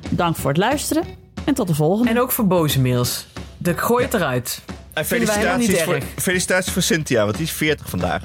Dank 0.09 0.35
voor 0.35 0.49
het 0.49 0.59
luisteren 0.59 1.03
en 1.43 1.53
tot 1.53 1.67
de 1.67 1.75
volgende. 1.75 2.09
En 2.11 2.19
ook 2.19 2.31
voor 2.31 2.47
boze 2.47 2.81
mails. 2.81 3.27
De, 3.57 3.77
gooi 3.77 4.03
het 4.03 4.13
eruit. 4.13 4.61
En 4.93 5.05
felicitaties 5.05 5.81
voor, 5.81 5.99
felicitaties 6.15 6.73
voor 6.73 6.81
Cynthia, 6.81 7.23
want 7.23 7.35
die 7.35 7.45
is 7.45 7.51
40 7.51 7.89
vandaag. 7.89 8.23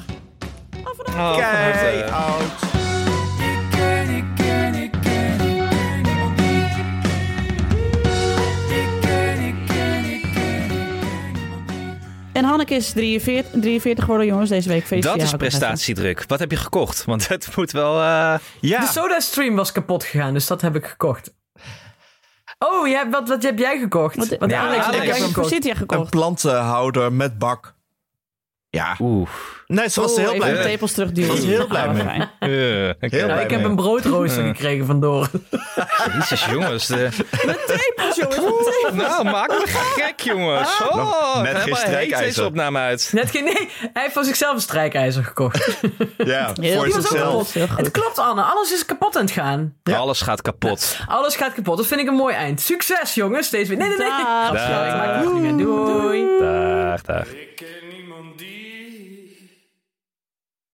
Oh, 1.06 1.36
Kijk, 1.36 2.06
eh, 2.06 2.26
oud. 2.26 2.73
En 12.34 12.44
Hanneke 12.44 12.74
is 12.74 12.92
43, 12.92 13.60
43 13.60 14.04
geworden, 14.04 14.26
jongens, 14.26 14.48
deze 14.50 14.68
week. 14.68 14.86
Feliciteer 14.86 15.18
dat 15.18 15.26
is 15.26 15.36
prestatiedruk. 15.36 16.24
Wat 16.26 16.38
heb 16.38 16.50
je 16.50 16.56
gekocht? 16.56 17.04
Want 17.04 17.28
het 17.34 17.56
moet 17.56 17.70
wel... 17.72 17.94
eh, 18.00 18.34
Ja, 18.60 18.80
De 18.80 18.86
SodaStream 18.86 19.54
was 19.56 19.72
kapot 19.72 20.04
gegaan, 20.04 20.32
dus 20.34 20.46
dat 20.46 20.60
heb 20.60 20.76
ik 20.76 20.86
gekocht. 20.86 21.34
Oh, 22.58 22.86
jij, 22.88 23.10
wat, 23.10 23.28
wat 23.28 23.42
heb 23.42 23.58
jij 23.58 23.78
gekocht? 23.78 24.16
Wat, 24.16 24.36
Wat 24.38 24.50
ja, 24.50 24.66
Alex, 24.66 24.84
heb 24.86 24.94
ik 24.94 25.02
jij 25.02 25.06
heb 25.06 25.16
voor 25.32 25.44
gekocht? 25.44 25.52
Een 25.66 25.76
gekocht. 25.76 26.10
plantenhouder 26.10 27.12
met 27.12 27.38
bak. 27.38 27.73
Ja, 28.74 28.96
Oeh. 29.00 29.28
nee, 29.66 29.88
ze 29.88 30.00
was 30.00 30.10
Oeh, 30.12 30.20
heel 30.20 30.34
blij 30.36 30.48
de 30.50 30.54
mee. 30.58 30.64
tepels 30.66 30.92
terugduwen. 30.92 31.30
Was 31.30 31.44
heel 31.44 31.66
blij 31.66 31.82
Ah, 31.86 31.92
mee. 31.94 32.04
oké. 32.04 32.26
Heel 32.46 32.94
Nou, 33.10 33.26
blij 33.26 33.42
ik 33.44 33.50
heb 33.50 33.64
een 33.64 33.76
broodrooster 33.76 34.44
gekregen 34.44 34.86
van 34.86 35.00
Doren. 35.00 35.46
Jezus, 36.18 36.44
jongens. 36.44 36.86
de- 36.86 37.08
Tepels, 37.66 38.16
jongens. 38.16 38.92
Nou, 38.92 39.24
maak 39.24 39.48
me 39.48 39.62
gek, 39.66 40.20
jongens. 40.20 40.80
Oh, 40.82 41.40
Met 41.42 41.56
geen 41.56 41.76
strijkijzer. 41.76 42.26
deze 42.26 42.44
opname 42.44 42.78
uit. 42.78 43.10
Net 43.12 43.30
geen, 43.30 43.44
nee, 43.44 43.68
hij 43.92 44.02
heeft 44.02 44.12
voor 44.14 44.24
zichzelf 44.24 44.54
een 44.54 44.60
strijkijzer 44.60 45.24
gekocht. 45.24 45.78
Ja, 46.16 46.52
Heel 46.60 46.74
voor 46.76 46.84
goed. 46.84 46.84
Die 46.84 46.94
was 46.94 47.16
ook 47.16 47.46
zichzelf. 47.46 47.76
Het 47.76 47.90
klopt, 47.90 48.18
Anne. 48.18 48.42
Alles 48.42 48.72
is 48.72 48.84
kapot 48.84 49.16
aan 49.16 49.22
het 49.22 49.30
gaan. 49.30 49.74
Alles 49.92 50.20
gaat 50.20 50.42
kapot. 50.42 50.98
Alles 51.06 51.36
gaat 51.36 51.54
kapot. 51.54 51.76
Dat 51.76 51.86
vind 51.86 52.00
ik 52.00 52.06
een 52.08 52.14
mooi 52.14 52.34
eind. 52.34 52.60
Succes, 52.60 53.14
jongens. 53.14 53.46
Steeds 53.46 53.68
weer. 53.68 53.78
Nee, 53.78 53.88
nee, 53.88 53.96
nee. 53.98 54.08
Dag. 54.52 55.22
Doei. 55.56 56.26
Dag, 56.40 57.02
dag. 57.02 57.26